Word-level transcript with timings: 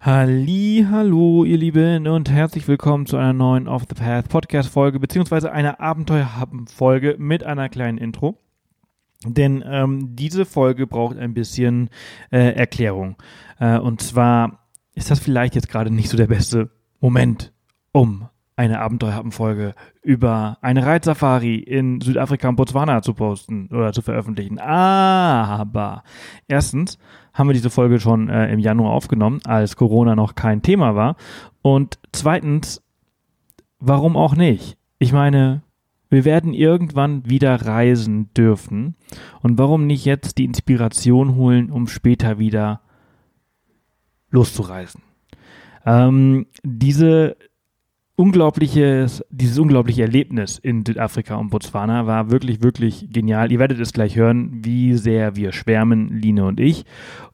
Halli, 0.00 0.86
hallo, 0.88 1.44
ihr 1.44 1.58
Lieben 1.58 2.06
und 2.06 2.30
herzlich 2.30 2.68
willkommen 2.68 3.06
zu 3.06 3.16
einer 3.16 3.32
neuen 3.32 3.66
Off 3.66 3.82
the 3.88 3.96
Path 3.96 4.28
Podcast 4.28 4.68
Folge 4.68 5.00
beziehungsweise 5.00 5.50
einer 5.50 5.80
Abenteuerhappen 5.80 6.68
Folge 6.68 7.16
mit 7.18 7.42
einer 7.42 7.68
kleinen 7.68 7.98
Intro. 7.98 8.38
Denn 9.24 9.64
ähm, 9.66 10.14
diese 10.14 10.44
Folge 10.44 10.86
braucht 10.86 11.18
ein 11.18 11.34
bisschen 11.34 11.90
äh, 12.30 12.52
Erklärung. 12.52 13.16
Äh, 13.58 13.78
und 13.78 14.00
zwar 14.00 14.68
ist 14.94 15.10
das 15.10 15.18
vielleicht 15.18 15.56
jetzt 15.56 15.68
gerade 15.68 15.90
nicht 15.90 16.10
so 16.10 16.16
der 16.16 16.28
beste 16.28 16.70
Moment, 17.00 17.52
um 17.90 18.28
eine 18.58 18.80
Abenteuerhappen-Folge 18.80 19.74
über 20.02 20.58
eine 20.62 20.84
Reitsafari 20.84 21.54
in 21.54 22.00
Südafrika 22.00 22.48
und 22.48 22.56
Botswana 22.56 23.02
zu 23.02 23.14
posten 23.14 23.68
oder 23.68 23.92
zu 23.92 24.02
veröffentlichen. 24.02 24.58
Aber 24.58 26.02
erstens 26.48 26.98
haben 27.32 27.48
wir 27.48 27.54
diese 27.54 27.70
Folge 27.70 28.00
schon 28.00 28.28
äh, 28.28 28.52
im 28.52 28.58
Januar 28.58 28.94
aufgenommen, 28.94 29.40
als 29.44 29.76
Corona 29.76 30.16
noch 30.16 30.34
kein 30.34 30.60
Thema 30.60 30.96
war. 30.96 31.14
Und 31.62 32.00
zweitens, 32.10 32.82
warum 33.78 34.16
auch 34.16 34.34
nicht? 34.34 34.76
Ich 34.98 35.12
meine, 35.12 35.62
wir 36.10 36.24
werden 36.24 36.52
irgendwann 36.52 37.30
wieder 37.30 37.64
reisen 37.64 38.34
dürfen. 38.34 38.96
Und 39.40 39.56
warum 39.58 39.86
nicht 39.86 40.04
jetzt 40.04 40.36
die 40.36 40.44
Inspiration 40.44 41.36
holen, 41.36 41.70
um 41.70 41.86
später 41.86 42.40
wieder 42.40 42.80
loszureisen? 44.30 45.02
Ähm, 45.86 46.46
diese 46.64 47.36
unglaubliches, 48.18 49.24
dieses 49.30 49.58
unglaubliche 49.60 50.02
Erlebnis 50.02 50.58
in 50.58 50.84
Südafrika 50.84 51.36
und 51.36 51.50
Botswana 51.50 52.08
war 52.08 52.32
wirklich, 52.32 52.62
wirklich 52.62 53.06
genial. 53.12 53.52
Ihr 53.52 53.60
werdet 53.60 53.78
es 53.78 53.92
gleich 53.92 54.16
hören, 54.16 54.58
wie 54.64 54.94
sehr 54.94 55.36
wir 55.36 55.52
schwärmen, 55.52 56.20
Line 56.20 56.44
und 56.44 56.58
ich. 56.58 56.84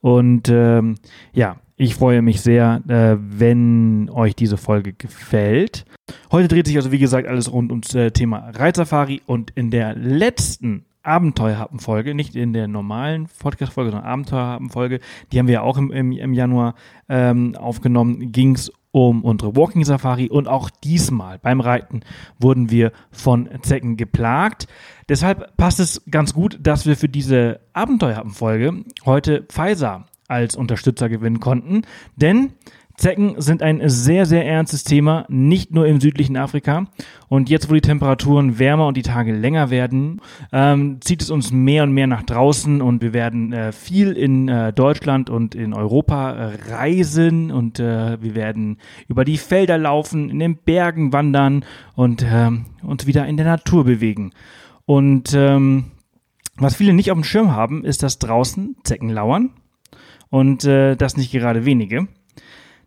Und 0.02 0.50
ähm, 0.50 0.96
ja, 1.32 1.56
ich 1.76 1.94
freue 1.94 2.20
mich 2.20 2.42
sehr, 2.42 2.82
äh, 2.86 3.16
wenn 3.18 4.10
euch 4.10 4.36
diese 4.36 4.58
Folge 4.58 4.92
gefällt. 4.92 5.86
Heute 6.30 6.48
dreht 6.48 6.66
sich 6.66 6.76
also, 6.76 6.92
wie 6.92 6.98
gesagt, 6.98 7.26
alles 7.26 7.50
rund 7.50 7.70
ums 7.70 7.94
äh, 7.94 8.10
Thema 8.10 8.50
Reitsafari 8.50 9.22
und 9.24 9.52
in 9.54 9.70
der 9.70 9.96
letzten 9.96 10.84
Abenteuerhappen-Folge, 11.02 12.14
nicht 12.14 12.36
in 12.36 12.52
der 12.52 12.68
normalen 12.68 13.26
Podcast-Folge, 13.38 13.90
sondern 13.90 14.06
Abenteuerhappen-Folge, 14.06 15.00
die 15.32 15.38
haben 15.38 15.46
wir 15.46 15.54
ja 15.54 15.62
auch 15.62 15.78
im, 15.78 15.90
im, 15.90 16.12
im 16.12 16.34
Januar 16.34 16.74
ähm, 17.08 17.56
aufgenommen, 17.56 18.32
ging 18.32 18.54
es 18.54 18.70
um 18.94 19.24
unsere 19.24 19.56
Walking 19.56 19.84
Safari 19.84 20.28
und 20.28 20.46
auch 20.46 20.70
diesmal 20.70 21.40
beim 21.40 21.60
Reiten 21.60 22.02
wurden 22.38 22.70
wir 22.70 22.92
von 23.10 23.48
Zecken 23.62 23.96
geplagt. 23.96 24.68
Deshalb 25.08 25.56
passt 25.56 25.80
es 25.80 26.02
ganz 26.08 26.32
gut, 26.32 26.60
dass 26.62 26.86
wir 26.86 26.96
für 26.96 27.08
diese 27.08 27.58
Abenteuerfolge 27.72 28.84
heute 29.04 29.42
Pfizer 29.48 30.06
als 30.28 30.54
Unterstützer 30.54 31.08
gewinnen 31.08 31.40
konnten, 31.40 31.82
denn 32.14 32.52
Zecken 32.96 33.40
sind 33.40 33.62
ein 33.62 33.80
sehr, 33.88 34.24
sehr 34.24 34.46
ernstes 34.46 34.84
Thema, 34.84 35.26
nicht 35.28 35.72
nur 35.72 35.86
im 35.86 36.00
südlichen 36.00 36.36
Afrika. 36.36 36.86
Und 37.28 37.50
jetzt, 37.50 37.68
wo 37.68 37.74
die 37.74 37.80
Temperaturen 37.80 38.58
wärmer 38.58 38.86
und 38.86 38.96
die 38.96 39.02
Tage 39.02 39.32
länger 39.32 39.70
werden, 39.70 40.20
ähm, 40.52 41.00
zieht 41.00 41.20
es 41.20 41.30
uns 41.30 41.50
mehr 41.50 41.82
und 41.82 41.92
mehr 41.92 42.06
nach 42.06 42.22
draußen 42.22 42.80
und 42.80 43.02
wir 43.02 43.12
werden 43.12 43.52
äh, 43.52 43.72
viel 43.72 44.12
in 44.12 44.48
äh, 44.48 44.72
Deutschland 44.72 45.28
und 45.28 45.56
in 45.56 45.74
Europa 45.74 46.32
äh, 46.32 46.72
reisen 46.72 47.50
und 47.50 47.80
äh, 47.80 48.22
wir 48.22 48.34
werden 48.36 48.78
über 49.08 49.24
die 49.24 49.38
Felder 49.38 49.76
laufen, 49.76 50.30
in 50.30 50.38
den 50.38 50.56
Bergen 50.56 51.12
wandern 51.12 51.64
und 51.96 52.24
ähm, 52.28 52.66
uns 52.82 53.06
wieder 53.06 53.26
in 53.26 53.36
der 53.36 53.46
Natur 53.46 53.84
bewegen. 53.84 54.32
Und 54.86 55.34
ähm, 55.34 55.86
was 56.56 56.76
viele 56.76 56.92
nicht 56.92 57.10
auf 57.10 57.18
dem 57.18 57.24
Schirm 57.24 57.50
haben, 57.52 57.84
ist, 57.84 58.04
dass 58.04 58.20
draußen 58.20 58.76
Zecken 58.84 59.10
lauern 59.10 59.50
und 60.30 60.64
äh, 60.64 60.94
das 60.94 61.16
nicht 61.16 61.32
gerade 61.32 61.64
wenige. 61.64 62.06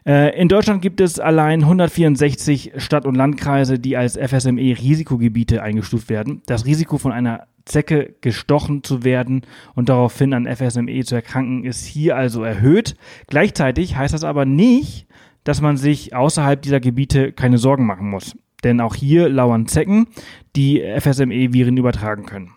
Äh, 0.09 0.35
in 0.41 0.47
Deutschland 0.47 0.81
gibt 0.81 1.01
es 1.01 1.19
allein 1.19 1.61
164 1.61 2.71
Stadt- 2.77 3.05
und 3.05 3.13
Landkreise, 3.13 3.77
die 3.77 3.95
als 3.95 4.17
FSME-Risikogebiete 4.17 5.61
eingestuft 5.61 6.09
werden. 6.09 6.41
Das 6.47 6.65
Risiko 6.65 6.97
von 6.97 7.11
einer 7.11 7.45
Zecke 7.65 8.15
gestochen 8.21 8.83
zu 8.83 9.03
werden 9.03 9.43
und 9.75 9.87
daraufhin 9.87 10.33
an 10.33 10.47
FSME 10.47 11.03
zu 11.03 11.13
erkranken, 11.13 11.63
ist 11.63 11.85
hier 11.85 12.15
also 12.15 12.43
erhöht. 12.43 12.95
Gleichzeitig 13.27 13.97
heißt 13.97 14.15
das 14.15 14.23
aber 14.23 14.45
nicht, 14.45 15.05
dass 15.43 15.61
man 15.61 15.77
sich 15.77 16.15
außerhalb 16.15 16.59
dieser 16.59 16.79
Gebiete 16.79 17.31
keine 17.31 17.59
Sorgen 17.59 17.85
machen 17.85 18.09
muss. 18.09 18.35
Denn 18.63 18.81
auch 18.81 18.95
hier 18.95 19.29
lauern 19.29 19.67
Zecken, 19.67 20.07
die 20.55 20.81
FSME-Viren 20.81 21.77
übertragen 21.77 22.25
können. 22.25 22.55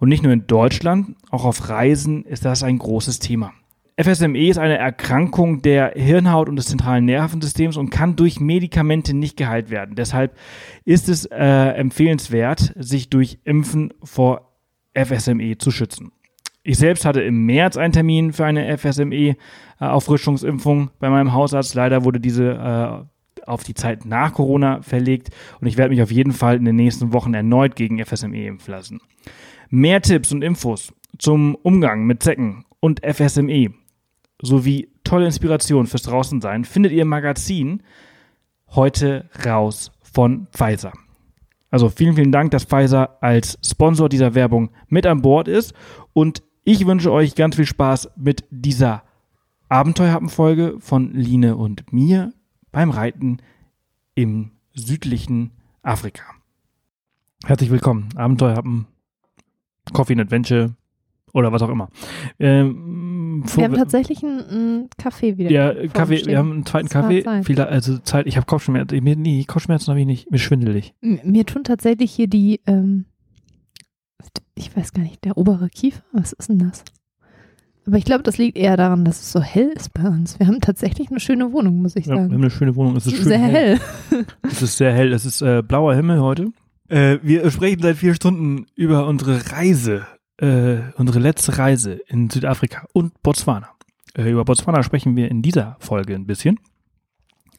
Und 0.00 0.08
nicht 0.08 0.24
nur 0.24 0.32
in 0.32 0.48
Deutschland, 0.48 1.14
auch 1.30 1.44
auf 1.44 1.68
Reisen 1.68 2.24
ist 2.24 2.44
das 2.44 2.64
ein 2.64 2.78
großes 2.78 3.20
Thema. 3.20 3.52
FSME 4.02 4.48
ist 4.48 4.56
eine 4.56 4.78
Erkrankung 4.78 5.60
der 5.60 5.92
Hirnhaut 5.94 6.48
und 6.48 6.56
des 6.56 6.64
zentralen 6.66 7.04
Nervensystems 7.04 7.76
und 7.76 7.90
kann 7.90 8.16
durch 8.16 8.40
Medikamente 8.40 9.14
nicht 9.14 9.36
geheilt 9.36 9.68
werden. 9.68 9.94
Deshalb 9.94 10.34
ist 10.86 11.10
es 11.10 11.26
äh, 11.26 11.36
empfehlenswert, 11.36 12.72
sich 12.76 13.10
durch 13.10 13.40
Impfen 13.44 13.92
vor 14.02 14.56
FSME 14.94 15.58
zu 15.58 15.70
schützen. 15.70 16.12
Ich 16.62 16.78
selbst 16.78 17.04
hatte 17.04 17.20
im 17.20 17.44
März 17.44 17.76
einen 17.76 17.92
Termin 17.92 18.32
für 18.32 18.46
eine 18.46 18.78
FSME-Auffrischungsimpfung 18.78 20.92
bei 20.98 21.10
meinem 21.10 21.34
Hausarzt. 21.34 21.74
Leider 21.74 22.02
wurde 22.04 22.20
diese 22.20 22.52
äh, 22.52 23.02
auf 23.46 23.62
die 23.64 23.74
Zeit 23.74 24.06
nach 24.06 24.32
Corona 24.32 24.80
verlegt 24.82 25.28
und 25.60 25.66
ich 25.66 25.76
werde 25.76 25.90
mich 25.90 26.00
auf 26.02 26.10
jeden 26.10 26.32
Fall 26.32 26.56
in 26.56 26.64
den 26.64 26.76
nächsten 26.76 27.12
Wochen 27.12 27.34
erneut 27.34 27.76
gegen 27.76 28.02
FSME 28.02 28.46
impfen 28.46 28.72
lassen. 28.72 29.02
Mehr 29.68 30.00
Tipps 30.00 30.32
und 30.32 30.40
Infos 30.42 30.90
zum 31.18 31.54
Umgang 31.56 32.06
mit 32.06 32.22
Zecken 32.22 32.64
und 32.80 33.02
FSME 33.04 33.74
sowie 34.42 34.88
tolle 35.04 35.26
Inspiration 35.26 35.86
fürs 35.86 36.02
Draußensein 36.02 36.64
findet 36.64 36.92
ihr 36.92 37.02
im 37.02 37.08
Magazin 37.08 37.82
heute 38.68 39.28
raus 39.44 39.92
von 40.02 40.46
Pfizer. 40.52 40.92
Also 41.70 41.88
vielen, 41.88 42.16
vielen 42.16 42.32
Dank, 42.32 42.50
dass 42.50 42.64
Pfizer 42.64 43.22
als 43.22 43.58
Sponsor 43.64 44.08
dieser 44.08 44.34
Werbung 44.34 44.70
mit 44.88 45.06
an 45.06 45.22
Bord 45.22 45.46
ist. 45.46 45.72
Und 46.12 46.42
ich 46.64 46.86
wünsche 46.86 47.12
euch 47.12 47.34
ganz 47.34 47.56
viel 47.56 47.66
Spaß 47.66 48.10
mit 48.16 48.44
dieser 48.50 49.04
Abenteuerhappen-Folge 49.68 50.76
von 50.80 51.12
Line 51.12 51.56
und 51.56 51.92
mir 51.92 52.32
beim 52.72 52.90
Reiten 52.90 53.38
im 54.14 54.50
südlichen 54.74 55.52
Afrika. 55.82 56.24
Herzlich 57.44 57.70
willkommen. 57.70 58.08
Abenteuerhappen, 58.16 58.86
Coffee 59.92 60.14
and 60.14 60.22
Adventure 60.22 60.74
oder 61.32 61.52
was 61.52 61.62
auch 61.62 61.68
immer. 61.68 61.88
Ähm, 62.38 63.44
wir 63.56 63.64
haben 63.64 63.74
tatsächlich 63.74 64.22
einen, 64.22 64.40
einen 64.40 64.88
Kaffee 64.98 65.38
wieder. 65.38 65.50
Ja, 65.50 65.74
Kaffee, 65.88 66.24
wir 66.26 66.38
haben 66.38 66.52
einen 66.52 66.66
zweiten 66.66 66.88
Kaffee. 66.88 67.24
Viele, 67.44 67.68
also 67.68 67.98
Zeit, 67.98 68.26
ich 68.26 68.36
habe 68.36 68.46
Kopfschmerzen. 68.46 69.02
Mir, 69.02 69.16
nee, 69.16 69.44
Kopfschmerzen 69.44 69.88
habe 69.88 70.00
ich 70.00 70.06
nicht. 70.06 70.30
Mir 70.30 70.38
schwindelig. 70.38 70.94
Mir 71.00 71.46
tun 71.46 71.64
tatsächlich 71.64 72.12
hier 72.12 72.28
die, 72.28 72.60
ähm, 72.66 73.06
ich 74.54 74.76
weiß 74.76 74.92
gar 74.92 75.02
nicht, 75.02 75.24
der 75.24 75.38
obere 75.38 75.68
Kiefer. 75.68 76.02
Was 76.12 76.32
ist 76.32 76.48
denn 76.48 76.58
das? 76.58 76.84
Aber 77.86 77.96
ich 77.96 78.04
glaube, 78.04 78.22
das 78.22 78.38
liegt 78.38 78.58
eher 78.58 78.76
daran, 78.76 79.04
dass 79.04 79.20
es 79.20 79.32
so 79.32 79.40
hell 79.40 79.72
ist 79.74 79.92
bei 79.94 80.06
uns. 80.06 80.38
Wir 80.38 80.46
haben 80.46 80.60
tatsächlich 80.60 81.10
eine 81.10 81.18
schöne 81.18 81.52
Wohnung, 81.52 81.80
muss 81.82 81.96
ich 81.96 82.04
sagen. 82.04 82.20
Ja, 82.20 82.28
wir 82.28 82.34
haben 82.34 82.42
eine 82.42 82.50
schöne 82.50 82.76
Wohnung. 82.76 82.96
Es 82.96 83.06
ist 83.06 83.16
schön 83.16 83.24
sehr 83.24 83.38
hell. 83.38 83.78
hell. 84.10 84.26
es 84.42 84.62
ist 84.62 84.76
sehr 84.76 84.92
hell. 84.92 85.12
Es 85.12 85.24
ist 85.24 85.42
äh, 85.42 85.62
blauer 85.62 85.94
Himmel 85.94 86.20
heute. 86.20 86.52
Äh, 86.88 87.18
wir 87.22 87.50
sprechen 87.50 87.80
seit 87.82 87.96
vier 87.96 88.14
Stunden 88.14 88.66
über 88.74 89.06
unsere 89.06 89.52
Reise 89.52 90.06
äh, 90.40 90.92
unsere 90.96 91.18
letzte 91.18 91.58
Reise 91.58 92.00
in 92.08 92.30
Südafrika 92.30 92.86
und 92.92 93.22
Botswana. 93.22 93.70
Äh, 94.14 94.30
über 94.30 94.44
Botswana 94.44 94.82
sprechen 94.82 95.16
wir 95.16 95.30
in 95.30 95.42
dieser 95.42 95.76
Folge 95.80 96.14
ein 96.14 96.26
bisschen. 96.26 96.58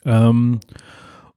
Ähm, 0.04 0.60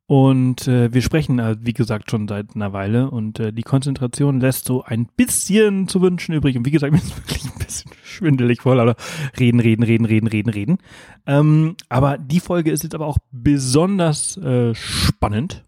und 0.06 0.68
äh, 0.68 0.92
wir 0.92 1.00
sprechen, 1.00 1.38
äh, 1.38 1.56
wie 1.60 1.72
gesagt, 1.72 2.10
schon 2.10 2.28
seit 2.28 2.54
einer 2.54 2.72
Weile 2.72 3.10
und 3.10 3.40
äh, 3.40 3.52
die 3.52 3.62
Konzentration 3.62 4.38
lässt 4.38 4.66
so 4.66 4.84
ein 4.84 5.06
bisschen 5.16 5.88
zu 5.88 6.02
wünschen 6.02 6.34
übrig. 6.34 6.56
Und 6.56 6.66
wie 6.66 6.70
gesagt, 6.70 6.92
mir 6.92 6.98
ist 6.98 7.16
wirklich 7.16 7.44
ein 7.44 7.58
bisschen 7.58 7.90
schwindelig 8.02 8.62
voll, 8.62 8.80
aber 8.80 8.96
reden, 9.38 9.60
reden, 9.60 9.82
reden, 9.82 10.04
reden, 10.04 10.28
reden, 10.28 10.50
reden. 10.50 10.78
Ähm, 11.26 11.76
aber 11.88 12.18
die 12.18 12.40
Folge 12.40 12.70
ist 12.70 12.82
jetzt 12.82 12.94
aber 12.94 13.06
auch 13.06 13.18
besonders 13.32 14.36
äh, 14.36 14.74
spannend, 14.74 15.64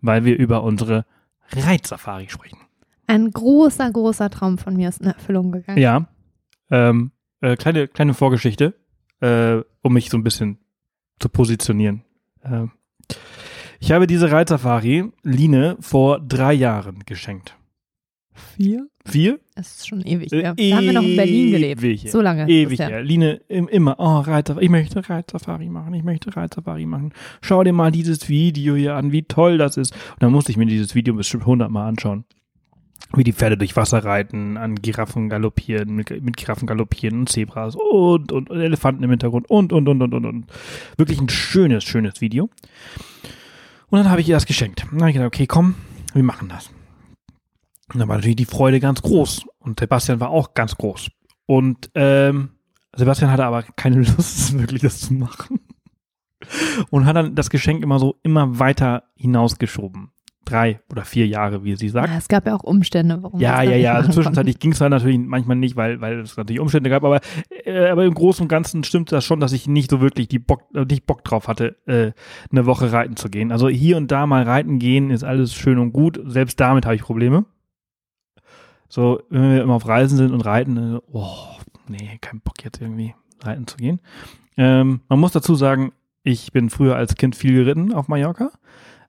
weil 0.00 0.24
wir 0.24 0.36
über 0.36 0.64
unsere 0.64 1.04
Reitsafari 1.52 2.28
sprechen. 2.28 2.58
Ein 3.06 3.30
großer, 3.30 3.90
großer 3.90 4.30
Traum 4.30 4.58
von 4.58 4.76
mir 4.76 4.88
ist 4.88 5.00
in 5.00 5.06
Erfüllung 5.08 5.52
gegangen. 5.52 5.78
Ja. 5.80 6.08
Ähm, 6.70 7.12
äh, 7.40 7.56
kleine, 7.56 7.88
kleine 7.88 8.14
Vorgeschichte, 8.14 8.74
äh, 9.20 9.58
um 9.82 9.92
mich 9.92 10.10
so 10.10 10.16
ein 10.16 10.24
bisschen 10.24 10.58
zu 11.20 11.28
positionieren. 11.28 12.02
Äh, 12.42 12.66
ich 13.78 13.92
habe 13.92 14.06
diese 14.06 14.30
Reitsafari 14.32 15.12
Line 15.22 15.76
vor 15.80 16.20
drei 16.20 16.52
Jahren 16.54 17.00
geschenkt. 17.06 17.56
Vier? 18.32 18.86
Vier? 19.06 19.38
Das 19.54 19.76
ist 19.78 19.88
schon 19.88 20.02
ewig. 20.02 20.32
Äh, 20.32 20.42
Ja. 20.42 20.54
Da 20.54 20.76
haben 20.76 20.84
wir 20.84 20.92
noch 20.92 21.02
in 21.02 21.16
Berlin 21.16 21.52
gelebt. 21.52 21.82
Ewig, 21.82 22.10
So 22.10 22.20
lange. 22.20 22.42
ist 22.42 22.50
Ewig, 22.50 22.78
ja. 22.78 22.98
Line 22.98 23.40
im, 23.48 23.68
immer, 23.68 23.96
oh, 23.98 24.18
Reiter, 24.18 24.60
ich 24.60 24.68
möchte 24.68 25.08
Reitsafari 25.08 25.68
machen, 25.68 25.94
ich 25.94 26.02
möchte 26.02 26.36
Reitsafari 26.36 26.84
machen. 26.84 27.14
Schau 27.40 27.62
dir 27.64 27.72
mal 27.72 27.90
dieses 27.92 28.28
Video 28.28 28.74
hier 28.74 28.94
an, 28.96 29.12
wie 29.12 29.22
toll 29.22 29.56
das 29.58 29.76
ist. 29.76 29.92
Und 29.92 30.22
dann 30.22 30.32
musste 30.32 30.50
ich 30.50 30.58
mir 30.58 30.66
dieses 30.66 30.94
Video 30.94 31.14
bestimmt 31.14 31.46
hundertmal 31.46 31.88
anschauen. 31.88 32.24
Wie 33.14 33.24
die 33.24 33.32
Pferde 33.32 33.56
durch 33.56 33.76
Wasser 33.76 34.04
reiten, 34.04 34.56
an 34.56 34.74
Giraffen 34.76 35.28
galoppieren, 35.28 35.94
mit, 35.94 36.10
mit 36.22 36.36
Giraffen 36.36 36.66
galoppieren 36.66 37.20
und 37.20 37.28
Zebras 37.28 37.76
und, 37.76 38.32
und, 38.32 38.50
und 38.50 38.60
Elefanten 38.60 39.04
im 39.04 39.10
Hintergrund 39.10 39.48
und, 39.48 39.72
und, 39.72 39.88
und, 39.88 40.02
und, 40.02 40.14
und, 40.14 40.24
und. 40.24 40.46
Wirklich 40.96 41.20
ein 41.20 41.28
schönes, 41.28 41.84
schönes 41.84 42.20
Video. 42.20 42.50
Und 43.88 43.98
dann 43.98 44.10
habe 44.10 44.20
ich 44.20 44.28
ihr 44.28 44.34
das 44.34 44.46
geschenkt. 44.46 44.84
Dann 44.90 45.00
habe 45.00 45.10
ich 45.10 45.14
gedacht, 45.14 45.28
okay, 45.28 45.46
komm, 45.46 45.76
wir 46.12 46.24
machen 46.24 46.48
das. 46.48 46.70
Und 47.92 48.00
dann 48.00 48.08
war 48.08 48.16
natürlich 48.16 48.36
die 48.36 48.44
Freude 48.44 48.80
ganz 48.80 49.02
groß. 49.02 49.46
Und 49.58 49.80
Sebastian 49.80 50.20
war 50.20 50.30
auch 50.30 50.54
ganz 50.54 50.76
groß. 50.76 51.08
Und 51.46 51.90
ähm, 51.94 52.50
Sebastian 52.94 53.30
hatte 53.30 53.44
aber 53.44 53.62
keine 53.62 53.96
Lust, 54.16 54.58
wirklich 54.58 54.82
das 54.82 55.00
zu 55.00 55.14
machen. 55.14 55.60
Und 56.90 57.06
hat 57.06 57.16
dann 57.16 57.34
das 57.34 57.50
Geschenk 57.50 57.82
immer 57.82 57.98
so 57.98 58.18
immer 58.22 58.58
weiter 58.58 59.04
hinausgeschoben. 59.14 60.10
Drei 60.46 60.80
oder 60.92 61.04
vier 61.04 61.26
Jahre, 61.26 61.64
wie 61.64 61.74
sie 61.74 61.88
sagt. 61.88 62.08
Ja, 62.08 62.16
es 62.16 62.28
gab 62.28 62.46
ja 62.46 62.54
auch 62.54 62.62
Umstände, 62.62 63.18
warum 63.20 63.40
Ja, 63.40 63.62
ja, 63.62 63.74
ja. 63.76 63.94
Also 63.94 64.12
zwischenzeitlich 64.12 64.60
ging 64.60 64.70
es 64.72 64.78
dann 64.78 64.92
natürlich 64.92 65.18
manchmal 65.18 65.56
nicht, 65.56 65.74
weil, 65.74 66.00
weil 66.00 66.20
es 66.20 66.36
natürlich 66.36 66.60
Umstände 66.60 66.88
gab, 66.88 67.02
aber, 67.02 67.20
äh, 67.64 67.88
aber 67.88 68.04
im 68.04 68.14
Großen 68.14 68.44
und 68.44 68.48
Ganzen 68.48 68.84
stimmt 68.84 69.10
das 69.10 69.24
schon, 69.24 69.40
dass 69.40 69.52
ich 69.52 69.66
nicht 69.66 69.90
so 69.90 70.00
wirklich 70.00 70.28
die 70.28 70.38
Bock, 70.38 70.62
äh, 70.72 70.84
nicht 70.84 71.04
Bock 71.04 71.24
drauf 71.24 71.48
hatte, 71.48 71.76
äh, 71.86 72.12
eine 72.52 72.64
Woche 72.64 72.92
reiten 72.92 73.16
zu 73.16 73.28
gehen. 73.28 73.50
Also 73.50 73.68
hier 73.68 73.96
und 73.96 74.12
da 74.12 74.26
mal 74.26 74.44
reiten 74.44 74.78
gehen 74.78 75.10
ist 75.10 75.24
alles 75.24 75.52
schön 75.52 75.78
und 75.78 75.92
gut. 75.92 76.20
Selbst 76.26 76.60
damit 76.60 76.86
habe 76.86 76.94
ich 76.94 77.02
Probleme. 77.02 77.44
So, 78.88 79.20
wenn 79.28 79.50
wir 79.50 79.62
immer 79.62 79.74
auf 79.74 79.88
Reisen 79.88 80.16
sind 80.16 80.32
und 80.32 80.42
reiten, 80.42 80.94
äh, 80.94 81.00
oh, 81.10 81.56
nee, 81.88 82.18
kein 82.20 82.40
Bock 82.40 82.62
jetzt 82.62 82.80
irgendwie 82.80 83.14
reiten 83.42 83.66
zu 83.66 83.76
gehen. 83.78 84.00
Ähm, 84.56 85.00
man 85.08 85.18
muss 85.18 85.32
dazu 85.32 85.56
sagen, 85.56 85.92
ich 86.22 86.52
bin 86.52 86.70
früher 86.70 86.96
als 86.96 87.16
Kind 87.16 87.36
viel 87.36 87.52
geritten 87.52 87.92
auf 87.92 88.08
Mallorca. 88.08 88.50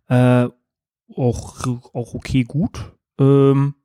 Äh, 0.09 0.49
auch, 1.15 1.65
auch 1.94 2.13
okay 2.13 2.44
gut. 2.44 2.94
Ähm, 3.19 3.75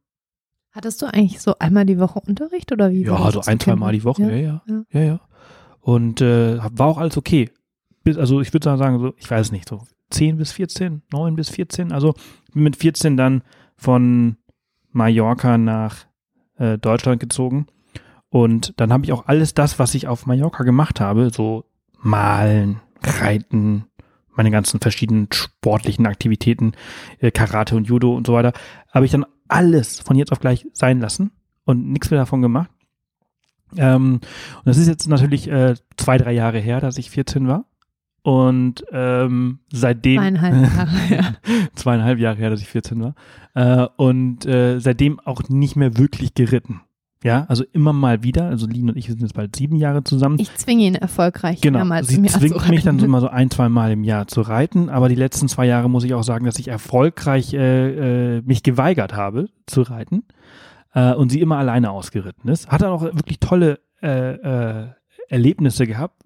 Hattest 0.73 1.03
du 1.03 1.07
eigentlich 1.07 1.41
so 1.41 1.59
einmal 1.59 1.85
die 1.85 1.99
Woche 1.99 2.21
Unterricht 2.27 2.73
oder 2.73 2.91
wie? 2.91 3.05
ja, 3.05 3.31
so 3.31 3.43
ein, 3.43 3.61
zwei? 3.61 3.77
Mal 3.77 3.93
die 3.93 4.05
Woche, 4.05 4.23
ja, 4.23 4.37
ja. 4.37 4.63
Ja. 4.67 4.83
Ja, 4.91 5.01
ja. 5.01 5.21
Und 5.81 6.21
äh, 6.21 6.59
war 6.59 6.87
auch 6.87 6.99
alles 6.99 7.17
okay. 7.17 7.51
Bis, 8.05 8.17
also 8.17 8.41
ich 8.41 8.53
würde 8.53 8.77
sagen, 8.77 8.99
so, 8.99 9.13
ich 9.19 9.31
weiß 9.31 9.53
nicht, 9.53 9.69
so 9.69 9.83
10 10.11 10.39
bis 10.39 10.53
14, 10.53 11.03
9 11.13 11.37
bis 11.37 11.51
14. 11.51 11.93
Also 11.93 12.15
bin 12.53 12.63
mit 12.63 12.77
14 12.77 13.17
dann 13.17 13.43
von 13.77 14.37
Mallorca 14.93 15.59
nach 15.59 16.07
äh, 16.57 16.79
Deutschland 16.79 17.21
gezogen. 17.21 17.67
Und 18.31 18.73
dann 18.81 18.93
habe 18.93 19.05
ich 19.05 19.13
auch 19.13 19.27
alles 19.27 19.53
das, 19.53 19.79
was 19.79 19.95
ich 19.95 20.09
auf 20.09 20.25
Mallorca 20.27 20.65
gemacht 20.65 21.01
habe, 21.01 21.31
so 21.31 21.65
malen, 22.01 22.81
reiten, 23.03 23.85
meine 24.35 24.51
ganzen 24.51 24.81
verschiedenen 24.81 25.29
sportlichen 25.33 26.07
Aktivitäten, 26.07 26.73
äh, 27.19 27.31
Karate 27.31 27.77
und 27.77 27.87
Judo 27.87 28.15
und 28.15 28.27
so 28.27 28.33
weiter, 28.33 28.53
habe 28.93 29.05
ich 29.05 29.13
dann 29.13 29.27
alles 29.49 30.01
von 30.01 30.17
jetzt 30.17 30.33
auf 30.33 30.41
gleich 30.41 30.67
sein 30.73 31.01
lassen 31.01 31.31
und 31.65 31.91
nichts 31.91 32.11
mehr 32.11 32.21
davon 32.21 32.43
gemacht. 32.43 32.71
Ähm, 33.77 34.15
und 34.15 34.67
das 34.67 34.77
ist 34.77 34.89
jetzt 34.89 35.09
natürlich 35.09 35.49
äh, 35.49 35.75
zwei, 35.97 36.19
drei 36.19 36.33
Jahre 36.33 36.59
her, 36.59 36.81
dass 36.81 36.99
ich 36.99 37.11
14 37.11 37.49
war. 37.49 37.65
Und 38.23 38.85
ähm, 38.93 39.61
seitdem 39.73 40.21
Zweieinhalb 40.21 40.55
Jahre, 40.77 40.91
ja. 41.11 41.35
zweieinhalb 41.75 42.19
Jahre 42.19 42.37
her, 42.37 42.51
dass 42.51 42.61
ich 42.61 42.69
14 42.69 43.03
war. 43.03 43.15
Äh, 43.55 43.89
und 43.97 44.47
äh, 44.47 44.79
seitdem 44.79 45.19
auch 45.21 45.43
nicht 45.49 45.77
mehr 45.77 45.99
wirklich 45.99 46.35
geritten. 46.35 46.83
Ja, 47.23 47.45
also 47.49 47.65
immer 47.73 47.93
mal 47.93 48.23
wieder. 48.23 48.47
Also 48.47 48.67
Lin 48.67 48.91
und 48.91 48.97
ich 48.97 49.07
sind 49.07 49.21
jetzt 49.21 49.35
bald 49.35 49.55
sieben 49.55 49.77
Jahre 49.77 50.03
zusammen. 50.03 50.39
Ich 50.41 50.55
zwinge 50.57 50.85
ihn 50.85 50.95
erfolgreich 50.95 51.61
Genau, 51.61 51.79
mehrmals 51.79 52.09
sie 52.09 52.17
im 52.17 52.25
Jahr 52.25 52.39
zwingt 52.39 52.69
mich 52.69 52.83
dann 52.83 52.99
so 52.99 53.07
immer 53.07 53.21
so 53.21 53.29
ein, 53.29 53.51
zwei 53.51 53.69
Mal 53.69 53.93
im 53.93 54.05
Jahr 54.05 54.27
zu 54.27 54.41
reiten, 54.41 54.89
aber 54.89 55.09
die 55.09 55.15
letzten 55.15 55.49
zwei 55.49 55.67
Jahre 55.67 55.89
muss 55.89 56.05
ich 56.05 56.15
auch 56.15 56.25
sagen, 56.25 56.45
dass 56.45 56.59
ich 56.59 56.69
erfolgreich 56.69 57.55
äh, 57.55 58.39
äh, 58.39 58.43
mich 58.43 58.63
geweigert 58.63 59.15
habe 59.15 59.49
zu 59.67 59.83
reiten 59.83 60.25
äh, 60.95 61.13
und 61.15 61.31
sie 61.31 61.41
immer 61.41 61.59
alleine 61.59 61.91
ausgeritten 61.91 62.51
ist. 62.51 62.69
Hat 62.69 62.83
dann 62.83 62.91
auch 62.91 63.03
wirklich 63.03 63.39
tolle 63.39 63.79
äh, 64.03 64.33
äh, 64.33 64.89
Erlebnisse 65.33 65.87
gehabt, 65.87 66.23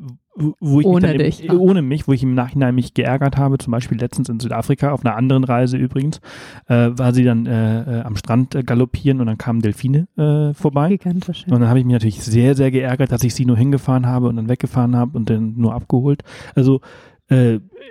wo- 0.61 0.81
ich 0.81 0.87
Ohne 0.87 1.15
mich 1.15 1.39
dich, 1.39 1.47
ja. 1.47 1.55
ohne 1.55 1.81
mich, 1.81 2.07
wo 2.09 2.13
ich 2.13 2.23
im 2.23 2.35
Nachhinein 2.35 2.75
mich 2.75 2.93
geärgert 2.93 3.37
habe, 3.39 3.57
zum 3.59 3.71
Beispiel 3.71 3.99
letztens 3.99 4.29
in 4.29 4.39
Südafrika 4.41 4.91
auf 4.93 5.05
einer 5.05 5.17
anderen 5.17 5.45
Reise 5.45 5.77
übrigens, 5.79 6.21
äh, 6.69 6.91
war 6.91 7.15
sie 7.15 7.25
dann 7.25 7.47
äh, 7.47 8.01
äh, 8.01 8.03
am 8.03 8.17
Strand 8.17 8.55
äh, 8.55 8.63
galoppieren 8.63 9.21
und 9.21 9.27
dann 9.29 9.39
kamen 9.39 9.61
Delfine 9.63 10.09
äh, 10.19 10.53
vorbei. 10.53 10.91
Gigantisch. 10.97 11.45
ja. 11.47 11.55
Und 11.55 11.61
dann 11.61 11.69
habe 11.71 11.79
ich 11.79 11.85
mich 11.87 11.95
natürlich 11.95 12.23
sehr, 12.23 12.55
sehr 12.55 12.71
geärgert, 12.71 13.13
dass 13.13 13.25
ich 13.25 13.35
sie 13.35 13.47
nur 13.47 13.57
hingefahren 13.57 14.07
habe 14.07 14.29
und 14.29 14.37
dann 14.37 14.49
weggefahren 14.49 14.95
habe 14.97 15.17
und 15.17 15.31
dann 15.31 15.55
nur 15.57 15.73
abgeholt. 15.75 16.23
Also 16.55 16.81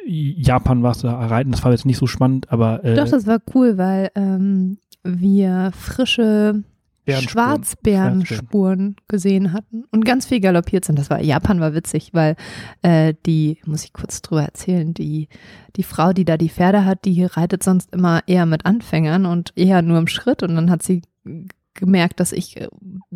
Japan 0.07 0.81
war 0.81 0.91
es 0.91 0.99
da 0.99 1.13
reiten, 1.27 1.51
das 1.51 1.61
war 1.65 1.71
jetzt 1.71 1.85
nicht 1.85 1.97
so 1.97 2.07
spannend, 2.07 2.51
aber 2.53 2.77
Doch, 2.83 3.09
das 3.09 3.27
war 3.27 3.39
cool, 3.53 3.77
weil 3.77 4.09
ähm, 4.15 4.77
wir 5.03 5.71
frische. 5.73 6.63
Schwarzbärenspuren 7.07 8.95
gesehen 9.07 9.53
hatten 9.53 9.85
und 9.91 10.05
ganz 10.05 10.25
viel 10.25 10.39
galoppiert 10.39 10.85
sind. 10.85 10.97
Das 10.97 11.09
war 11.09 11.21
Japan 11.21 11.59
war 11.59 11.73
witzig, 11.73 12.09
weil 12.13 12.35
äh, 12.81 13.13
die 13.25 13.59
muss 13.65 13.83
ich 13.83 13.93
kurz 13.93 14.21
drüber 14.21 14.43
erzählen. 14.43 14.93
Die 14.93 15.27
die 15.75 15.83
Frau, 15.83 16.13
die 16.13 16.25
da 16.25 16.37
die 16.37 16.49
Pferde 16.49 16.85
hat, 16.85 17.05
die 17.05 17.23
reitet 17.23 17.63
sonst 17.63 17.93
immer 17.93 18.21
eher 18.27 18.45
mit 18.45 18.65
Anfängern 18.65 19.25
und 19.25 19.51
eher 19.55 19.81
nur 19.81 19.97
im 19.97 20.07
Schritt 20.07 20.43
und 20.43 20.55
dann 20.55 20.71
hat 20.71 20.83
sie 20.83 21.01
gemerkt, 21.75 22.19
dass 22.19 22.31
ich 22.31 22.59
äh, 22.59 22.67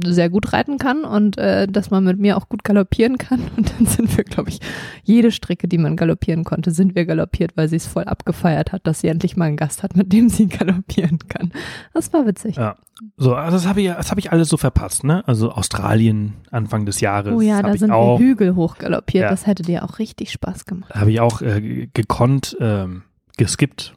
sehr 0.03 0.29
gut 0.29 0.53
reiten 0.53 0.77
kann 0.77 1.03
und 1.03 1.37
äh, 1.37 1.67
dass 1.67 1.89
man 1.89 2.03
mit 2.03 2.19
mir 2.19 2.37
auch 2.37 2.49
gut 2.49 2.63
galoppieren 2.63 3.17
kann 3.17 3.41
und 3.57 3.71
dann 3.71 3.85
sind 3.87 4.15
wir, 4.15 4.23
glaube 4.23 4.49
ich, 4.49 4.59
jede 5.03 5.31
Strecke, 5.31 5.67
die 5.67 5.77
man 5.77 5.95
galoppieren 5.95 6.43
konnte, 6.43 6.71
sind 6.71 6.95
wir 6.95 7.05
galoppiert, 7.05 7.55
weil 7.55 7.67
sie 7.67 7.77
es 7.77 7.87
voll 7.87 8.03
abgefeiert 8.03 8.71
hat, 8.71 8.85
dass 8.85 9.01
sie 9.01 9.07
endlich 9.07 9.37
mal 9.37 9.45
einen 9.45 9.57
Gast 9.57 9.81
hat, 9.81 9.95
mit 9.95 10.13
dem 10.13 10.29
sie 10.29 10.47
galoppieren 10.47 11.19
kann. 11.27 11.51
Das 11.93 12.13
war 12.13 12.25
witzig. 12.25 12.57
Ja. 12.57 12.75
So, 13.15 13.33
also 13.33 13.55
das 13.55 13.65
habe 13.65 13.81
ich, 13.81 13.87
das 13.87 14.11
habe 14.11 14.19
ich 14.19 14.31
alles 14.31 14.49
so 14.49 14.57
verpasst, 14.57 15.05
ne? 15.05 15.25
Also 15.25 15.51
Australien 15.51 16.33
Anfang 16.51 16.85
des 16.85 16.99
Jahres. 16.99 17.33
Oh 17.33 17.39
ja, 17.39 17.57
hab 17.57 17.67
da 17.67 17.77
sind 17.77 17.91
auch, 17.91 18.19
wir 18.19 18.25
Hügel 18.25 18.55
hochgaloppiert. 18.55 19.23
Ja. 19.23 19.29
Das 19.29 19.47
hätte 19.47 19.63
dir 19.63 19.83
auch 19.83 19.99
richtig 19.99 20.31
Spaß 20.31 20.65
gemacht. 20.65 20.93
habe 20.93 21.09
ich 21.09 21.21
auch 21.21 21.41
äh, 21.41 21.87
gekonnt, 21.93 22.57
ähm, 22.59 23.03
geskippt. 23.37 23.95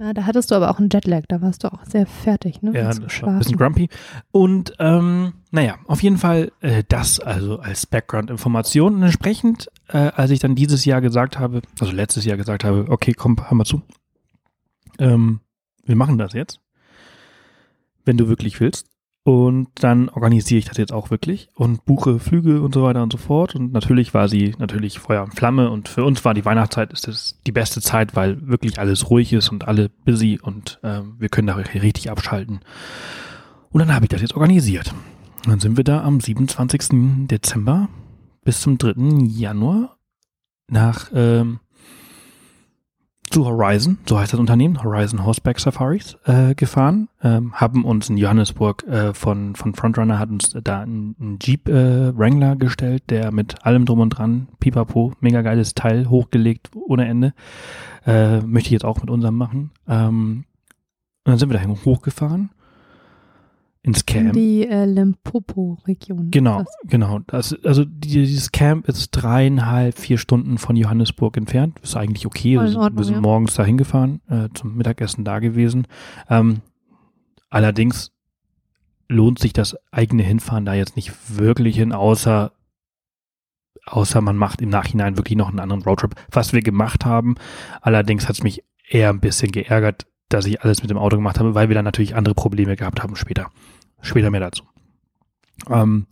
Ja, 0.00 0.14
da 0.14 0.24
hattest 0.24 0.50
du 0.50 0.54
aber 0.54 0.70
auch 0.70 0.78
einen 0.78 0.88
Jetlag. 0.90 1.24
Da 1.28 1.42
warst 1.42 1.62
du 1.62 1.70
auch 1.70 1.84
sehr 1.84 2.06
fertig, 2.06 2.62
ne? 2.62 2.72
Ja, 2.72 2.84
das 2.84 3.20
war 3.20 3.28
ein 3.28 3.38
bisschen 3.38 3.58
grumpy. 3.58 3.90
Und 4.30 4.72
ähm, 4.78 5.34
naja, 5.50 5.76
auf 5.86 6.02
jeden 6.02 6.16
Fall 6.16 6.52
äh, 6.60 6.82
das 6.88 7.20
also 7.20 7.58
als 7.58 7.84
Background-Information. 7.84 8.94
Und 8.94 9.02
entsprechend, 9.02 9.70
äh, 9.88 9.98
als 9.98 10.30
ich 10.30 10.38
dann 10.38 10.54
dieses 10.54 10.86
Jahr 10.86 11.02
gesagt 11.02 11.38
habe, 11.38 11.60
also 11.78 11.92
letztes 11.92 12.24
Jahr 12.24 12.38
gesagt 12.38 12.64
habe, 12.64 12.86
okay, 12.88 13.12
komm, 13.12 13.36
hör 13.46 13.54
mal 13.54 13.66
zu. 13.66 13.82
Ähm, 14.98 15.40
wir 15.84 15.96
machen 15.96 16.16
das 16.16 16.32
jetzt, 16.32 16.60
wenn 18.06 18.16
du 18.16 18.26
wirklich 18.28 18.58
willst. 18.58 18.86
Und 19.22 19.68
dann 19.74 20.08
organisiere 20.08 20.58
ich 20.58 20.64
das 20.64 20.78
jetzt 20.78 20.92
auch 20.92 21.10
wirklich 21.10 21.50
und 21.54 21.84
buche 21.84 22.18
Flüge 22.18 22.62
und 22.62 22.72
so 22.72 22.82
weiter 22.82 23.02
und 23.02 23.12
so 23.12 23.18
fort. 23.18 23.54
Und 23.54 23.72
natürlich 23.72 24.14
war 24.14 24.28
sie 24.28 24.54
natürlich 24.58 24.98
Feuer 24.98 25.22
und 25.22 25.34
Flamme. 25.34 25.70
Und 25.70 25.88
für 25.88 26.04
uns 26.04 26.24
war 26.24 26.32
die 26.32 26.44
Weihnachtszeit 26.44 26.92
ist 26.92 27.06
das 27.06 27.38
die 27.46 27.52
beste 27.52 27.82
Zeit, 27.82 28.16
weil 28.16 28.48
wirklich 28.48 28.78
alles 28.78 29.10
ruhig 29.10 29.32
ist 29.34 29.50
und 29.50 29.68
alle 29.68 29.90
busy 29.90 30.40
und 30.42 30.80
ähm, 30.82 31.16
wir 31.18 31.28
können 31.28 31.48
da 31.48 31.56
richtig 31.56 32.10
abschalten. 32.10 32.60
Und 33.70 33.80
dann 33.80 33.94
habe 33.94 34.06
ich 34.06 34.08
das 34.08 34.22
jetzt 34.22 34.34
organisiert. 34.34 34.94
Und 35.44 35.48
dann 35.48 35.60
sind 35.60 35.76
wir 35.76 35.84
da 35.84 36.02
am 36.02 36.20
27. 36.20 37.26
Dezember 37.28 37.88
bis 38.42 38.62
zum 38.62 38.78
3. 38.78 39.26
Januar 39.26 39.98
nach 40.66 41.10
ähm, 41.14 41.60
zu 43.30 43.46
Horizon, 43.46 43.98
so 44.06 44.18
heißt 44.18 44.32
das 44.32 44.40
Unternehmen, 44.40 44.82
Horizon 44.82 45.24
Horseback 45.24 45.60
Safaris, 45.60 46.18
äh, 46.24 46.54
gefahren, 46.54 47.08
ähm, 47.22 47.54
haben 47.54 47.84
uns 47.84 48.08
in 48.08 48.16
Johannesburg 48.16 48.84
äh, 48.88 49.14
von, 49.14 49.54
von 49.54 49.74
Frontrunner 49.74 50.18
hat 50.18 50.30
uns 50.30 50.50
da 50.62 50.80
einen, 50.80 51.38
Jeep 51.40 51.68
äh, 51.68 52.16
Wrangler 52.16 52.56
gestellt, 52.56 53.04
der 53.08 53.32
mit 53.32 53.64
allem 53.64 53.86
drum 53.86 54.00
und 54.00 54.10
dran, 54.10 54.48
pipapo, 54.58 55.12
mega 55.20 55.42
geiles 55.42 55.74
Teil, 55.74 56.10
hochgelegt 56.10 56.70
ohne 56.74 57.06
Ende. 57.06 57.32
Äh, 58.06 58.40
möchte 58.40 58.68
ich 58.68 58.72
jetzt 58.72 58.84
auch 58.84 59.00
mit 59.00 59.10
unserem 59.10 59.36
machen. 59.36 59.70
Ähm, 59.88 60.44
und 61.24 61.32
dann 61.32 61.38
sind 61.38 61.50
wir 61.50 61.54
dahin 61.54 61.76
hochgefahren 61.84 62.50
ins 63.82 64.00
In 64.02 64.06
Camp. 64.06 64.32
die 64.34 64.66
äh, 64.68 64.84
Limpopo-Region. 64.84 66.30
Genau, 66.30 66.58
Das- 66.58 66.76
genau. 66.84 67.20
Das, 67.26 67.56
also 67.64 67.84
die, 67.84 68.08
dieses 68.08 68.52
Camp 68.52 68.86
ist 68.88 69.10
dreieinhalb, 69.12 69.98
vier 69.98 70.18
Stunden 70.18 70.58
von 70.58 70.76
Johannesburg 70.76 71.36
entfernt. 71.36 71.78
Ist 71.80 71.96
eigentlich 71.96 72.26
okay. 72.26 72.56
Voll 72.56 72.64
Wir 72.64 72.66
in 72.66 72.72
sind, 72.72 72.80
Ordnung, 72.80 72.98
wir 72.98 73.04
sind 73.04 73.14
ja. 73.14 73.20
morgens 73.20 73.54
da 73.54 73.64
hingefahren, 73.64 74.20
äh, 74.28 74.48
zum 74.54 74.76
Mittagessen 74.76 75.24
da 75.24 75.38
gewesen. 75.38 75.86
Ähm, 76.28 76.60
allerdings 77.48 78.12
lohnt 79.08 79.38
sich 79.38 79.52
das 79.52 79.76
eigene 79.90 80.22
Hinfahren 80.22 80.64
da 80.66 80.74
jetzt 80.74 80.96
nicht 80.96 81.12
wirklich 81.36 81.76
hin, 81.76 81.92
außer 81.92 82.52
außer 83.86 84.20
man 84.20 84.36
macht 84.36 84.60
im 84.60 84.68
Nachhinein 84.68 85.16
wirklich 85.16 85.36
noch 85.36 85.48
einen 85.48 85.58
anderen 85.58 85.82
Roadtrip, 85.82 86.14
was 86.30 86.52
wir 86.52 86.60
gemacht 86.60 87.04
haben. 87.06 87.34
Allerdings 87.80 88.28
hat 88.28 88.36
es 88.36 88.42
mich 88.42 88.62
eher 88.88 89.08
ein 89.08 89.20
bisschen 89.20 89.50
geärgert, 89.52 90.06
dass 90.30 90.46
ich 90.46 90.62
alles 90.62 90.80
mit 90.82 90.90
dem 90.90 90.96
Auto 90.98 91.16
gemacht 91.16 91.38
habe, 91.38 91.54
weil 91.54 91.68
wir 91.68 91.74
dann 91.74 91.84
natürlich 91.84 92.16
andere 92.16 92.34
Probleme 92.34 92.74
gehabt 92.76 93.02
haben 93.02 93.14
später. 93.16 93.48
Später 94.00 94.30
mehr 94.30 94.40
dazu. 94.40 94.64
Ähm, 95.68 96.06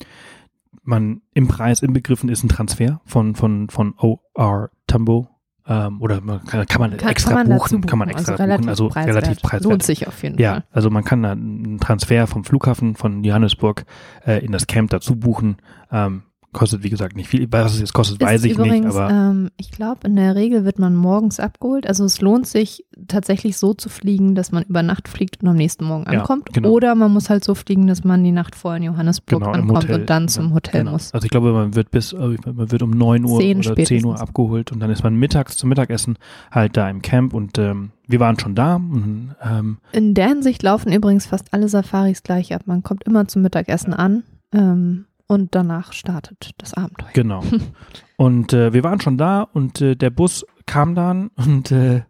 man 0.83 1.23
im 1.35 1.49
Preis 1.49 1.83
inbegriffen 1.83 2.29
ist 2.29 2.43
ein 2.45 2.49
Transfer 2.49 3.01
von, 3.07 3.35
von, 3.35 3.69
von 3.71 3.95
OR 3.97 4.71
Tumbo. 4.87 5.29
Ähm, 5.67 6.01
oder 6.01 6.21
man 6.23 6.43
kann, 6.45 6.65
kann 6.67 6.81
man 6.81 6.97
Kann- 6.97 7.11
extra 7.11 7.31
kann 7.35 7.49
man 7.49 7.59
dazu 7.59 7.75
buchen, 7.77 7.87
kann 7.87 7.99
man 7.99 8.09
buchen, 8.09 8.19
extra 8.19 8.33
also 8.33 8.43
relativ 8.43 8.61
buchen, 8.63 8.69
also 8.71 8.89
preiswert. 8.89 9.17
relativ 9.17 9.43
preiswert. 9.43 9.65
Lohnt 9.71 9.83
sich 9.83 10.09
auf 10.09 10.23
jeden 10.23 10.39
Ja, 10.41 10.53
Fall. 10.53 10.65
also 10.73 10.91
man 10.91 11.05
kann 11.05 11.23
da 11.23 11.33
einen 11.33 11.79
Transfer 11.79 12.27
vom 12.27 12.45
Flughafen 12.45 12.95
von 12.97 13.23
Johannesburg 13.23 13.85
äh, 14.27 14.43
in 14.45 14.51
das 14.53 14.67
Camp 14.67 14.89
dazu 14.91 15.17
buchen. 15.17 15.59
Ähm, 15.93 16.23
kostet, 16.59 16.83
wie 16.83 16.91
gesagt, 16.91 17.17
nicht 17.17 17.29
viel. 17.29 17.47
Was 17.51 17.75
es 17.75 17.81
jetzt 17.81 17.95
kostet, 17.95 18.21
weiß 18.21 18.45
ich 18.45 18.53
übrigens, 18.53 18.87
nicht, 18.87 18.97
aber 18.97 19.11
ähm, 19.11 19.51
ich 19.57 19.71
glaube, 19.71 20.07
in 20.07 20.17
der 20.17 20.35
Regel 20.35 20.65
wird 20.65 20.79
man 20.79 20.95
morgens 20.95 21.41
abgeholt. 21.41 21.87
Also 21.87 22.05
es 22.05 22.21
lohnt 22.21 22.47
sich 22.47 22.85
tatsächlich 23.07 23.57
so 23.57 23.75
zu 23.75 23.89
fliegen, 23.89 24.35
dass 24.35 24.53
man 24.53 24.65
über 24.65 24.83
Nacht 24.83 25.09
fliegt 25.09 25.43
und 25.43 25.49
am 25.49 25.57
nächsten 25.57 25.85
Morgen 25.85 26.05
Ja, 26.13 26.21
ankommt. 26.21 26.53
genau. 26.53 26.71
Oder 26.71 26.95
man 26.95 27.13
muss 27.13 27.31
halt 27.31 27.45
so 27.45 27.55
fliegen, 27.55 27.87
dass 27.87 28.05
man 28.05 28.23
die 28.23 28.33
Nacht 28.33 28.55
vorher 28.55 28.77
in 28.79 28.83
Johannesburg 28.83 29.41
genau 29.41 29.53
ankommt 29.53 29.89
und 29.89 30.11
dann 30.11 30.29
zum 30.29 30.53
Hotel 30.53 30.81
genau. 30.81 30.93
muss. 30.93 31.15
Also 31.15 31.25
ich 31.25 31.31
glaube, 31.31 31.53
man 31.53 31.75
wird 31.75 31.91
bis, 31.91 32.13
äh, 32.13 32.17
man 32.19 32.71
wird 32.71 32.83
um 32.83 32.91
9 32.91 33.25
Uhr 33.25 33.41
10 33.41 33.59
oder 33.59 33.63
10 33.63 33.71
Uhr 33.71 33.87
spätestens. 33.87 34.21
abgeholt 34.21 34.73
und 34.73 34.81
dann 34.81 34.91
ist 34.91 35.03
man 35.05 35.15
mittags 35.15 35.57
zum 35.57 35.69
Mittagessen 35.69 36.19
halt 36.51 36.77
da 36.77 36.91
im 36.91 37.01
Camp 37.03 37.33
und 37.35 37.57
ähm, 37.59 37.91
wir 38.07 38.21
waren 38.21 38.39
schon 38.39 38.55
da 38.55 38.77
und 38.77 39.35
ähm, 39.43 39.79
In 39.93 40.15
der 40.15 40.29
Hinsicht 40.29 40.63
laufen 40.63 40.93
übrigens 40.93 41.27
fast 41.27 41.53
alle 41.55 41.69
Safaris 41.69 42.23
gleich 42.23 42.55
ab. 42.55 42.63
Man 42.67 42.83
kommt 42.83 43.05
immer 43.05 43.29
zum 43.29 43.43
Mittagessen 43.43 43.95
an 43.95 44.25
ähm, 44.53 45.05
und 45.29 45.55
danach 45.55 45.93
startet 45.93 46.51
das 46.59 46.75
Abenteuer. 46.75 47.11
Genau. 47.13 47.45
und 48.17 48.53
äh, 48.53 48.73
wir 48.73 48.83
waren 48.83 49.01
schon 49.01 49.17
da 49.17 49.43
und 49.43 49.81
äh, 49.81 49.95
der 49.95 50.11
Bus 50.11 50.45
kam 50.67 50.97
dann 50.97 51.29
und 51.37 51.71
äh, 51.71 52.03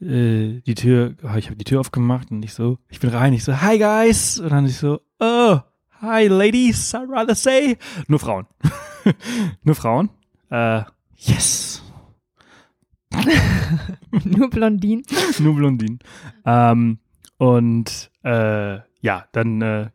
äh, 0.00 0.60
die 0.60 0.74
Tür, 0.74 1.14
oh, 1.22 1.36
ich 1.36 1.46
habe 1.46 1.56
die 1.56 1.64
Tür 1.64 1.80
aufgemacht 1.80 2.30
und 2.30 2.42
ich 2.42 2.52
so, 2.52 2.78
ich 2.88 3.00
bin 3.00 3.10
rein, 3.10 3.32
ich 3.32 3.44
so, 3.44 3.60
hi 3.60 3.78
guys. 3.78 4.38
Und 4.38 4.50
dann 4.50 4.66
ich 4.66 4.76
so, 4.76 5.00
oh, 5.20 5.58
hi 6.00 6.26
ladies, 6.26 6.94
I'd 6.94 7.08
rather 7.08 7.34
say. 7.34 7.78
Nur 8.08 8.18
Frauen. 8.18 8.46
Nur 9.62 9.74
Frauen. 9.74 10.10
Äh, 10.50 10.82
yes. 11.16 11.82
Nur 14.24 14.50
Blondinen. 14.50 15.04
Nur 15.38 15.54
Blondinen. 15.54 15.98
Ähm, 16.44 16.98
und 17.38 18.10
äh, 18.24 18.78
ja, 19.00 19.24
dann 19.32 19.62
äh, 19.62 19.90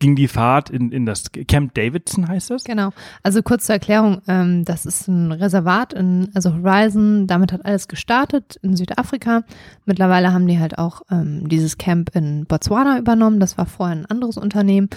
ging 0.00 0.16
die 0.16 0.28
Fahrt 0.28 0.70
in, 0.70 0.90
in 0.90 1.06
das 1.06 1.30
Camp 1.46 1.74
Davidson, 1.74 2.26
heißt 2.26 2.50
das? 2.50 2.64
Genau. 2.64 2.90
Also 3.22 3.42
kurz 3.42 3.66
zur 3.66 3.74
Erklärung, 3.74 4.22
ähm, 4.26 4.64
das 4.64 4.86
ist 4.86 5.06
ein 5.08 5.30
Reservat 5.30 5.92
in, 5.92 6.30
also 6.34 6.54
Horizon, 6.54 7.26
damit 7.26 7.52
hat 7.52 7.64
alles 7.64 7.86
gestartet 7.86 8.56
in 8.62 8.76
Südafrika. 8.76 9.42
Mittlerweile 9.84 10.32
haben 10.32 10.46
die 10.48 10.58
halt 10.58 10.78
auch 10.78 11.02
ähm, 11.10 11.48
dieses 11.48 11.76
Camp 11.78 12.10
in 12.16 12.46
Botswana 12.46 12.98
übernommen. 12.98 13.40
Das 13.40 13.58
war 13.58 13.66
vorher 13.66 13.94
ein 13.94 14.06
anderes 14.06 14.38
Unternehmen. 14.38 14.88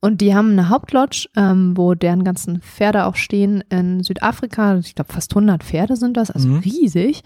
Und 0.00 0.20
die 0.20 0.34
haben 0.34 0.52
eine 0.52 0.68
Hauptlodge, 0.68 1.28
ähm, 1.36 1.76
wo 1.76 1.94
deren 1.94 2.22
ganzen 2.22 2.60
Pferde 2.62 3.06
auch 3.06 3.16
stehen 3.16 3.64
in 3.68 4.02
Südafrika. 4.04 4.78
Ich 4.78 4.94
glaube, 4.94 5.12
fast 5.12 5.34
100 5.34 5.64
Pferde 5.64 5.96
sind 5.96 6.16
das, 6.16 6.30
also 6.30 6.48
Mhm. 6.48 6.58
riesig. 6.60 7.22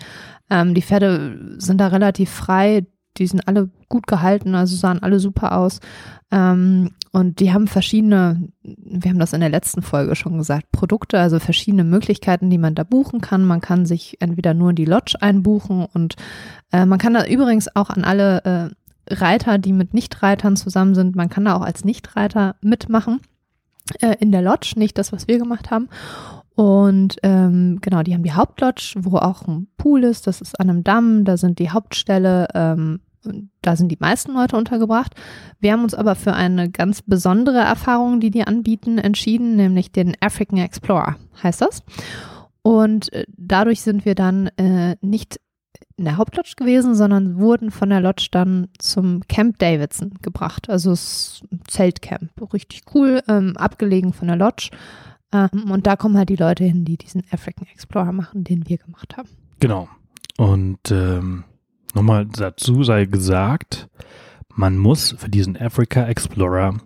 Ähm, 0.49 0.75
die 0.75 0.83
Pferde 0.83 1.57
sind 1.59 1.79
da 1.83 1.89
relativ 1.89 2.31
frei. 2.31 2.87
Die 3.19 3.27
sind 3.27 3.47
alle 3.49 3.71
gut 3.89 4.07
gehalten, 4.07 4.55
also 4.55 4.77
sahen 4.77 5.03
alle 5.03 5.21
super 5.21 5.57
aus. 5.57 5.81
Ähm, 6.31 6.91
und 7.17 7.41
die 7.41 7.51
haben 7.51 7.67
verschiedene, 7.67 8.47
wir 8.63 9.11
haben 9.11 9.19
das 9.19 9.33
in 9.33 9.41
der 9.41 9.49
letzten 9.49 9.81
Folge 9.81 10.15
schon 10.15 10.37
gesagt, 10.37 10.71
Produkte, 10.71 11.19
also 11.19 11.39
verschiedene 11.39 11.83
Möglichkeiten, 11.83 12.51
die 12.51 12.59
man 12.59 12.75
da 12.75 12.85
buchen 12.85 13.23
kann. 13.23 13.43
Man 13.43 13.63
kann 13.63 13.87
sich 13.87 14.21
entweder 14.21 14.53
nur 14.53 14.69
in 14.69 14.77
die 14.77 14.85
Lodge 14.85 15.17
einbuchen 15.19 15.87
und 15.95 16.17
äh, 16.73 16.85
man 16.85 16.99
kann 16.99 17.15
da 17.15 17.25
übrigens 17.25 17.75
auch 17.75 17.89
an 17.89 18.05
alle 18.05 18.45
äh, 19.09 19.15
Reiter, 19.15 19.57
die 19.57 19.73
mit 19.73 19.95
Nichtreitern 19.95 20.57
zusammen 20.57 20.95
sind, 20.95 21.17
man 21.17 21.31
kann 21.31 21.47
da 21.47 21.57
auch 21.57 21.63
als 21.63 21.87
Nichtreiter 21.87 22.57
mitmachen 22.61 23.23
äh, 24.03 24.17
in 24.21 24.31
der 24.31 24.43
Lodge, 24.43 24.75
nicht 24.77 24.99
das, 24.99 25.11
was 25.11 25.27
wir 25.27 25.39
gemacht 25.39 25.71
haben. 25.71 25.89
Und 26.55 27.17
ähm, 27.23 27.79
genau, 27.81 28.03
die 28.03 28.13
haben 28.13 28.25
die 28.25 28.35
Hauptlodge, 28.35 28.93
wo 28.99 29.17
auch 29.17 29.49
ein 29.49 29.69
Pool 29.79 30.05
ist, 30.05 30.27
das 30.27 30.43
ist 30.43 30.61
an 30.61 30.69
einem 30.69 30.85
Damm, 30.85 31.25
da 31.25 31.39
sind 31.39 31.61
die 31.61 31.71
Hauptställe, 31.71 32.49
ähm, 32.53 33.01
da 33.63 33.77
sind 33.77 33.89
die 33.89 33.99
meisten 33.99 34.33
Leute 34.33 34.57
untergebracht. 34.57 35.15
Wir 35.61 35.73
haben 35.73 35.83
uns 35.83 35.95
aber 35.95 36.15
für 36.15 36.33
eine 36.33 36.71
ganz 36.71 37.03
besondere 37.03 37.59
Erfahrung, 37.59 38.21
die 38.21 38.31
die 38.31 38.47
anbieten, 38.47 38.99
entschieden, 38.99 39.57
nämlich 39.57 39.93
den 39.93 40.17
African 40.21 40.59
Explorer, 40.59 41.17
heißt 41.43 41.61
das. 41.61 41.83
Und 42.63 43.13
äh, 43.13 43.25
dadurch 43.37 43.83
sind 43.83 44.05
wir 44.05 44.15
dann 44.15 44.49
äh, 44.57 44.97
nicht 45.01 45.41
in 45.97 46.05
der 46.05 46.17
Hauptlodge 46.17 46.55
gewesen, 46.57 46.95
sondern 46.95 47.39
wurden 47.39 47.71
von 47.71 47.89
der 47.89 48.01
Lodge 48.01 48.29
dann 48.31 48.69
zum 48.79 49.21
Camp 49.29 49.59
Davidson 49.59 50.15
gebracht. 50.21 50.69
Also 50.69 50.93
ein 50.93 51.61
Zeltcamp, 51.69 52.31
richtig 52.53 52.83
cool, 52.95 53.23
ähm, 53.29 53.57
abgelegen 53.57 54.13
von 54.13 54.29
der 54.29 54.37
Lodge. 54.37 54.71
Ähm, 55.33 55.71
und 55.71 55.87
da 55.87 55.97
kommen 55.97 56.19
halt 56.19 56.29
die 56.29 56.37
Leute 56.37 56.65
hin, 56.65 56.85
die 56.85 56.99
diesen 56.99 57.23
African 57.31 57.67
Explorer 57.69 58.13
machen, 58.13 58.45
den 58.45 58.69
wir 58.69 58.79
gemacht 58.79 59.17
haben. 59.17 59.29
Genau. 59.61 59.89
Und 60.37 60.91
ähm, 60.91 61.45
nochmal 61.97 62.27
dazu 62.27 62.85
sei 62.85 63.07
gesagt, 63.07 63.89
man 64.55 64.79
muss 64.79 65.15
für 65.19 65.29
diesen 65.29 65.57
Africa 65.61 66.07
Explorer 66.07 66.79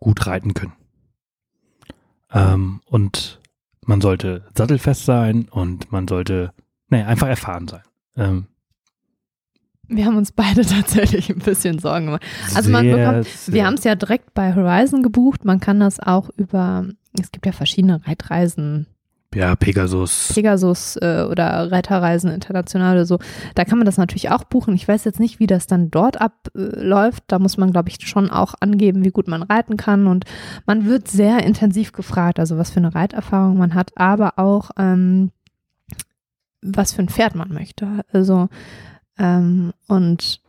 gut 0.00 0.26
reiten 0.26 0.54
können. 0.54 0.72
Ähm, 2.32 2.80
und 2.86 3.40
man 3.84 4.00
sollte 4.00 4.44
sattelfest 4.56 5.04
sein 5.04 5.48
und 5.50 5.92
man 5.92 6.08
sollte, 6.08 6.52
naja, 6.88 7.06
einfach 7.06 7.28
erfahren 7.28 7.68
sein. 7.68 7.82
Ähm, 8.16 8.46
Wir 9.88 10.06
haben 10.06 10.16
uns 10.16 10.32
beide 10.32 10.62
tatsächlich 10.66 11.30
ein 11.30 11.38
bisschen 11.40 11.78
Sorgen 11.78 12.06
gemacht. 12.06 12.24
Also 12.54 12.70
man 12.70 12.84
bekommt- 12.90 13.52
Wir 13.52 13.66
haben 13.66 13.74
es 13.74 13.84
ja 13.84 13.94
direkt 13.94 14.34
bei 14.34 14.54
Horizon 14.54 15.02
gebucht. 15.02 15.44
Man 15.44 15.60
kann 15.60 15.80
das 15.80 16.00
auch 16.00 16.30
über, 16.36 16.86
es 17.20 17.30
gibt 17.32 17.46
ja 17.46 17.52
verschiedene 17.52 18.06
Reitreisen, 18.06 18.86
Ja, 19.34 19.56
Pegasus. 19.56 20.32
Pegasus 20.34 20.96
äh, 20.96 21.26
oder 21.28 21.72
Reiterreisen 21.72 22.30
international 22.30 22.96
oder 22.96 23.06
so. 23.06 23.18
Da 23.54 23.64
kann 23.64 23.78
man 23.78 23.86
das 23.86 23.96
natürlich 23.96 24.30
auch 24.30 24.44
buchen. 24.44 24.74
Ich 24.74 24.86
weiß 24.86 25.04
jetzt 25.04 25.20
nicht, 25.20 25.40
wie 25.40 25.46
das 25.46 25.66
dann 25.66 25.90
dort 25.90 26.20
abläuft. 26.20 27.24
Da 27.28 27.38
muss 27.38 27.56
man, 27.56 27.72
glaube 27.72 27.88
ich, 27.88 28.06
schon 28.06 28.30
auch 28.30 28.54
angeben, 28.60 29.04
wie 29.04 29.10
gut 29.10 29.28
man 29.28 29.42
reiten 29.42 29.78
kann. 29.78 30.06
Und 30.06 30.24
man 30.66 30.84
wird 30.84 31.08
sehr 31.08 31.42
intensiv 31.44 31.92
gefragt, 31.92 32.38
also 32.38 32.58
was 32.58 32.70
für 32.70 32.80
eine 32.80 32.94
Reiterfahrung 32.94 33.56
man 33.56 33.74
hat, 33.74 33.92
aber 33.96 34.38
auch 34.38 34.70
ähm, 34.76 35.30
was 36.60 36.92
für 36.92 37.02
ein 37.02 37.08
Pferd 37.08 37.34
man 37.34 37.52
möchte. 37.52 38.04
Also 38.12 38.48
ähm, 39.18 39.72
und 39.88 40.41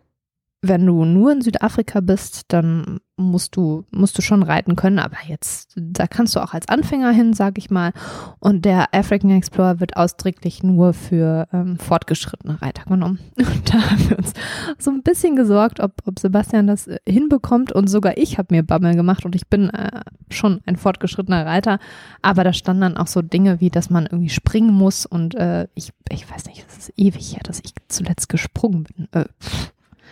wenn 0.63 0.86
du 0.86 1.03
nur 1.03 1.34
in 1.34 1.41
Südafrika 1.41 2.00
bist, 2.00 2.46
dann 2.48 3.01
musst 3.17 3.58
du, 3.58 3.86
musst 3.91 4.17
du 4.17 4.22
schon 4.22 4.43
reiten 4.43 4.77
können, 4.77 4.98
aber 4.98 5.17
jetzt, 5.27 5.74
da 5.75 6.08
kannst 6.08 6.36
du 6.36 6.39
auch 6.39 6.53
als 6.53 6.70
Anfänger 6.70 7.12
hin, 7.12 7.34
sag 7.34 7.58
ich 7.58 7.70
mal. 7.70 7.91
Und 8.39 8.63
der 8.63 8.93
African 8.93 9.29
Explorer 9.32 9.82
wird 9.82 9.98
ausdrücklich 9.98 10.63
nur 10.63 10.93
für 10.93 11.50
ähm, 11.51 11.77
fortgeschrittene 11.77 12.62
Reiter 12.62 12.86
genommen. 12.86 13.20
Und 13.38 13.74
da 13.74 13.91
haben 13.91 14.10
wir 14.10 14.17
uns 14.17 14.34
so 14.79 14.89
ein 14.89 15.03
bisschen 15.03 15.36
gesorgt, 15.36 15.82
ob, 15.82 15.96
ob 16.05 16.17
Sebastian 16.17 16.65
das 16.65 16.88
äh, 16.88 16.98
hinbekommt. 17.08 17.74
Und 17.74 17.88
sogar 17.88 18.17
ich 18.17 18.38
habe 18.38 18.55
mir 18.55 18.63
Bammel 18.63 18.96
gemacht 18.96 19.25
und 19.25 19.36
ich 19.36 19.48
bin 19.48 19.70
äh, 19.70 20.01
schon 20.29 20.62
ein 20.65 20.77
fortgeschrittener 20.77 21.46
Reiter. 21.46 21.79
Aber 22.22 22.46
da 22.46 22.53
standen 22.53 22.82
dann 22.82 22.98
auch 22.98 23.08
so 23.08 23.22
Dinge 23.22 23.60
wie, 23.60 23.70
dass 23.70 23.89
man 23.89 24.05
irgendwie 24.05 24.29
springen 24.29 24.74
muss. 24.74 25.05
Und 25.05 25.36
äh, 25.36 25.67
ich, 25.75 25.91
ich 26.10 26.29
weiß 26.32 26.46
nicht, 26.46 26.65
es 26.67 26.77
ist 26.89 26.93
ewig 26.98 27.34
her, 27.34 27.41
dass 27.43 27.60
ich 27.63 27.74
zuletzt 27.89 28.29
gesprungen 28.29 28.86
bin. 28.86 29.08
Äh, 29.12 29.25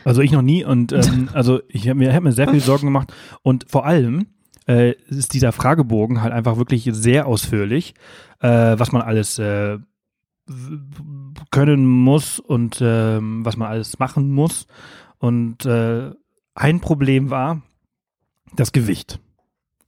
Also 0.03 0.21
ich 0.21 0.31
noch 0.31 0.41
nie 0.41 0.63
und 0.63 0.91
ähm, 0.91 1.29
also 1.33 1.61
ich 1.67 1.87
habe 1.87 1.99
mir, 1.99 2.13
hab 2.13 2.23
mir 2.23 2.31
sehr 2.31 2.49
viel 2.49 2.59
Sorgen 2.59 2.87
gemacht 2.87 3.13
und 3.43 3.65
vor 3.69 3.85
allem 3.85 4.27
äh, 4.67 4.93
ist 5.07 5.33
dieser 5.33 5.51
Fragebogen 5.51 6.21
halt 6.21 6.33
einfach 6.33 6.57
wirklich 6.57 6.89
sehr 6.91 7.27
ausführlich, 7.27 7.93
äh, 8.39 8.47
was 8.77 8.91
man 8.91 9.01
alles 9.01 9.39
äh, 9.39 9.77
können 11.51 11.85
muss 11.85 12.39
und 12.39 12.79
ähm, 12.81 13.45
was 13.45 13.57
man 13.57 13.69
alles 13.69 13.99
machen 13.99 14.31
muss. 14.31 14.67
Und 15.17 15.65
äh, 15.65 16.11
ein 16.55 16.81
Problem 16.81 17.29
war 17.29 17.61
das 18.55 18.71
Gewicht. 18.71 19.19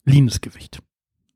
Lines 0.06 0.42
Gewicht. 0.42 0.82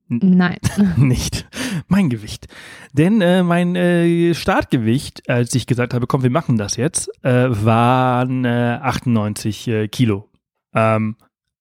Nein. 0.10 0.58
nicht 0.98 1.48
mein 1.88 2.10
Gewicht. 2.10 2.48
Denn 2.94 3.22
äh, 3.22 3.44
mein 3.44 3.76
äh, 3.76 4.34
Startgewicht, 4.34 5.30
als 5.30 5.54
ich 5.56 5.68
gesagt 5.68 5.94
habe, 5.94 6.08
komm, 6.08 6.24
wir 6.24 6.30
machen 6.30 6.58
das 6.58 6.76
jetzt, 6.76 7.10
äh, 7.24 7.48
waren 7.50 8.46
äh, 8.46 8.80
98 8.82 9.68
äh, 9.68 9.88
Kilo. 9.88 10.30
Ähm, 10.74 11.16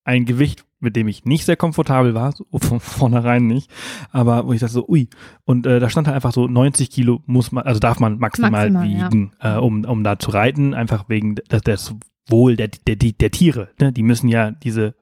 ein 0.04 0.24
Gewicht, 0.24 0.64
mit 0.78 0.94
dem 0.96 1.08
ich 1.08 1.24
nicht 1.24 1.44
sehr 1.44 1.56
komfortabel 1.56 2.14
war, 2.14 2.32
so 2.32 2.46
von 2.58 2.80
vornherein 2.80 3.46
nicht, 3.46 3.70
aber 4.10 4.46
wo 4.46 4.52
ich 4.52 4.60
dachte 4.60 4.74
so, 4.74 4.86
ui, 4.88 5.08
und 5.44 5.66
äh, 5.66 5.80
da 5.80 5.88
stand 5.88 6.06
halt 6.06 6.14
einfach 6.14 6.32
so 6.32 6.46
90 6.46 6.90
Kilo 6.90 7.22
muss 7.26 7.52
man, 7.52 7.64
also 7.64 7.80
darf 7.80 8.00
man 8.00 8.18
maximal, 8.18 8.70
Maximal, 8.70 8.88
ja. 8.88 9.10
wiegen, 9.10 9.32
äh, 9.40 9.56
um, 9.56 9.84
um 9.84 10.04
da 10.04 10.18
zu 10.18 10.30
reiten, 10.30 10.74
einfach 10.74 11.08
wegen 11.08 11.36
des, 11.36 11.62
des 11.62 11.94
Wohl 12.28 12.56
der, 12.56 12.68
der, 12.68 12.96
der, 12.96 13.12
der 13.12 13.30
Tiere. 13.30 13.68
Ne? 13.80 13.92
Die 13.92 14.02
müssen 14.02 14.28
ja 14.28 14.50
diese 14.50 14.94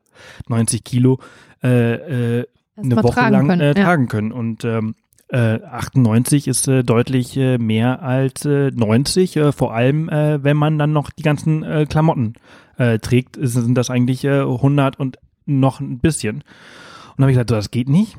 90 0.49 0.85
Kilo 0.85 1.21
äh, 1.63 2.41
äh, 2.41 2.47
eine 2.77 2.95
Erstmal 2.95 3.05
Woche 3.05 3.31
lang 3.31 3.49
können, 3.49 3.61
äh, 3.61 3.67
ja. 3.69 3.75
tragen 3.75 4.09
können. 4.09 4.33
Und 4.33 4.65
ähm, 4.65 4.95
äh, 5.29 5.63
98 5.63 6.49
ist 6.49 6.69
äh, 6.69 6.83
deutlich 6.83 7.37
äh, 7.37 7.59
mehr 7.59 8.03
als 8.03 8.45
äh, 8.45 8.71
90, 8.71 9.37
äh, 9.37 9.53
vor 9.53 9.75
allem 9.75 10.09
äh, 10.09 10.43
wenn 10.43 10.57
man 10.57 10.79
dann 10.79 10.93
noch 10.93 11.11
die 11.11 11.23
ganzen 11.23 11.63
äh, 11.63 11.87
Klamotten 11.89 12.35
äh, 12.77 12.99
trägt, 12.99 13.37
sind 13.41 13.75
das 13.75 13.91
eigentlich 13.91 14.25
äh, 14.25 14.41
100 14.41 14.99
und 14.99 15.19
noch 15.47 15.81
ein 15.81 15.99
bisschen. 15.99 16.37
Und 16.37 16.45
dann 17.17 17.25
habe 17.25 17.31
ich 17.33 17.37
gesagt, 17.37 17.51
das 17.51 17.71
geht 17.71 17.89
nicht. 17.89 18.17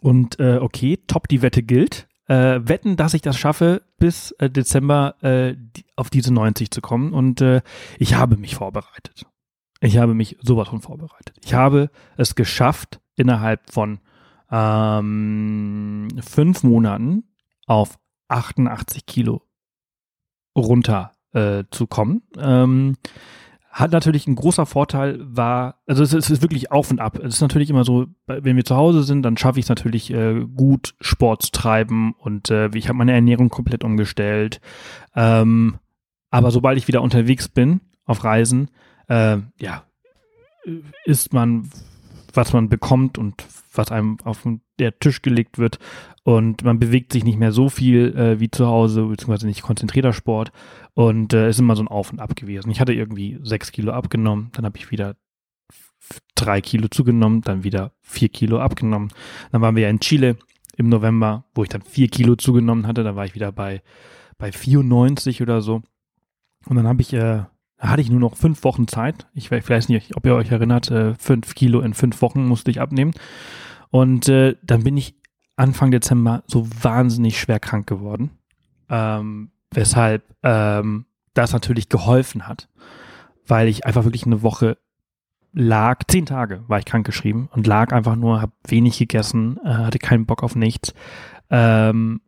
Und 0.00 0.38
äh, 0.38 0.58
okay, 0.58 0.98
top, 1.06 1.28
die 1.28 1.42
Wette 1.42 1.62
gilt. 1.62 2.06
Äh, 2.26 2.60
wetten, 2.62 2.96
dass 2.96 3.14
ich 3.14 3.22
das 3.22 3.38
schaffe, 3.38 3.82
bis 3.98 4.32
äh, 4.32 4.50
Dezember 4.50 5.14
äh, 5.22 5.54
die, 5.56 5.84
auf 5.96 6.10
diese 6.10 6.32
90 6.32 6.70
zu 6.70 6.80
kommen. 6.80 7.12
Und 7.12 7.40
äh, 7.40 7.62
ich 7.98 8.14
habe 8.14 8.36
mich 8.36 8.54
vorbereitet. 8.54 9.24
Ich 9.80 9.96
habe 9.96 10.14
mich 10.14 10.36
sowas 10.42 10.68
von 10.68 10.82
vorbereitet. 10.82 11.36
Ich 11.42 11.54
habe 11.54 11.90
es 12.16 12.34
geschafft, 12.34 13.00
innerhalb 13.18 13.70
von 13.70 14.00
ähm, 14.50 16.08
fünf 16.20 16.62
Monaten 16.62 17.24
auf 17.66 17.98
88 18.28 19.06
Kilo 19.06 19.42
runter 20.56 21.12
äh, 21.32 21.64
zu 21.70 21.86
kommen. 21.86 22.22
Ähm, 22.38 22.96
hat 23.70 23.92
natürlich 23.92 24.26
ein 24.26 24.34
großer 24.34 24.66
Vorteil 24.66 25.18
war, 25.20 25.76
also 25.86 26.02
es, 26.02 26.12
es, 26.12 26.30
ist 26.30 26.42
wirklich 26.42 26.72
auf 26.72 26.90
und 26.90 27.00
ab. 27.00 27.18
Es 27.18 27.34
ist 27.34 27.40
natürlich 27.40 27.70
immer 27.70 27.84
so, 27.84 28.06
wenn 28.26 28.56
wir 28.56 28.64
zu 28.64 28.76
Hause 28.76 29.02
sind, 29.04 29.22
dann 29.22 29.36
schaffe 29.36 29.60
ich 29.60 29.66
es 29.66 29.68
natürlich 29.68 30.12
äh, 30.12 30.46
gut, 30.56 30.94
Sport 31.00 31.42
zu 31.42 31.52
treiben 31.52 32.14
und 32.18 32.50
äh, 32.50 32.70
ich 32.74 32.88
habe 32.88 32.98
meine 32.98 33.12
Ernährung 33.12 33.50
komplett 33.50 33.84
umgestellt. 33.84 34.60
Ähm, 35.14 35.78
aber 36.30 36.50
sobald 36.50 36.76
ich 36.76 36.88
wieder 36.88 37.02
unterwegs 37.02 37.48
bin 37.48 37.80
auf 38.04 38.24
Reisen, 38.24 38.70
äh, 39.06 39.38
ja, 39.58 39.84
isst 41.04 41.32
man, 41.32 41.70
was 42.34 42.52
man 42.52 42.68
bekommt 42.68 43.18
und 43.18 43.44
was 43.72 43.90
einem 43.90 44.18
auf 44.24 44.46
der 44.78 44.98
Tisch 44.98 45.22
gelegt 45.22 45.58
wird 45.58 45.78
und 46.24 46.62
man 46.64 46.78
bewegt 46.78 47.12
sich 47.12 47.24
nicht 47.24 47.38
mehr 47.38 47.52
so 47.52 47.68
viel 47.68 48.14
äh, 48.16 48.40
wie 48.40 48.50
zu 48.50 48.66
Hause, 48.66 49.04
beziehungsweise 49.04 49.46
nicht 49.46 49.62
konzentrierter 49.62 50.12
Sport 50.12 50.52
und 50.94 51.32
äh, 51.32 51.48
ist 51.48 51.58
immer 51.58 51.76
so 51.76 51.82
ein 51.82 51.88
Auf 51.88 52.12
und 52.12 52.20
Ab 52.20 52.36
gewesen. 52.36 52.70
Ich 52.70 52.80
hatte 52.80 52.92
irgendwie 52.92 53.38
sechs 53.42 53.72
Kilo 53.72 53.92
abgenommen, 53.92 54.50
dann 54.52 54.64
habe 54.64 54.76
ich 54.76 54.90
wieder 54.90 55.16
drei 56.34 56.60
Kilo 56.60 56.88
zugenommen, 56.88 57.42
dann 57.42 57.64
wieder 57.64 57.92
vier 58.02 58.28
Kilo 58.28 58.60
abgenommen. 58.60 59.10
Dann 59.52 59.60
waren 59.60 59.76
wir 59.76 59.84
ja 59.84 59.90
in 59.90 60.00
Chile 60.00 60.36
im 60.76 60.88
November, 60.88 61.44
wo 61.54 61.62
ich 61.62 61.68
dann 61.68 61.82
vier 61.82 62.08
Kilo 62.08 62.36
zugenommen 62.36 62.86
hatte, 62.86 63.02
da 63.02 63.16
war 63.16 63.24
ich 63.24 63.34
wieder 63.34 63.52
bei, 63.52 63.82
bei 64.38 64.52
94 64.52 65.42
oder 65.42 65.60
so. 65.60 65.82
Und 66.66 66.76
dann 66.76 66.86
habe 66.86 67.02
ich 67.02 67.12
äh, 67.12 67.44
da 67.78 67.88
hatte 67.88 68.02
ich 68.02 68.10
nur 68.10 68.20
noch 68.20 68.36
fünf 68.36 68.64
Wochen 68.64 68.88
Zeit. 68.88 69.26
Ich, 69.34 69.50
weiß 69.50 69.88
nicht, 69.88 70.16
ob 70.16 70.26
ihr 70.26 70.34
euch 70.34 70.50
erinnert, 70.50 70.90
äh, 70.90 71.14
fünf 71.14 71.54
Kilo 71.54 71.80
in 71.80 71.94
fünf 71.94 72.20
Wochen 72.22 72.46
musste 72.46 72.70
ich 72.70 72.80
abnehmen. 72.80 73.12
Und 73.90 74.28
äh, 74.28 74.56
dann 74.62 74.82
bin 74.82 74.96
ich 74.96 75.14
Anfang 75.56 75.90
Dezember 75.90 76.42
so 76.46 76.68
wahnsinnig 76.82 77.40
schwer 77.40 77.60
krank 77.60 77.86
geworden. 77.86 78.30
Ähm, 78.90 79.50
weshalb 79.72 80.24
ähm, 80.42 81.06
das 81.34 81.52
natürlich 81.52 81.88
geholfen 81.88 82.48
hat, 82.48 82.68
weil 83.46 83.68
ich 83.68 83.86
einfach 83.86 84.04
wirklich 84.04 84.26
eine 84.26 84.42
Woche 84.42 84.78
lag, 85.52 86.02
zehn 86.08 86.26
Tage 86.26 86.64
war 86.68 86.78
ich 86.78 86.84
krank 86.84 87.06
geschrieben 87.06 87.48
und 87.52 87.66
lag 87.66 87.92
einfach 87.92 88.16
nur, 88.16 88.40
habe 88.42 88.52
wenig 88.66 88.98
gegessen, 88.98 89.58
äh, 89.64 89.68
hatte 89.68 89.98
keinen 89.98 90.26
Bock 90.26 90.42
auf 90.42 90.56
nichts 90.56 90.94
ähm, 91.50 92.20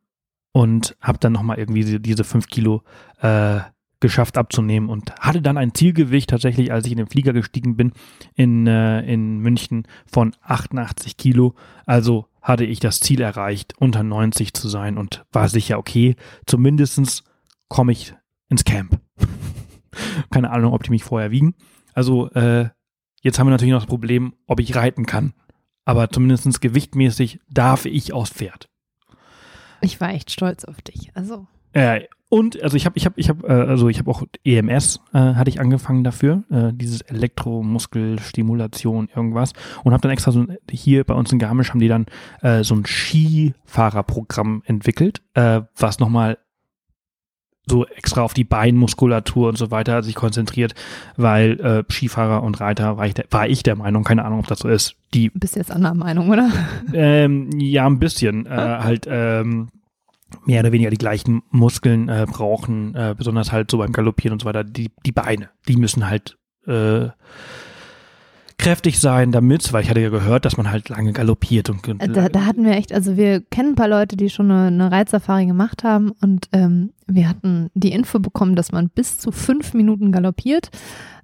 und 0.52 0.97
habe 1.00 1.19
dann 1.19 1.33
nochmal 1.33 1.59
irgendwie 1.59 1.85
diese, 1.85 2.00
diese 2.00 2.25
fünf 2.25 2.47
Kilo 2.49 2.83
äh, 3.21 3.61
geschafft 4.00 4.38
abzunehmen 4.38 4.88
und 4.88 5.14
hatte 5.21 5.42
dann 5.42 5.59
ein 5.59 5.75
Zielgewicht 5.75 6.30
tatsächlich, 6.30 6.73
als 6.73 6.87
ich 6.87 6.92
in 6.92 6.99
den 6.99 7.07
Flieger 7.07 7.33
gestiegen 7.33 7.76
bin 7.76 7.92
in, 8.35 8.66
äh, 8.66 9.02
in 9.02 9.38
München 9.38 9.87
von 10.11 10.35
88 10.42 11.16
Kilo. 11.16 11.54
Also 11.87 12.26
hatte 12.42 12.64
ich 12.64 12.80
das 12.80 13.00
Ziel 13.00 13.21
erreicht, 13.21 13.75
unter 13.78 14.02
90 14.02 14.54
zu 14.54 14.69
sein 14.69 14.97
und 14.97 15.25
war 15.33 15.49
sicher, 15.49 15.78
okay, 15.78 16.16
zumindestens 16.47 17.25
komme 17.69 17.92
ich 17.92 18.14
ins 18.49 18.64
Camp. 18.64 19.00
Keine 20.30 20.50
Ahnung, 20.50 20.73
ob 20.73 20.83
die 20.83 20.90
mich 20.90 21.04
vorher 21.04 21.30
wiegen. 21.30 21.54
Also 21.92 22.30
äh, 22.30 22.71
jetzt 23.21 23.38
haben 23.38 23.47
wir 23.47 23.52
natürlich 23.52 23.73
noch 23.73 23.80
das 23.80 23.88
Problem, 23.88 24.35
ob 24.47 24.61
ich 24.61 24.75
reiten 24.75 25.04
kann. 25.04 25.35
Aber 25.85 26.09
zumindest 26.11 26.61
gewichtmäßig 26.61 27.40
darf 27.49 27.85
ich 27.85 28.12
aufs 28.12 28.30
Pferd. 28.30 28.69
Ich 29.80 30.00
war 30.00 30.11
echt 30.11 30.30
stolz 30.30 30.64
auf 30.64 30.80
dich. 30.83 31.11
Also. 31.14 31.47
Äh, 31.73 32.03
und 32.33 32.62
also 32.62 32.77
ich 32.77 32.87
habe 32.87 32.97
ich 32.97 33.07
habe 33.07 33.19
ich 33.19 33.29
habe 33.29 33.45
äh, 33.49 33.69
also 33.69 33.89
ich 33.89 33.99
habe 33.99 34.09
auch 34.09 34.23
EMS 34.45 35.00
äh, 35.13 35.19
hatte 35.19 35.50
ich 35.50 35.61
angefangen 35.61 36.04
dafür 36.04 36.45
äh, 36.49 36.71
dieses 36.73 37.00
Elektromuskelstimulation 37.00 39.09
irgendwas 39.15 39.52
und 39.83 39.93
habe 39.93 40.02
dann 40.02 40.13
extra 40.13 40.30
so 40.30 40.47
hier 40.71 41.02
bei 41.02 41.15
uns 41.15 41.33
in 41.33 41.41
Garmisch 41.41 41.71
haben 41.71 41.80
die 41.80 41.89
dann 41.89 42.06
äh, 42.41 42.63
so 42.63 42.76
ein 42.76 42.85
Skifahrerprogramm 42.87 44.63
entwickelt 44.65 45.23
äh, 45.35 45.63
was 45.76 45.99
nochmal 45.99 46.39
so 47.69 47.85
extra 47.87 48.23
auf 48.23 48.33
die 48.33 48.45
Beinmuskulatur 48.45 49.49
und 49.49 49.56
so 49.56 49.71
weiter 49.71 50.02
sich 50.02 50.15
konzentriert, 50.15 50.75
weil 51.17 51.61
äh, 51.61 51.85
Skifahrer 51.93 52.43
und 52.43 52.61
Reiter 52.61 52.97
war 52.97 53.06
ich, 53.06 53.15
der, 53.15 53.26
war 53.30 53.49
ich 53.49 53.63
der 53.63 53.76
Meinung, 53.76 54.02
keine 54.02 54.25
Ahnung, 54.25 54.41
ob 54.41 54.49
das 54.49 54.59
so 54.59 54.69
ist. 54.69 54.97
Die 55.15 55.30
bist 55.30 55.54
jetzt 55.56 55.71
anderer 55.71 55.95
Meinung, 55.95 56.30
oder? 56.30 56.50
Ähm, 56.93 57.50
ja, 57.59 57.87
ein 57.87 58.00
bisschen. 58.00 58.47
Äh, 58.47 58.50
halt 58.80 59.06
ähm, 59.09 59.69
mehr 60.45 60.60
oder 60.60 60.73
weniger 60.73 60.90
die 60.90 60.99
gleichen 60.99 61.43
Muskeln 61.50 62.08
äh, 62.08 62.26
brauchen, 62.28 62.95
äh, 62.95 63.14
besonders 63.16 63.52
halt 63.52 63.71
so 63.71 63.78
beim 63.78 63.93
Galoppieren 63.93 64.34
und 64.34 64.40
so 64.40 64.47
weiter, 64.47 64.64
die, 64.64 64.90
die 65.04 65.12
Beine, 65.12 65.50
die 65.69 65.76
müssen 65.76 66.08
halt 66.08 66.38
äh, 66.66 67.08
kräftig 68.60 69.00
sein 69.00 69.32
damit, 69.32 69.73
weil 69.73 69.82
ich 69.82 69.90
hatte 69.90 70.00
ja 70.00 70.10
gehört, 70.10 70.45
dass 70.45 70.56
man 70.56 70.71
halt 70.71 70.88
lange 70.88 71.12
galoppiert. 71.12 71.71
Und, 71.71 71.86
äh, 71.88 72.08
da, 72.08 72.28
da 72.28 72.45
hatten 72.45 72.64
wir 72.64 72.73
echt, 72.73 72.93
also 72.93 73.16
wir 73.16 73.40
kennen 73.40 73.71
ein 73.71 73.75
paar 73.75 73.88
Leute, 73.88 74.16
die 74.16 74.28
schon 74.28 74.50
eine, 74.50 74.66
eine 74.66 74.93
Reitsafari 74.93 75.47
gemacht 75.47 75.82
haben 75.82 76.12
und 76.21 76.49
ähm, 76.52 76.93
wir 77.06 77.28
hatten 77.28 77.71
die 77.75 77.93
Info 77.93 78.19
bekommen, 78.19 78.56
dass 78.56 78.73
man 78.73 78.90
bis 78.90 79.19
zu 79.19 79.32
fünf 79.32 79.75
Minuten 79.75 80.12
galoppiert. 80.12 80.71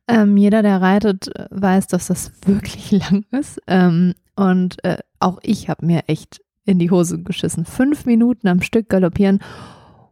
Ähm, 0.09 0.37
jeder, 0.37 0.63
der 0.63 0.81
reitet, 0.81 1.31
weiß, 1.51 1.89
dass 1.89 2.07
das 2.07 2.33
wirklich 2.47 2.91
lang 3.11 3.25
ist. 3.33 3.61
Ähm, 3.67 4.15
und 4.35 4.83
äh, 4.85 4.99
auch 5.19 5.39
ich 5.43 5.69
habe 5.69 5.85
mir 5.85 6.05
echt 6.07 6.41
in 6.67 6.79
die 6.79 6.91
Hose 6.91 7.23
geschissen. 7.23 7.65
Fünf 7.65 8.05
Minuten 8.05 8.49
am 8.49 8.61
Stück 8.61 8.89
galoppieren. 8.89 9.41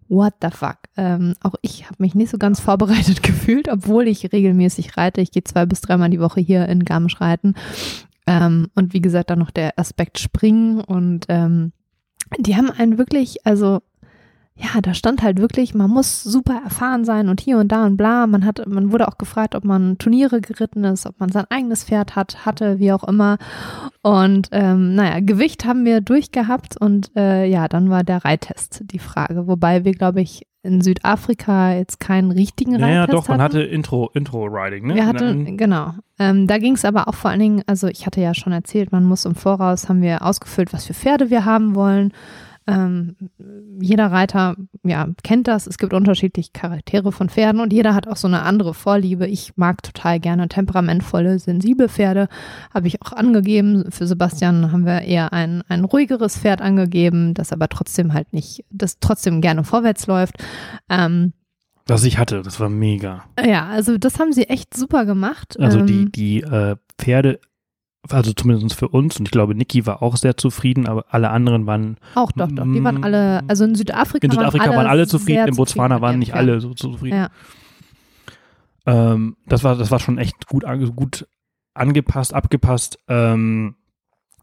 What 0.09 0.35
the 0.41 0.51
fuck? 0.51 0.79
Ähm, 0.97 1.35
auch 1.43 1.55
ich 1.63 1.85
habe 1.87 1.97
mich 1.99 2.15
nicht 2.15 2.31
so 2.31 2.39
ganz 2.39 2.61
vorbereitet 2.61 3.23
gefühlt, 3.23 3.69
obwohl 3.69 4.07
ich 4.09 4.33
regelmäßig 4.33 4.97
reite. 4.97 5.21
Ich 5.21 5.33
gehe 5.33 5.45
zwei 5.45 5.67
bis 5.67 5.81
dreimal 5.81 6.11
die 6.11 6.21
Woche 6.21 6.41
hier 6.41 6.69
in 6.69 6.85
Garmisch 6.85 7.21
reiten. 7.21 7.55
Ähm, 8.27 8.69
und 8.75 8.95
wie 8.95 9.01
gesagt, 9.01 9.31
dann 9.31 9.41
noch 9.41 9.51
der 9.51 9.79
Aspekt 9.79 10.19
Springen. 10.19 10.81
Und 10.81 11.27
ähm, 11.29 11.73
die 12.39 12.57
haben 12.57 12.71
einen 12.71 12.99
wirklich, 12.99 13.47
also 13.47 13.81
ja, 14.57 14.81
da 14.81 14.95
stand 14.95 15.23
halt 15.23 15.41
wirklich, 15.41 15.75
man 15.75 15.91
muss 15.91 16.23
super 16.23 16.61
erfahren 16.63 17.05
sein 17.05 17.29
und 17.29 17.41
hier 17.41 17.59
und 17.59 17.73
da 17.73 17.87
und 17.87 17.97
bla. 17.97 18.29
Man 18.29 18.45
hat, 18.45 18.65
man 18.69 18.93
wurde 18.93 19.09
auch 19.09 19.19
gefragt, 19.19 19.57
ob 19.57 19.65
man 19.65 19.99
Turniere 19.99 20.41
geritten 20.41 20.85
ist, 20.85 21.07
ob 21.07 21.19
man 21.19 21.33
sein 21.33 21.47
eigenes 21.51 21.83
Pferd 21.85 22.15
hat, 22.15 22.47
hatte, 22.47 22.79
wie 22.79 22.93
auch 22.93 23.03
immer. 23.03 23.39
Und 24.03 24.49
ähm, 24.53 24.95
naja, 24.95 25.19
Gewicht 25.21 25.65
haben 25.65 25.85
wir 25.85 26.01
durchgehabt 26.01 26.81
und 26.81 27.11
äh, 27.17 27.47
ja, 27.47 27.67
dann 27.67 27.91
war 27.91 28.05
der 28.05 28.25
Reittest 28.25 28.83
die 28.93 29.01
Frage. 29.01 29.49
Wobei 29.49 29.85
wir, 29.85 29.93
glaube 29.93 30.21
ich, 30.21 30.47
in 30.63 30.81
Südafrika 30.81 31.75
jetzt 31.75 31.99
keinen 31.99 32.31
richtigen 32.31 32.77
Reittest 32.77 32.91
Ja, 32.95 33.07
doch, 33.09 33.27
man 33.29 33.43
hatten. 33.43 33.57
hatte 33.57 33.65
Intro, 33.65 34.11
Intro-Riding, 34.15 34.87
ne? 34.87 34.95
Wir 34.95 35.07
hatten, 35.07 35.57
genau. 35.57 35.95
Ähm, 36.19 36.47
da 36.47 36.59
ging 36.59 36.75
es 36.75 36.85
aber 36.85 37.09
auch 37.09 37.15
vor 37.15 37.31
allen 37.33 37.41
Dingen, 37.41 37.63
also 37.67 37.89
ich 37.89 38.07
hatte 38.07 38.21
ja 38.21 38.35
schon 38.35 38.53
erzählt, 38.53 38.93
man 38.93 39.05
muss 39.05 39.25
im 39.25 39.35
Voraus, 39.35 39.89
haben 39.89 40.01
wir 40.01 40.23
ausgefüllt, 40.25 40.73
was 40.73 40.87
für 40.87 40.95
Pferde 40.95 41.29
wir 41.29 41.45
haben 41.45 41.75
wollen. 41.75 42.13
Ähm, 42.67 43.17
jeder 43.79 44.11
Reiter 44.11 44.57
ja, 44.83 45.09
kennt 45.23 45.49
das. 45.49 45.67
Es 45.67 45.77
gibt 45.77 45.93
unterschiedliche 45.93 46.51
Charaktere 46.53 47.13
von 47.13 47.29
Pferden 47.29 47.61
und 47.61 47.73
jeder 47.73 47.95
hat 47.95 48.09
auch 48.09 48.17
so 48.17 48.27
eine 48.27 48.43
andere 48.43 48.73
Vorliebe. 48.73 49.27
Ich 49.27 49.53
mag 49.57 49.83
total 49.83 50.19
gerne 50.19 50.49
temperamentvolle, 50.49 51.39
sensible 51.39 51.89
Pferde. 51.89 52.29
Habe 52.73 52.87
ich 52.87 53.03
auch 53.03 53.13
angegeben. 53.13 53.91
Für 53.91 54.07
Sebastian 54.07 54.73
haben 54.73 54.87
wir 54.87 55.03
eher 55.03 55.33
ein, 55.35 55.63
ein 55.69 55.85
ruhigeres 55.85 56.39
Pferd 56.39 56.63
angegeben, 56.63 57.35
das 57.35 57.53
aber 57.53 57.69
trotzdem 57.69 58.15
halt 58.15 58.33
nicht, 58.33 58.65
das 58.71 58.99
trotzdem 58.99 59.43
gerne 59.43 59.65
vorwärts 59.65 60.07
läuft. 60.07 60.37
Ähm, 60.89 61.35
Was 61.87 62.05
ich 62.05 62.17
hatte, 62.17 62.41
das 62.43 62.61
war 62.61 62.71
mega. 62.71 63.25
ja, 63.45 63.67
also 63.67 63.99
das 63.99 64.19
haben 64.19 64.33
sie 64.33 64.49
echt 64.49 64.75
super 64.75 65.05
gemacht. 65.05 65.61
Also 65.61 65.81
ähm, 65.81 65.87
die, 65.87 66.13
die 66.13 66.41
äh, 66.41 66.77
Pferde, 66.99 67.41
also 68.11 68.33
zumindest 68.33 68.75
für 68.79 68.89
uns, 68.89 69.19
und 69.19 69.27
ich 69.27 69.33
glaube, 69.33 69.55
Niki 69.55 69.87
war 69.87 70.03
auch 70.03 70.17
sehr 70.17 70.37
zufrieden, 70.37 70.87
aber 70.87 71.07
alle 71.09 71.31
anderen 71.31 71.67
waren, 71.67 71.97
Auch 72.15 72.33
doch, 72.33 72.51
doch. 72.51 72.65
Die 72.65 72.85
waren 72.85 73.03
alle, 73.03 73.43
also 73.49 73.65
in 73.65 73.75
Südafrika, 73.75 74.25
in 74.25 74.31
Südafrika 74.31 74.71
waren 74.71 74.87
alle, 74.87 75.07
zufrieden, 75.07 75.39
sehr 75.39 75.49
in 75.49 75.57
Botswana 75.57 75.97
zufrieden 75.97 76.03
waren 76.03 76.19
nicht 76.19 76.35
alle 76.35 76.61
so 76.61 76.75
zufrieden. 76.75 77.17
Ja. 77.17 77.31
Ähm, 78.87 79.37
das 79.47 79.65
war, 79.65 79.77
das 79.77 79.91
war 79.91 79.99
schon 79.99 80.19
echt 80.19 80.47
gut, 80.47 80.65
gut 80.95 81.27
angepasst, 81.73 82.35
abgepasst, 82.35 82.99
ähm, 83.09 83.77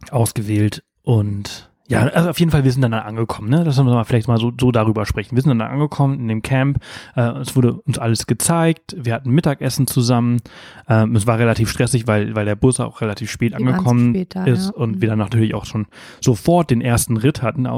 ausgewählt 0.09 0.83
und 1.03 1.70
Ja, 1.91 2.01
also 2.07 2.29
auf 2.29 2.39
jeden 2.39 2.51
Fall, 2.51 2.63
wir 2.63 2.71
sind 2.71 2.81
dann 2.81 2.93
angekommen, 2.93 3.49
ne? 3.49 3.57
Das 3.63 3.77
müssen 3.77 3.87
wir 3.87 3.93
mal 3.93 4.03
vielleicht 4.03 4.27
mal 4.27 4.37
so, 4.37 4.51
so 4.59 4.71
darüber 4.71 5.05
sprechen. 5.05 5.35
Wir 5.35 5.41
sind 5.43 5.49
dann 5.49 5.61
angekommen 5.61 6.19
in 6.19 6.27
dem 6.27 6.41
Camp. 6.41 6.79
Äh, 7.15 7.21
es 7.39 7.55
wurde 7.55 7.73
uns 7.73 7.97
alles 7.99 8.27
gezeigt. 8.27 8.95
Wir 8.97 9.13
hatten 9.13 9.31
Mittagessen 9.31 9.87
zusammen. 9.87 10.41
Ähm, 10.87 11.15
es 11.15 11.27
war 11.27 11.37
relativ 11.39 11.69
stressig, 11.69 12.07
weil, 12.07 12.35
weil 12.35 12.45
der 12.45 12.55
Bus 12.55 12.79
auch 12.79 13.01
relativ 13.01 13.29
spät 13.29 13.51
Die 13.51 13.55
angekommen 13.57 14.09
spät 14.11 14.35
da, 14.35 14.45
ist 14.45 14.67
ja. 14.67 14.73
und 14.75 14.97
Mhm. 14.97 15.01
wir 15.01 15.09
dann 15.09 15.19
natürlich 15.19 15.53
auch 15.53 15.65
schon 15.65 15.87
sofort 16.21 16.69
den 16.71 16.81
ersten 16.81 17.17
Ritt 17.17 17.41
hatten, 17.41 17.65
äh, 17.65 17.69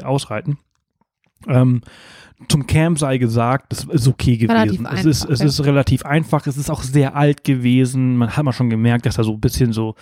äh, 0.00 0.02
Ausreiten. 0.04 0.58
Ähm, 1.46 1.82
zum 2.48 2.66
Camp 2.66 2.98
sei 2.98 3.18
gesagt, 3.18 3.72
es 3.72 3.84
ist 3.84 4.08
okay 4.08 4.34
Relativ 4.48 4.78
gewesen. 4.82 4.86
es 4.92 5.04
ist, 5.04 5.22
einfach, 5.22 5.32
es 5.34 5.40
ja. 5.40 5.46
ist 5.46 5.64
relativ 5.64 6.04
einfach. 6.04 6.46
Es 6.46 6.56
ist 6.56 6.68
auch 6.70 6.82
sehr 6.82 7.16
alt 7.16 7.44
gewesen. 7.44 8.16
Man 8.16 8.36
hat 8.36 8.44
mal 8.44 8.52
schon 8.52 8.70
gemerkt, 8.70 9.06
dass 9.06 9.16
da 9.16 9.22
so 9.24 9.32
ein 9.32 9.40
bisschen 9.40 9.72
so 9.72 9.94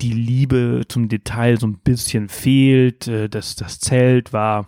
die 0.00 0.12
Liebe 0.12 0.82
zum 0.88 1.08
Detail 1.08 1.58
so 1.58 1.66
ein 1.66 1.78
bisschen 1.78 2.28
fehlt. 2.28 3.06
Äh, 3.06 3.28
Das, 3.28 3.56
das 3.56 3.80
Zelt 3.80 4.32
war, 4.32 4.66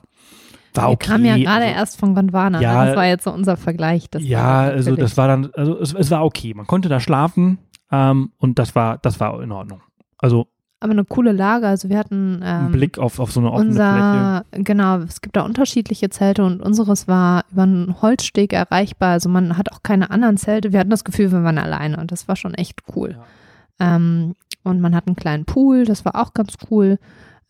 war 0.75 0.88
Wir 0.88 0.92
okay. 0.92 1.09
kamen 1.09 1.25
ja 1.25 1.37
gerade 1.37 1.66
also, 1.66 1.79
erst 1.79 1.99
von 1.99 2.14
Gondwana. 2.14 2.61
Ja, 2.61 2.81
ne? 2.81 2.87
das 2.88 2.97
war 2.97 3.07
jetzt 3.07 3.25
so 3.25 3.33
unser 3.33 3.57
Vergleich. 3.57 4.09
Das 4.11 4.23
ja, 4.23 4.62
also 4.62 4.97
das 4.97 5.16
war 5.16 5.29
dann, 5.29 5.51
also 5.55 5.79
es, 5.79 5.95
es 5.95 6.11
war 6.11 6.25
okay. 6.25 6.55
Man 6.55 6.66
konnte 6.66 6.88
da 6.88 7.01
schlafen 7.01 7.59
ähm, 7.90 8.33
und 8.38 8.59
das 8.59 8.75
war, 8.75 8.99
das 8.99 9.21
war 9.21 9.42
in 9.42 9.53
Ordnung. 9.53 9.81
Also 10.18 10.49
aber 10.83 10.92
eine 10.92 11.05
coole 11.05 11.31
Lage. 11.31 11.68
Also 11.68 11.88
wir 11.88 11.99
hatten 11.99 12.40
ähm, 12.42 12.66
ein 12.66 12.73
Blick 12.73 12.99
auf, 12.99 13.21
auf 13.21 13.31
so 13.31 13.38
eine 13.38 13.53
offene 13.53 13.73
Fläche. 13.73 13.85
unser, 13.87 14.45
genau, 14.64 14.99
es 14.99 15.21
gibt 15.21 15.37
da 15.37 15.42
unterschiedliche 15.42 16.11
Zelte 16.11 16.45
und 16.45 16.61
unseres 16.61 17.07
war 17.07 17.45
über 17.53 17.62
einen 17.62 18.03
Holzsteg 18.03 18.53
erreichbar. 18.53 19.12
Also 19.12 19.29
man 19.29 19.57
hat 19.57 19.71
auch 19.71 19.85
keine 19.85 20.11
anderen 20.11 20.38
Zelte. 20.38 20.73
Wir 20.73 20.81
hatten 20.81 20.90
das 20.90 21.05
Gefühl, 21.05 21.31
wir 21.31 21.45
waren 21.45 21.59
alleine 21.59 21.99
und 21.99 22.11
das 22.11 22.27
war 22.27 22.35
schon 22.35 22.55
echt 22.55 22.81
cool. 22.97 23.16
Ähm, 23.83 24.35
und 24.64 24.81
man 24.81 24.95
hat 24.95 25.07
einen 25.07 25.16
kleinen 25.16 25.45
Pool, 25.45 25.85
das 25.85 26.05
war 26.05 26.14
auch 26.16 26.35
ganz 26.35 26.55
cool. 26.71 26.99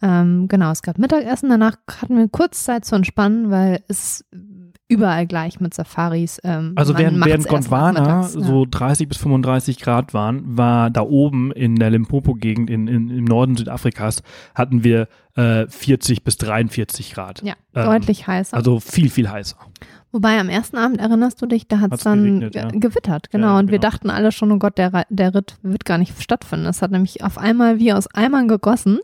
Ähm, 0.01 0.49
genau, 0.49 0.71
es 0.73 0.83
gab 0.83 0.99
Mittagessen, 0.99 1.51
danach 1.51 1.77
hatten 2.01 2.17
wir 2.17 2.29
kurz 2.29 2.65
Zeit 2.65 2.85
zu 2.85 2.97
entspannen, 2.97 3.51
weil 3.51 3.81
es 3.89 4.25
überall 4.89 5.27
gleich 5.27 5.61
mit 5.61 5.73
Safaris. 5.75 6.39
Ähm, 6.45 6.73
Also 6.75 6.99
während, 6.99 7.25
während 7.25 7.49
Gondwana 7.49 8.25
so 8.25 8.67
30 8.69 9.09
bis 9.09 9.19
35 9.19 9.79
Grad 9.79 10.13
waren, 10.13 10.57
war 10.57 10.91
da 10.91 11.03
oben 11.03 11.51
in 11.53 11.77
der 11.77 11.91
Limpopo-Gegend 11.91 12.69
in, 12.69 12.89
in, 12.89 13.09
im 13.11 13.25
Norden 13.25 13.57
Südafrikas, 13.57 14.23
hatten 14.55 14.85
wir 14.85 15.09
äh, 15.35 15.67
40 15.67 16.25
bis 16.25 16.37
43 16.37 17.15
Grad. 17.15 17.43
Ja, 17.43 17.55
Ähm, 17.75 17.87
deutlich 17.87 18.27
heißer. 18.27 18.57
Also 18.57 18.81
viel, 18.81 19.09
viel 19.09 19.31
heißer. 19.31 19.57
Wobei 20.13 20.39
am 20.39 20.49
ersten 20.51 20.77
Abend, 20.77 21.01
erinnerst 21.01 21.41
du 21.41 21.47
dich, 21.47 21.67
da 21.67 21.81
hat 21.81 21.87
es 21.89 21.93
Hat's 21.93 22.05
dann 22.05 22.23
geregnet, 22.41 22.55
ja. 22.55 22.69
ge- 22.69 22.81
gewittert, 22.81 23.31
genau. 23.31 23.55
Ja, 23.55 23.59
und 23.59 23.71
wir 23.71 23.79
genau. 23.79 23.91
dachten 23.91 24.11
alle 24.11 24.31
schon, 24.31 24.53
oh 24.53 24.59
Gott, 24.59 24.77
der, 24.77 25.07
der 25.09 25.35
Ritt 25.35 25.57
wird 25.63 25.85
gar 25.87 25.97
nicht 25.99 26.21
stattfinden. 26.23 26.67
Es 26.67 26.83
hat 26.83 26.91
nämlich 26.91 27.25
auf 27.25 27.39
einmal 27.39 27.79
wie 27.79 27.93
aus 27.93 28.07
Eimern 28.15 28.47
gegossen. 28.47 28.99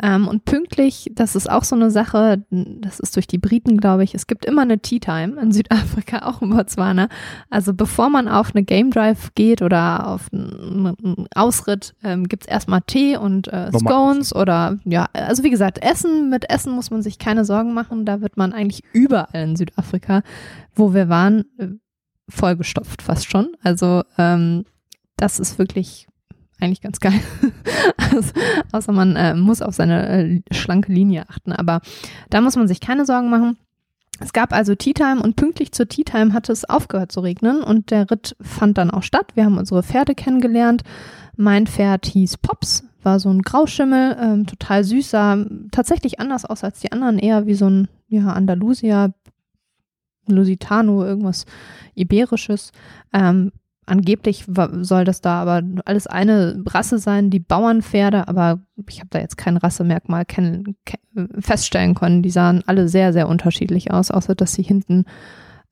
Ähm, 0.00 0.28
und 0.28 0.44
pünktlich, 0.44 1.10
das 1.14 1.34
ist 1.34 1.50
auch 1.50 1.64
so 1.64 1.74
eine 1.74 1.90
Sache, 1.90 2.44
das 2.50 3.00
ist 3.00 3.16
durch 3.16 3.26
die 3.26 3.38
Briten, 3.38 3.78
glaube 3.78 4.04
ich, 4.04 4.14
es 4.14 4.28
gibt 4.28 4.44
immer 4.44 4.62
eine 4.62 4.78
Tea 4.78 5.00
Time 5.00 5.40
in 5.42 5.50
Südafrika, 5.52 6.20
auch 6.20 6.40
in 6.40 6.50
Botswana. 6.50 7.08
Also 7.50 7.74
bevor 7.74 8.08
man 8.08 8.28
auf 8.28 8.54
eine 8.54 8.62
Game 8.62 8.90
Drive 8.92 9.34
geht 9.34 9.60
oder 9.60 10.06
auf 10.06 10.28
einen, 10.32 10.94
einen 11.04 11.26
Ausritt, 11.34 11.94
ähm, 12.04 12.28
gibt 12.28 12.44
es 12.44 12.48
erstmal 12.48 12.80
Tee 12.86 13.16
und 13.16 13.48
äh, 13.48 13.70
Scones 13.76 14.34
oder 14.34 14.78
ja, 14.84 15.08
also 15.12 15.42
wie 15.42 15.50
gesagt, 15.50 15.82
Essen, 15.82 16.30
mit 16.30 16.48
Essen 16.48 16.72
muss 16.74 16.90
man 16.92 17.02
sich 17.02 17.18
keine 17.18 17.44
Sorgen 17.44 17.74
machen. 17.74 18.04
Da 18.04 18.20
wird 18.20 18.36
man 18.36 18.52
eigentlich 18.52 18.84
überall 18.92 19.42
in 19.42 19.56
Südafrika, 19.56 20.22
wo 20.74 20.94
wir 20.94 21.08
waren, 21.08 21.44
äh, 21.58 21.68
vollgestopft 22.28 23.02
fast 23.02 23.30
schon. 23.30 23.48
Also 23.62 24.02
ähm, 24.18 24.64
das 25.16 25.40
ist 25.40 25.58
wirklich 25.58 26.06
eigentlich 26.60 26.80
ganz 26.80 27.00
geil. 27.00 27.20
also, 28.12 28.32
außer 28.72 28.92
man 28.92 29.16
äh, 29.16 29.34
muss 29.34 29.62
auf 29.62 29.74
seine 29.74 30.08
äh, 30.08 30.42
schlanke 30.50 30.92
Linie 30.92 31.28
achten. 31.28 31.52
Aber 31.52 31.80
da 32.30 32.40
muss 32.40 32.56
man 32.56 32.68
sich 32.68 32.80
keine 32.80 33.04
Sorgen 33.04 33.30
machen. 33.30 33.56
Es 34.20 34.32
gab 34.32 34.52
also 34.52 34.74
Tea 34.74 34.94
Time 34.94 35.22
und 35.22 35.36
pünktlich 35.36 35.72
zur 35.72 35.88
Tea 35.88 36.02
Time 36.02 36.32
hatte 36.32 36.52
es 36.52 36.64
aufgehört 36.64 37.12
zu 37.12 37.20
regnen 37.20 37.62
und 37.62 37.92
der 37.92 38.10
Ritt 38.10 38.36
fand 38.40 38.76
dann 38.76 38.90
auch 38.90 39.04
statt. 39.04 39.32
Wir 39.34 39.44
haben 39.44 39.58
unsere 39.58 39.84
Pferde 39.84 40.14
kennengelernt. 40.16 40.82
Mein 41.36 41.68
Pferd 41.68 42.06
hieß 42.06 42.38
Pops, 42.38 42.84
war 43.04 43.20
so 43.20 43.30
ein 43.30 43.42
Grauschimmel, 43.42 44.16
ähm, 44.20 44.46
total 44.46 44.82
süß, 44.82 45.10
sah 45.10 45.46
tatsächlich 45.70 46.18
anders 46.18 46.44
aus 46.44 46.64
als 46.64 46.80
die 46.80 46.90
anderen, 46.90 47.20
eher 47.20 47.46
wie 47.46 47.54
so 47.54 47.70
ein 47.70 47.88
ja, 48.08 48.32
Andalusia, 48.32 49.14
Lusitano, 50.34 51.04
irgendwas 51.04 51.44
Iberisches. 51.94 52.72
Ähm, 53.12 53.52
angeblich 53.86 54.44
soll 54.80 55.04
das 55.04 55.20
da 55.20 55.40
aber 55.42 55.62
alles 55.84 56.06
eine 56.06 56.62
Rasse 56.66 56.98
sein, 56.98 57.30
die 57.30 57.40
Bauernpferde, 57.40 58.28
aber 58.28 58.60
ich 58.88 59.00
habe 59.00 59.08
da 59.10 59.18
jetzt 59.18 59.36
kein 59.36 59.56
Rassemerkmal 59.56 60.24
feststellen 61.38 61.94
können. 61.94 62.22
Die 62.22 62.30
sahen 62.30 62.62
alle 62.66 62.88
sehr, 62.88 63.12
sehr 63.12 63.28
unterschiedlich 63.28 63.90
aus, 63.90 64.10
außer 64.10 64.34
dass 64.34 64.52
sie 64.52 64.62
hinten 64.62 65.04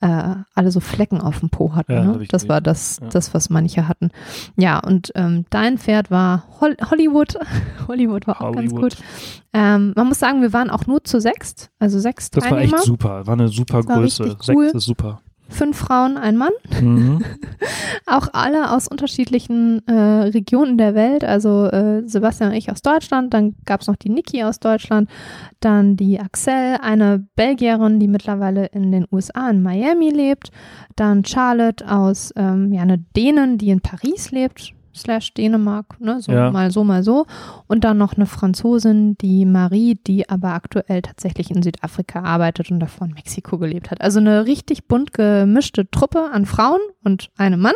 äh, 0.00 0.34
alle 0.54 0.70
so 0.70 0.80
Flecken 0.80 1.20
auf 1.20 1.40
dem 1.40 1.48
Po 1.50 1.74
hatten. 1.74 1.92
Ja, 1.92 2.04
ne? 2.04 2.24
Das 2.28 2.48
war 2.48 2.60
das, 2.60 2.98
Ja. 3.00 3.08
das, 3.08 3.32
was 3.34 3.48
manche 3.50 3.88
hatten. 3.88 4.10
Ja, 4.56 4.78
und 4.78 5.10
ähm, 5.14 5.46
dein 5.50 5.78
Pferd 5.78 6.10
war 6.10 6.44
Hol 6.60 6.76
Hollywood. 6.90 7.36
Hollywood 7.88 8.26
war 8.26 8.40
auch 8.42 8.52
ganz 8.52 8.72
Hollywood. 8.72 8.96
gut. 8.96 9.04
Ähm, 9.52 9.92
man 9.96 10.08
muss 10.08 10.18
sagen, 10.18 10.42
wir 10.42 10.52
waren 10.52 10.68
auch 10.70 10.86
nur 10.86 11.02
zu 11.04 11.20
sechst, 11.20 11.70
also 11.78 11.98
sechs 11.98 12.30
Das 12.30 12.44
war 12.44 12.50
Teilnehmer. 12.50 12.76
echt 12.76 12.84
super. 12.86 13.26
War 13.26 13.32
eine 13.34 13.48
super 13.48 13.78
Das 13.78 13.88
war 13.88 13.96
Größe. 13.98 14.24
richtig 14.24 14.48
cool. 14.48 14.64
Sechs 14.66 14.74
ist 14.76 14.84
super. 14.84 15.20
Fünf 15.48 15.78
Frauen, 15.78 16.16
ein 16.16 16.36
Mann. 16.36 16.52
Mhm. 16.80 17.24
Auch 18.06 18.28
alle 18.32 18.72
aus 18.72 18.88
unterschiedlichen 18.88 19.86
äh, 19.86 19.92
Regionen 19.92 20.76
der 20.76 20.94
Welt. 20.94 21.24
Also 21.24 21.66
äh, 21.66 22.02
Sebastian 22.06 22.50
und 22.50 22.56
ich 22.56 22.70
aus 22.70 22.82
Deutschland, 22.82 23.32
dann 23.32 23.54
gab 23.64 23.80
es 23.80 23.86
noch 23.86 23.96
die 23.96 24.08
Niki 24.08 24.42
aus 24.42 24.58
Deutschland, 24.58 25.08
dann 25.60 25.96
die 25.96 26.18
Axel, 26.18 26.78
eine 26.80 27.24
Belgierin, 27.36 28.00
die 28.00 28.08
mittlerweile 28.08 28.66
in 28.66 28.90
den 28.90 29.06
USA 29.12 29.50
in 29.50 29.62
Miami 29.62 30.10
lebt, 30.10 30.50
dann 30.96 31.24
Charlotte 31.24 31.88
aus, 31.88 32.32
ähm, 32.36 32.72
ja, 32.72 32.82
eine 32.82 32.98
Dänen, 32.98 33.58
die 33.58 33.70
in 33.70 33.80
Paris 33.80 34.32
lebt, 34.32 34.74
slash 34.96 35.34
Dänemark, 35.34 36.00
ne, 36.00 36.20
so 36.20 36.32
Ja. 36.32 36.50
mal 36.50 36.70
so, 36.70 36.84
mal 36.84 37.02
so. 37.02 37.26
Und 37.66 37.84
dann 37.84 37.98
noch 37.98 38.14
eine 38.14 38.26
Franzosin, 38.26 39.16
die 39.18 39.44
Marie, 39.44 39.94
die 40.06 40.28
aber 40.28 40.54
aktuell 40.54 41.02
tatsächlich 41.02 41.50
in 41.50 41.62
Südafrika 41.62 42.22
arbeitet 42.22 42.70
und 42.70 42.80
davor 42.80 43.06
in 43.06 43.14
Mexiko 43.14 43.58
gelebt 43.58 43.90
hat. 43.90 44.00
Also 44.00 44.18
eine 44.20 44.46
richtig 44.46 44.88
bunt 44.88 45.12
gemischte 45.12 45.90
Truppe 45.90 46.30
an 46.32 46.46
Frauen 46.46 46.80
und 47.04 47.30
einem 47.36 47.60
Mann. 47.60 47.74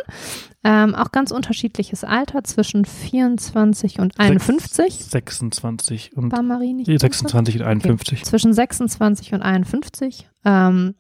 Ähm, 0.63 0.95
auch 0.95 1.11
ganz 1.11 1.31
unterschiedliches 1.31 2.05
Alter, 2.05 2.45
zwischen 2.45 2.85
24 2.85 3.99
und 3.99 4.19
51. 4.19 5.05
26 5.07 6.17
und 6.17 6.33
War 6.33 6.43
Marie 6.43 6.75
nicht? 6.75 6.87
26 7.01 7.57
und 7.61 7.63
51. 7.67 8.25
Zwischen 8.25 8.53
26 8.53 9.33
und 9.33 9.43
51. 9.43 10.29
Ähm, 10.45 10.95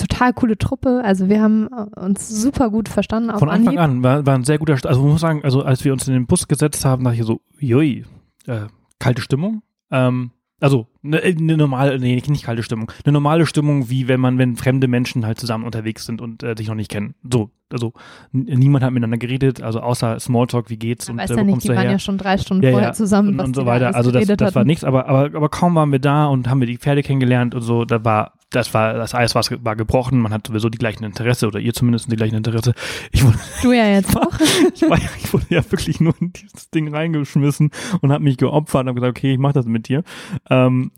total 0.00 0.32
coole 0.32 0.58
Truppe. 0.58 1.02
Also 1.04 1.28
wir 1.28 1.40
haben 1.42 1.68
äh, 1.68 2.00
uns 2.00 2.28
super 2.28 2.70
gut 2.70 2.88
verstanden. 2.88 3.30
Von 3.38 3.48
Anfang 3.48 3.78
Anhieb. 3.78 3.80
an 3.80 4.02
war, 4.02 4.26
war 4.26 4.34
ein 4.34 4.44
sehr 4.44 4.58
guter 4.58 4.76
Start. 4.76 4.90
Also 4.90 5.02
man 5.02 5.12
muss 5.12 5.20
sagen, 5.20 5.42
also 5.44 5.62
als 5.62 5.84
wir 5.84 5.92
uns 5.92 6.06
in 6.08 6.14
den 6.14 6.26
Bus 6.26 6.48
gesetzt 6.48 6.84
haben, 6.84 7.04
dachte 7.04 7.18
ich 7.18 7.24
so, 7.24 7.40
jui, 7.58 8.04
äh, 8.46 8.66
kalte 8.98 9.22
Stimmung. 9.22 9.62
Ähm, 9.90 10.32
also 10.60 10.86
eine 11.02 11.20
ne 11.38 11.56
normale, 11.56 11.98
nee, 11.98 12.22
nicht, 12.26 12.44
kalte 12.44 12.62
Stimmung. 12.62 12.92
Eine 13.04 13.12
normale 13.12 13.46
Stimmung, 13.46 13.88
wie 13.88 14.08
wenn 14.08 14.20
man, 14.20 14.36
wenn 14.36 14.56
fremde 14.56 14.88
Menschen 14.88 15.24
halt 15.24 15.40
zusammen 15.40 15.64
unterwegs 15.64 16.04
sind 16.04 16.20
und 16.20 16.42
äh, 16.42 16.54
sich 16.56 16.68
noch 16.68 16.74
nicht 16.74 16.90
kennen. 16.90 17.14
So, 17.30 17.50
also 17.72 17.94
niemand 18.32 18.84
hat 18.84 18.92
miteinander 18.92 19.16
geredet, 19.16 19.62
also 19.62 19.80
außer 19.80 20.20
Smalltalk, 20.20 20.68
wie 20.68 20.76
geht's 20.76 21.08
Man 21.08 21.14
und 21.14 21.22
weiß 21.22 21.30
äh, 21.30 21.36
ja 21.36 21.44
nicht, 21.44 21.64
die 21.64 21.68
du 21.68 21.76
waren 21.76 21.90
ja 21.90 21.98
schon 21.98 22.18
drei 22.18 22.36
Stunden 22.36 22.62
Ja, 22.62 22.72
vorher 22.72 22.88
ja, 22.90 22.92
zusammen. 22.92 23.40
und, 23.40 23.40
und 23.40 23.56
so 23.56 23.64
weiter. 23.64 23.94
Also 23.94 24.10
das, 24.10 24.26
das 24.26 24.54
war 24.54 24.64
nichts, 24.64 24.84
aber, 24.84 25.08
aber, 25.08 25.34
aber 25.34 25.48
kaum 25.48 25.74
waren 25.76 25.92
wir 25.92 25.98
da 25.98 26.26
und 26.26 26.48
haben 26.48 26.60
wir 26.60 26.66
die 26.66 26.76
Pferde 26.76 27.02
kennengelernt 27.02 27.54
und 27.54 27.62
so, 27.62 27.86
da 27.86 28.04
war, 28.04 28.34
das 28.50 28.74
war, 28.74 28.94
das 28.94 29.14
Eis 29.14 29.34
war, 29.34 29.44
war 29.62 29.76
gebrochen, 29.76 30.18
man 30.18 30.32
hat 30.32 30.48
sowieso 30.48 30.68
die 30.68 30.78
gleichen 30.78 31.04
Interesse 31.04 31.46
oder 31.46 31.60
ihr 31.60 31.72
zumindest 31.72 32.10
die 32.10 32.16
gleichen 32.16 32.34
Interesse. 32.34 32.74
Ich 33.12 33.24
wurde, 33.24 33.38
Du 33.62 33.72
ja 33.72 33.86
jetzt 33.88 34.16
auch. 34.16 34.32
ich, 34.74 34.82
war, 34.88 34.98
ich 34.98 35.32
wurde 35.32 35.46
ja 35.48 35.70
wirklich 35.70 36.00
nur 36.00 36.14
in 36.20 36.32
dieses 36.32 36.70
Ding 36.70 36.92
reingeschmissen 36.92 37.70
und 38.00 38.12
habe 38.12 38.24
mich 38.24 38.36
geopfert 38.36 38.82
und 38.82 38.88
habe 38.88 39.00
gesagt, 39.00 39.18
okay, 39.18 39.32
ich 39.32 39.38
mache 39.38 39.54
das 39.54 39.66
mit 39.66 39.88
dir. 39.88 40.02
Ähm, 40.50 40.90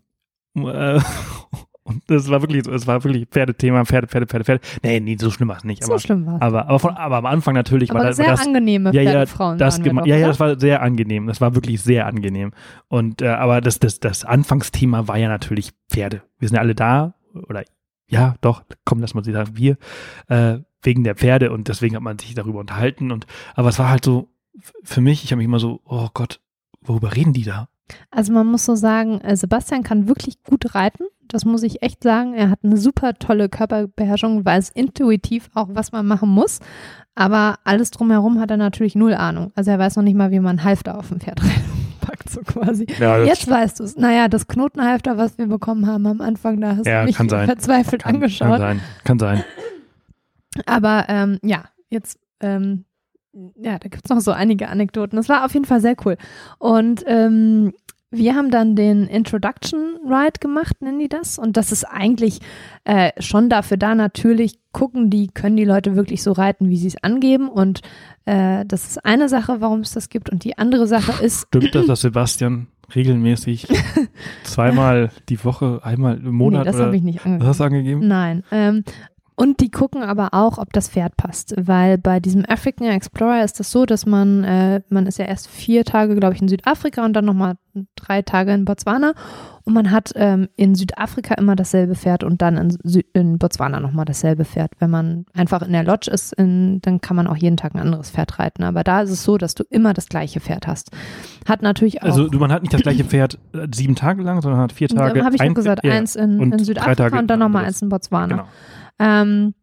äh, 0.56 0.98
und 1.84 2.02
das 2.06 2.30
war 2.30 2.40
wirklich, 2.40 2.64
so, 2.64 2.72
es 2.72 2.86
war 2.86 3.04
wirklich 3.04 3.26
Pferdethema, 3.26 3.84
Pferde, 3.84 4.06
Pferde, 4.06 4.26
Pferde, 4.26 4.44
Pferde. 4.46 4.64
Nee, 4.82 5.00
nee, 5.00 5.16
so 5.20 5.30
schlimm 5.30 5.48
war 5.48 5.58
es 5.58 5.64
nicht. 5.64 5.84
So 5.84 5.92
Aber, 5.92 6.00
schlimm 6.00 6.24
war 6.24 6.36
es. 6.36 6.42
aber, 6.42 6.68
aber, 6.68 6.78
von, 6.78 6.96
aber 6.96 7.16
am 7.18 7.26
Anfang 7.26 7.54
natürlich 7.54 7.90
Aber 7.90 8.00
war 8.00 8.06
das, 8.06 8.16
war 8.16 8.24
sehr 8.24 8.32
das 8.32 8.46
angenehme 8.46 8.94
ja, 8.94 9.02
ja, 9.02 9.10
Pferdefrauen 9.10 9.58
das 9.58 9.78
doch, 9.78 10.06
ja, 10.06 10.16
ja, 10.16 10.28
das 10.28 10.40
war 10.40 10.58
sehr 10.58 10.80
angenehm. 10.80 11.26
Das 11.26 11.42
war 11.42 11.54
wirklich 11.54 11.82
sehr 11.82 12.06
angenehm. 12.06 12.52
Und 12.88 13.20
äh, 13.20 13.28
aber 13.28 13.60
das, 13.60 13.78
das, 13.78 14.00
das 14.00 14.24
Anfangsthema 14.24 15.06
war 15.06 15.18
ja 15.18 15.28
natürlich 15.28 15.72
Pferde. 15.90 16.22
Wir 16.38 16.48
sind 16.48 16.56
ja 16.56 16.62
alle 16.62 16.74
da 16.74 17.14
oder 17.34 17.64
ja, 18.08 18.34
doch, 18.40 18.62
komm, 18.84 19.00
lass 19.00 19.14
mal 19.14 19.24
sie 19.24 19.32
sagen, 19.32 19.56
wir 19.56 19.76
äh, 20.28 20.58
wegen 20.82 21.04
der 21.04 21.14
Pferde 21.14 21.52
und 21.52 21.68
deswegen 21.68 21.96
hat 21.96 22.02
man 22.02 22.18
sich 22.18 22.34
darüber 22.34 22.60
unterhalten 22.60 23.10
und 23.10 23.26
aber 23.54 23.68
es 23.68 23.78
war 23.78 23.88
halt 23.88 24.04
so 24.04 24.28
für 24.82 25.00
mich, 25.00 25.24
ich 25.24 25.32
habe 25.32 25.38
mich 25.38 25.46
immer 25.46 25.60
so, 25.60 25.80
oh 25.84 26.08
Gott, 26.12 26.40
worüber 26.82 27.14
reden 27.14 27.32
die 27.32 27.44
da? 27.44 27.68
Also 28.10 28.32
man 28.32 28.46
muss 28.46 28.64
so 28.64 28.74
sagen, 28.74 29.20
äh, 29.20 29.36
Sebastian 29.36 29.82
kann 29.82 30.08
wirklich 30.08 30.42
gut 30.42 30.74
reiten. 30.74 31.04
Das 31.28 31.44
muss 31.44 31.62
ich 31.62 31.82
echt 31.82 32.02
sagen. 32.02 32.34
Er 32.34 32.50
hat 32.50 32.60
eine 32.62 32.76
super 32.76 33.14
tolle 33.14 33.48
Körperbeherrschung, 33.48 34.44
weiß 34.44 34.70
intuitiv 34.70 35.50
auch, 35.54 35.68
was 35.72 35.92
man 35.92 36.06
machen 36.06 36.28
muss. 36.28 36.60
Aber 37.14 37.58
alles 37.64 37.90
drumherum 37.90 38.40
hat 38.40 38.50
er 38.50 38.56
natürlich 38.56 38.94
null 38.94 39.14
Ahnung. 39.14 39.52
Also 39.54 39.70
er 39.70 39.78
weiß 39.78 39.96
noch 39.96 40.02
nicht 40.02 40.16
mal, 40.16 40.30
wie 40.30 40.40
man 40.40 40.64
Halfter 40.64 40.98
auf 40.98 41.08
dem 41.08 41.20
Pferd 41.20 41.40
packt. 41.40 41.71
Gesagt, 42.02 42.30
so 42.30 42.40
quasi. 42.42 42.86
Ja, 42.98 43.22
Jetzt 43.22 43.48
weißt 43.48 43.80
du 43.80 43.84
es. 43.84 43.96
Naja, 43.96 44.28
das 44.28 44.46
Knotenhalfter, 44.48 45.16
was 45.16 45.38
wir 45.38 45.46
bekommen 45.46 45.86
haben 45.86 46.06
am 46.06 46.20
Anfang, 46.20 46.60
da 46.60 46.76
hast 46.76 46.86
Ja, 46.86 47.00
du 47.00 47.06
mich 47.06 47.16
verzweifelt 47.16 48.02
kann, 48.02 48.16
angeschaut. 48.16 48.48
kann 48.48 48.58
sein. 48.58 48.80
Kann 49.04 49.18
sein. 49.18 49.44
Aber 50.66 51.06
ähm, 51.08 51.38
ja, 51.42 51.64
jetzt, 51.88 52.18
ähm, 52.40 52.84
ja, 53.56 53.78
da 53.78 53.88
gibt 53.88 54.04
es 54.04 54.10
noch 54.10 54.20
so 54.20 54.32
einige 54.32 54.68
Anekdoten. 54.68 55.16
Das 55.16 55.28
war 55.28 55.44
auf 55.44 55.54
jeden 55.54 55.64
Fall 55.64 55.80
sehr 55.80 55.96
cool. 56.04 56.16
Und 56.58 57.02
ähm, 57.06 57.72
wir 58.12 58.34
haben 58.34 58.50
dann 58.50 58.76
den 58.76 59.06
Introduction 59.06 59.96
Ride 60.06 60.38
gemacht, 60.38 60.80
nennen 60.80 60.98
die 60.98 61.08
das. 61.08 61.38
Und 61.38 61.56
das 61.56 61.72
ist 61.72 61.84
eigentlich 61.84 62.40
äh, 62.84 63.10
schon 63.18 63.48
dafür 63.48 63.78
da, 63.78 63.94
natürlich 63.94 64.58
gucken 64.72 65.10
die, 65.10 65.28
können 65.28 65.56
die 65.56 65.64
Leute 65.64 65.96
wirklich 65.96 66.22
so 66.22 66.32
reiten, 66.32 66.68
wie 66.68 66.76
sie 66.76 66.88
es 66.88 67.02
angeben. 67.02 67.48
Und 67.48 67.80
äh, 68.26 68.64
das 68.66 68.86
ist 68.86 69.04
eine 69.04 69.28
Sache, 69.28 69.60
warum 69.60 69.80
es 69.80 69.92
das 69.92 70.10
gibt. 70.10 70.30
Und 70.30 70.44
die 70.44 70.58
andere 70.58 70.86
Sache 70.86 71.24
ist, 71.24 71.46
Stimmt 71.48 71.74
das, 71.74 71.86
dass 71.86 72.00
Sebastian 72.02 72.68
regelmäßig 72.94 73.68
zweimal 74.44 75.10
die 75.28 75.42
Woche, 75.44 75.80
einmal 75.82 76.18
im 76.18 76.34
Monat 76.34 76.66
nee, 76.66 76.72
das 76.72 76.80
habe 76.80 76.96
ich 76.96 77.02
nicht 77.02 77.24
angegeben. 77.24 77.48
hast 77.48 77.60
du 77.60 77.64
angegeben? 77.64 78.06
Nein. 78.06 78.44
Ähm, 78.50 78.84
und 79.34 79.60
die 79.60 79.70
gucken 79.70 80.02
aber 80.02 80.34
auch, 80.34 80.58
ob 80.58 80.72
das 80.72 80.88
Pferd 80.88 81.16
passt, 81.16 81.54
weil 81.58 81.96
bei 81.98 82.20
diesem 82.20 82.44
African 82.46 82.88
Explorer 82.88 83.42
ist 83.44 83.58
das 83.60 83.70
so, 83.70 83.86
dass 83.86 84.04
man, 84.06 84.44
äh, 84.44 84.82
man 84.90 85.06
ist 85.06 85.18
ja 85.18 85.24
erst 85.24 85.48
vier 85.48 85.84
Tage, 85.84 86.14
glaube 86.16 86.34
ich, 86.34 86.42
in 86.42 86.48
Südafrika 86.48 87.04
und 87.04 87.14
dann 87.14 87.24
nochmal 87.24 87.54
drei 87.96 88.20
Tage 88.20 88.52
in 88.52 88.66
Botswana 88.66 89.14
und 89.64 89.72
man 89.72 89.90
hat 89.90 90.12
ähm, 90.16 90.48
in 90.56 90.74
Südafrika 90.74 91.34
immer 91.34 91.56
dasselbe 91.56 91.94
Pferd 91.94 92.24
und 92.24 92.42
dann 92.42 92.58
in, 92.58 92.76
Sü 92.82 93.00
in 93.14 93.38
Botswana 93.38 93.80
nochmal 93.80 94.04
dasselbe 94.04 94.44
Pferd. 94.44 94.72
Wenn 94.80 94.90
man 94.90 95.24
einfach 95.32 95.62
in 95.62 95.72
der 95.72 95.84
Lodge 95.84 96.10
ist, 96.10 96.34
in, 96.34 96.82
dann 96.82 97.00
kann 97.00 97.16
man 97.16 97.26
auch 97.26 97.36
jeden 97.36 97.56
Tag 97.56 97.74
ein 97.74 97.80
anderes 97.80 98.10
Pferd 98.10 98.38
reiten, 98.38 98.64
aber 98.64 98.84
da 98.84 99.00
ist 99.00 99.10
es 99.10 99.22
so, 99.24 99.38
dass 99.38 99.54
du 99.54 99.64
immer 99.70 99.94
das 99.94 100.08
gleiche 100.08 100.40
Pferd 100.40 100.66
hast. 100.66 100.90
Hat 101.48 101.62
natürlich 101.62 102.02
auch 102.02 102.06
Also 102.06 102.28
du, 102.28 102.38
man 102.38 102.52
hat 102.52 102.62
nicht 102.62 102.74
das 102.74 102.82
gleiche 102.82 103.04
Pferd 103.04 103.38
äh, 103.54 103.66
sieben 103.74 103.94
Tage 103.94 104.22
lang, 104.22 104.42
sondern 104.42 104.60
hat 104.60 104.72
vier 104.72 104.88
Tage. 104.88 105.24
habe 105.24 105.34
ich 105.34 105.40
ein- 105.40 105.54
gesagt, 105.54 105.84
ja, 105.84 105.92
eins 105.92 106.16
in, 106.16 106.52
in 106.52 106.58
Südafrika 106.58 107.18
und 107.18 107.28
dann 107.28 107.38
nochmal 107.38 107.64
eins 107.64 107.80
in 107.80 107.88
Botswana. 107.88 108.26
Genau. 108.26 108.48
Ähm, 108.98 109.54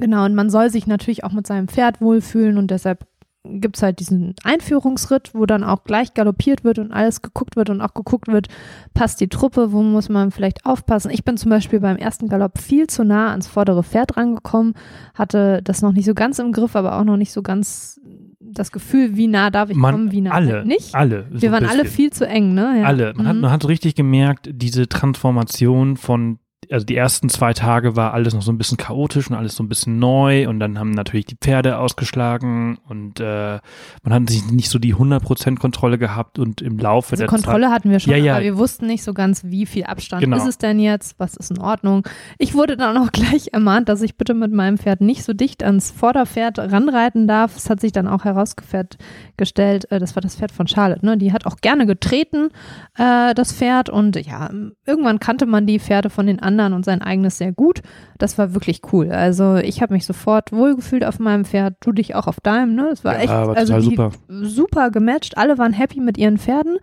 genau, 0.00 0.24
und 0.24 0.34
man 0.34 0.50
soll 0.50 0.70
sich 0.70 0.86
natürlich 0.86 1.24
auch 1.24 1.32
mit 1.32 1.46
seinem 1.46 1.68
Pferd 1.68 2.00
wohlfühlen 2.00 2.58
und 2.58 2.70
deshalb 2.70 3.06
gibt 3.46 3.76
es 3.76 3.82
halt 3.82 4.00
diesen 4.00 4.34
Einführungsritt, 4.42 5.34
wo 5.34 5.44
dann 5.44 5.64
auch 5.64 5.84
gleich 5.84 6.14
galoppiert 6.14 6.64
wird 6.64 6.78
und 6.78 6.92
alles 6.92 7.20
geguckt 7.20 7.56
wird 7.56 7.68
und 7.68 7.82
auch 7.82 7.92
geguckt 7.92 8.28
wird, 8.28 8.48
passt 8.94 9.20
die 9.20 9.28
Truppe, 9.28 9.70
wo 9.70 9.82
muss 9.82 10.08
man 10.08 10.30
vielleicht 10.30 10.64
aufpassen. 10.64 11.10
Ich 11.10 11.24
bin 11.24 11.36
zum 11.36 11.50
Beispiel 11.50 11.78
beim 11.78 11.98
ersten 11.98 12.28
Galopp 12.30 12.56
viel 12.58 12.86
zu 12.86 13.04
nah 13.04 13.32
ans 13.32 13.46
vordere 13.46 13.82
Pferd 13.82 14.16
rangekommen, 14.16 14.72
hatte 15.12 15.60
das 15.62 15.82
noch 15.82 15.92
nicht 15.92 16.06
so 16.06 16.14
ganz 16.14 16.38
im 16.38 16.52
Griff, 16.52 16.74
aber 16.74 16.98
auch 16.98 17.04
noch 17.04 17.18
nicht 17.18 17.32
so 17.32 17.42
ganz 17.42 18.00
das 18.40 18.72
Gefühl, 18.72 19.14
wie 19.16 19.26
nah 19.26 19.50
darf 19.50 19.68
ich 19.68 19.76
Man, 19.76 19.94
kommen, 19.94 20.12
wie 20.12 20.22
nah 20.22 20.30
alle, 20.30 20.52
halt 20.52 20.66
nicht. 20.66 20.94
alle. 20.94 21.26
so 21.32 21.42
Wir 21.42 21.52
waren 21.52 21.66
alle 21.66 21.84
viel 21.84 22.10
zu 22.12 22.26
eng, 22.26 22.54
ne? 22.54 22.80
Ja. 22.80 22.86
Alle. 22.86 23.12
Man, 23.14 23.26
hat, 23.28 23.34
Mhm. 23.36 23.40
man 23.42 23.50
hat 23.50 23.68
richtig 23.68 23.94
gemerkt, 23.94 24.48
diese 24.52 24.88
Transformation 24.88 25.96
von, 25.98 26.38
also 26.70 26.84
die 26.86 26.96
ersten 26.96 27.28
zwei 27.28 27.52
Tage 27.52 27.96
war 27.96 28.14
alles 28.14 28.34
noch 28.34 28.42
so 28.42 28.52
ein 28.52 28.58
bisschen 28.58 28.76
chaotisch 28.76 29.28
und 29.30 29.36
alles 29.36 29.56
so 29.56 29.62
ein 29.62 29.68
bisschen 29.68 29.98
neu 29.98 30.48
und 30.48 30.60
dann 30.60 30.78
haben 30.78 30.90
natürlich 30.90 31.26
die 31.26 31.36
Pferde 31.36 31.78
ausgeschlagen 31.78 32.78
und 32.88 33.20
äh, 33.20 33.58
man 34.02 34.12
hat 34.12 34.28
sich 34.30 34.50
nicht 34.50 34.68
so 34.70 34.78
die 34.78 34.94
100% 34.94 35.58
Kontrolle 35.58 35.98
gehabt 35.98 36.38
und 36.38 36.60
im 36.62 36.78
Laufe 36.78 37.12
Also 37.12 37.22
der 37.22 37.28
Kontrolle 37.28 37.70
hatten 37.70 37.90
wir 37.90 38.00
schon, 38.00 38.12
Ja, 38.12 38.18
ja. 38.18 38.34
aber 38.34 38.44
wir 38.44 38.56
wussten 38.58 38.86
nicht 38.86 39.02
so 39.04 39.14
ganz, 39.14 39.44
wie 39.44 39.66
viel 39.66 39.84
Abstand 39.84 40.22
Genau. 40.22 40.36
ist 40.36 40.46
es 40.46 40.58
denn 40.58 40.78
jetzt, 40.78 41.18
was 41.18 41.36
ist 41.36 41.50
in 41.50 41.58
Ordnung. 41.58 42.06
Ich 42.38 42.54
wurde 42.54 42.76
dann 42.76 42.96
auch 42.96 43.12
gleich 43.12 43.48
ermahnt, 43.52 43.88
dass 43.88 44.02
ich 44.02 44.16
bitte 44.16 44.34
mit 44.34 44.52
meinem 44.52 44.78
Pferd 44.78 45.00
nicht 45.00 45.24
so 45.24 45.32
dicht 45.32 45.62
ans 45.62 45.90
Vorderpferd 45.90 46.58
ranreiten 46.58 47.26
darf. 47.26 47.56
Es 47.56 47.68
hat 47.70 47.80
sich 47.80 47.92
dann 47.92 48.08
auch 48.08 48.24
herausgestellt, 48.24 49.90
äh, 49.90 49.98
das 49.98 50.14
war 50.16 50.20
das 50.20 50.36
Pferd 50.36 50.52
von 50.52 50.66
Charlotte, 50.66 51.04
ne? 51.04 51.16
Die 51.18 51.32
hat 51.32 51.46
auch 51.46 51.56
gerne 51.56 51.86
getreten, 51.86 52.48
äh, 52.96 53.34
das 53.34 53.52
Pferd 53.52 53.88
und 53.90 54.16
ja, 54.26 54.50
irgendwann 54.86 55.18
kannte 55.20 55.46
man 55.46 55.66
die 55.66 55.78
Pferde 55.78 56.10
von 56.10 56.26
den 56.26 56.40
anderen 56.40 56.53
und 56.60 56.84
sein 56.84 57.02
eigenes 57.02 57.38
sehr 57.38 57.52
gut. 57.52 57.80
Das 58.18 58.38
war 58.38 58.54
wirklich 58.54 58.80
cool. 58.92 59.10
Also 59.10 59.56
ich 59.56 59.82
habe 59.82 59.92
mich 59.94 60.06
sofort 60.06 60.52
wohlgefühlt 60.52 61.04
auf 61.04 61.18
meinem 61.18 61.44
Pferd, 61.44 61.74
du 61.80 61.92
dich 61.92 62.14
auch 62.14 62.26
auf 62.26 62.40
deinem, 62.40 62.74
ne? 62.74 62.86
Das 62.90 63.04
war 63.04 63.14
Ja, 63.14 63.18
echt, 63.20 63.28
war 63.28 63.56
also 63.56 63.80
super. 63.80 64.10
super 64.28 64.90
gematcht. 64.90 65.36
Alle 65.36 65.58
waren 65.58 65.72
happy 65.72 66.00
mit 66.00 66.16
ihren 66.18 66.38
Pferden. 66.38 66.78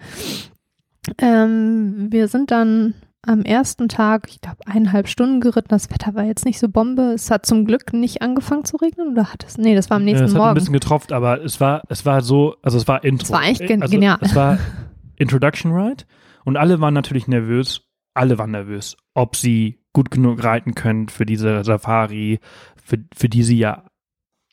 Ähm, 1.17 2.07
wir 2.11 2.27
sind 2.27 2.51
dann 2.51 2.93
am 3.23 3.41
ersten 3.43 3.87
Tag, 3.87 4.27
ich 4.29 4.41
glaube, 4.41 4.57
eineinhalb 4.65 5.07
Stunden 5.07 5.41
geritten. 5.41 5.67
Das 5.69 5.89
Wetter 5.91 6.15
war 6.15 6.23
jetzt 6.23 6.45
nicht 6.45 6.59
so 6.59 6.69
Bombe. 6.69 7.13
Es 7.13 7.29
hat 7.29 7.45
zum 7.45 7.65
Glück 7.65 7.93
nicht 7.93 8.21
angefangen 8.21 8.65
zu 8.65 8.77
regnen 8.77 9.09
oder 9.11 9.31
hat 9.31 9.45
es? 9.47 9.57
Nee, 9.57 9.75
das 9.75 9.89
war 9.89 9.97
am 9.97 10.03
Ja, 10.03 10.05
nächsten 10.05 10.25
es 10.25 10.31
hat 10.33 10.39
ein 10.41 10.43
Morgen. 10.43 10.53
bisschen 10.55 10.73
getropft, 10.73 11.11
aber 11.11 11.43
es 11.43 11.59
war, 11.61 11.83
es 11.89 12.05
war 12.05 12.21
so, 12.21 12.55
also 12.63 12.77
es 12.77 12.87
war 12.87 13.03
Intro. 13.03 13.25
Es 13.25 13.31
war 13.31 13.39
eigentlich 13.41 13.67
gen- 13.67 13.81
also, 13.83 13.91
genial. 13.93 14.17
Es 14.21 14.35
war 14.35 14.57
Introduction 15.17 15.71
Ride 15.71 16.03
und 16.45 16.57
alle 16.57 16.81
waren 16.81 16.95
natürlich 16.95 17.27
nervös. 17.27 17.81
Alle 18.13 18.37
waren 18.37 18.51
nervös, 18.51 18.97
ob 19.13 19.35
sie 19.35 19.79
gut 19.93 20.11
genug 20.11 20.43
reiten 20.43 20.75
können 20.75 21.09
für 21.09 21.25
diese 21.25 21.63
Safari, 21.63 22.39
für, 22.83 22.97
für 23.15 23.29
die 23.29 23.43
sie 23.43 23.57
ja, 23.57 23.85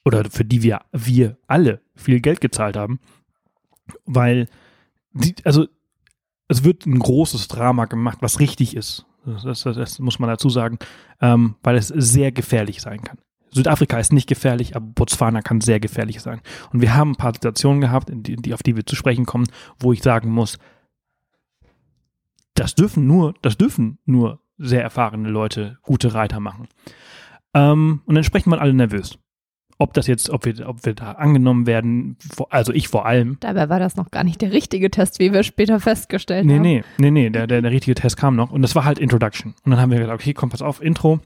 oder 0.05 0.25
für 0.31 0.45
die 0.45 0.63
wir, 0.63 0.81
wir 0.93 1.37
alle 1.47 1.81
viel 1.95 2.21
Geld 2.21 2.41
gezahlt 2.41 2.77
haben. 2.77 3.01
Weil, 4.05 4.49
die, 5.13 5.35
also, 5.45 5.67
es 6.49 6.65
wird 6.65 6.87
ein 6.87 6.99
großes 6.99 7.49
Drama 7.49 7.85
gemacht, 7.85 8.19
was 8.21 8.41
richtig 8.41 8.77
ist. 8.77 9.07
Das, 9.25 9.43
das, 9.43 9.63
das, 9.63 9.99
muss 9.99 10.19
man 10.19 10.31
dazu 10.31 10.49
sagen, 10.49 10.79
ähm, 11.21 11.57
weil 11.63 11.77
es 11.77 11.89
sehr 11.89 12.33
gefährlich 12.33 12.81
sein 12.81 13.03
kann. 13.03 13.19
Südafrika 13.51 13.99
ist 13.99 14.13
nicht 14.13 14.29
gefährlich, 14.29 14.77
aber 14.77 14.87
Botswana 14.87 15.43
kann 15.43 15.61
sehr 15.61 15.81
gefährlich 15.81 16.21
sein. 16.21 16.41
Und 16.73 16.81
wir 16.81 16.95
haben 16.95 17.13
ein 17.13 17.17
paar 17.17 17.35
Situationen 17.35 17.81
gehabt, 17.81 18.11
die, 18.13 18.37
die, 18.37 18.55
auf 18.55 18.63
die 18.63 18.77
wir 18.77 18.87
zu 18.87 18.97
sprechen 18.97 19.27
kommen, 19.27 19.49
wo 19.79 19.93
ich 19.93 20.03
sagen 20.03 20.31
muss, 20.31 20.59
das 22.59 22.75
dürfen 22.75 23.07
nur, 23.07 23.35
das 23.43 23.57
dürfen 23.57 23.99
nur 24.05 24.41
sehr 24.59 24.83
erfahrene 24.83 25.29
Leute, 25.29 25.79
gute 25.83 26.15
Reiter 26.15 26.41
machen. 26.41 26.69
Ähm, 27.55 28.03
und 28.07 28.17
entsprechend 28.17 28.51
waren 28.53 28.61
alle 28.61 28.75
nervös. 28.75 29.19
Ob 29.81 29.95
das 29.95 30.09
jetzt, 30.09 30.31
ob 30.31 30.45
wir, 30.45 30.69
ob 30.69 30.85
wir 30.85 30.95
da 30.95 31.13
angenommen 31.13 31.67
werden, 31.69 32.17
also 32.51 32.73
ich 32.73 32.89
vor 32.89 33.07
allem. 33.07 33.37
Dabei 33.39 33.69
war 33.69 33.79
das 33.79 33.95
noch 33.95 34.11
gar 34.11 34.25
nicht 34.25 34.41
der 34.43 34.51
richtige 34.53 34.91
Test, 34.91 35.21
wie 35.21 35.33
wir 35.33 35.45
später 35.45 35.79
festgestellt 35.79 36.47
Nee, 36.47 36.55
haben. 36.55 36.63
nee, 36.63 36.83
nee, 36.99 37.11
nee, 37.13 37.31
der, 37.31 37.47
der, 37.47 37.63
der 37.63 37.71
richtige 37.71 37.95
Test 37.95 38.17
kam 38.17 38.35
noch. 38.35 38.51
Und 38.51 38.63
das 38.63 38.75
war 38.75 38.85
halt 38.85 38.99
Introduction. 38.99 39.55
Und 39.65 39.71
dann 39.71 39.81
haben 39.81 39.93
wir 39.93 40.01
gesagt, 40.01 40.21
okay, 40.21 40.35
komm, 40.35 40.51
pass 40.51 40.63
auf, 40.63 40.83
Intro. 40.83 41.21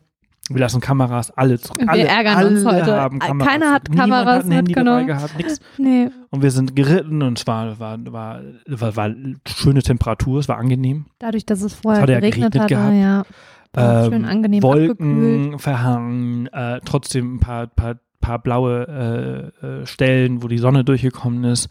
Wir 0.50 0.59
lassen 0.61 0.81
Kameras, 0.81 1.31
alle, 1.31 1.59
Wir 1.59 1.88
alle, 1.88 2.05
ärgern 2.05 2.37
alle 2.37 2.48
uns 2.48 2.64
heute. 2.64 3.00
Haben 3.00 3.18
Kameras. 3.20 3.48
Keiner 3.48 3.70
hat 3.72 3.88
Niemand 3.88 4.11
Kameras 4.11 4.37
hat 4.38 4.44
ein 4.44 4.50
Handy 4.50 4.72
dabei 4.74 5.02
mitgenommen. 5.02 5.07
gehabt, 5.07 5.37
nix. 5.38 5.61
Nee. 5.78 6.11
Und 6.31 6.42
wir 6.42 6.50
sind 6.50 6.74
geritten 6.74 7.22
und 7.22 7.38
es 7.38 7.46
war, 7.46 7.78
war, 7.78 7.98
war, 8.12 8.40
war, 8.66 8.96
war 8.96 9.11
schöne 9.46 9.83
Temperatur, 9.83 10.40
es 10.40 10.48
war 10.48 10.59
angenehm. 10.59 11.07
Dadurch, 11.20 11.46
dass 11.46 11.62
es 11.62 11.74
vorher 11.74 12.02
hat 12.02 12.09
ja 12.09 12.18
geregnet, 12.20 12.52
geregnet 12.52 12.62
hatte, 12.62 12.74
gehabt. 12.74 12.94
ja. 12.94 13.22
War 13.74 14.05
schön 14.05 14.12
Ähm, 14.14 14.24
angenehm 14.26 14.64
abgekühlt. 14.64 15.00
Wolken 15.00 15.59
verhangen, 15.59 16.46
äh, 16.48 16.81
trotzdem 16.85 17.37
ein 17.37 17.40
paar, 17.40 17.68
paar, 17.68 17.96
paar 18.20 18.38
blaue 18.40 19.52
äh, 19.62 19.66
äh, 19.66 19.87
Stellen, 19.87 20.42
wo 20.42 20.48
die 20.48 20.59
Sonne 20.59 20.85
durchgekommen 20.85 21.44
ist. 21.44 21.68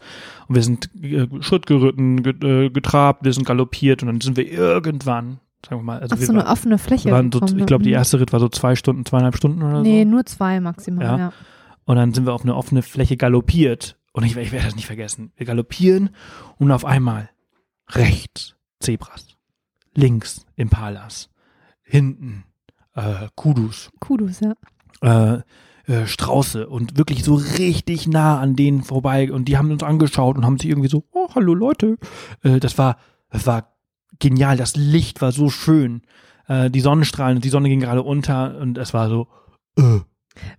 Und 0.48 0.54
wir 0.56 0.62
sind 0.62 0.90
äh, 1.00 1.28
Schritt 1.40 1.66
geritten, 1.66 2.22
get, 2.22 2.42
äh, 2.42 2.70
getrabt, 2.70 3.24
wir 3.24 3.32
sind 3.32 3.46
galoppiert 3.46 4.02
und 4.02 4.08
dann 4.08 4.20
sind 4.20 4.36
wir 4.36 4.50
irgendwann, 4.50 5.38
sagen 5.64 5.80
wir 5.80 5.84
mal, 5.84 6.00
also 6.00 6.18
wir 6.18 6.26
so 6.26 6.32
eine 6.32 6.42
waren, 6.42 6.52
offene 6.52 6.78
Fläche. 6.78 7.08
so, 7.32 7.56
ich 7.56 7.66
glaube, 7.66 7.84
die 7.84 7.90
ne? 7.90 7.96
erste 7.96 8.20
Ritt 8.20 8.32
war 8.32 8.40
so 8.40 8.48
zwei 8.48 8.74
Stunden, 8.76 9.04
zweieinhalb 9.04 9.36
Stunden 9.36 9.62
oder 9.62 9.82
Nee, 9.82 10.02
so. 10.04 10.08
nur 10.10 10.26
zwei 10.26 10.60
maximal, 10.60 11.04
Ja. 11.04 11.18
ja. 11.18 11.32
Und 11.84 11.96
dann 11.96 12.14
sind 12.14 12.26
wir 12.26 12.32
auf 12.32 12.42
eine 12.42 12.54
offene 12.54 12.82
Fläche 12.82 13.16
galoppiert. 13.16 13.98
Und 14.12 14.24
ich, 14.24 14.36
ich 14.36 14.52
werde 14.52 14.66
das 14.66 14.76
nicht 14.76 14.86
vergessen. 14.86 15.32
Wir 15.36 15.46
galoppieren 15.46 16.10
und 16.58 16.70
auf 16.70 16.84
einmal 16.84 17.30
rechts 17.90 18.54
Zebras, 18.78 19.26
links 19.94 20.44
Impalas, 20.56 21.30
hinten 21.82 22.44
äh, 22.94 23.28
Kudus, 23.34 23.90
Kudus, 24.00 24.40
ja. 24.40 24.54
äh, 25.00 25.42
äh, 25.86 26.06
Strauße 26.06 26.68
und 26.68 26.98
wirklich 26.98 27.24
so 27.24 27.34
richtig 27.34 28.06
nah 28.06 28.38
an 28.38 28.54
denen 28.54 28.82
vorbei. 28.82 29.32
Und 29.32 29.46
die 29.46 29.56
haben 29.56 29.70
uns 29.70 29.82
angeschaut 29.82 30.36
und 30.36 30.44
haben 30.44 30.58
sich 30.58 30.70
irgendwie 30.70 30.88
so, 30.88 31.04
oh, 31.12 31.28
hallo 31.34 31.54
Leute. 31.54 31.96
Äh, 32.42 32.60
das 32.60 32.78
war, 32.78 32.98
das 33.30 33.46
war 33.46 33.71
genial. 34.22 34.56
Das 34.56 34.76
Licht 34.76 35.20
war 35.20 35.32
so 35.32 35.50
schön. 35.50 36.02
Äh, 36.48 36.70
die 36.70 36.80
Sonnenstrahlen, 36.80 37.40
die 37.40 37.50
Sonne 37.50 37.68
ging 37.68 37.80
gerade 37.80 38.02
unter 38.02 38.58
und 38.58 38.78
es 38.78 38.94
war 38.94 39.08
so, 39.08 39.26
äh, 39.78 40.00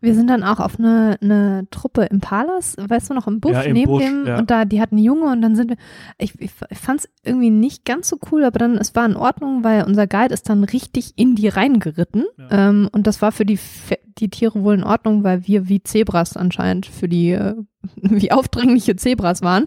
Wir 0.02 0.14
sind 0.14 0.30
dann 0.30 0.44
auch 0.44 0.60
auf 0.60 0.78
eine, 0.78 1.18
eine 1.22 1.68
Truppe 1.72 2.04
Impalas, 2.04 2.76
weißt 2.78 3.10
du 3.10 3.14
noch, 3.16 3.26
im 3.28 3.40
Busch 3.40 3.54
Ja, 3.54 3.62
im 3.62 3.74
neben 3.74 3.92
Busch, 3.92 4.04
dem 4.04 4.28
ja. 4.28 4.38
und 4.38 4.52
da, 4.52 4.66
die 4.66 4.80
hatten 4.80 4.98
Junge 5.00 5.32
und 5.32 5.42
dann 5.42 5.56
sind 5.56 5.72
wir, 5.72 5.78
ich, 6.20 6.40
ich, 6.40 6.52
ich 6.70 6.78
fand 6.78 7.00
es 7.00 7.10
irgendwie 7.24 7.50
nicht 7.50 7.84
ganz 7.84 8.08
so 8.10 8.18
cool, 8.32 8.44
aber 8.44 8.60
dann, 8.60 8.78
es 8.78 8.94
war 8.96 9.06
in 9.06 9.16
Ordnung, 9.16 9.64
weil 9.64 9.84
unser 9.86 10.06
Guide 10.06 10.34
ist 10.34 10.48
dann 10.48 10.64
richtig 10.64 11.14
in 11.18 11.36
die 11.36 11.48
reingeritten 11.48 12.26
Ja. 12.38 12.70
ähm, 12.70 12.88
und 12.92 13.08
das 13.08 13.22
war 13.24 13.32
für 13.32 13.46
die, 13.46 13.60
die 14.20 14.30
Tiere 14.30 14.64
wohl 14.64 14.76
in 14.76 14.84
Ordnung, 14.84 15.24
weil 15.24 15.48
wir 15.48 15.68
wie 15.70 15.82
Zebras 15.82 16.38
anscheinend 16.38 16.86
für 16.86 17.10
die, 17.10 17.32
äh, 17.32 17.56
wie 17.96 18.32
aufdringliche 18.32 18.96
Zebras 18.96 19.42
waren. 19.42 19.66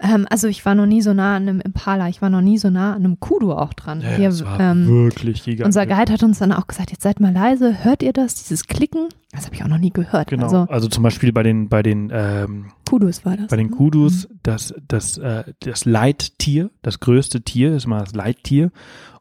Ähm, 0.00 0.26
also 0.30 0.48
ich 0.48 0.64
war 0.64 0.74
noch 0.74 0.86
nie 0.86 1.02
so 1.02 1.12
nah 1.14 1.36
an 1.36 1.42
einem 1.48 1.60
Impala, 1.60 2.08
ich 2.08 2.22
war 2.22 2.30
noch 2.30 2.40
nie 2.40 2.58
so 2.58 2.70
nah 2.70 2.94
an 2.94 3.04
einem 3.04 3.20
Kudu 3.20 3.52
auch 3.52 3.74
dran. 3.74 4.00
Ja, 4.00 4.18
wir, 4.18 4.28
das 4.28 4.44
war 4.44 4.58
ähm, 4.60 4.86
wirklich 4.88 5.44
gigantisch. 5.44 5.66
unser 5.66 5.86
Guide 5.86 6.12
hat 6.12 6.22
uns 6.22 6.38
dann 6.38 6.52
auch 6.52 6.66
gesagt, 6.66 6.90
jetzt 6.90 7.02
seid 7.02 7.20
mal 7.20 7.32
leise, 7.32 7.84
hört 7.84 8.02
ihr 8.02 8.12
das, 8.12 8.34
dieses 8.36 8.66
Klicken? 8.66 9.08
Das 9.32 9.44
habe 9.44 9.54
ich 9.54 9.62
auch 9.62 9.68
noch 9.68 9.78
nie 9.78 9.90
gehört. 9.92 10.28
Genau. 10.30 10.44
Also 10.44 10.58
Also, 10.70 10.88
zum 10.88 11.02
Beispiel 11.02 11.32
bei 11.32 11.42
den, 11.42 11.68
bei 11.68 11.82
den, 11.82 12.10
ähm, 12.12 12.72
Kudus 12.88 13.24
war 13.26 13.36
das. 13.36 13.48
bei 13.48 13.56
den 13.56 13.68
ne? 13.68 13.76
Kudus, 13.76 14.26
das, 14.42 14.74
das, 14.88 15.18
äh, 15.18 15.44
das 15.60 15.84
Leittier, 15.84 16.70
das 16.82 17.00
größte 17.00 17.42
Tier, 17.42 17.74
ist 17.76 17.86
mal 17.86 18.00
das 18.00 18.14
Leittier. 18.14 18.70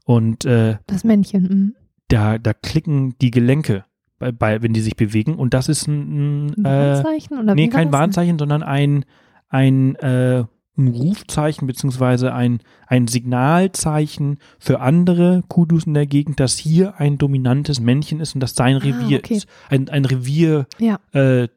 Und 0.06 0.46
äh, 0.46 0.78
Das 0.88 1.04
Männchen. 1.04 1.44
mhm. 1.44 1.76
da, 2.08 2.38
da 2.38 2.54
klicken 2.54 3.16
die 3.20 3.32
Gelenke, 3.32 3.84
bei, 4.20 4.32
bei, 4.32 4.62
wenn 4.62 4.74
die 4.74 4.82
sich 4.82 4.96
bewegen. 4.96 5.36
Und 5.36 5.54
das 5.54 5.70
ist 5.70 5.88
ein, 5.88 6.54
Ein 6.58 6.66
äh, 6.66 6.96
Warnzeichen? 6.96 7.40
Oder 7.40 7.56
nee, 7.56 7.68
kein? 7.68 7.92
Warnzeichen, 7.92 8.40
sondern 8.40 8.64
ein, 8.64 9.06
ein, 9.50 9.96
äh, 9.96 10.44
ein 10.78 10.88
Rufzeichen 10.90 11.66
beziehungsweise 11.68 12.34
ein, 12.34 12.60
ein 12.86 13.08
Signalzeichen 13.08 14.38
für 14.60 14.80
andere 14.80 15.42
Kudus 15.48 15.86
in 15.86 15.94
der 15.94 16.06
Gegend, 16.06 16.40
dass 16.40 16.58
hier 16.58 17.00
ein 17.00 17.18
dominantes 17.18 17.80
Männchen 17.80 18.20
ist 18.20 18.36
und 18.36 18.42
dass 18.42 18.56
sein 18.56 18.78
Revier 18.78 19.18
Ah, 19.18 19.22
okay. 19.24 19.34
ist. 19.36 19.48
Ein, 19.70 19.90
ein 19.90 20.06
Revier 20.06 20.68
Ja. 20.80 21.00
äh, 21.14 21.48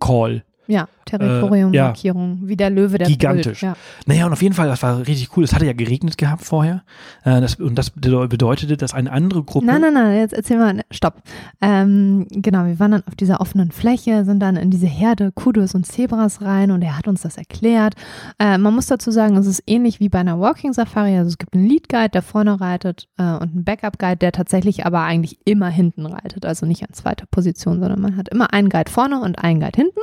Call. 0.00 0.44
Ja, 0.68 0.88
Territoriummarkierung, 1.06 2.40
wie 2.44 2.56
der 2.56 2.70
Löwe, 2.70 2.98
der 2.98 3.08
Äh, 3.08 3.10
Gigantisch. 3.10 3.60
brüllt. 3.60 3.62
Ja. 3.62 3.74
Naja, 4.06 4.26
und 4.26 4.32
auf 4.32 4.42
jeden 4.42 4.54
Fall, 4.54 4.68
das 4.68 4.82
war 4.82 4.98
richtig 5.00 5.36
cool. 5.36 5.44
Es 5.44 5.52
hatte 5.54 5.66
ja 5.66 5.72
geregnet 5.72 6.16
gehabt 6.18 6.44
vorher. 6.44 6.82
Äh, 7.24 7.40
das, 7.40 7.56
und 7.56 7.76
das 7.76 7.90
bede- 7.90 8.28
bedeutete, 8.28 8.76
dass 8.76 8.94
eine 8.94 9.10
andere 9.12 9.42
Gruppe. 9.42 9.66
Nein, 9.66 9.80
nein, 9.80 9.94
nein, 9.94 10.16
jetzt 10.18 10.32
erzähl 10.32 10.58
mal, 10.58 10.80
stopp. 10.90 11.22
Ähm, 11.60 12.26
genau, 12.30 12.64
wir 12.66 12.78
waren 12.78 12.92
dann 12.92 13.02
auf 13.06 13.14
dieser 13.16 13.40
offenen 13.40 13.72
Fläche, 13.72 14.24
sind 14.24 14.40
dann 14.40 14.56
in 14.56 14.70
diese 14.70 14.86
Herde 14.86 15.32
Kudus 15.34 15.74
und 15.74 15.84
Zebras 15.86 16.40
rein 16.42 16.70
und 16.70 16.82
er 16.82 16.96
hat 16.96 17.08
uns 17.08 17.22
das 17.22 17.36
erklärt. 17.36 17.94
Äh, 18.38 18.58
man 18.58 18.74
muss 18.74 18.86
dazu 18.86 19.10
sagen, 19.10 19.36
es 19.36 19.46
ist 19.46 19.62
ähnlich 19.66 20.00
wie 20.00 20.08
bei 20.08 20.20
einer 20.20 20.38
Walking 20.40 20.72
Safari. 20.72 21.16
Also 21.16 21.28
es 21.28 21.38
gibt 21.38 21.54
einen 21.54 21.66
Lead 21.66 21.88
Guide, 21.88 22.10
der 22.10 22.22
vorne 22.22 22.60
reitet 22.60 23.08
äh, 23.18 23.22
und 23.24 23.52
einen 23.52 23.64
Backup 23.64 23.98
Guide, 23.98 24.16
der 24.16 24.32
tatsächlich 24.32 24.86
aber 24.86 25.00
eigentlich 25.00 25.38
immer 25.44 25.68
hinten 25.68 26.06
reitet. 26.06 26.46
Also 26.46 26.66
nicht 26.66 26.82
an 26.82 26.92
zweiter 26.92 27.26
Position, 27.30 27.80
sondern 27.80 28.00
man 28.00 28.16
hat 28.16 28.28
immer 28.28 28.52
einen 28.52 28.68
Guide 28.68 28.90
vorne 28.90 29.20
und 29.20 29.38
einen 29.38 29.60
Guide 29.60 29.76
hinten. 29.76 30.00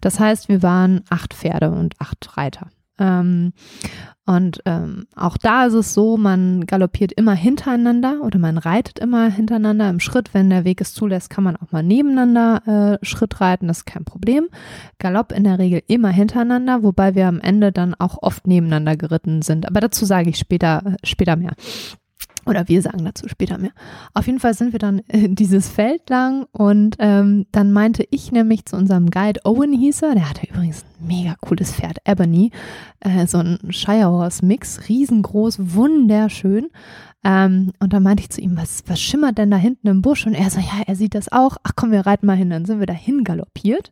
Das 0.00 0.20
heißt, 0.20 0.48
wir 0.48 0.62
waren 0.62 1.02
acht 1.10 1.34
Pferde 1.34 1.70
und 1.70 1.94
acht 2.00 2.36
Reiter. 2.36 2.68
Ähm, 2.98 3.52
und 4.24 4.60
ähm, 4.66 5.06
auch 5.16 5.36
da 5.36 5.66
ist 5.66 5.74
es 5.74 5.94
so, 5.94 6.16
man 6.16 6.64
galoppiert 6.66 7.10
immer 7.12 7.34
hintereinander 7.34 8.20
oder 8.22 8.38
man 8.38 8.56
reitet 8.56 9.00
immer 9.00 9.28
hintereinander 9.28 9.90
im 9.90 9.98
Schritt. 9.98 10.32
Wenn 10.32 10.48
der 10.48 10.64
Weg 10.64 10.80
es 10.80 10.94
zulässt, 10.94 11.28
kann 11.28 11.42
man 11.42 11.56
auch 11.56 11.72
mal 11.72 11.82
nebeneinander 11.82 12.98
äh, 13.02 13.04
Schritt 13.04 13.40
reiten, 13.40 13.66
das 13.66 13.78
ist 13.78 13.86
kein 13.86 14.04
Problem. 14.04 14.48
Galopp 14.98 15.32
in 15.32 15.42
der 15.42 15.58
Regel 15.58 15.82
immer 15.88 16.10
hintereinander, 16.10 16.84
wobei 16.84 17.16
wir 17.16 17.26
am 17.26 17.40
Ende 17.40 17.72
dann 17.72 17.94
auch 17.94 18.18
oft 18.22 18.46
nebeneinander 18.46 18.96
geritten 18.96 19.42
sind. 19.42 19.66
Aber 19.66 19.80
dazu 19.80 20.04
sage 20.04 20.30
ich 20.30 20.38
später, 20.38 20.82
äh, 20.86 20.96
später 21.04 21.34
mehr. 21.34 21.54
Oder 22.44 22.68
wir 22.68 22.82
sagen 22.82 23.04
dazu 23.04 23.28
später 23.28 23.58
mehr. 23.58 23.70
Auf 24.14 24.26
jeden 24.26 24.40
Fall 24.40 24.54
sind 24.54 24.72
wir 24.72 24.78
dann 24.78 24.98
in 25.08 25.36
dieses 25.36 25.68
Feld 25.68 26.10
lang 26.10 26.46
und 26.52 26.96
ähm, 26.98 27.46
dann 27.52 27.72
meinte 27.72 28.04
ich 28.10 28.32
nämlich 28.32 28.66
zu 28.66 28.76
unserem 28.76 29.10
Guide, 29.10 29.40
Owen 29.44 29.72
hieß 29.72 30.02
er, 30.02 30.14
der 30.14 30.28
hatte 30.28 30.48
übrigens 30.48 30.84
ein 31.00 31.06
mega 31.06 31.36
cooles 31.40 31.72
Pferd, 31.72 31.98
Ebony, 32.04 32.50
äh, 33.00 33.26
so 33.26 33.38
ein 33.38 33.58
Shire 33.70 34.06
Horse 34.06 34.44
Mix, 34.44 34.88
riesengroß, 34.88 35.74
wunderschön. 35.74 36.68
Ähm, 37.24 37.72
und 37.78 37.92
dann 37.92 38.02
meinte 38.02 38.22
ich 38.22 38.30
zu 38.30 38.40
ihm, 38.40 38.56
was, 38.56 38.82
was 38.86 39.00
schimmert 39.00 39.38
denn 39.38 39.50
da 39.50 39.56
hinten 39.56 39.86
im 39.86 40.02
Busch? 40.02 40.26
Und 40.26 40.34
er 40.34 40.50
so, 40.50 40.60
ja, 40.60 40.82
er 40.86 40.96
sieht 40.96 41.14
das 41.14 41.30
auch. 41.30 41.56
Ach 41.62 41.72
komm, 41.76 41.92
wir 41.92 42.06
reiten 42.06 42.26
mal 42.26 42.36
hin. 42.36 42.50
Dann 42.50 42.64
sind 42.64 42.80
wir 42.80 42.86
da 42.86 42.94
hingaloppiert. 42.94 43.90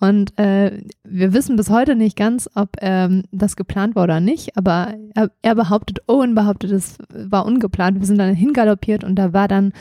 Und 0.00 0.38
äh, 0.38 0.82
wir 1.02 1.32
wissen 1.32 1.56
bis 1.56 1.70
heute 1.70 1.94
nicht 1.96 2.16
ganz, 2.16 2.48
ob 2.54 2.76
ähm, 2.80 3.24
das 3.32 3.56
geplant 3.56 3.96
war 3.96 4.04
oder 4.04 4.20
nicht, 4.20 4.54
aber 4.54 4.94
er, 5.14 5.30
er 5.40 5.54
behauptet, 5.54 6.00
Owen 6.08 6.34
behauptet, 6.34 6.72
es 6.72 6.98
war 7.08 7.46
ungeplant. 7.46 8.00
Wir 8.00 8.06
sind 8.06 8.18
dann 8.18 8.34
hingaloppiert 8.34 9.02
und 9.02 9.16
da 9.16 9.32
war 9.32 9.48
dann 9.48 9.72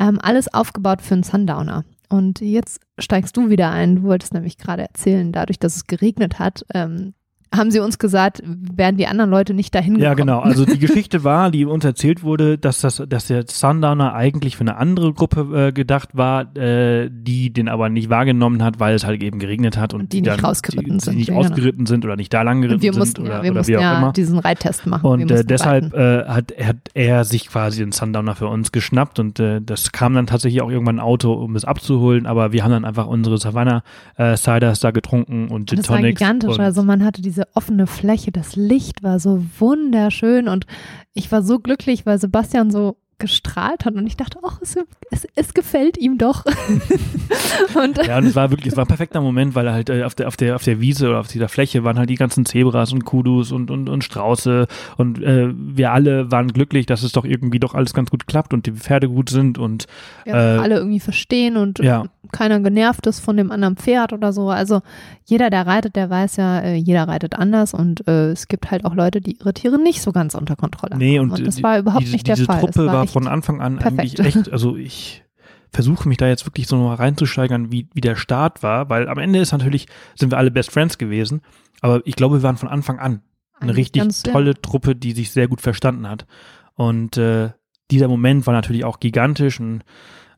ähm, 0.00 0.18
alles 0.20 0.52
aufgebaut 0.52 1.00
für 1.00 1.14
einen 1.14 1.22
Sundowner. 1.22 1.84
Und 2.08 2.40
jetzt 2.40 2.80
steigst 2.98 3.36
du 3.36 3.50
wieder 3.50 3.70
ein. 3.70 3.96
Du 3.96 4.02
wolltest 4.04 4.34
nämlich 4.34 4.56
gerade 4.56 4.82
erzählen, 4.82 5.30
dadurch, 5.30 5.58
dass 5.58 5.76
es 5.76 5.86
geregnet 5.86 6.38
hat, 6.38 6.64
ähm, 6.74 7.14
haben 7.54 7.70
sie 7.70 7.80
uns 7.80 7.98
gesagt, 7.98 8.42
wären 8.44 8.96
die 8.96 9.06
anderen 9.06 9.30
Leute 9.30 9.54
nicht 9.54 9.74
dahin 9.74 9.96
Ja, 9.98 10.14
gekommen. 10.14 10.16
genau. 10.28 10.40
Also 10.40 10.64
die 10.66 10.78
Geschichte 10.86 11.24
war, 11.24 11.50
die 11.50 11.64
uns 11.64 11.84
erzählt 11.84 12.22
wurde, 12.22 12.58
dass 12.58 12.80
das, 12.80 13.02
dass 13.08 13.26
der 13.28 13.44
Sundowner 13.46 14.14
eigentlich 14.14 14.56
für 14.56 14.62
eine 14.62 14.76
andere 14.76 15.12
Gruppe 15.14 15.68
äh, 15.68 15.72
gedacht 15.72 16.10
war, 16.16 16.54
äh, 16.56 17.08
die 17.10 17.50
den 17.52 17.68
aber 17.68 17.88
nicht 17.88 18.10
wahrgenommen 18.10 18.62
hat, 18.62 18.80
weil 18.80 18.94
es 18.94 19.04
halt 19.06 19.22
eben 19.22 19.38
geregnet 19.38 19.76
hat 19.78 19.94
und, 19.94 20.00
Und 20.00 20.12
die 20.12 20.20
nicht 20.20 20.30
dann, 20.30 20.40
rausgeritten 20.40 20.98
die, 20.98 21.04
sind, 21.04 21.12
die 21.14 21.18
nicht 21.18 21.28
ja, 21.28 21.34
genau. 21.36 21.46
ausgeritten 21.48 21.86
sind 21.86 22.04
oder 22.04 22.16
nicht 22.16 22.32
da 22.34 22.42
lang 22.42 22.60
geritten 22.60 22.82
wir 22.82 22.92
sind 22.92 22.98
mussten, 23.00 23.22
oder, 23.22 23.30
ja, 23.38 23.42
wir 23.42 23.50
oder 23.52 23.60
mussten 23.60 23.72
wie 23.72 23.76
auch 23.78 23.80
ja 23.82 23.98
immer. 23.98 24.12
diesen 24.12 24.38
Reittest 24.38 24.86
machen. 24.86 25.06
Und 25.06 25.30
äh, 25.30 25.44
deshalb 25.44 25.94
äh, 25.94 26.24
hat, 26.26 26.52
hat 26.62 26.76
er 26.94 27.24
sich 27.24 27.48
quasi 27.48 27.80
den 27.80 27.92
Sundowner 27.92 28.34
für 28.34 28.48
uns 28.48 28.72
geschnappt 28.72 29.18
und 29.18 29.40
äh, 29.40 29.60
das 29.62 29.92
kam 29.92 30.14
dann 30.14 30.26
tatsächlich 30.26 30.60
auch 30.62 30.70
irgendwann 30.70 30.96
ein 30.96 31.00
Auto, 31.00 31.32
um 31.32 31.56
es 31.56 31.64
abzuholen, 31.64 32.26
aber 32.26 32.52
wir 32.52 32.62
haben 32.64 32.72
dann 32.72 32.84
einfach 32.84 33.06
unsere 33.06 33.38
Savannah 33.38 33.82
äh, 34.16 34.36
Ciders 34.36 34.80
da 34.80 34.90
getrunken 34.90 35.48
und 35.48 35.58
Und 35.58 35.70
Gin 35.70 35.78
das 35.78 35.88
war 35.88 35.96
Tonics. 35.98 36.18
gigantisch. 36.18 36.58
Also 36.58 36.82
man 36.82 37.04
hatte 37.04 37.22
diese 37.22 37.37
offene 37.54 37.86
Fläche, 37.86 38.32
das 38.32 38.56
Licht 38.56 39.02
war 39.02 39.20
so 39.20 39.44
wunderschön 39.58 40.48
und 40.48 40.66
ich 41.14 41.30
war 41.30 41.42
so 41.42 41.58
glücklich, 41.58 42.06
weil 42.06 42.18
Sebastian 42.18 42.70
so 42.70 42.96
gestrahlt 43.18 43.84
hat 43.84 43.94
und 43.94 44.06
ich 44.06 44.16
dachte, 44.16 44.38
ach, 44.46 44.60
es, 44.62 44.76
es, 45.10 45.26
es 45.34 45.54
gefällt 45.54 45.98
ihm 45.98 46.18
doch. 46.18 46.44
und 47.74 48.06
Ja, 48.06 48.18
und 48.18 48.26
es 48.26 48.36
war 48.36 48.50
wirklich, 48.50 48.68
es 48.72 48.76
war 48.76 48.84
ein 48.84 48.88
perfekter 48.88 49.20
Moment, 49.20 49.54
weil 49.54 49.70
halt 49.72 49.90
äh, 49.90 50.04
auf, 50.04 50.14
der, 50.14 50.28
auf, 50.28 50.36
der, 50.36 50.54
auf 50.56 50.62
der 50.64 50.80
Wiese 50.80 51.08
oder 51.08 51.20
auf 51.20 51.28
dieser 51.28 51.48
Fläche 51.48 51.84
waren 51.84 51.98
halt 51.98 52.10
die 52.10 52.14
ganzen 52.14 52.46
Zebras 52.46 52.92
und 52.92 53.04
Kudus 53.04 53.52
und, 53.52 53.70
und, 53.70 53.88
und 53.88 54.04
Strauße 54.04 54.66
und 54.96 55.22
äh, 55.22 55.48
wir 55.52 55.92
alle 55.92 56.30
waren 56.30 56.48
glücklich, 56.52 56.86
dass 56.86 57.02
es 57.02 57.12
doch 57.12 57.24
irgendwie 57.24 57.58
doch 57.58 57.74
alles 57.74 57.94
ganz 57.94 58.10
gut 58.10 58.26
klappt 58.26 58.54
und 58.54 58.66
die 58.66 58.72
Pferde 58.72 59.08
gut 59.08 59.30
sind 59.30 59.58
und 59.58 59.86
wir 60.24 60.34
äh, 60.34 60.36
alle 60.58 60.76
irgendwie 60.76 61.00
verstehen 61.00 61.56
und 61.56 61.78
ja. 61.80 62.04
keiner 62.32 62.60
genervt 62.60 63.06
ist 63.06 63.20
von 63.20 63.36
dem 63.36 63.50
anderen 63.50 63.76
Pferd 63.76 64.12
oder 64.12 64.32
so. 64.32 64.50
Also 64.50 64.80
jeder, 65.24 65.50
der 65.50 65.66
reitet, 65.66 65.96
der 65.96 66.08
weiß 66.08 66.36
ja, 66.36 66.60
äh, 66.60 66.74
jeder 66.76 67.08
reitet 67.08 67.34
anders 67.34 67.74
und 67.74 68.06
äh, 68.08 68.30
es 68.30 68.48
gibt 68.48 68.70
halt 68.70 68.84
auch 68.84 68.94
Leute, 68.94 69.20
die 69.20 69.38
ihre 69.38 69.52
Tiere 69.52 69.78
nicht 69.78 70.02
so 70.02 70.12
ganz 70.12 70.34
unter 70.34 70.56
Kontrolle 70.56 70.96
Nee, 70.96 71.18
haben. 71.18 71.30
und, 71.30 71.46
das 71.46 71.56
die- 71.56 71.62
war 71.62 71.78
überhaupt 71.78 72.02
diese, 72.04 72.12
nicht 72.12 72.26
der 72.28 72.36
diese 72.36 72.46
Fall. 72.46 72.60
Truppe 72.60 72.86
war, 72.86 73.07
von 73.08 73.26
Anfang 73.26 73.60
an 73.60 73.78
eigentlich 73.78 74.14
perfekt. 74.14 74.38
echt, 74.38 74.52
also 74.52 74.76
ich 74.76 75.24
versuche 75.70 76.08
mich 76.08 76.16
da 76.16 76.28
jetzt 76.28 76.46
wirklich 76.46 76.66
so 76.66 76.76
mal 76.76 76.94
reinzusteigern, 76.94 77.70
wie, 77.70 77.88
wie 77.92 78.00
der 78.00 78.16
Start 78.16 78.62
war, 78.62 78.88
weil 78.88 79.08
am 79.08 79.18
Ende 79.18 79.38
ist 79.38 79.52
natürlich, 79.52 79.86
sind 80.14 80.32
wir 80.32 80.38
alle 80.38 80.50
Best 80.50 80.70
Friends 80.70 80.98
gewesen, 80.98 81.42
aber 81.80 82.00
ich 82.04 82.16
glaube, 82.16 82.38
wir 82.38 82.42
waren 82.42 82.56
von 82.56 82.68
Anfang 82.68 82.98
an 82.98 83.22
eine 83.60 83.70
eigentlich 83.70 83.76
richtig 83.78 84.02
ganz, 84.02 84.22
ja. 84.26 84.32
tolle 84.32 84.60
Truppe, 84.60 84.94
die 84.94 85.12
sich 85.12 85.30
sehr 85.30 85.48
gut 85.48 85.60
verstanden 85.60 86.08
hat. 86.08 86.26
Und 86.74 87.16
äh, 87.16 87.50
dieser 87.90 88.08
Moment 88.08 88.46
war 88.46 88.54
natürlich 88.54 88.84
auch 88.84 89.00
gigantisch 89.00 89.60
und 89.60 89.82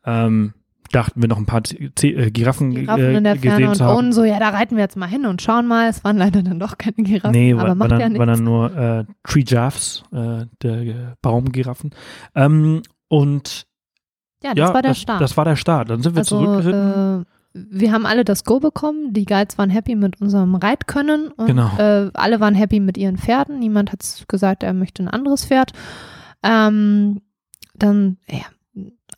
ähm, 0.05 0.53
dachten 0.91 1.21
wir 1.21 1.27
noch 1.29 1.37
ein 1.37 1.45
paar 1.45 1.63
Z 1.63 1.79
äh, 2.03 2.31
Giraffen, 2.31 2.73
Giraffen 2.75 3.03
äh, 3.03 3.17
in 3.17 3.23
der 3.23 3.35
Ferne 3.35 3.57
gesehen 3.57 3.69
und 3.69 3.75
zu 3.75 3.85
haben. 3.85 3.95
Owen 3.97 4.13
so, 4.13 4.23
ja, 4.23 4.39
da 4.39 4.49
reiten 4.49 4.75
wir 4.75 4.83
jetzt 4.83 4.97
mal 4.97 5.07
hin 5.07 5.25
und 5.25 5.41
schauen 5.41 5.67
mal. 5.67 5.89
Es 5.89 6.03
waren 6.03 6.17
leider 6.17 6.43
dann 6.43 6.59
doch 6.59 6.77
keine 6.77 6.95
Giraffen, 6.97 7.31
Nee, 7.31 7.53
aber 7.53 7.61
war, 7.61 7.67
war, 7.69 7.75
macht 7.75 7.91
dann, 7.91 7.99
ja 7.99 8.09
nichts. 8.09 8.19
war 8.19 8.25
dann 8.25 8.43
nur 8.43 8.75
äh, 8.75 9.05
Tree 9.23 9.43
Jaffs, 9.45 10.03
äh, 10.11 10.45
der 10.61 10.81
äh, 10.81 10.95
Baumgiraffen. 11.21 11.91
Ähm, 12.35 12.81
und 13.07 13.65
ja, 14.43 14.53
das 14.53 14.69
ja, 14.69 14.73
war 14.73 14.81
der 14.81 14.91
das, 14.91 14.99
Start. 14.99 15.21
das 15.21 15.37
war 15.37 15.45
der 15.45 15.55
Start. 15.55 15.89
Dann 15.89 16.01
sind 16.01 16.15
wir 16.15 16.19
also, 16.19 16.39
zurückgeritten. 16.43 17.21
äh, 17.21 17.25
wir 17.53 17.91
haben 17.91 18.05
alle 18.05 18.23
das 18.23 18.43
Go 18.45 18.59
bekommen. 18.59 19.13
Die 19.13 19.25
Guides 19.25 19.57
waren 19.57 19.69
happy 19.69 19.95
mit 19.95 20.21
unserem 20.21 20.55
Reitkönnen 20.55 21.31
und 21.31 21.47
Genau. 21.47 21.69
alle 22.13 22.39
waren 22.39 22.55
happy 22.55 22.79
mit 22.79 22.97
ihren 22.97 23.17
Pferden. 23.17 23.59
Niemand 23.59 23.91
hat 23.91 24.23
gesagt, 24.29 24.63
er 24.63 24.73
möchte 24.73 25.03
ein 25.03 25.09
anderes 25.09 25.43
Pferd. 25.45 25.73
Ähm, 26.43 27.19
dann, 27.75 28.17
ja, 28.29 28.45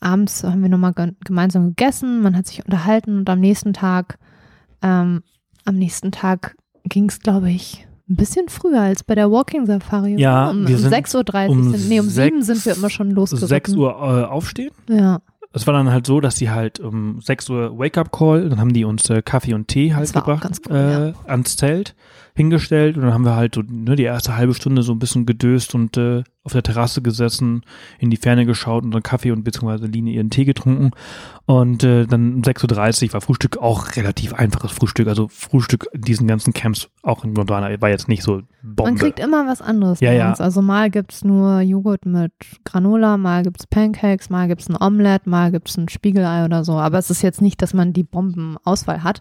abends 0.04 0.44
haben 0.44 0.62
wir 0.62 0.68
nochmal 0.68 0.92
ge 0.92 1.12
gemeinsam 1.24 1.68
gegessen. 1.68 2.22
Man 2.22 2.36
hat 2.36 2.46
sich 2.46 2.64
unterhalten 2.64 3.18
und 3.18 3.30
am 3.30 3.40
nächsten 3.40 3.72
Tag, 3.72 4.18
ähm, 4.82 5.22
am 5.64 5.74
nächsten 5.76 6.12
Tag 6.12 6.56
ging 6.84 7.08
es, 7.08 7.20
glaube 7.20 7.50
ich, 7.50 7.86
ein 8.08 8.16
bisschen 8.16 8.48
früher 8.48 8.80
als 8.82 9.02
bei 9.02 9.14
der 9.14 9.30
Walking 9.30 9.64
Safari. 9.66 10.16
Ja, 10.20 10.50
um, 10.50 10.68
wir 10.68 10.76
um 10.76 10.82
sind 10.82 10.92
6.30 10.94 11.46
Uhr. 11.46 11.50
um 11.50 11.72
sind, 11.72 11.88
nee, 11.88 12.00
um 12.00 12.06
sechs- 12.08 12.34
7 12.34 12.42
sind 12.42 12.66
wir 12.66 12.76
immer 12.76 12.90
schon 12.90 13.10
losgeritten. 13.10 13.48
6 13.48 13.74
Uhr 13.74 13.90
äh, 13.92 14.24
aufstehen. 14.24 14.72
Ja, 14.88 15.20
Es 15.54 15.66
war 15.66 15.72
dann 15.74 15.90
halt 15.90 16.06
so, 16.06 16.20
dass 16.20 16.36
sie 16.36 16.50
halt 16.50 16.80
um 16.80 17.20
6 17.22 17.48
Uhr 17.48 17.78
Wake-up-Call, 17.78 18.50
dann 18.50 18.60
haben 18.60 18.74
die 18.74 18.84
uns 18.84 19.08
äh, 19.08 19.22
Kaffee 19.22 19.54
und 19.54 19.68
Tee 19.68 19.94
halt 19.94 20.12
gebracht, 20.12 20.46
cool, 20.68 21.14
äh, 21.26 21.30
ans 21.30 21.56
Zelt 21.56 21.94
hingestellt 22.36 22.96
und 22.96 23.02
dann 23.02 23.14
haben 23.14 23.24
wir 23.24 23.36
halt 23.36 23.54
so 23.54 23.62
ne, 23.62 23.94
die 23.96 24.02
erste 24.02 24.36
halbe 24.36 24.54
Stunde 24.54 24.82
so 24.82 24.92
ein 24.92 24.98
bisschen 24.98 25.24
gedöst 25.24 25.74
und 25.74 25.96
äh, 25.96 26.24
auf 26.44 26.52
der 26.52 26.62
Terrasse 26.62 27.00
gesessen, 27.00 27.62
in 27.98 28.10
die 28.10 28.18
Ferne 28.18 28.44
geschaut 28.44 28.84
und 28.84 28.92
dann 28.92 29.02
Kaffee 29.02 29.30
und 29.30 29.44
beziehungsweise 29.44 29.86
Line 29.86 30.10
ihren 30.10 30.28
Tee 30.28 30.44
getrunken. 30.44 30.90
Und 31.46 31.84
äh, 31.84 32.06
dann 32.06 32.34
um 32.34 32.42
6.30 32.42 33.06
Uhr 33.08 33.12
war 33.14 33.20
Frühstück 33.22 33.58
auch 33.58 33.96
relativ 33.96 34.34
einfaches 34.34 34.72
Frühstück. 34.72 35.08
Also 35.08 35.28
Frühstück 35.28 35.86
in 35.92 36.02
diesen 36.02 36.26
ganzen 36.26 36.52
Camps 36.52 36.90
auch 37.02 37.24
in 37.24 37.34
Gondwana 37.34 37.80
war 37.80 37.88
jetzt 37.88 38.08
nicht 38.08 38.22
so 38.22 38.42
Bombe. 38.62 38.92
Man 38.92 38.96
kriegt 38.96 39.20
immer 39.20 39.46
was 39.46 39.60
anderes 39.62 40.00
Ja, 40.00 40.10
bei 40.10 40.16
ja. 40.16 40.28
uns. 40.30 40.40
Also 40.40 40.60
mal 40.62 40.90
gibt's 40.90 41.24
nur 41.24 41.60
Joghurt 41.60 42.04
mit 42.06 42.32
Granola, 42.64 43.16
mal 43.16 43.42
gibt's 43.42 43.66
Pancakes, 43.66 44.30
mal 44.30 44.48
gibt's 44.48 44.68
ein 44.68 44.76
Omelette, 44.80 45.28
mal 45.28 45.50
gibt's 45.50 45.76
ein 45.76 45.88
Spiegelei 45.88 46.44
oder 46.44 46.64
so. 46.64 46.72
Aber 46.72 46.98
es 46.98 47.10
ist 47.10 47.22
jetzt 47.22 47.42
nicht, 47.42 47.60
dass 47.62 47.74
man 47.74 47.92
die 47.92 48.04
Bombenauswahl 48.04 49.02
hat. 49.02 49.20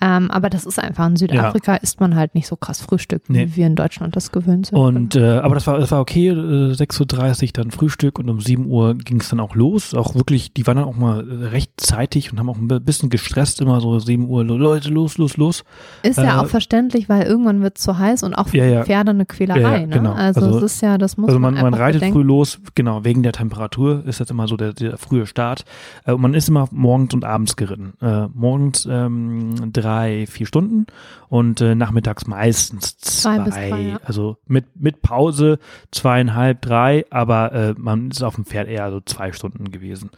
Ähm, 0.00 0.30
aber 0.30 0.50
das 0.50 0.66
ist 0.66 0.78
einfach, 0.78 1.06
in 1.06 1.16
Südafrika 1.16 1.76
isst 1.76 2.00
man 2.00 2.16
halt 2.16 2.34
nicht 2.34 2.46
so 2.46 2.49
krass 2.56 2.80
Frühstück, 2.80 3.28
Nee. 3.28 3.46
wie 3.48 3.56
wir 3.56 3.66
in 3.66 3.76
Deutschland 3.76 4.16
das 4.16 4.32
gewöhnt 4.32 4.66
sind. 4.66 4.78
Und 4.78 5.16
äh, 5.16 5.38
aber 5.38 5.54
das 5.54 5.66
war 5.66 5.78
das 5.78 5.90
war 5.90 6.00
okay, 6.00 6.28
äh, 6.28 6.32
6.30 6.72 7.42
Uhr 7.42 7.48
dann 7.54 7.70
Frühstück 7.70 8.18
und 8.18 8.28
um 8.28 8.40
7 8.40 8.66
Uhr 8.66 8.94
ging 8.94 9.20
es 9.20 9.28
dann 9.30 9.40
auch 9.40 9.54
los. 9.54 9.94
Auch 9.94 10.14
wirklich, 10.14 10.52
die 10.52 10.66
waren 10.66 10.76
dann 10.76 10.86
auch 10.86 10.96
mal 10.96 11.20
äh, 11.28 11.46
recht 11.46 11.72
zeitig 11.78 12.32
und 12.32 12.38
haben 12.38 12.48
auch 12.50 12.56
ein 12.58 12.68
bisschen 12.84 13.10
gestresst, 13.10 13.60
immer 13.60 13.80
so 13.80 13.98
7 13.98 14.28
Uhr, 14.28 14.44
Leute, 14.44 14.90
los, 14.90 15.18
los, 15.18 15.36
los. 15.36 15.64
ist 16.02 16.18
ja 16.18 16.36
äh, 16.36 16.40
auch 16.44 16.46
verständlich, 16.48 17.08
weil 17.08 17.22
irgendwann 17.26 17.62
wird 17.62 17.78
es 17.78 17.84
zu 17.84 17.98
heiß 17.98 18.22
und 18.22 18.34
auch 18.34 18.48
für 18.48 18.58
Ja, 18.58 18.64
ja. 18.64 18.84
Pferde 18.84 19.10
eine 19.10 19.26
Quälerei. 19.26 19.60
Ja, 19.60 19.72
ja, 19.78 19.86
ne? 19.86 19.88
genau. 19.88 20.12
Also, 20.12 20.40
Also- 20.42 20.58
es 20.58 20.74
ist 20.74 20.80
ja, 20.82 20.98
das 20.98 21.16
muss 21.16 21.28
Also 21.28 21.38
man, 21.38 21.54
man, 21.54 21.62
man 21.64 21.74
reitet 21.74 22.00
bedenken. 22.00 22.18
früh 22.18 22.22
los, 22.24 22.60
genau, 22.74 23.04
wegen 23.04 23.22
der 23.22 23.32
Temperatur 23.32 24.04
ist 24.06 24.20
das 24.20 24.30
immer 24.30 24.48
so 24.48 24.56
der, 24.56 24.72
der 24.72 24.98
frühe 24.98 25.26
Start. 25.26 25.64
Äh, 26.04 26.12
und 26.12 26.20
man 26.20 26.34
ist 26.34 26.48
immer 26.48 26.68
morgens 26.70 27.14
und 27.14 27.24
abends 27.24 27.56
geritten. 27.56 27.92
Äh, 28.00 28.26
morgens 28.34 28.86
ähm, 28.90 29.72
drei, 29.72 30.26
vier 30.26 30.46
Stunden 30.46 30.86
und 31.28 31.60
äh, 31.60 31.74
nachmittags 31.74 32.26
meistens 32.40 32.96
zwei. 32.98 33.36
Zwei 33.36 33.44
bis 33.44 33.54
drei, 33.54 33.80
ja. 33.80 34.00
Also 34.04 34.36
mit, 34.46 34.64
mit 34.80 35.02
Pause 35.02 35.58
zweieinhalb, 35.92 36.62
drei, 36.62 37.04
aber 37.10 37.52
äh, 37.52 37.74
man 37.76 38.10
ist 38.10 38.22
auf 38.22 38.34
dem 38.36 38.44
Pferd 38.44 38.68
eher 38.68 38.90
so 38.90 39.00
zwei 39.00 39.32
Stunden 39.32 39.70
gewesen. 39.70 40.10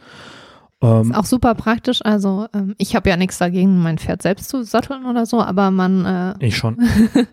Ähm, 0.81 1.11
Ist 1.11 1.17
auch 1.17 1.25
super 1.25 1.55
praktisch. 1.55 2.01
Also 2.03 2.47
ähm, 2.53 2.75
ich 2.77 2.95
habe 2.95 3.09
ja 3.09 3.17
nichts 3.17 3.37
dagegen, 3.37 3.81
mein 3.81 3.97
Pferd 3.97 4.21
selbst 4.21 4.49
zu 4.49 4.63
satteln 4.63 5.05
oder 5.05 5.25
so, 5.25 5.41
aber 5.41 5.71
man, 5.71 6.05
äh, 6.05 6.45
ich 6.45 6.57
schon. 6.57 6.77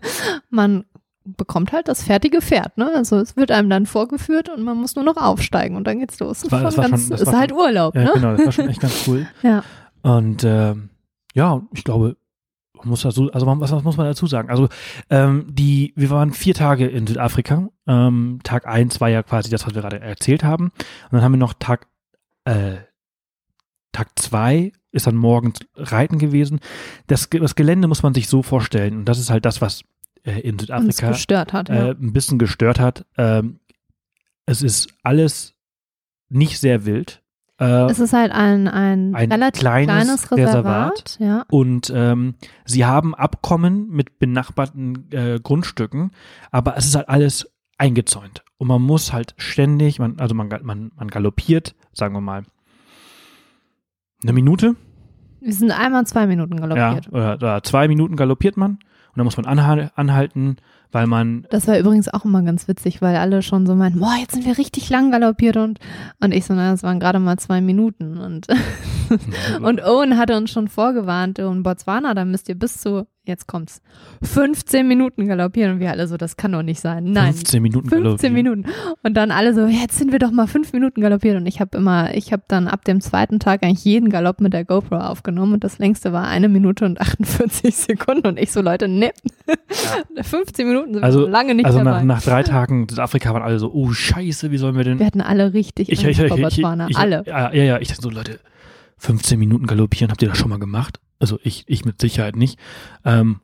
man 0.49 0.83
bekommt 1.23 1.71
halt 1.71 1.87
das 1.87 2.03
fertige 2.03 2.41
Pferd. 2.41 2.77
Ne? 2.77 2.89
Also 2.95 3.17
es 3.17 3.35
wird 3.37 3.51
einem 3.51 3.69
dann 3.69 3.85
vorgeführt 3.85 4.49
und 4.49 4.63
man 4.63 4.77
muss 4.77 4.95
nur 4.95 5.05
noch 5.05 5.17
aufsteigen 5.17 5.75
und 5.75 5.85
dann 5.85 5.99
geht's 5.99 6.19
los. 6.19 6.49
war- 6.51 6.61
das 6.63 6.77
war 6.77 6.89
ganz, 6.89 7.01
schon- 7.03 7.09
das 7.11 7.21
ist 7.21 7.27
war 7.27 7.39
halt 7.39 7.51
schon- 7.51 7.59
Urlaub. 7.59 7.95
Ja, 7.95 8.03
ne? 8.03 8.11
genau, 8.15 8.35
das 8.35 8.45
war 8.45 8.51
schon 8.51 8.69
echt 8.69 8.81
ganz 8.81 9.07
cool. 9.07 9.27
Ja. 9.43 9.63
Und 10.01 10.43
ähm, 10.43 10.89
ja, 11.35 11.61
ich 11.73 11.83
glaube, 11.83 12.17
muss 12.85 13.01
dazu, 13.01 13.31
also 13.31 13.45
was, 13.45 13.71
was 13.71 13.83
muss 13.83 13.97
man 13.97 14.05
dazu 14.07 14.27
sagen? 14.27 14.49
Also 14.49 14.69
ähm, 15.09 15.45
die, 15.49 15.93
wir 15.95 16.09
waren 16.09 16.33
vier 16.33 16.53
Tage 16.53 16.87
in 16.87 17.07
Südafrika. 17.07 17.69
Ähm, 17.87 18.39
Tag 18.43 18.67
eins 18.67 19.01
war 19.01 19.09
ja 19.09 19.23
quasi 19.23 19.49
das, 19.49 19.65
was 19.65 19.75
wir 19.75 19.81
gerade 19.81 19.99
erzählt 19.99 20.43
haben. 20.43 20.65
Und 20.65 21.11
dann 21.11 21.21
haben 21.21 21.33
wir 21.33 21.37
noch 21.37 21.53
Tag 21.53 21.87
äh, 22.45 22.77
Tag 23.91 24.07
zwei 24.17 24.71
ist 24.93 25.07
dann 25.07 25.15
morgens 25.15 25.59
Reiten 25.75 26.17
gewesen. 26.19 26.59
Das, 27.07 27.29
das 27.29 27.55
Gelände 27.55 27.87
muss 27.87 28.03
man 28.03 28.13
sich 28.13 28.27
so 28.27 28.43
vorstellen. 28.43 28.97
Und 28.99 29.05
das 29.05 29.19
ist 29.19 29.29
halt 29.29 29.45
das, 29.45 29.61
was 29.61 29.83
äh, 30.23 30.39
in 30.41 30.59
Südafrika 30.59 31.09
gestört 31.09 31.53
hat. 31.53 31.69
äh, 31.69 31.75
Ja. 31.75 31.91
ein 31.91 32.13
bisschen 32.13 32.39
gestört 32.39 32.79
hat. 32.79 33.05
Ähm, 33.17 33.59
es 34.45 34.61
ist 34.61 34.89
alles 35.03 35.55
nicht 36.29 36.59
sehr 36.59 36.85
wild. 36.85 37.20
Äh, 37.61 37.91
es 37.91 37.99
ist 37.99 38.11
halt 38.13 38.31
ein, 38.31 38.67
ein, 38.67 39.13
ein 39.13 39.31
relativ 39.31 39.61
kleines 39.61 40.27
kleines, 40.27 40.31
Reservat. 40.31 41.17
Ja. 41.19 41.45
und 41.51 41.93
ähm, 41.95 42.33
sie 42.65 42.85
haben 42.85 43.13
Abkommen 43.13 43.87
mit 43.89 44.17
benachbarten 44.17 45.07
äh, 45.11 45.39
Grundstücken, 45.39 46.09
aber 46.49 46.75
es 46.75 46.85
ist 46.85 46.95
halt 46.95 47.07
alles 47.07 47.51
eingezäunt. 47.77 48.43
Und 48.57 48.67
man 48.67 48.81
muss 48.81 49.13
halt 49.13 49.35
ständig, 49.37 49.99
man, 49.99 50.19
also 50.19 50.33
man, 50.33 50.49
man, 50.63 50.91
man 50.95 51.07
galoppiert, 51.07 51.75
sagen 51.93 52.15
wir 52.15 52.21
mal, 52.21 52.43
eine 54.23 54.33
Minute, 54.33 54.75
Wir 55.39 55.53
sind 55.53 55.71
einmal 55.71 56.05
zwei 56.07 56.25
Minuten 56.25 56.57
ja, 56.57 56.67
galoppiert. 56.67 57.13
oder, 57.13 57.33
oder 57.35 57.63
zwei 57.63 57.87
Minuten 57.87 58.15
galoppiert 58.15 58.57
man 58.57 58.71
und 58.71 59.17
dann 59.17 59.25
muss 59.25 59.37
man 59.37 59.45
anhal 59.45 59.91
anhalten, 59.95 60.57
weil 60.91 61.07
man 61.07 61.45
Das 61.49 61.67
war 61.67 61.77
übrigens 61.77 62.09
auch 62.09 62.25
immer 62.25 62.41
ganz 62.43 62.67
witzig, 62.67 63.01
weil 63.01 63.15
alle 63.15 63.41
schon 63.41 63.65
so 63.65 63.75
meinten, 63.75 63.99
boah, 63.99 64.15
jetzt 64.19 64.33
sind 64.33 64.45
wir 64.45 64.57
richtig 64.57 64.89
lang 64.89 65.11
galoppiert 65.11 65.57
und, 65.57 65.79
und 66.19 66.33
ich 66.33 66.45
so, 66.45 66.53
na, 66.53 66.71
das 66.71 66.83
waren 66.83 66.99
gerade 66.99 67.19
mal 67.19 67.37
zwei 67.37 67.61
Minuten 67.61 68.17
und, 68.17 68.47
und 69.61 69.83
Owen 69.83 70.17
hatte 70.17 70.35
uns 70.37 70.51
schon 70.51 70.67
vorgewarnt, 70.67 71.39
in 71.39 71.63
Botswana, 71.63 72.13
da 72.13 72.25
müsst 72.25 72.49
ihr 72.49 72.55
bis 72.55 72.77
zu, 72.77 73.07
jetzt 73.31 73.47
kommt's, 73.47 73.81
15 74.21 74.87
Minuten 74.87 75.27
galoppieren 75.27 75.73
und 75.73 75.79
wir 75.79 75.89
alle 75.89 76.07
so, 76.07 76.17
das 76.17 76.37
kann 76.37 76.51
doch 76.51 76.61
nicht 76.61 76.79
sein. 76.79 77.05
Nein, 77.05 77.33
15 77.33 77.61
Minuten 77.63 77.89
15 77.89 78.03
galoppieren. 78.03 78.33
Minuten. 78.33 78.65
Und 79.03 79.15
dann 79.15 79.31
alle 79.31 79.53
so, 79.53 79.65
jetzt 79.65 79.97
sind 79.97 80.11
wir 80.11 80.19
doch 80.19 80.31
mal 80.31 80.47
fünf 80.47 80.73
Minuten 80.73 81.01
galoppiert. 81.01 81.37
Und 81.37 81.45
ich 81.47 81.59
habe 81.59 81.77
immer, 81.77 82.13
ich 82.13 82.31
habe 82.31 82.43
dann 82.47 82.67
ab 82.67 82.85
dem 82.85 83.01
zweiten 83.01 83.39
Tag 83.39 83.63
eigentlich 83.63 83.83
jeden 83.85 84.09
Galopp 84.09 84.41
mit 84.41 84.53
der 84.53 84.65
GoPro 84.65 84.97
aufgenommen 84.97 85.53
und 85.53 85.63
das 85.63 85.79
längste 85.79 86.13
war 86.13 86.27
eine 86.27 86.49
Minute 86.49 86.85
und 86.85 87.01
48 87.01 87.75
Sekunden. 87.75 88.27
Und 88.27 88.37
ich 88.39 88.51
so, 88.51 88.61
Leute, 88.61 88.87
ne, 88.87 89.11
15 90.21 90.67
Minuten 90.67 90.93
sind 90.95 91.03
Also- 91.03 91.27
lange 91.27 91.55
nicht 91.55 91.65
Also 91.65 91.79
dabei. 91.79 91.99
nach, 92.03 92.03
nach 92.03 92.21
drei 92.21 92.43
Tagen 92.43 92.87
Südafrika 92.89 93.33
waren 93.33 93.43
alle 93.43 93.57
so, 93.59 93.71
oh 93.73 93.91
scheiße, 93.91 94.51
wie 94.51 94.57
sollen 94.57 94.75
wir 94.75 94.83
denn 94.83 94.99
wir 94.99 95.05
hatten 95.05 95.21
alle 95.21 95.53
richtig 95.53 95.89
ich, 95.89 96.03
ich, 96.05 96.19
ich, 96.19 96.31
ich, 96.31 96.57
ich, 96.59 96.97
alle. 96.97 97.23
Ja, 97.25 97.53
ja, 97.53 97.63
ja, 97.63 97.79
ich 97.79 97.87
dachte 97.87 98.01
so, 98.01 98.09
Leute, 98.09 98.39
15 98.97 99.39
Minuten 99.39 99.65
galoppieren, 99.65 100.11
habt 100.11 100.21
ihr 100.21 100.27
das 100.29 100.37
schon 100.37 100.49
mal 100.49 100.59
gemacht? 100.59 100.99
Also 101.21 101.39
ich, 101.43 101.63
ich 101.67 101.85
mit 101.85 102.01
Sicherheit 102.01 102.35
nicht. 102.35 102.59
Ähm, 103.05 103.39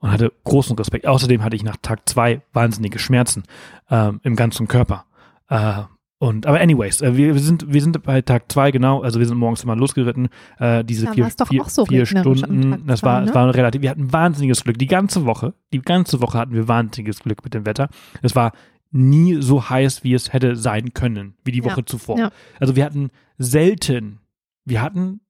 und 0.00 0.10
hatte 0.10 0.32
großen 0.44 0.76
Respekt. 0.76 1.06
Außerdem 1.06 1.44
hatte 1.44 1.56
ich 1.56 1.62
nach 1.62 1.76
Tag 1.82 2.08
zwei 2.08 2.40
wahnsinnige 2.54 2.98
Schmerzen 2.98 3.44
ähm, 3.90 4.20
im 4.22 4.34
ganzen 4.34 4.66
Körper. 4.66 5.04
Äh, 5.48 5.82
und 6.18 6.46
aber 6.46 6.60
anyways, 6.60 7.00
äh, 7.00 7.16
wir, 7.16 7.34
wir 7.34 7.40
sind 7.40 7.72
wir 7.72 7.80
sind 7.80 8.02
bei 8.02 8.20
Tag 8.22 8.50
zwei 8.50 8.70
genau. 8.70 9.02
Also 9.02 9.20
wir 9.20 9.26
sind 9.26 9.36
morgens 9.38 9.62
immer 9.62 9.76
losgeritten. 9.76 10.28
Äh, 10.58 10.84
diese 10.84 11.06
Da 11.06 11.12
vier, 11.12 11.30
vier, 11.48 11.62
auch 11.62 11.68
so 11.68 11.86
vier 11.86 12.06
Stunden. 12.06 12.86
Das 12.86 13.00
zwei, 13.00 13.06
war 13.08 13.20
ne? 13.20 13.28
es 13.28 13.34
war 13.34 13.54
relativ. 13.54 13.82
Wir 13.82 13.90
hatten 13.90 14.12
wahnsinniges 14.12 14.64
Glück 14.64 14.78
die 14.78 14.86
ganze 14.86 15.26
Woche. 15.26 15.54
Die 15.72 15.80
ganze 15.80 16.20
Woche 16.22 16.38
hatten 16.38 16.52
wir 16.52 16.66
wahnsinniges 16.66 17.20
Glück 17.20 17.44
mit 17.44 17.54
dem 17.54 17.66
Wetter. 17.66 17.88
Es 18.22 18.34
war 18.34 18.52
nie 18.90 19.40
so 19.40 19.68
heiß, 19.70 20.02
wie 20.02 20.14
es 20.14 20.32
hätte 20.32 20.56
sein 20.56 20.92
können, 20.94 21.34
wie 21.44 21.52
die 21.52 21.60
Ja, 21.60 21.66
Woche 21.66 21.84
zuvor. 21.84 22.18
ja. 22.18 22.30
Also 22.58 22.74
wir 22.76 22.84
hatten 22.84 23.10
selten, 23.38 24.18
wir 24.64 24.82
hatten, 24.82 25.20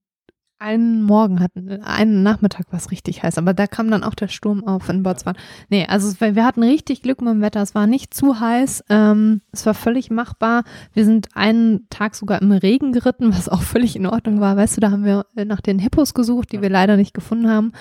Einen 0.62 1.02
Morgen 1.02 1.40
hatten, 1.40 1.82
einen 1.84 2.22
Nachmittag 2.22 2.70
war 2.70 2.78
es 2.78 2.90
richtig 2.90 3.22
heiß, 3.22 3.38
aber 3.38 3.54
da 3.54 3.66
kam 3.66 3.90
dann 3.90 4.04
auch 4.04 4.14
der 4.14 4.28
Sturm 4.28 4.62
auf 4.62 4.90
in 4.90 5.02
Botswana. 5.02 5.38
Nee, 5.70 5.86
also 5.86 6.20
wir 6.20 6.44
hatten 6.44 6.62
richtig 6.62 7.00
Glück 7.00 7.22
mit 7.22 7.32
dem 7.32 7.40
Wetter. 7.40 7.62
Es 7.62 7.74
war 7.74 7.86
nicht 7.86 8.12
zu 8.12 8.40
heiß, 8.40 8.84
ähm, 8.90 9.40
es 9.52 9.64
war 9.64 9.72
völlig 9.72 10.11
machbar. 10.11 10.64
Wir 10.92 11.06
sind 11.06 11.28
einen 11.34 11.88
Tag 11.88 12.14
sogar 12.14 12.42
im 12.42 12.52
Regen 12.52 12.92
geritten, 12.92 13.34
was 13.34 13.48
auch 13.48 13.62
völlig 13.62 13.96
in 13.96 14.04
Ordnung 14.04 14.40
war. 14.40 14.54
Weißt 14.58 14.76
du, 14.76 14.82
da 14.82 14.90
haben 14.90 15.06
wir 15.06 15.24
nach 15.34 15.62
den 15.62 15.78
Hippos 15.78 16.12
gesucht, 16.12 16.52
die 16.52 16.61
wir 16.61 16.68
leider 16.68 16.98
nicht 16.98 17.14
gefunden 17.14 17.48
haben. 17.48 17.72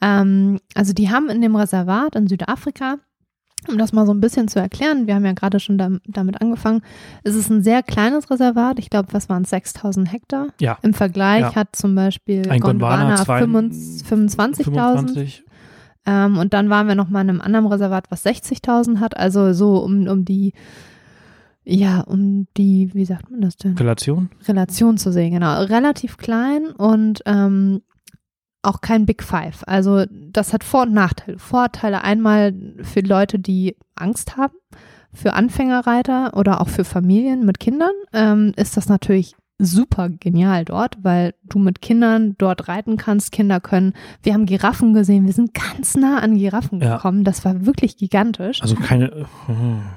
Ähm, 0.00 0.60
also 0.76 0.92
die 0.92 1.10
haben 1.10 1.28
in 1.28 1.40
dem 1.40 1.56
Reservat 1.56 2.14
in 2.14 2.28
Südafrika, 2.28 2.98
um 3.68 3.78
das 3.78 3.92
mal 3.92 4.06
so 4.06 4.12
ein 4.12 4.20
bisschen 4.20 4.48
zu 4.48 4.58
erklären, 4.58 5.06
wir 5.06 5.14
haben 5.14 5.24
ja 5.24 5.32
gerade 5.32 5.60
schon 5.60 5.78
dam- 5.78 6.00
damit 6.06 6.40
angefangen, 6.40 6.82
es 7.22 7.34
ist 7.34 7.50
ein 7.50 7.62
sehr 7.62 7.82
kleines 7.82 8.30
Reservat. 8.30 8.78
Ich 8.78 8.90
glaube, 8.90 9.08
was 9.12 9.28
waren 9.28 9.42
es, 9.44 9.50
6000 9.50 10.12
Hektar? 10.12 10.48
ja, 10.60 10.78
Im 10.82 10.94
Vergleich 10.94 11.40
Ja. 11.42 11.54
hat 11.54 11.74
zum 11.76 11.94
Beispiel 11.94 12.48
Ein 12.50 12.60
Gondwana 12.60 12.96
Gondwana 13.16 13.24
zwei- 13.24 13.38
25 13.40 14.06
25.000 14.06 14.64
25. 14.64 15.44
ähm, 16.06 16.38
und 16.38 16.52
dann 16.54 16.68
waren 16.70 16.88
wir 16.88 16.94
noch 16.96 17.08
mal 17.08 17.20
in 17.22 17.30
einem 17.30 17.40
anderen 17.40 17.66
Reservat, 17.66 18.10
was 18.10 18.24
60.000 18.24 18.98
hat, 19.00 19.16
also 19.16 19.52
so 19.52 19.78
um, 19.78 20.08
um 20.08 20.24
die, 20.24 20.52
ja, 21.64 22.00
um 22.00 22.48
die, 22.56 22.90
wie 22.92 23.04
sagt 23.04 23.30
man 23.30 23.40
das 23.40 23.56
denn? 23.56 23.76
Relation. 23.78 24.30
Relation 24.48 24.98
zu 24.98 25.12
sehen, 25.12 25.30
genau. 25.32 25.62
Relativ 25.62 26.16
klein 26.16 26.66
und 26.76 27.22
ähm, 27.26 27.82
auch 28.62 28.80
kein 28.80 29.06
Big 29.06 29.22
Five. 29.22 29.62
Also 29.66 30.04
das 30.10 30.52
hat 30.52 30.64
Vor- 30.64 30.82
und 30.82 30.92
Nachteile. 30.94 31.38
Vorteile 31.38 32.02
einmal 32.04 32.54
für 32.82 33.00
Leute, 33.00 33.38
die 33.38 33.76
Angst 33.96 34.36
haben, 34.36 34.54
für 35.12 35.34
Anfängerreiter 35.34 36.36
oder 36.36 36.60
auch 36.60 36.68
für 36.68 36.84
Familien 36.84 37.44
mit 37.44 37.60
Kindern 37.60 37.92
ähm, 38.12 38.52
ist 38.56 38.76
das 38.76 38.88
natürlich 38.88 39.34
super 39.58 40.08
genial 40.08 40.64
dort, 40.64 40.96
weil 41.02 41.34
du 41.44 41.58
mit 41.60 41.82
Kindern 41.82 42.34
dort 42.38 42.66
reiten 42.66 42.96
kannst. 42.96 43.30
Kinder 43.30 43.60
können, 43.60 43.92
wir 44.22 44.32
haben 44.34 44.46
Giraffen 44.46 44.92
gesehen, 44.94 45.26
wir 45.26 45.32
sind 45.34 45.54
ganz 45.54 45.96
nah 45.96 46.18
an 46.18 46.36
Giraffen 46.36 46.80
Ja. 46.80 46.96
gekommen. 46.96 47.22
Das 47.22 47.44
war 47.44 47.64
wirklich 47.66 47.96
gigantisch. 47.96 48.60
Also 48.62 48.74
keine 48.74 49.12
äh, 49.12 49.24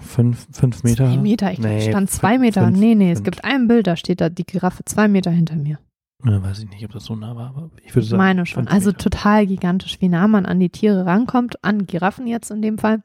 fünf, 0.02 0.48
fünf 0.52 0.84
Meter. 0.84 1.06
Zwei 1.08 1.18
Meter, 1.18 1.52
ich 1.52 1.60
Nee, 1.60 1.82
stand 1.90 2.12
zwei 2.12 2.38
Meter. 2.38 2.66
fünf, 2.66 2.78
nee, 2.78 2.94
nee, 2.94 3.12
es 3.12 3.20
fünf. 3.20 3.26
gibt 3.26 3.46
ein 3.46 3.68
Bild, 3.68 3.88
da 3.88 3.96
steht 3.96 4.22
da 4.22 4.30
die 4.30 4.46
Giraffe 4.46 4.84
zwei 4.86 5.08
Meter 5.08 5.32
hinter 5.32 5.56
mir. 5.56 5.80
Ja, 6.24 6.42
weiß 6.42 6.60
ich 6.60 6.70
nicht, 6.70 6.84
ob 6.86 6.92
das 6.92 7.06
so 7.06 7.16
nah 7.16 7.36
war, 7.36 7.50
aber 7.50 7.70
ich 7.84 7.94
würde 7.94 8.00
Ich 8.04 8.10
sagen. 8.10 8.18
meine 8.18 8.46
schon. 8.46 8.68
Also 8.68 8.90
Meter. 8.90 9.10
total 9.10 9.46
gigantisch, 9.48 10.00
wie 10.02 10.10
nah 10.10 10.28
man 10.28 10.46
an 10.46 10.60
die 10.60 10.70
Tiere 10.70 11.06
rankommt, 11.06 11.64
an 11.64 11.86
Giraffen 11.86 12.26
jetzt 12.28 12.52
in 12.52 12.62
dem 12.62 12.78
Fall. 12.78 13.02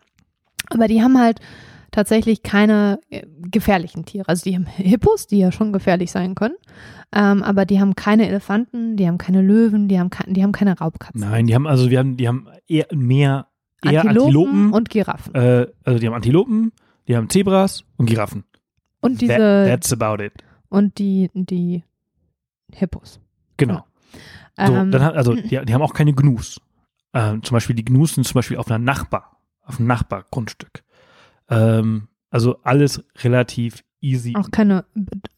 Aber 0.71 0.87
die 0.87 1.03
haben 1.03 1.19
halt 1.19 1.41
tatsächlich 1.91 2.43
keine 2.45 3.01
äh, 3.11 3.27
gefährlichen 3.51 4.05
Tiere. 4.05 4.29
Also 4.29 4.45
die 4.49 4.55
haben 4.55 4.67
Hippos, 4.67 5.27
die 5.27 5.39
ja 5.39 5.51
schon 5.51 5.73
gefährlich 5.73 6.13
sein 6.13 6.37
können, 6.37 6.55
ähm, 7.13 7.43
aber 7.43 7.67
die 7.67 7.81
haben 7.81 7.97
keine 7.97 8.29
Elefanten, 8.29 8.97
die 8.97 9.09
haben 9.09 9.19
keine 9.19 9.43
Löwen, 9.43 9.89
die 9.89 9.99
haben, 9.99 10.09
ke 10.11 10.23
die 10.33 10.43
haben 10.45 10.53
keine 10.53 10.79
Raubkatzen. 10.79 11.21
Nein, 11.21 11.47
die 11.49 11.55
haben 11.55 11.67
also 11.67 11.91
wir 11.91 11.99
haben, 11.99 12.17
die 12.17 12.29
haben 12.29 12.47
eher 12.69 12.87
mehr 12.95 13.49
eher 13.83 14.03
Antilopen, 14.03 14.09
Antilopen, 14.09 14.73
und 14.73 14.91
Giraffen. 14.91 15.35
äh, 15.35 15.67
also 15.83 15.99
die 15.99 16.07
haben 16.07 16.15
Antilopen, 16.15 16.73
die 17.09 17.17
haben 17.17 17.29
Zebras 17.29 17.83
und 17.97 18.07
Giraffen. 18.07 18.45
Und 19.01 19.21
diese, 19.21 19.37
That, 19.37 19.83
that's 19.83 19.93
about 19.93 20.23
it. 20.23 20.33
und 20.69 20.99
die, 20.99 21.29
die 21.35 21.83
Hippos. 22.77 23.21
Genau. 23.57 23.85
So, 24.57 24.73
Ähm, 24.75 24.91
dann 24.91 25.03
hat, 25.03 25.15
also 25.17 25.35
die, 25.35 25.49
die 25.65 25.75
haben 25.75 25.83
auch 25.83 25.95
keine 25.95 26.13
Gnus. 26.13 26.61
Ähm, 27.13 27.43
zum 27.43 27.55
Beispiel 27.57 27.77
die 27.77 27.85
Gnus 27.85 28.15
sind 28.15 28.25
zum 28.25 28.35
Beispiel 28.35 28.57
auf 28.57 28.69
einer 28.69 28.79
Nachbar, 28.79 29.39
auf 29.63 29.79
einem 29.79 29.89
Nachbargrundstück. 29.89 30.85
Ähm, 31.49 32.09
also 32.31 32.61
alles 32.63 33.05
relativ 33.19 33.83
easy. 34.01 34.35
Auch 34.37 34.51
keine 34.51 34.85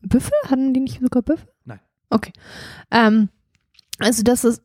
Büffel? 0.00 0.32
Hatten 0.48 0.74
die 0.74 0.80
nicht 0.80 1.00
sogar 1.00 1.22
Büffel? 1.22 1.48
Nein. 1.64 1.80
Okay. 2.10 2.32
Ähm, 2.90 3.30
also 3.98 4.22
das 4.22 4.44
ist 4.44 4.62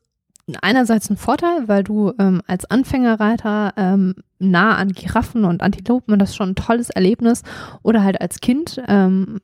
einerseits 0.61 1.09
ein 1.09 1.17
Vorteil, 1.17 1.67
weil 1.67 1.83
du 1.83 2.13
ähm, 2.19 2.41
als 2.47 2.69
Anfängerreiter 2.69 3.73
ähm, 3.75 4.15
nah 4.39 4.75
an 4.75 4.89
Giraffen 4.93 5.43
und 5.43 5.61
Antilopen, 5.61 6.17
das 6.17 6.29
ist 6.29 6.35
schon 6.35 6.51
ein 6.51 6.55
tolles 6.55 6.89
Erlebnis. 6.89 7.43
Oder 7.83 8.03
halt 8.03 8.21
als 8.21 8.39
Kind, 8.39 8.81
ähm, 8.87 9.39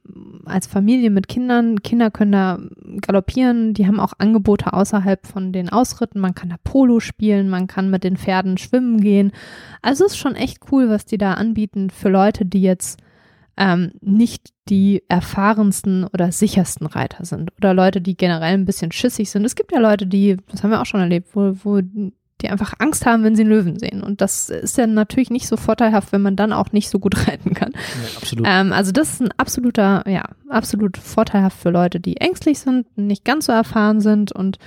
als 0.45 0.67
Familie 0.67 1.09
mit 1.09 1.27
Kindern. 1.27 1.81
Kinder 1.81 2.09
können 2.09 2.31
da 2.31 2.59
galoppieren, 3.01 3.73
die 3.73 3.85
haben 3.85 3.99
auch 3.99 4.13
Angebote 4.17 4.71
außerhalb 4.71 5.25
von 5.25 5.51
den 5.51 5.69
Ausritten. 5.69 6.19
Man 6.19 6.35
kann 6.35 6.49
da 6.49 6.55
Polo 6.63 6.99
spielen, 6.99 7.49
man 7.49 7.67
kann 7.67 7.89
mit 7.89 8.03
den 8.03 8.17
Pferden 8.17 8.57
schwimmen 8.57 9.01
gehen. 9.01 9.31
Also 9.81 10.05
es 10.05 10.13
ist 10.13 10.17
schon 10.19 10.35
echt 10.35 10.59
cool, 10.71 10.89
was 10.89 11.05
die 11.05 11.17
da 11.17 11.33
anbieten 11.33 11.89
für 11.89 12.09
Leute, 12.09 12.45
die 12.45 12.61
jetzt 12.61 12.99
ähm, 13.57 13.91
nicht 14.01 14.49
die 14.69 15.03
erfahrensten 15.09 16.05
oder 16.05 16.31
sichersten 16.31 16.87
Reiter 16.87 17.25
sind 17.25 17.51
oder 17.57 17.73
Leute, 17.73 18.01
die 18.01 18.17
generell 18.17 18.53
ein 18.53 18.65
bisschen 18.65 18.91
schissig 18.91 19.29
sind. 19.29 19.45
Es 19.45 19.55
gibt 19.55 19.71
ja 19.71 19.79
Leute, 19.79 20.07
die, 20.07 20.37
das 20.49 20.63
haben 20.63 20.71
wir 20.71 20.81
auch 20.81 20.85
schon 20.85 21.01
erlebt, 21.01 21.29
wo, 21.35 21.55
wo 21.63 21.81
die 22.43 22.49
einfach 22.49 22.73
Angst 22.79 23.05
haben, 23.05 23.23
wenn 23.23 23.35
sie 23.35 23.43
einen 23.43 23.51
Löwen 23.51 23.79
sehen. 23.79 24.03
Und 24.03 24.21
das 24.21 24.49
ist 24.49 24.77
ja 24.77 24.87
natürlich 24.87 25.29
nicht 25.29 25.47
so 25.47 25.57
vorteilhaft, 25.57 26.11
wenn 26.11 26.21
man 26.21 26.35
dann 26.35 26.53
auch 26.53 26.71
nicht 26.71 26.89
so 26.89 26.99
gut 26.99 27.27
reiten 27.27 27.53
kann. 27.53 27.71
Ja, 27.73 28.17
absolut. 28.17 28.47
Ähm, 28.49 28.73
also 28.73 28.91
das 28.91 29.13
ist 29.13 29.21
ein 29.21 29.31
absoluter, 29.37 30.03
ja, 30.07 30.23
absolut 30.49 30.97
vorteilhaft 30.97 31.57
für 31.57 31.69
Leute, 31.69 31.99
die 31.99 32.17
ängstlich 32.17 32.59
sind, 32.59 32.85
nicht 32.97 33.23
ganz 33.23 33.45
so 33.45 33.51
erfahren 33.51 34.01
sind 34.01 34.31
und 34.31 34.57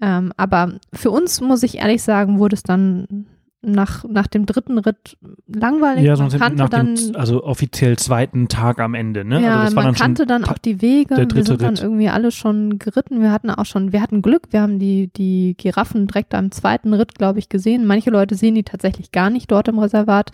ähm, 0.00 0.32
aber 0.36 0.74
für 0.92 1.10
uns, 1.10 1.40
muss 1.40 1.64
ich 1.64 1.78
ehrlich 1.78 2.04
sagen, 2.04 2.38
wurde 2.38 2.54
es 2.54 2.62
dann 2.62 3.26
nach, 3.72 4.04
nach 4.04 4.26
dem 4.26 4.46
dritten 4.46 4.78
Ritt 4.78 5.16
langweilig. 5.46 6.04
ja, 6.04 6.12
Man 6.12 6.30
sonst 6.30 6.38
kannte 6.38 6.62
nach 6.62 6.68
dann, 6.68 6.94
dem, 6.94 7.16
also 7.16 7.44
offiziell 7.44 7.96
zweiten 7.96 8.48
Tag 8.48 8.80
am 8.80 8.94
Ende, 8.94 9.24
ne? 9.24 9.40
ja, 9.42 9.60
also 9.60 9.74
man 9.74 9.84
dann 9.86 9.94
kannte 9.94 10.26
dann 10.26 10.44
auch 10.44 10.58
die 10.58 10.80
Wege. 10.82 11.14
der 11.14 11.18
Wir 11.18 11.26
dritte 11.26 11.46
sind 11.46 11.62
dann 11.62 11.74
Ritt. 11.74 11.82
irgendwie 11.82 12.08
alle 12.08 12.30
schon 12.30 12.78
geritten. 12.78 13.20
Wir 13.20 13.32
hatten 13.32 13.50
auch 13.50 13.66
schon, 13.66 13.92
wir 13.92 14.02
hatten 14.02 14.22
Glück. 14.22 14.48
Wir 14.50 14.62
haben 14.62 14.78
die, 14.78 15.08
die 15.08 15.54
Giraffen 15.56 16.06
direkt 16.06 16.34
am 16.34 16.50
zweiten 16.50 16.94
Ritt, 16.94 17.14
glaube 17.14 17.38
ich, 17.38 17.48
gesehen. 17.48 17.86
Manche 17.86 18.10
Leute 18.10 18.34
sehen 18.34 18.54
die 18.54 18.64
tatsächlich 18.64 19.12
gar 19.12 19.30
nicht 19.30 19.50
dort 19.50 19.68
im 19.68 19.78
Reservat. 19.78 20.30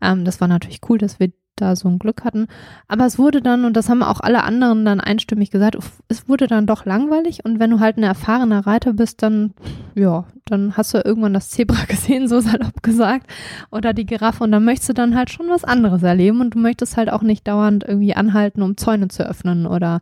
Ähm, 0.00 0.24
das 0.24 0.40
war 0.40 0.48
natürlich 0.48 0.80
cool, 0.88 0.98
dass 0.98 1.20
wir 1.20 1.30
da 1.56 1.76
so 1.76 1.88
ein 1.88 1.98
Glück 1.98 2.24
hatten. 2.24 2.46
Aber 2.88 3.06
es 3.06 3.18
wurde 3.18 3.42
dann, 3.42 3.64
und 3.64 3.76
das 3.76 3.88
haben 3.88 4.02
auch 4.02 4.20
alle 4.20 4.44
anderen 4.44 4.84
dann 4.84 5.00
einstimmig 5.00 5.50
gesagt, 5.50 5.76
es 6.08 6.28
wurde 6.28 6.46
dann 6.46 6.66
doch 6.66 6.84
langweilig. 6.84 7.44
Und 7.44 7.58
wenn 7.58 7.70
du 7.70 7.80
halt 7.80 7.96
ein 7.96 8.02
erfahrener 8.02 8.66
Reiter 8.66 8.92
bist, 8.92 9.22
dann, 9.22 9.54
ja, 9.94 10.24
dann 10.44 10.76
hast 10.76 10.94
du 10.94 10.98
irgendwann 10.98 11.34
das 11.34 11.50
Zebra 11.50 11.84
gesehen, 11.88 12.28
so 12.28 12.40
salopp 12.40 12.82
gesagt, 12.82 13.26
oder 13.70 13.92
die 13.92 14.06
Giraffe. 14.06 14.44
Und 14.44 14.52
dann 14.52 14.64
möchtest 14.64 14.90
du 14.90 14.94
dann 14.94 15.16
halt 15.16 15.30
schon 15.30 15.48
was 15.48 15.64
anderes 15.64 16.02
erleben. 16.02 16.40
Und 16.40 16.54
du 16.54 16.58
möchtest 16.58 16.96
halt 16.96 17.10
auch 17.10 17.22
nicht 17.22 17.48
dauernd 17.48 17.84
irgendwie 17.86 18.14
anhalten, 18.14 18.62
um 18.62 18.76
Zäune 18.76 19.08
zu 19.08 19.26
öffnen 19.26 19.66
oder, 19.66 20.00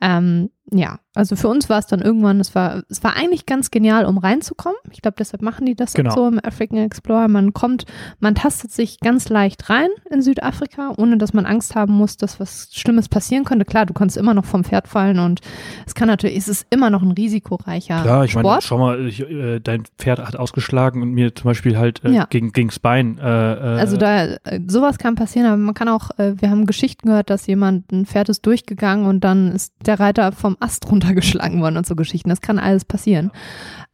ähm, 0.00 0.50
ja, 0.72 0.98
also 1.14 1.36
für 1.36 1.48
uns 1.48 1.68
war 1.68 1.78
es 1.78 1.86
dann 1.86 2.00
irgendwann, 2.00 2.40
es 2.40 2.54
war, 2.54 2.82
es 2.88 3.04
war 3.04 3.14
eigentlich 3.16 3.44
ganz 3.44 3.70
genial, 3.70 4.06
um 4.06 4.16
reinzukommen. 4.16 4.78
Ich 4.90 5.02
glaube, 5.02 5.16
deshalb 5.18 5.42
machen 5.42 5.66
die 5.66 5.74
das 5.74 5.92
Genau. 5.92 6.14
so 6.14 6.26
im 6.28 6.40
African 6.42 6.78
Explorer. 6.78 7.28
Man 7.28 7.52
kommt, 7.52 7.84
man 8.20 8.34
tastet 8.34 8.72
sich 8.72 8.98
ganz 9.00 9.28
leicht 9.28 9.68
rein 9.68 9.88
in 10.10 10.22
Südafrika, 10.22 10.94
ohne 10.96 11.18
dass 11.18 11.34
man 11.34 11.44
Angst 11.44 11.74
haben 11.74 11.92
muss, 11.92 12.16
dass 12.16 12.40
was 12.40 12.70
Schlimmes 12.72 13.08
passieren 13.10 13.44
könnte. 13.44 13.66
Klar, 13.66 13.84
du 13.84 13.92
kannst 13.92 14.16
immer 14.16 14.32
noch 14.32 14.46
vom 14.46 14.64
Pferd 14.64 14.88
fallen 14.88 15.18
und 15.18 15.40
es 15.86 15.94
kann 15.94 16.08
natürlich, 16.08 16.36
es 16.38 16.48
ist 16.48 16.66
immer 16.70 16.88
noch 16.88 17.02
ein 17.02 17.12
risikoreicher 17.12 18.00
Klar, 18.02 18.24
ich 18.24 18.34
meine, 18.34 18.58
schau 18.62 18.78
mal, 18.78 19.06
ich, 19.06 19.20
äh, 19.20 19.60
dein 19.60 19.84
Pferd 19.98 20.18
hat 20.20 20.36
ausgeschlagen 20.36 21.02
und 21.02 21.10
mir 21.12 21.34
zum 21.34 21.44
Beispiel 21.44 21.76
halt 21.76 22.02
äh, 22.04 22.10
Ja. 22.10 22.26
gegen, 22.30 22.52
gegens 22.52 22.78
Bein. 22.78 23.18
Äh, 23.18 23.22
äh, 23.22 23.80
Also 23.80 23.98
da, 23.98 24.24
äh, 24.24 24.60
sowas 24.66 24.96
kann 24.96 25.14
passieren, 25.14 25.46
aber 25.46 25.58
man 25.58 25.74
kann 25.74 25.88
auch, 25.88 26.10
äh, 26.18 26.40
wir 26.40 26.48
haben 26.48 26.64
Geschichten 26.64 27.08
gehört, 27.08 27.28
dass 27.28 27.46
jemand, 27.46 27.92
ein 27.92 28.06
Pferd 28.06 28.30
ist 28.30 28.46
durchgegangen 28.46 29.04
und 29.06 29.20
dann 29.24 29.52
ist 29.52 29.74
der 29.84 30.00
Reiter 30.00 30.32
vom 30.32 30.56
Ast 30.62 30.90
runtergeschlagen 30.90 31.60
worden 31.60 31.76
und 31.76 31.86
so 31.86 31.96
Geschichten. 31.96 32.28
Das 32.28 32.40
kann 32.40 32.58
alles 32.58 32.84
passieren. 32.84 33.30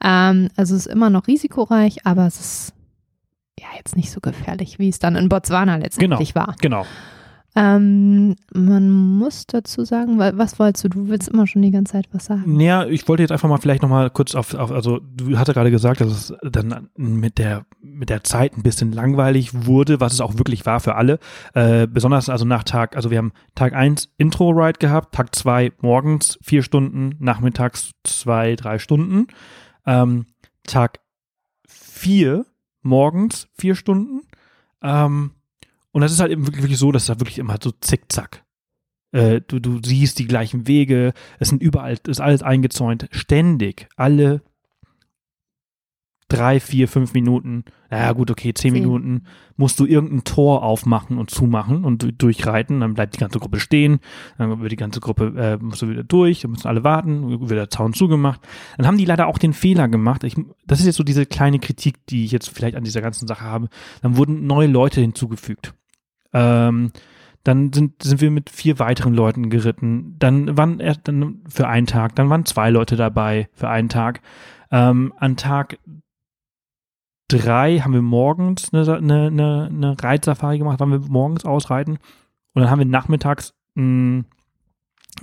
Ähm, 0.03 0.49
also 0.57 0.75
es 0.75 0.87
ist 0.87 0.93
immer 0.93 1.11
noch 1.11 1.27
risikoreich, 1.27 2.07
aber 2.07 2.27
es 2.27 2.41
ist 2.41 2.73
ja 3.59 3.67
jetzt 3.77 3.97
nicht 3.97 4.11
so 4.11 4.21
gefährlich, 4.21 4.79
wie 4.79 4.89
es 4.89 4.99
dann 4.99 5.17
in 5.17 5.29
Botswana 5.29 5.77
letztendlich 5.77 6.35
war. 6.35 6.55
genau. 6.61 6.87
Ähm, 7.57 8.37
man 8.53 8.91
muss 8.91 9.47
dazu 9.47 9.85
sagen, 9.85 10.19
was 10.19 10.59
wolltest 10.59 10.85
du? 10.85 10.89
Du 10.91 11.09
willst 11.09 11.29
immer 11.29 11.47
schon 11.47 11.63
die 11.63 11.71
ganze 11.71 11.93
Zeit 11.93 12.09
was 12.13 12.27
sagen. 12.27 12.61
Ja, 12.61 12.87
ich 12.87 13.09
wollte 13.09 13.23
jetzt 13.23 13.33
einfach 13.33 13.49
mal 13.49 13.59
vielleicht 13.59 13.83
nochmal 13.83 14.11
kurz 14.11 14.35
auf, 14.35 14.55
auf, 14.55 14.71
also 14.71 15.01
du 15.01 15.39
hatte 15.39 15.55
gerade 15.55 15.71
gesagt, 15.71 16.01
dass 16.01 16.31
es 16.31 16.35
dann 16.43 16.91
mit 16.97 17.39
der, 17.39 17.65
mit 17.81 18.11
der 18.11 18.23
Zeit 18.23 18.57
ein 18.57 18.63
bisschen 18.63 18.93
langweilig 18.93 19.67
wurde, 19.67 19.99
was 20.01 20.13
es 20.13 20.21
auch 20.21 20.37
wirklich 20.37 20.67
war 20.67 20.81
für 20.81 20.95
alle. 20.95 21.19
Äh, 21.55 21.87
besonders 21.87 22.29
also 22.29 22.45
nach 22.45 22.65
Tag, 22.65 22.97
also 22.97 23.11
wir 23.11 23.19
haben 23.19 23.33
Tag 23.55 23.73
1 23.73 24.11
Intro-Ride 24.19 24.79
gehabt, 24.79 25.15
Tag 25.15 25.35
2 25.35 25.73
morgens 25.81 26.39
vier 26.43 26.63
Stunden, 26.63 27.17
nachmittags 27.19 27.93
zwei, 28.05 28.57
drei 28.57 28.79
Stunden. 28.79 29.27
Ähm, 29.87 30.27
Tag 30.65 31.01
4 31.67 32.45
morgens 32.83 33.49
vier 33.55 33.75
Stunden. 33.75 34.23
Ähm, 34.83 35.33
und 35.93 36.03
das 36.03 36.13
ist 36.13 36.21
halt 36.21 36.33
eben 36.33 36.47
wirklich, 36.47 36.63
wirklich 36.63 36.79
so, 36.79 36.93
dass 36.93 37.07
da 37.07 37.21
wirklich 37.21 37.39
immer 37.39 37.57
so 37.63 37.71
zickzack. 37.73 38.45
Äh, 39.13 39.41
du, 39.41 39.59
du 39.59 39.81
siehst 39.83 40.19
die 40.19 40.27
gleichen 40.27 40.67
Wege, 40.67 41.13
es 41.39 41.49
sind 41.49 41.63
überall, 41.63 41.99
ist 42.07 42.21
alles 42.21 42.43
eingezäunt, 42.43 43.09
ständig, 43.11 43.89
alle 43.97 44.43
drei, 46.29 46.61
vier, 46.61 46.89
fünf 46.89 47.15
Minuten, 47.15 47.65
naja 47.91 48.13
gut, 48.13 48.31
okay, 48.31 48.53
zehn 48.53 48.73
Zehn. 48.73 48.83
Minuten, 48.83 49.23
musst 49.57 49.81
du 49.81 49.87
irgendein 49.87 50.25
Tor 50.25 50.63
aufmachen 50.63 51.17
und 51.17 51.31
zumachen 51.31 51.85
und 51.85 52.03
du- 52.03 52.13
durchreiten, 52.13 52.81
dann 52.81 52.95
bleibt 52.95 53.15
die 53.17 53.19
ganze 53.21 53.39
Gruppe 53.39 53.59
stehen, 53.61 54.01
dann 54.37 54.61
wird 54.61 54.71
die 54.71 54.77
ganze 54.77 55.01
Gruppe, 55.01 55.33
äh, 55.37 55.57
musst 55.63 55.81
du 55.81 55.89
wieder 55.89 56.05
durch, 56.05 56.41
dann 56.41 56.51
müssen 56.51 56.69
alle 56.69 56.85
warten, 56.85 57.41
wird 57.49 57.51
der 57.59 57.71
Zaun 57.71 57.95
zugemacht. 57.95 58.41
Dann 58.77 58.87
haben 58.87 58.99
die 58.99 59.07
leider 59.07 59.27
auch 59.27 59.39
den 59.39 59.55
Fehler 59.55 59.89
gemacht, 59.89 60.23
ich, 60.23 60.37
das 60.67 60.81
ist 60.81 60.87
jetzt 60.87 60.97
so 60.97 61.05
diese 61.05 61.25
kleine 61.25 61.59
Kritik, 61.59 62.05
die 62.09 62.25
ich 62.27 62.33
jetzt 62.33 62.51
vielleicht 62.51 62.77
an 62.77 62.85
dieser 62.85 63.01
ganzen 63.01 63.27
Sache 63.27 63.45
habe, 63.45 63.69
dann 64.03 64.17
wurden 64.19 64.47
neue 64.47 64.69
Leute 64.69 65.01
hinzugefügt. 65.01 65.73
Ähm, 66.35 66.93
dann 67.45 67.73
sind, 67.73 68.03
sind 68.03 68.21
wir 68.21 68.31
mit 68.31 68.51
vier 68.51 68.79
weiteren 68.79 69.15
Leuten 69.15 69.49
geritten. 69.49 70.17
Dann 70.19 70.59
waren 70.59 70.81
erst 70.81 71.09
dann 71.09 71.41
für 71.49 71.67
einen 71.69 71.87
Tag, 71.87 72.15
dann 72.17 72.29
waren 72.29 72.45
zwei 72.45 72.69
Leute 72.69 72.97
dabei 72.97 73.49
für 73.55 73.71
einen 73.71 73.89
Tag. 73.89 74.21
Ähm, 74.71 75.15
an 75.17 75.37
Tag 75.37 75.79
drei 77.29 77.79
haben 77.81 77.93
wir 77.93 78.03
morgens 78.03 78.73
eine, 78.73 78.83
eine, 78.97 79.27
eine, 79.27 79.69
eine 79.73 79.97
Reitsafari 80.03 80.59
gemacht, 80.59 80.81
waren 80.81 80.91
wir 80.91 81.01
morgens 81.09 81.45
ausreiten 81.45 81.99
und 82.55 82.63
dann 82.63 82.71
haben 82.71 82.79
wir 82.79 82.87
nachmittags 82.87 83.55
ein, 83.77 84.25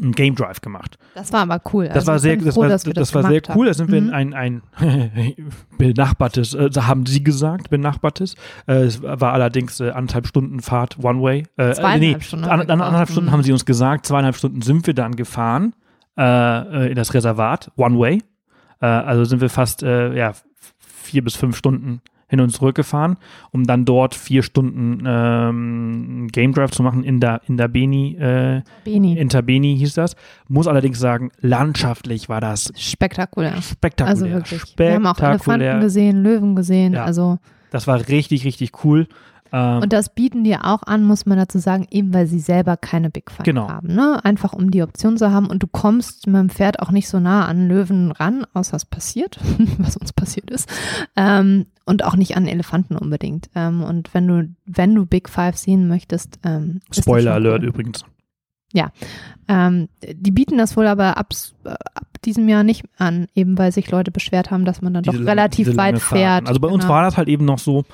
ein 0.02 0.12
Game 0.12 0.36
Drive 0.36 0.62
gemacht. 0.62 0.98
Das 1.16 1.32
war 1.34 1.42
aber 1.42 1.62
cool. 1.74 1.88
Das 1.88 1.98
Also 1.98 2.08
war 2.12 2.20
sehr, 2.20 2.38
das 2.38 2.54
froh, 2.56 2.62
war, 2.62 2.70
das, 2.70 2.84
das 2.84 3.14
war 3.16 3.24
sehr 3.24 3.42
cool. 3.56 3.66
Da 3.68 3.74
sind 3.74 3.90
wir 3.92 3.98
in 3.98 4.08
Mhm. 4.08 4.14
ein, 4.14 4.34
ein 4.34 4.62
benachbartes, 5.78 6.54
äh, 6.54 6.70
haben 6.82 7.06
sie 7.06 7.24
gesagt, 7.24 7.70
benachbartes. 7.70 8.36
Äh, 8.68 8.84
es 8.84 9.02
war 9.02 9.34
allerdings 9.34 9.80
äh, 9.80 9.90
anderthalb 9.92 10.28
Stunden 10.28 10.60
Fahrt 10.60 10.98
One 11.04 11.22
Way. 11.22 11.44
Äh, 11.58 11.74
Zweieinhalb 11.74 12.00
nee, 12.02 12.18
Stunden 12.22 12.46
an, 12.46 12.62
anderthalb. 12.70 13.10
Stunden 13.10 13.30
Mhm. 13.30 13.34
haben 13.34 13.44
sie 13.44 13.52
uns 13.52 13.66
gesagt, 13.66 14.06
zweieinhalb 14.06 14.36
Stunden 14.36 14.62
sind 14.62 14.86
wir 14.88 14.94
dann 14.94 15.16
gefahren 15.16 15.74
äh, 16.18 16.24
äh, 16.88 16.90
in 16.90 16.96
das 16.96 17.14
Reservat 17.14 17.72
One 17.78 17.98
Way. 18.00 18.22
Äh, 18.82 18.86
also 18.86 19.24
sind 19.24 19.42
wir 19.42 19.50
fast 19.50 19.84
äh, 19.84 20.14
ja, 20.16 20.34
vier 21.06 21.24
bis 21.24 21.36
fünf 21.36 21.56
Stunden 21.56 22.02
hin 22.28 22.42
und 22.42 22.50
zurück 22.50 22.76
gefahren, 22.76 23.18
um 23.52 23.66
dann 23.66 23.86
dort 23.86 24.16
vier 24.16 24.42
Stunden 24.42 25.04
ähm, 25.06 26.28
Game 26.32 26.54
Drive 26.54 26.72
zu 26.72 26.82
machen 26.82 27.04
in 27.04 27.20
der 27.20 27.42
in 27.48 27.56
der 27.58 27.68
Beni, 27.68 28.16
äh, 28.16 28.62
Beni. 28.84 29.18
in 29.18 29.30
Tabeni 29.30 29.78
hieß 29.78 29.94
das. 29.94 30.16
Muss 30.48 30.68
allerdings 30.68 31.00
sagen, 31.00 31.30
landschaftlich 31.42 32.28
war 32.28 32.42
das 32.42 32.72
Spektakulär. 32.76 33.62
spektakulär. 33.62 34.10
Also 34.10 34.30
wirklich. 34.30 34.64
Wir 34.78 34.94
haben 34.96 35.06
auch 35.06 35.18
Elefanten 35.20 35.40
spektakulär. 35.44 35.80
gesehen, 35.80 36.24
Löwen 36.24 36.56
gesehen. 36.56 36.94
Ja. 36.94 37.06
Also 37.06 37.38
Das 37.70 37.86
war 37.88 38.00
richtig, 38.08 38.44
richtig 38.44 38.84
cool. 38.84 39.08
Ähm, 39.58 39.84
Und 39.84 39.94
das 39.94 40.14
bieten 40.14 40.44
die 40.44 40.58
auch 40.58 40.84
an, 40.84 41.04
muss 41.06 41.26
man 41.26 41.38
dazu 41.38 41.60
sagen, 41.60 41.88
eben 41.90 42.14
weil 42.14 42.28
sie 42.28 42.40
selber 42.40 42.76
keine 42.76 43.10
Big 43.10 43.32
Five 43.32 43.46
Genau. 43.46 43.70
haben. 43.70 43.94
Ne? 43.96 44.20
Einfach 44.26 44.52
um 44.52 44.70
die 44.72 44.82
Option 44.84 45.18
zu 45.18 45.32
haben 45.32 45.48
und 45.48 45.64
du 45.64 45.68
kommst 45.68 46.28
mit 46.28 46.36
dem 46.36 46.50
Pferd 46.50 46.80
auch 46.82 46.92
nicht 46.92 47.08
so 47.08 47.20
nah 47.22 47.46
an 47.46 47.70
Löwen 47.70 48.12
ran, 48.12 48.46
außer 48.54 48.76
es 48.76 48.84
passiert, 48.86 49.40
was 49.78 49.96
uns 49.96 50.12
passiert 50.12 50.50
ist. 50.52 50.68
Ähm, 51.16 51.68
und 51.86 52.04
auch 52.04 52.16
nicht 52.18 52.36
an 52.36 52.48
Elefanten 52.48 52.98
unbedingt. 52.98 53.50
Ähm, 53.56 53.82
und 53.84 54.14
wenn 54.14 54.28
du, 54.28 54.50
wenn 54.66 54.94
du 54.94 55.06
Big 55.06 55.30
Five 55.30 55.56
sehen 55.56 55.88
möchtest, 55.88 56.40
ähm, 56.44 56.82
Spoiler 56.92 57.36
Alert 57.36 57.62
cool. 57.62 57.70
übrigens. 57.70 58.04
Ähm, 59.48 59.88
die 60.02 60.32
bieten 60.32 60.58
das 60.58 60.76
wohl 60.76 60.88
aber 60.88 61.18
ab, 61.18 61.30
äh, 61.64 61.70
ab 61.70 62.08
diesem 62.26 62.50
Jahr 62.50 62.64
nicht 62.64 62.84
an, 62.98 63.28
eben 63.36 63.58
weil 63.58 63.72
sich 63.72 63.90
Leute 63.92 64.12
beschwert 64.12 64.50
haben, 64.52 64.66
dass 64.66 64.82
man 64.82 64.94
dann 64.94 65.04
doch 65.04 65.14
Diese 65.14 65.24
lang- 65.24 65.38
relativ 65.38 65.78
weit 65.78 66.00
fährt. 66.00 66.48
Also 66.48 66.60
bei 66.60 66.68
uns 66.68 66.84
Genau. 66.84 66.94
war 66.96 67.04
das 67.04 67.16
halt 67.16 67.28
eben 67.30 67.46
noch 67.46 67.60
so, 67.60 67.86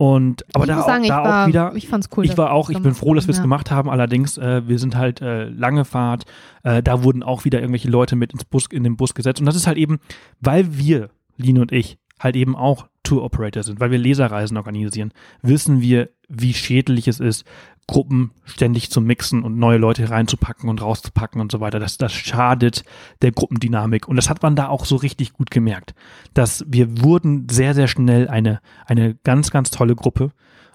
Und 0.00 0.44
aber 0.54 0.64
ich 0.64 0.68
da, 0.68 0.76
muss 0.76 0.86
sagen, 0.86 1.00
auch, 1.00 1.04
ich, 1.04 1.08
da 1.08 1.24
war, 1.24 1.42
auch 1.42 1.48
wieder, 1.48 1.72
ich 1.74 1.88
fand's 1.88 2.08
cool. 2.16 2.24
ich 2.24 2.38
war 2.38 2.52
auch, 2.52 2.70
ich 2.70 2.80
bin 2.80 2.94
froh, 2.94 3.14
dass 3.14 3.26
wir 3.26 3.32
es 3.32 3.38
haben, 3.38 3.44
gemacht 3.44 3.72
haben. 3.72 3.90
Allerdings, 3.90 4.38
äh, 4.38 4.66
wir 4.66 4.78
sind 4.78 4.96
halt 4.96 5.20
äh, 5.20 5.48
lange 5.48 5.84
Fahrt. 5.84 6.24
Äh, 6.62 6.84
da 6.84 7.02
wurden 7.02 7.24
auch 7.24 7.44
wieder 7.44 7.58
irgendwelche 7.58 7.90
Leute 7.90 8.14
mit 8.14 8.32
ins 8.32 8.44
Bus, 8.44 8.66
in 8.70 8.84
den 8.84 8.96
Bus 8.96 9.14
gesetzt. 9.14 9.40
Und 9.40 9.46
das 9.46 9.56
ist 9.56 9.66
halt 9.66 9.76
eben, 9.76 9.98
weil 10.40 10.78
wir, 10.78 11.10
Lin 11.36 11.58
und 11.58 11.72
ich, 11.72 11.98
halt 12.20 12.36
eben 12.36 12.54
auch 12.54 12.86
Tour 13.02 13.24
Operator 13.24 13.64
sind, 13.64 13.80
weil 13.80 13.90
wir 13.90 13.98
Leserreisen 13.98 14.56
organisieren, 14.56 15.12
wissen 15.42 15.80
wir, 15.80 16.10
wie 16.28 16.54
schädlich 16.54 17.08
es 17.08 17.18
ist, 17.18 17.44
Gruppen 17.88 18.32
ständig 18.44 18.90
zu 18.90 19.00
mixen 19.00 19.42
und 19.42 19.58
neue 19.58 19.78
Leute 19.78 20.10
reinzupacken 20.10 20.68
und 20.68 20.82
rauszupacken 20.82 21.40
und 21.40 21.50
so 21.50 21.58
weiter. 21.60 21.80
Das, 21.80 21.96
das 21.96 22.12
schadet 22.12 22.84
der 23.22 23.32
Gruppendynamik. 23.32 24.06
Und 24.06 24.16
das 24.16 24.28
hat 24.28 24.42
man 24.42 24.54
da 24.54 24.68
auch 24.68 24.84
so 24.84 24.96
richtig 24.96 25.32
gut 25.32 25.50
gemerkt. 25.50 25.94
Dass 26.34 26.64
wir 26.68 27.02
wurden 27.02 27.48
sehr, 27.48 27.74
sehr 27.74 27.88
schnell 27.88 28.28
eine, 28.28 28.60
eine 28.84 29.14
ganz, 29.24 29.50
ganz 29.50 29.70
tolle 29.70 29.96
Gruppe. 29.96 30.32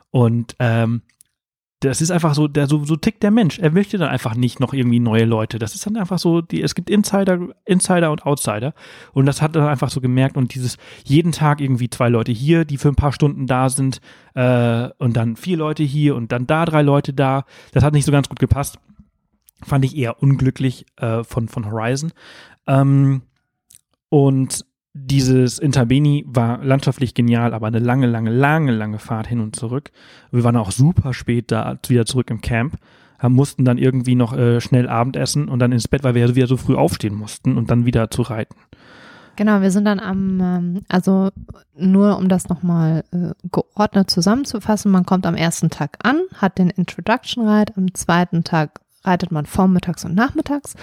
Und 0.09 0.55
ähm, 0.59 1.03
das 1.83 2.01
ist 2.01 2.11
einfach 2.11 2.33
so, 2.33 2.47
der, 2.47 2.67
so, 2.67 2.85
so 2.85 2.95
tickt 2.95 3.23
der 3.23 3.31
Mensch. 3.31 3.59
Er 3.59 3.71
möchte 3.71 3.97
dann 3.97 4.09
einfach 4.09 4.35
nicht 4.35 4.59
noch 4.59 4.73
irgendwie 4.73 4.99
neue 4.99 5.25
Leute. 5.25 5.59
Das 5.59 5.75
ist 5.75 5.85
dann 5.85 5.97
einfach 5.97 6.19
so, 6.19 6.41
die, 6.41 6.61
es 6.61 6.75
gibt 6.75 6.89
Insider, 6.89 7.39
Insider 7.65 8.11
und 8.11 8.25
Outsider. 8.25 8.73
Und 9.13 9.25
das 9.25 9.41
hat 9.41 9.55
er 9.55 9.67
einfach 9.67 9.89
so 9.89 10.01
gemerkt. 10.01 10.37
Und 10.37 10.55
dieses 10.55 10.77
jeden 11.03 11.31
Tag 11.31 11.61
irgendwie 11.61 11.89
zwei 11.89 12.09
Leute 12.09 12.31
hier, 12.31 12.65
die 12.65 12.77
für 12.77 12.89
ein 12.89 12.95
paar 12.95 13.11
Stunden 13.11 13.47
da 13.47 13.69
sind, 13.69 14.01
äh, 14.33 14.89
und 14.97 15.17
dann 15.17 15.35
vier 15.35 15.57
Leute 15.57 15.83
hier 15.83 16.15
und 16.15 16.31
dann 16.31 16.47
da 16.47 16.65
drei 16.65 16.81
Leute 16.81 17.13
da. 17.13 17.45
Das 17.71 17.83
hat 17.83 17.93
nicht 17.93 18.05
so 18.05 18.11
ganz 18.11 18.29
gut 18.29 18.39
gepasst. 18.39 18.79
Fand 19.61 19.85
ich 19.85 19.95
eher 19.95 20.21
unglücklich 20.21 20.85
äh, 20.97 21.23
von, 21.23 21.47
von 21.47 21.65
Horizon. 21.71 22.11
Ähm, 22.67 23.23
und 24.09 24.65
dieses 24.93 25.57
Interbeni 25.57 26.23
war 26.27 26.63
landschaftlich 26.63 27.15
genial, 27.15 27.53
aber 27.53 27.67
eine 27.67 27.79
lange, 27.79 28.05
lange, 28.05 28.29
lange, 28.29 28.71
lange 28.71 28.99
Fahrt 28.99 29.27
hin 29.27 29.39
und 29.39 29.55
zurück. 29.55 29.91
Wir 30.31 30.43
waren 30.43 30.55
auch 30.55 30.71
super 30.71 31.13
spät 31.13 31.51
da 31.51 31.77
wieder 31.87 32.05
zurück 32.05 32.29
im 32.29 32.41
Camp, 32.41 32.77
mussten 33.21 33.65
dann 33.65 33.77
irgendwie 33.77 34.15
noch 34.15 34.37
äh, 34.37 34.61
schnell 34.61 34.87
Abendessen 34.87 35.47
und 35.47 35.59
dann 35.59 35.71
ins 35.71 35.87
Bett, 35.87 36.03
weil 36.03 36.13
wir 36.13 36.27
ja 36.27 36.35
wieder 36.35 36.47
so 36.47 36.57
früh 36.57 36.75
aufstehen 36.75 37.15
mussten 37.15 37.57
und 37.57 37.71
dann 37.71 37.85
wieder 37.85 38.11
zu 38.11 38.21
reiten. 38.21 38.55
Genau, 39.35 39.61
wir 39.61 39.71
sind 39.71 39.85
dann 39.85 39.99
am, 39.99 40.39
ähm, 40.39 40.81
also 40.89 41.29
nur 41.75 42.17
um 42.17 42.29
das 42.29 42.49
nochmal 42.49 43.03
äh, 43.11 43.31
geordnet 43.51 44.11
zusammenzufassen, 44.11 44.91
man 44.91 45.07
kommt 45.07 45.25
am 45.25 45.35
ersten 45.35 45.71
Tag 45.71 45.97
an, 46.03 46.21
hat 46.35 46.59
den 46.59 46.69
Introduction 46.69 47.47
Ride, 47.47 47.73
am 47.75 47.93
zweiten 47.95 48.43
Tag 48.43 48.81
reitet 49.03 49.31
man 49.31 49.45
vormittags 49.45 50.05
und 50.05 50.15
nachmittags, 50.15 50.75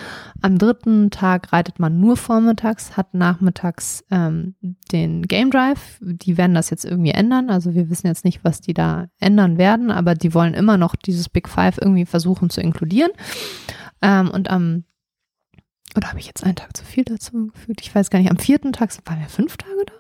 am 0.43 0.59
dritten 0.59 1.11
Tag 1.11 1.53
reitet 1.53 1.79
man 1.79 2.01
nur 2.01 2.17
vormittags, 2.17 2.97
hat 2.97 3.15
nachmittags 3.15 4.05
ähm, 4.11 4.55
den 4.93 5.23
Game 5.23 5.51
Drive, 5.51 5.99
die 6.01 6.37
werden 6.37 6.55
das 6.55 6.71
jetzt 6.71 6.85
irgendwie 6.85 7.13
ändern, 7.13 7.51
also 7.51 7.75
wir 7.75 7.91
wissen 7.91 8.07
jetzt 8.07 8.25
nicht, 8.25 8.45
was 8.45 8.61
die 8.61 8.75
da 8.75 9.09
ändern 9.19 9.59
werden, 9.59 9.91
aber 9.91 10.15
die 10.15 10.35
wollen 10.35 10.55
immer 10.55 10.77
noch 10.77 10.97
dieses 10.97 11.29
Big 11.29 11.49
Five 11.49 11.79
irgendwie 11.81 12.07
versuchen 12.07 12.51
zu 12.51 12.61
inkludieren 12.61 13.11
ähm, 14.03 14.31
und 14.31 14.51
am 14.51 14.85
oder 15.97 16.09
habe 16.09 16.21
ich 16.21 16.27
jetzt 16.27 16.45
einen 16.45 16.55
Tag 16.55 16.77
zu 16.77 16.85
viel 16.85 17.05
dazu 17.05 17.49
gefügt? 17.49 17.81
Ich 17.81 17.93
weiß 17.93 18.11
gar 18.11 18.21
nicht. 18.21 18.31
Am 18.31 18.39
vierten 18.39 18.73
Tag, 18.73 18.91
waren 19.07 19.19
wir 19.19 19.29
fünf 19.29 19.57
Tage 19.57 19.87
da? 19.87 19.93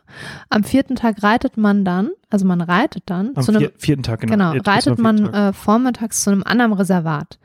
Am 0.48 0.62
vierten 0.62 0.94
Tag 0.94 1.22
reitet 1.22 1.56
man 1.56 1.84
dann, 1.84 2.10
also 2.28 2.46
man 2.46 2.60
reitet 2.60 3.04
dann 3.06 3.32
Am 3.34 3.42
zu 3.42 3.50
einem, 3.50 3.60
vier, 3.60 3.72
vierten 3.76 4.02
Tag, 4.02 4.20
genau. 4.20 4.34
genau, 4.34 4.54
Jetzt 4.54 4.68
reitet 4.68 4.98
man 4.98 5.32
äh, 5.32 5.52
vormittags 5.52 6.22
zu 6.22 6.30
einem 6.30 6.44
anderen 6.44 6.72
Reservat. 6.72 7.38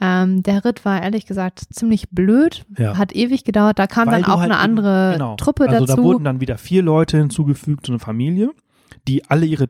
Ähm, 0.00 0.42
der 0.42 0.64
Ritt 0.64 0.84
war 0.84 1.02
ehrlich 1.02 1.26
gesagt 1.26 1.62
ziemlich 1.70 2.10
blöd, 2.10 2.64
Ja. 2.76 2.98
hat 2.98 3.14
ewig 3.14 3.44
gedauert. 3.44 3.78
Da 3.78 3.86
kam 3.86 4.08
Weil 4.08 4.22
dann 4.22 4.30
auch 4.30 4.40
halt 4.40 4.50
eine 4.50 4.60
andere 4.60 5.12
genau. 5.14 5.36
Truppe 5.36 5.68
also 5.68 5.86
dazu. 5.86 5.96
da 5.96 6.02
wurden 6.02 6.24
dann 6.24 6.40
wieder 6.40 6.58
vier 6.58 6.82
Leute 6.82 7.18
hinzugefügt, 7.18 7.86
so 7.86 7.92
eine 7.92 8.00
Familie, 8.00 8.50
die 9.06 9.24
alle 9.28 9.46
ihre 9.46 9.68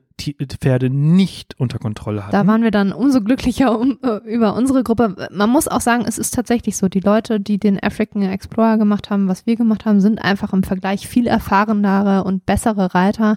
Pferde 0.60 0.90
nicht 0.90 1.58
unter 1.58 1.78
Kontrolle 1.78 2.22
hatten. 2.22 2.32
Da 2.32 2.46
waren 2.46 2.62
wir 2.62 2.70
dann 2.70 2.92
umso 2.92 3.20
glücklicher 3.20 3.78
um, 3.78 3.98
äh, 4.02 4.16
über 4.26 4.54
unsere 4.54 4.82
Gruppe. 4.82 5.28
Man 5.30 5.50
muss 5.50 5.68
auch 5.68 5.80
sagen, 5.80 6.04
es 6.06 6.18
ist 6.18 6.34
tatsächlich 6.34 6.76
so, 6.76 6.88
die 6.88 7.00
Leute, 7.00 7.40
die 7.40 7.58
den 7.58 7.82
African 7.82 8.22
Explorer 8.22 8.78
gemacht 8.78 9.10
haben, 9.10 9.28
was 9.28 9.46
wir 9.46 9.56
gemacht 9.56 9.84
haben, 9.84 10.00
sind 10.00 10.22
einfach 10.22 10.52
im 10.52 10.62
Vergleich 10.62 11.06
viel 11.08 11.26
erfahrenere 11.26 12.24
und 12.24 12.46
bessere 12.46 12.94
Reiter 12.94 13.36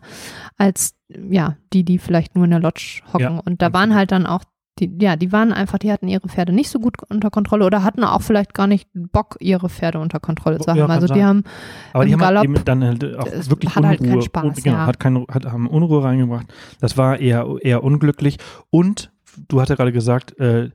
als 0.57 0.93
ja, 1.09 1.55
die, 1.73 1.83
die 1.83 1.99
vielleicht 1.99 2.35
nur 2.35 2.45
in 2.45 2.51
der 2.51 2.59
Lodge 2.59 3.01
hocken. 3.13 3.21
Ja, 3.21 3.41
und 3.45 3.61
da 3.61 3.73
waren 3.73 3.95
halt 3.95 4.11
dann 4.11 4.25
auch 4.25 4.43
die, 4.79 4.91
ja, 5.01 5.15
die 5.15 5.31
waren 5.31 5.51
einfach, 5.53 5.77
die 5.77 5.91
hatten 5.91 6.07
ihre 6.07 6.27
Pferde 6.27 6.53
nicht 6.53 6.69
so 6.69 6.79
gut 6.79 6.95
unter 7.09 7.29
Kontrolle 7.29 7.65
oder 7.65 7.83
hatten 7.83 8.03
auch 8.03 8.21
vielleicht 8.21 8.53
gar 8.53 8.67
nicht 8.67 8.87
Bock, 8.93 9.35
ihre 9.39 9.69
Pferde 9.69 9.99
unter 9.99 10.19
Kontrolle 10.19 10.59
zu 10.59 10.67
Ja, 10.69 10.73
haben. 10.75 10.81
kann 10.81 10.91
Also 10.91 11.07
die 11.07 11.19
sein. 11.19 11.27
haben 11.27 11.43
Aber 11.93 12.05
die 12.05 12.13
haben 12.13 12.21
halt 12.21 12.29
Galopp, 12.35 12.43
eben 12.45 12.65
dann 12.65 12.83
halt 12.83 13.17
auch 13.17 13.25
wirklich 13.49 13.75
hat 13.75 13.83
halt 13.85 13.99
Unruhe. 13.99 14.13
keinen 14.13 14.21
Spaß, 14.21 14.43
un- 14.43 14.53
genau, 14.63 14.75
ja. 14.77 14.85
hat, 14.85 14.99
kein, 14.99 15.25
hat 15.29 15.45
haben 15.45 15.67
Unruhe 15.67 16.03
reingebracht. 16.03 16.47
Das 16.79 16.97
war 16.97 17.19
eher, 17.19 17.47
eher 17.61 17.83
unglücklich. 17.83 18.37
Und 18.69 19.11
du 19.47 19.61
hast 19.61 19.69
ja 19.69 19.75
gerade 19.75 19.91
gesagt, 19.91 20.39
äh, 20.39 20.69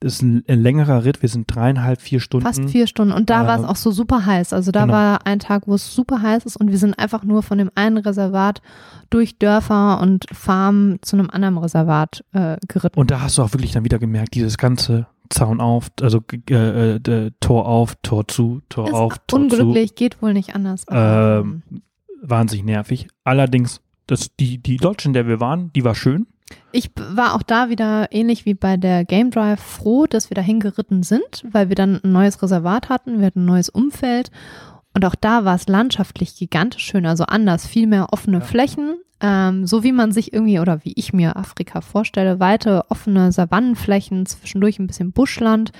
das 0.00 0.14
ist 0.14 0.22
ein, 0.22 0.44
ein 0.46 0.62
längerer 0.62 1.04
Ritt. 1.04 1.22
Wir 1.22 1.28
sind 1.28 1.52
dreieinhalb, 1.52 2.00
vier 2.00 2.20
Stunden. 2.20 2.46
Fast 2.46 2.70
vier 2.70 2.86
Stunden. 2.86 3.12
Und 3.12 3.30
da 3.30 3.46
war 3.46 3.58
es 3.58 3.64
auch 3.64 3.76
so 3.76 3.90
super 3.90 4.24
heiß. 4.24 4.52
Also 4.52 4.70
da 4.70 4.82
genau. 4.82 4.92
war 4.94 5.26
ein 5.26 5.40
Tag, 5.40 5.66
wo 5.66 5.74
es 5.74 5.92
super 5.92 6.22
heiß 6.22 6.46
ist 6.46 6.56
und 6.56 6.70
wir 6.70 6.78
sind 6.78 6.98
einfach 6.98 7.24
nur 7.24 7.42
von 7.42 7.58
dem 7.58 7.70
einen 7.74 7.98
Reservat 7.98 8.62
durch 9.10 9.38
Dörfer 9.38 10.00
und 10.00 10.26
Farmen 10.32 10.98
zu 11.02 11.16
einem 11.16 11.30
anderen 11.30 11.58
Reservat 11.58 12.24
äh, 12.32 12.58
geritten. 12.68 12.98
Und 12.98 13.10
da 13.10 13.22
hast 13.22 13.38
du 13.38 13.42
auch 13.42 13.52
wirklich 13.52 13.72
dann 13.72 13.84
wieder 13.84 13.98
gemerkt, 13.98 14.34
dieses 14.34 14.56
ganze 14.56 15.06
Zaun 15.30 15.60
auf, 15.60 15.90
also 16.00 16.22
äh, 16.48 16.96
äh, 16.96 17.30
Tor 17.40 17.66
auf, 17.66 17.96
Tor 18.02 18.28
zu, 18.28 18.60
Tor 18.68 18.88
ist 18.88 18.94
auf, 18.94 19.18
Tor 19.26 19.40
unglücklich, 19.40 19.94
geht 19.96 20.22
wohl 20.22 20.32
nicht 20.32 20.54
anders. 20.54 20.82
zu. 20.82 20.94
Ähm, 20.94 21.62
wahnsinnig 22.22 22.64
nervig. 22.64 23.08
Allerdings, 23.24 23.80
das, 24.06 24.34
die, 24.36 24.58
die 24.58 24.76
Lodge, 24.76 25.04
in 25.06 25.12
der 25.12 25.26
wir 25.26 25.40
waren, 25.40 25.72
die 25.72 25.84
war 25.84 25.94
schön. 25.94 26.28
Ich 26.72 26.90
war 26.96 27.34
auch 27.34 27.42
da 27.42 27.68
wieder 27.68 28.08
ähnlich 28.12 28.44
wie 28.44 28.54
bei 28.54 28.76
der 28.76 29.04
Game 29.04 29.30
Drive 29.30 29.60
froh, 29.60 30.06
dass 30.06 30.30
wir 30.30 30.34
dahin 30.34 30.60
geritten 30.60 31.02
sind, 31.02 31.44
weil 31.50 31.68
wir 31.68 31.76
dann 31.76 32.00
ein 32.02 32.12
neues 32.12 32.42
Reservat 32.42 32.88
hatten, 32.88 33.20
wir 33.20 33.26
hatten 33.26 33.42
ein 33.42 33.46
neues 33.46 33.68
Umfeld 33.68 34.30
und 34.94 35.04
auch 35.04 35.14
da 35.14 35.44
war 35.44 35.54
es 35.54 35.68
landschaftlich 35.68 36.36
gigantisch 36.36 36.84
schön, 36.84 37.06
also 37.06 37.24
anders, 37.24 37.66
viel 37.66 37.86
mehr 37.86 38.12
offene 38.12 38.38
Ja. 38.38 38.44
Flächen, 38.44 38.96
ähm, 39.20 39.66
so 39.66 39.82
wie 39.82 39.92
man 39.92 40.12
sich 40.12 40.32
irgendwie 40.32 40.60
oder 40.60 40.84
wie 40.84 40.92
ich 40.96 41.12
mir 41.12 41.36
Afrika 41.36 41.80
vorstelle, 41.80 42.40
weite 42.40 42.84
offene 42.88 43.32
Savannenflächen, 43.32 44.26
zwischendurch 44.26 44.78
ein 44.78 44.86
bisschen 44.86 45.12
Buschland. 45.12 45.72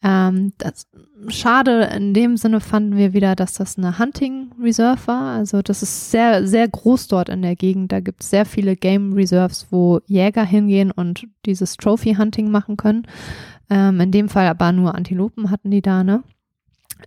Ähm, 0.00 0.52
das, 0.58 0.86
schade 1.28 1.90
in 1.94 2.14
dem 2.14 2.36
Sinne 2.36 2.60
fanden 2.60 2.96
wir 2.96 3.12
wieder, 3.12 3.34
dass 3.34 3.54
das 3.54 3.76
eine 3.78 3.98
Hunting 3.98 4.52
Reserve 4.60 5.06
war. 5.06 5.36
Also 5.36 5.60
das 5.62 5.82
ist 5.82 6.10
sehr, 6.10 6.46
sehr 6.46 6.68
groß 6.68 7.08
dort 7.08 7.28
in 7.28 7.42
der 7.42 7.56
Gegend. 7.56 7.90
Da 7.90 8.00
gibt 8.00 8.22
es 8.22 8.30
sehr 8.30 8.46
viele 8.46 8.76
Game 8.76 9.12
Reserves, 9.12 9.66
wo 9.70 10.00
Jäger 10.06 10.44
hingehen 10.44 10.92
und 10.92 11.26
dieses 11.46 11.76
Trophy 11.76 12.14
Hunting 12.14 12.50
machen 12.50 12.76
können. 12.76 13.06
Ähm, 13.70 14.00
in 14.00 14.12
dem 14.12 14.28
Fall 14.28 14.46
aber 14.46 14.70
nur 14.72 14.94
Antilopen 14.94 15.50
hatten 15.50 15.70
die 15.70 15.82
da, 15.82 16.04
ne? 16.04 16.22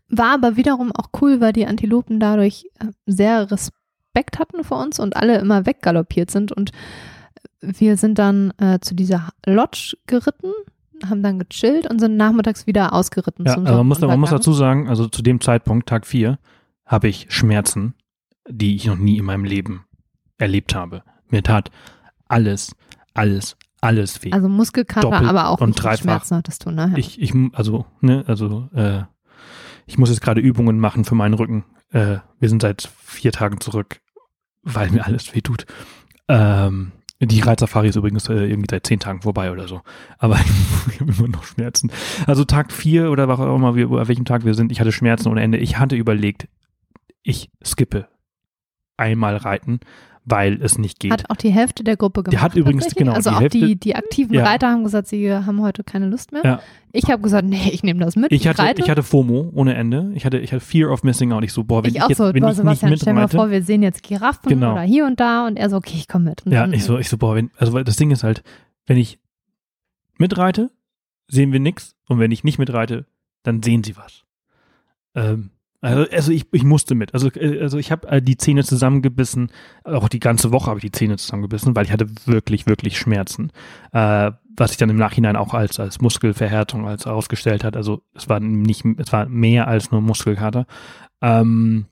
War 0.10 0.34
aber 0.34 0.56
wiederum 0.56 0.92
auch 0.92 1.10
cool, 1.22 1.42
weil 1.42 1.54
die 1.54 1.66
Antilopen 1.66 2.20
dadurch 2.20 2.66
äh, 2.80 2.88
sehr 3.06 3.50
Respekt 3.52 4.39
hatten 4.39 4.64
vor 4.64 4.82
uns 4.82 5.00
und 5.00 5.16
alle 5.16 5.38
immer 5.39 5.66
weggaloppiert 5.66 6.30
sind. 6.30 6.52
Und 6.52 6.72
wir 7.62 7.98
sind 7.98 8.20
dann 8.20 8.54
äh, 8.58 8.80
zu 8.80 8.96
dieser 8.96 9.30
Lodge 9.46 9.98
geritten, 10.08 10.52
haben 11.10 11.24
dann 11.24 11.39
gechillt 11.39 11.89
und 11.89 11.99
sind 11.99 12.18
nachmittags 12.18 12.68
wieder 12.68 12.93
ausgeritten. 12.93 13.45
Ja, 13.45 13.56
also 13.56 13.78
man 13.78 13.88
muss, 13.88 13.99
man 14.02 14.20
muss 14.20 14.30
dazu 14.30 14.54
sagen, 14.54 14.89
also 14.89 15.08
zu 15.08 15.22
dem 15.22 15.41
Zeitpunkt, 15.41 15.88
Tag 15.88 16.06
4, 16.06 16.39
habe 16.86 17.08
ich 17.08 17.28
Schmerzen, 17.30 17.93
die 18.49 18.76
ich 18.76 18.86
noch 18.86 18.97
nie 18.97 19.18
in 19.18 19.26
meinem 19.26 19.45
Leben 19.45 19.86
erlebt 20.38 20.76
habe. 20.76 21.04
Mir 21.30 21.43
tat 21.43 21.72
alles, 22.28 22.76
alles, 23.14 23.58
alles 23.80 24.24
weh. 24.24 24.32
Also 24.32 24.49
Muskelkater, 24.49 25.12
aber 25.12 25.49
auch 25.49 25.62
und 25.62 25.82
dreifach. 25.82 26.04
Schmerzen 26.04 26.36
hattest 26.38 26.66
du, 26.66 26.72
ne? 26.72 26.93
ich, 26.97 27.22
ich, 27.22 27.34
also, 27.54 27.86
ne, 28.02 28.24
also, 28.28 28.70
äh, 28.74 29.04
ich 29.86 29.97
muss 29.97 30.10
jetzt 30.10 30.22
gerade 30.22 30.41
Übungen 30.41 30.80
machen 30.80 31.06
für 31.06 31.16
meinen 31.16 31.34
Rücken. 31.34 31.66
Äh, 31.91 32.18
wir 32.39 32.49
sind 32.49 32.62
seit 32.62 32.89
vier 33.04 33.32
Tagen 33.32 33.60
zurück, 33.60 34.02
weil 34.64 34.89
mir 34.91 35.06
alles 35.06 35.34
weh 35.36 35.41
tut. 35.41 35.66
Ähm, 36.28 36.91
die 37.22 37.39
Reitsafari 37.39 37.89
ist 37.89 37.95
übrigens 37.95 38.28
äh, 38.30 38.34
irgendwie 38.34 38.67
seit 38.69 38.86
zehn 38.88 38.99
Tagen 38.99 39.22
vorbei 39.22 39.51
oder 39.51 39.67
so. 39.67 39.82
Aber 40.17 40.39
ich 40.91 40.99
habe 40.99 41.11
immer 41.11 41.28
noch 41.28 41.43
Schmerzen. 41.43 41.91
Also 42.26 42.43
Tag 42.45 42.72
vier 42.72 43.11
oder 43.11 43.28
was 43.28 43.39
auch 43.39 43.55
immer, 43.55 43.69
auf 43.69 44.07
welchem 44.07 44.26
Tag 44.26 44.43
wir 44.43 44.55
sind, 44.55 44.72
ich 44.72 44.80
hatte 44.80 44.91
Schmerzen 44.91 45.30
ohne 45.30 45.41
Ende. 45.41 45.57
Ich 45.57 45.78
hatte 45.78 45.95
überlegt, 45.95 46.47
ich 47.24 47.51
skippe 47.63 48.07
einmal 48.97 49.38
reiten, 49.38 49.80
weil 50.24 50.61
es 50.61 50.78
nicht 50.78 50.99
geht. 50.99 51.11
Hat 51.11 51.30
auch 51.30 51.36
die 51.36 51.49
Hälfte 51.49 51.84
der 51.84 51.97
Gruppe 51.97 52.22
gemacht. 52.24 52.41
hat 52.43 52.55
übrigens, 52.55 52.93
genau, 52.93 53.13
Also 53.13 53.32
die 53.32 53.36
auch 53.36 53.41
Hälfte- 53.41 53.57
die, 53.59 53.76
die 53.76 53.95
aktiven 53.95 54.36
Ja. 54.36 54.43
Reiter 54.43 54.69
haben 54.69 54.84
gesagt, 54.84 55.07
sie 55.07 55.34
haben 55.34 55.61
heute 55.61 55.84
keine 55.84 56.07
Lust 56.07 56.32
mehr. 56.32 56.43
Ja. 56.45 56.59
Ich 56.91 57.05
habe 57.09 57.22
gesagt, 57.24 57.47
nee, 57.47 57.69
ich 57.72 57.82
nehme 57.84 57.99
das 58.03 58.15
mit. 58.15 58.32
ich 58.32 58.47
hatte, 58.47 58.63
ich 58.78 58.89
hatte 58.89 59.01
FOMO 59.01 59.51
ohne 59.55 59.74
Ende. 59.74 60.11
Ich 60.13 60.26
hatte, 60.26 60.38
ich 60.38 60.51
hatte 60.51 60.63
Fear 60.63 60.91
of 60.91 61.03
Missing 61.03 61.32
out. 61.32 61.43
Ich 61.43 61.53
so, 61.53 61.63
boah, 61.63 61.84
wenn 61.84 61.89
ich, 61.91 61.95
ich 61.95 62.03
auch 62.03 62.09
jetzt, 62.09 62.17
so, 62.19 62.26
wenn 62.26 62.34
boah, 62.41 62.51
ich 62.51 62.57
nicht 62.57 62.57
Sebastian, 62.57 62.97
stell 62.97 63.13
mal 63.13 63.22
mitreite, 63.22 63.38
vor, 63.38 63.49
wir 63.49 63.63
sehen 63.63 63.82
jetzt 63.82 64.03
Giraffen 64.03 64.47
Genau. 64.49 64.74
oder 64.74 64.82
hier 64.84 65.05
und 65.07 65.19
da 65.19 65.47
und 65.47 65.57
er 65.57 65.69
so, 65.69 65.78
okay, 65.78 65.95
ich 65.95 66.07
komme 66.07 66.26
mit. 66.30 66.45
Und 66.45 66.51
Ja, 66.51 66.67
ich 66.67 66.84
so, 66.84 66.97
ich 66.99 67.09
so, 67.09 67.17
boah, 67.17 67.36
wenn, 67.36 67.49
also 67.57 67.74
weil 67.74 67.84
das 67.84 67.95
Ding 67.95 68.11
ist 68.11 68.24
halt, 68.24 68.43
wenn 68.86 68.97
ich 68.97 69.17
mitreite, 70.17 70.69
sehen 71.28 71.51
wir 71.51 71.59
nix 71.59 71.95
und 72.07 72.19
wenn 72.19 72.32
ich 72.32 72.43
nicht 72.43 72.59
mitreite, 72.59 73.05
dann 73.43 73.63
sehen 73.63 73.84
sie 73.84 73.97
was. 73.97 74.24
Ähm, 75.15 75.49
Also, 75.82 76.05
also 76.11 76.32
ich, 76.32 76.45
ich 76.51 76.63
musste 76.63 76.93
mit. 76.93 77.13
Also, 77.13 77.29
äh, 77.32 77.59
also 77.59 77.77
ich 77.77 77.91
habe 77.91 78.07
äh, 78.07 78.21
die 78.21 78.38
Zähne 78.38 78.63
zusammengebissen. 78.63 79.51
Auch 79.84 80.09
die 80.09 80.19
ganze 80.19 80.51
Woche 80.51 80.67
habe 80.67 80.77
ich 80.79 80.84
die 80.84 80.91
Zähne 80.91 81.17
zusammengebissen, 81.17 81.75
weil 81.75 81.86
ich 81.86 81.91
hatte 81.91 82.07
wirklich, 82.25 82.67
wirklich 82.67 82.97
Schmerzen. 82.97 83.51
Äh, 83.91 84.32
was 84.57 84.71
sich 84.71 84.77
dann 84.77 84.89
im 84.89 84.97
Nachhinein 84.97 85.36
auch 85.36 85.53
als, 85.53 85.79
als 85.79 86.01
Muskelverhärtung 86.01 86.88
als 86.88 87.05
herausgestellt 87.05 87.63
hat. 87.63 87.75
Also 87.75 88.03
es 88.13 88.29
war 88.29 88.39
nicht, 88.39 88.86
es 88.97 89.11
war 89.11 89.27
mehr 89.27 89.67
als 89.67 89.91
nur 89.91 90.01
Muskelkater. 90.01 90.67
Ähm, 91.21 91.86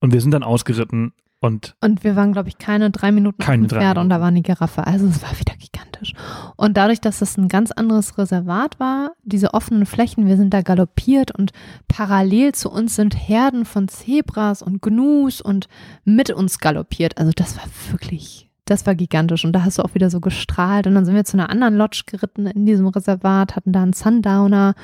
und 0.00 0.12
wir 0.12 0.20
sind 0.20 0.32
dann 0.32 0.42
ausgeritten 0.42 1.12
und, 1.40 1.74
und 1.80 2.04
wir 2.04 2.16
waren, 2.16 2.32
glaube 2.32 2.50
ich, 2.50 2.58
keine 2.58 2.90
drei 2.90 3.12
Minuten 3.12 3.38
keine 3.38 3.64
auf 3.64 3.70
dem 3.70 3.78
Pferd 3.78 3.96
und 3.96 4.10
da 4.10 4.20
war 4.20 4.28
eine 4.28 4.42
Giraffe. 4.42 4.86
Also 4.86 5.06
es 5.06 5.22
war 5.22 5.38
wieder 5.38 5.54
gigantisch. 5.56 6.12
Und 6.56 6.76
dadurch, 6.76 7.00
dass 7.00 7.22
es 7.22 7.38
ein 7.38 7.48
ganz 7.48 7.70
anderes 7.70 8.18
Reservat 8.18 8.78
war, 8.78 9.12
diese 9.22 9.54
offenen 9.54 9.86
Flächen, 9.86 10.26
wir 10.26 10.36
sind 10.36 10.52
da 10.52 10.60
galoppiert 10.60 11.30
und 11.30 11.52
parallel 11.88 12.52
zu 12.52 12.70
uns 12.70 12.94
sind 12.94 13.14
Herden 13.16 13.64
von 13.64 13.88
Zebras 13.88 14.60
und 14.60 14.82
Gnus 14.82 15.40
und 15.40 15.68
mit 16.04 16.30
uns 16.30 16.58
galoppiert. 16.58 17.16
Also 17.16 17.32
das 17.34 17.56
war 17.56 17.64
wirklich 17.90 18.49
das 18.70 18.86
war 18.86 18.94
gigantisch 18.94 19.44
und 19.44 19.52
da 19.52 19.64
hast 19.64 19.78
du 19.78 19.82
auch 19.82 19.94
wieder 19.94 20.10
so 20.10 20.20
gestrahlt 20.20 20.86
und 20.86 20.94
dann 20.94 21.04
sind 21.04 21.14
wir 21.14 21.24
zu 21.24 21.36
einer 21.36 21.50
anderen 21.50 21.76
Lodge 21.76 22.02
geritten 22.06 22.46
in 22.46 22.66
diesem 22.66 22.86
Reservat, 22.86 23.56
hatten 23.56 23.72
da 23.72 23.82
einen 23.82 23.92
Sundowner. 23.92 24.74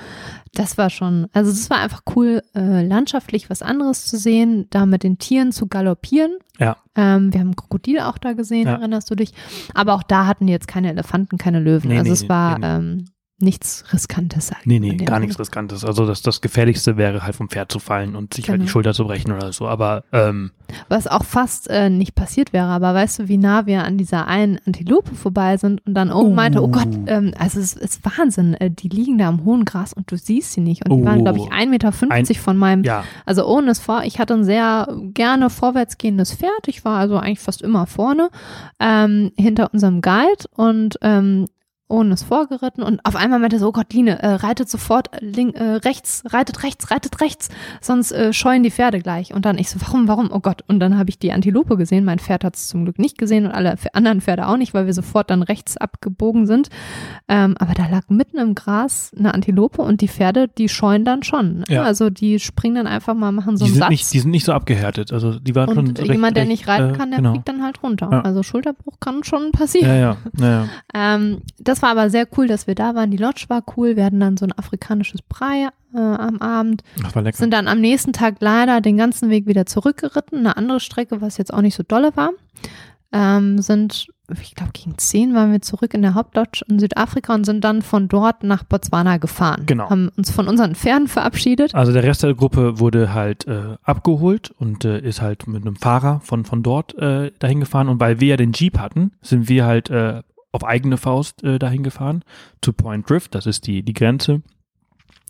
Das 0.54 0.76
war 0.76 0.90
schon, 0.90 1.28
also 1.32 1.50
das 1.50 1.70
war 1.70 1.78
einfach 1.78 2.02
cool, 2.16 2.42
äh, 2.54 2.84
landschaftlich 2.86 3.48
was 3.50 3.62
anderes 3.62 4.06
zu 4.06 4.16
sehen, 4.18 4.66
da 4.70 4.86
mit 4.86 5.02
den 5.02 5.18
Tieren 5.18 5.52
zu 5.52 5.66
galoppieren. 5.68 6.32
Ja. 6.58 6.76
Ähm, 6.96 7.32
wir 7.32 7.40
haben 7.40 7.54
Krokodil 7.54 8.00
auch 8.00 8.18
da 8.18 8.32
gesehen, 8.32 8.66
Ja. 8.66 8.74
erinnerst 8.76 9.10
du 9.10 9.14
dich? 9.14 9.32
Aber 9.74 9.94
auch 9.94 10.02
da 10.02 10.26
hatten 10.26 10.46
die 10.46 10.52
jetzt 10.52 10.66
keine 10.68 10.90
Elefanten, 10.90 11.38
keine 11.38 11.60
Löwen. 11.60 11.88
Nee, 11.90 11.98
also 11.98 12.08
nee, 12.10 12.14
es 12.14 12.28
war 12.28 12.58
nee, 12.58 12.66
Ähm, 12.66 13.04
nichts 13.38 13.84
Riskantes. 13.92 14.46
sag 14.48 14.60
ich 14.60 14.66
Nee, 14.66 14.78
nee, 14.80 14.96
gar 14.96 15.20
nichts 15.20 15.38
Riskantes. 15.38 15.84
Also 15.84 16.06
das, 16.06 16.22
das 16.22 16.40
Gefährlichste 16.40 16.96
wäre 16.96 17.22
halt 17.22 17.36
vom 17.36 17.50
Pferd 17.50 17.70
zu 17.70 17.78
fallen 17.78 18.16
und 18.16 18.32
sich 18.32 18.48
halt 18.48 18.60
die 18.60 18.64
Genau. 18.64 18.70
Schulter 18.72 18.94
zu 18.94 19.04
brechen 19.04 19.30
oder 19.32 19.52
so. 19.52 19.68
Aber 19.68 20.04
ähm, 20.12 20.52
Was 20.88 21.06
auch 21.06 21.24
fast 21.24 21.68
äh, 21.68 21.90
nicht 21.90 22.14
passiert 22.14 22.52
wäre, 22.54 22.66
aber 22.68 22.94
weißt 22.94 23.18
du, 23.18 23.28
wie 23.28 23.36
nah 23.36 23.66
wir 23.66 23.84
an 23.84 23.98
dieser 23.98 24.26
einen 24.26 24.58
Antilope 24.66 25.14
vorbei 25.14 25.58
sind 25.58 25.86
und 25.86 25.92
dann 25.94 26.10
Owen 26.10 26.32
Oh. 26.32 26.34
meinte, 26.34 26.62
oh 26.62 26.68
Gott, 26.68 26.88
ähm, 27.06 27.32
also 27.38 27.60
es 27.60 27.74
ist 27.74 28.00
Wahnsinn, 28.04 28.54
äh, 28.54 28.70
die 28.70 28.88
liegen 28.88 29.18
da 29.18 29.28
im 29.28 29.44
hohen 29.44 29.64
Gras 29.66 29.92
und 29.92 30.10
du 30.10 30.16
siehst 30.16 30.52
sie 30.52 30.60
nicht. 30.62 30.88
Und 30.88 30.96
die 30.98 31.04
waren, 31.04 31.20
Oh. 31.20 31.24
glaube 31.24 31.38
ich, 31.38 31.44
1,50 31.52 31.66
Meter 31.68 31.92
von 32.40 32.56
meinem, 32.56 32.84
ja, 32.84 33.04
also 33.26 33.46
Owen 33.46 33.68
ist 33.68 33.82
vor, 33.82 34.02
ich 34.04 34.18
hatte 34.18 34.32
ein 34.34 34.44
sehr 34.44 34.88
gerne 35.12 35.50
vorwärts 35.50 35.98
gehendes 35.98 36.34
Pferd, 36.34 36.68
ich 36.68 36.84
war 36.86 36.98
also 36.98 37.18
eigentlich 37.18 37.40
fast 37.40 37.60
immer 37.60 37.86
vorne, 37.86 38.30
ähm, 38.80 39.30
hinter 39.36 39.72
unserem 39.74 40.00
Guide 40.00 40.44
und 40.54 40.98
ähm, 41.02 41.46
Owen 41.88 42.10
ist 42.10 42.24
vorgeritten 42.24 42.82
und 42.82 43.04
auf 43.04 43.14
einmal 43.14 43.38
meinte 43.38 43.56
er 43.56 43.60
so, 43.60 43.68
oh 43.68 43.72
Gott, 43.72 43.92
Line, 43.92 44.20
äh, 44.20 44.26
reitet 44.26 44.68
sofort 44.68 45.14
äh, 45.14 45.24
link, 45.24 45.54
äh, 45.54 45.62
rechts, 45.62 46.24
reitet 46.26 46.64
rechts, 46.64 46.90
reitet 46.90 47.20
rechts, 47.20 47.48
sonst 47.80 48.10
äh, 48.10 48.32
scheuen 48.32 48.64
die 48.64 48.72
Pferde 48.72 49.00
gleich. 49.00 49.32
Und 49.32 49.44
dann 49.44 49.56
ich 49.56 49.70
so, 49.70 49.80
warum, 49.80 50.08
warum, 50.08 50.30
oh 50.32 50.40
Gott. 50.40 50.62
Und 50.66 50.80
dann 50.80 50.98
habe 50.98 51.10
ich 51.10 51.18
die 51.18 51.32
Antilope 51.32 51.76
gesehen, 51.76 52.04
mein 52.04 52.18
Pferd 52.18 52.42
hat 52.42 52.56
es 52.56 52.66
zum 52.66 52.84
Glück 52.84 52.98
nicht 52.98 53.18
gesehen 53.18 53.46
und 53.46 53.52
alle 53.52 53.76
anderen 53.92 54.20
Pferde 54.20 54.48
auch 54.48 54.56
nicht, 54.56 54.74
weil 54.74 54.86
wir 54.86 54.94
sofort 54.94 55.30
dann 55.30 55.42
rechts 55.42 55.76
abgebogen 55.76 56.46
sind. 56.46 56.70
Ähm, 57.28 57.54
aber 57.58 57.74
da 57.74 57.86
lag 57.86 58.08
mitten 58.08 58.38
im 58.38 58.56
Gras 58.56 59.12
eine 59.16 59.32
Antilope 59.32 59.80
und 59.80 60.00
die 60.00 60.08
Pferde, 60.08 60.48
die 60.48 60.68
scheuen 60.68 61.04
dann 61.04 61.22
schon. 61.22 61.58
Ne? 61.58 61.64
Ja. 61.68 61.82
Also 61.82 62.10
die 62.10 62.40
springen 62.40 62.74
dann 62.74 62.86
einfach 62.88 63.14
mal, 63.14 63.30
machen 63.30 63.56
so 63.56 63.64
die, 63.64 63.70
einen 63.70 63.74
sind 63.74 63.82
Satz. 63.82 63.90
nicht, 63.90 64.12
die 64.12 64.18
sind 64.18 64.30
nicht 64.32 64.44
so 64.44 64.52
abgehärtet. 64.52 65.12
Also 65.12 65.38
die 65.38 65.54
waren 65.54 65.68
schon 65.68 65.88
und 65.88 65.98
recht, 66.00 66.10
jemand, 66.10 66.36
der 66.36 66.42
recht, 66.42 66.50
nicht 66.50 66.68
reiten 66.68 66.94
äh, 66.94 66.96
kann, 66.96 67.10
der 67.10 67.18
genau. 67.18 67.32
fliegt 67.32 67.48
dann 67.48 67.62
halt 67.62 67.80
runter. 67.82 68.08
Ja. 68.10 68.20
Also 68.22 68.42
Schulterbruch 68.42 68.98
kann 68.98 69.22
schon 69.22 69.52
passieren. 69.52 69.88
Ja, 69.88 69.96
ja, 69.96 70.16
ja, 70.38 70.50
ja. 70.50 70.68
Ähm, 70.94 71.42
das 71.58 71.75
war 71.82 71.90
aber 71.90 72.10
sehr 72.10 72.26
cool, 72.36 72.46
dass 72.46 72.66
wir 72.66 72.74
da 72.74 72.94
waren. 72.94 73.10
Die 73.10 73.16
Lodge 73.16 73.46
war 73.48 73.62
cool. 73.76 73.96
Wir 73.96 74.04
hatten 74.04 74.20
dann 74.20 74.36
so 74.36 74.46
ein 74.46 74.52
afrikanisches 74.56 75.22
Brei 75.22 75.68
äh, 75.94 75.98
am 75.98 76.38
Abend. 76.38 76.82
Das 77.02 77.14
war 77.14 77.22
lecker. 77.22 77.36
Sind 77.36 77.52
dann 77.52 77.68
am 77.68 77.80
nächsten 77.80 78.12
Tag 78.12 78.36
leider 78.40 78.80
den 78.80 78.96
ganzen 78.96 79.30
Weg 79.30 79.46
wieder 79.46 79.66
zurückgeritten. 79.66 80.40
Eine 80.40 80.56
andere 80.56 80.80
Strecke, 80.80 81.20
was 81.20 81.38
jetzt 81.38 81.52
auch 81.52 81.62
nicht 81.62 81.74
so 81.74 81.82
dolle 81.82 82.16
war. 82.16 82.30
Ähm, 83.12 83.60
sind, 83.60 84.08
ich 84.40 84.54
glaube, 84.54 84.72
gegen 84.72 84.98
10 84.98 85.32
waren 85.32 85.52
wir 85.52 85.62
zurück 85.62 85.94
in 85.94 86.02
der 86.02 86.14
Hauptlodge 86.14 86.64
in 86.68 86.78
Südafrika 86.78 87.34
und 87.34 87.44
sind 87.44 87.62
dann 87.62 87.82
von 87.82 88.08
dort 88.08 88.42
nach 88.42 88.64
Botswana 88.64 89.18
gefahren. 89.18 89.62
Genau. 89.66 89.88
Haben 89.88 90.10
uns 90.16 90.30
von 90.30 90.48
unseren 90.48 90.74
Pferden 90.74 91.08
verabschiedet. 91.08 91.74
Also 91.74 91.92
der 91.92 92.02
Rest 92.02 92.24
der 92.24 92.34
Gruppe 92.34 92.80
wurde 92.80 93.14
halt 93.14 93.46
äh, 93.46 93.76
abgeholt 93.82 94.50
und 94.58 94.84
äh, 94.84 94.98
ist 95.00 95.22
halt 95.22 95.46
mit 95.46 95.62
einem 95.62 95.76
Fahrer 95.76 96.20
von, 96.24 96.44
von 96.44 96.62
dort 96.62 96.96
äh, 96.98 97.30
dahin 97.38 97.60
gefahren. 97.60 97.88
Und 97.88 98.00
weil 98.00 98.20
wir 98.20 98.28
ja 98.28 98.36
den 98.36 98.52
Jeep 98.52 98.78
hatten, 98.78 99.12
sind 99.22 99.48
wir 99.48 99.64
halt 99.64 99.88
äh, 99.88 100.22
auf 100.56 100.64
eigene 100.64 100.96
Faust 100.96 101.44
äh, 101.44 101.58
dahin 101.58 101.82
gefahren 101.82 102.24
zu 102.62 102.72
Point 102.72 103.08
Drift. 103.08 103.34
Das 103.34 103.46
ist 103.46 103.66
die, 103.66 103.82
die 103.82 103.94
Grenze. 103.94 104.42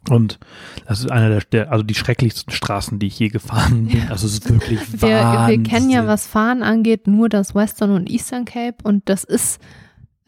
Und 0.09 0.39
das 0.87 1.01
ist 1.01 1.11
einer 1.11 1.29
der, 1.29 1.41
der, 1.41 1.72
also 1.72 1.83
die 1.83 1.95
schrecklichsten 1.95 2.53
Straßen, 2.53 2.99
die 2.99 3.09
ich 3.09 3.18
je 3.18 3.29
gefahren 3.29 3.87
bin. 3.87 4.09
Also 4.09 4.27
es 4.27 4.35
ist 4.35 4.51
wirklich 4.51 4.81
Wir, 5.03 5.47
wir 5.49 5.62
kennen 5.62 5.91
ja, 5.91 6.07
was 6.07 6.27
Fahren 6.27 6.62
angeht, 6.62 7.07
nur 7.07 7.29
das 7.29 7.55
Western 7.55 7.91
und 7.91 8.09
Eastern 8.09 8.45
Cape 8.45 8.77
und 8.85 9.09
das 9.09 9.24
ist, 9.24 9.61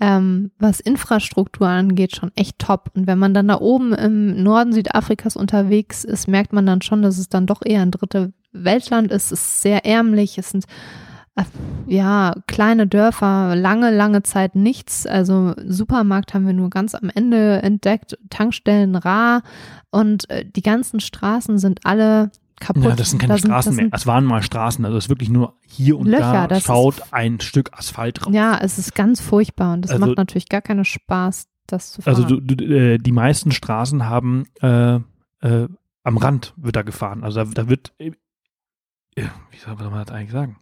ähm, 0.00 0.50
was 0.58 0.80
Infrastruktur 0.80 1.68
angeht, 1.68 2.16
schon 2.16 2.32
echt 2.34 2.58
top. 2.58 2.90
Und 2.94 3.06
wenn 3.06 3.18
man 3.18 3.34
dann 3.34 3.48
da 3.48 3.60
oben 3.60 3.92
im 3.92 4.42
Norden 4.42 4.72
Südafrikas 4.72 5.36
unterwegs 5.36 6.04
ist, 6.04 6.28
merkt 6.28 6.52
man 6.52 6.66
dann 6.66 6.82
schon, 6.82 7.02
dass 7.02 7.18
es 7.18 7.28
dann 7.28 7.46
doch 7.46 7.60
eher 7.64 7.82
ein 7.82 7.92
dritte 7.92 8.32
Weltland 8.52 9.12
ist. 9.12 9.30
Es 9.30 9.40
ist 9.40 9.62
sehr 9.62 9.84
ärmlich, 9.84 10.38
es 10.38 10.50
sind 10.50 10.64
ja, 11.86 12.34
kleine 12.46 12.86
Dörfer, 12.86 13.54
lange, 13.56 13.90
lange 13.94 14.22
Zeit 14.22 14.54
nichts. 14.54 15.06
Also 15.06 15.54
Supermarkt 15.64 16.34
haben 16.34 16.46
wir 16.46 16.52
nur 16.52 16.70
ganz 16.70 16.94
am 16.94 17.10
Ende 17.14 17.62
entdeckt, 17.62 18.18
Tankstellen 18.30 18.96
rar 18.96 19.42
und 19.90 20.28
äh, 20.30 20.44
die 20.44 20.62
ganzen 20.62 21.00
Straßen 21.00 21.58
sind 21.58 21.80
alle 21.84 22.30
kaputt. 22.60 22.84
Ja, 22.84 22.96
das 22.96 23.10
sind 23.10 23.20
keine 23.20 23.34
Da 23.34 23.38
Straßen 23.38 23.52
das 23.70 23.76
mehr. 23.76 23.84
sind- 23.84 23.94
Es 23.94 24.06
waren 24.06 24.24
mal 24.24 24.42
Straßen. 24.42 24.84
Also 24.84 24.98
es 24.98 25.04
ist 25.04 25.08
wirklich 25.10 25.30
nur 25.30 25.54
hier 25.66 25.96
und 25.98 26.06
Löcher, 26.08 26.32
da 26.32 26.46
das 26.48 26.62
schaut 26.64 27.00
ein 27.12 27.40
Stück 27.40 27.70
Asphalt 27.72 28.24
drauf. 28.24 28.34
Ja, 28.34 28.58
es 28.60 28.78
ist 28.78 28.94
ganz 28.94 29.20
furchtbar 29.20 29.74
und 29.74 29.82
das 29.82 29.92
Also- 29.92 30.06
macht 30.06 30.16
natürlich 30.18 30.48
gar 30.48 30.60
keinen 30.62 30.84
Spaß, 30.84 31.46
das 31.68 31.92
zu 31.92 32.02
fahren. 32.02 32.16
Also 32.16 32.26
du, 32.28 32.40
du, 32.40 32.64
äh, 32.64 32.98
die 32.98 33.12
meisten 33.12 33.52
Straßen 33.52 34.06
haben 34.06 34.44
äh, 34.60 34.96
äh, 35.40 35.68
am 36.02 36.16
Rand 36.16 36.52
wird 36.56 36.74
da 36.74 36.82
gefahren. 36.82 37.22
Also 37.22 37.44
da, 37.44 37.50
da 37.62 37.68
wird, 37.68 37.92
äh, 37.98 38.10
wie 39.14 39.58
soll 39.58 39.74
man 39.76 39.92
das 40.04 40.10
eigentlich 40.10 40.32
sagen? 40.32 40.56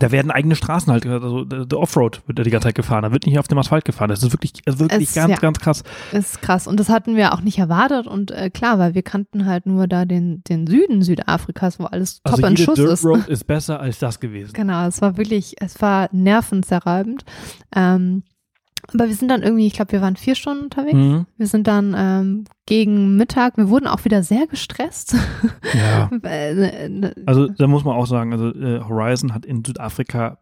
Da 0.00 0.10
werden 0.10 0.30
eigene 0.30 0.56
Straßen 0.56 0.92
halt, 0.92 1.06
also 1.06 1.44
der 1.44 1.66
der 1.66 1.78
Offroad 1.78 2.22
wird 2.26 2.38
da 2.38 2.42
die 2.42 2.50
ganze 2.50 2.66
Zeit 2.68 2.74
gefahren. 2.74 3.02
Da 3.02 3.12
wird 3.12 3.26
nicht 3.26 3.38
auf 3.38 3.46
dem 3.48 3.58
Asphalt 3.58 3.84
gefahren. 3.84 4.08
Das 4.08 4.22
ist 4.22 4.32
wirklich, 4.32 4.52
also 4.66 4.80
wirklich 4.80 5.08
Es- 5.08 5.14
ganz, 5.14 5.30
ja. 5.32 5.36
ganz 5.38 5.60
krass. 5.60 5.82
Das 6.10 6.26
ist 6.30 6.42
krass. 6.42 6.66
Und 6.66 6.80
das 6.80 6.88
hatten 6.88 7.14
wir 7.16 7.32
auch 7.32 7.40
nicht 7.42 7.58
erwartet. 7.58 8.06
Und 8.08 8.30
äh, 8.32 8.50
klar, 8.50 8.78
weil 8.80 8.94
wir 8.94 9.02
kannten 9.02 9.46
halt 9.46 9.66
nur 9.66 9.86
da 9.86 10.04
den, 10.04 10.42
den 10.44 10.66
Süden 10.66 11.02
Südafrikas, 11.02 11.78
wo 11.78 11.84
alles 11.84 12.22
top 12.22 12.32
Also 12.34 12.46
in 12.46 12.56
Schuss 12.56 12.74
Dirt 12.74 12.90
ist. 12.90 13.04
Road 13.04 13.26
ist 13.28 13.46
besser 13.46 13.78
als 13.80 13.98
das 14.00 14.18
gewesen. 14.18 14.52
Genau, 14.52 14.86
es 14.88 15.00
war 15.00 15.16
wirklich, 15.16 15.54
es 15.60 15.80
war 15.80 16.08
nervenzerreibend. 16.12 17.24
Ähm, 17.74 18.22
aber 18.92 19.08
wir 19.08 19.14
sind 19.14 19.28
dann 19.28 19.42
irgendwie, 19.42 19.66
ich 19.66 19.74
glaube, 19.74 19.92
wir 19.92 20.00
waren 20.00 20.16
vier 20.16 20.34
Stunden 20.34 20.64
unterwegs. 20.64 20.94
Mhm. 20.94 21.26
Wir 21.36 21.46
sind 21.46 21.66
dann 21.66 21.94
ähm, 21.96 22.44
gegen 22.66 23.16
Mittag, 23.16 23.56
wir 23.56 23.68
wurden 23.68 23.86
auch 23.86 24.04
wieder 24.04 24.22
sehr 24.22 24.46
gestresst. 24.46 25.14
Ja. 25.74 26.10
Äh, 26.22 27.12
Also 27.26 27.48
da 27.48 27.66
muss 27.66 27.84
man 27.84 27.96
auch 27.96 28.06
sagen, 28.06 28.32
also 28.32 28.48
äh, 28.48 28.80
Horizon 28.80 29.34
hat 29.34 29.44
in 29.44 29.64
Südafrika 29.64 30.38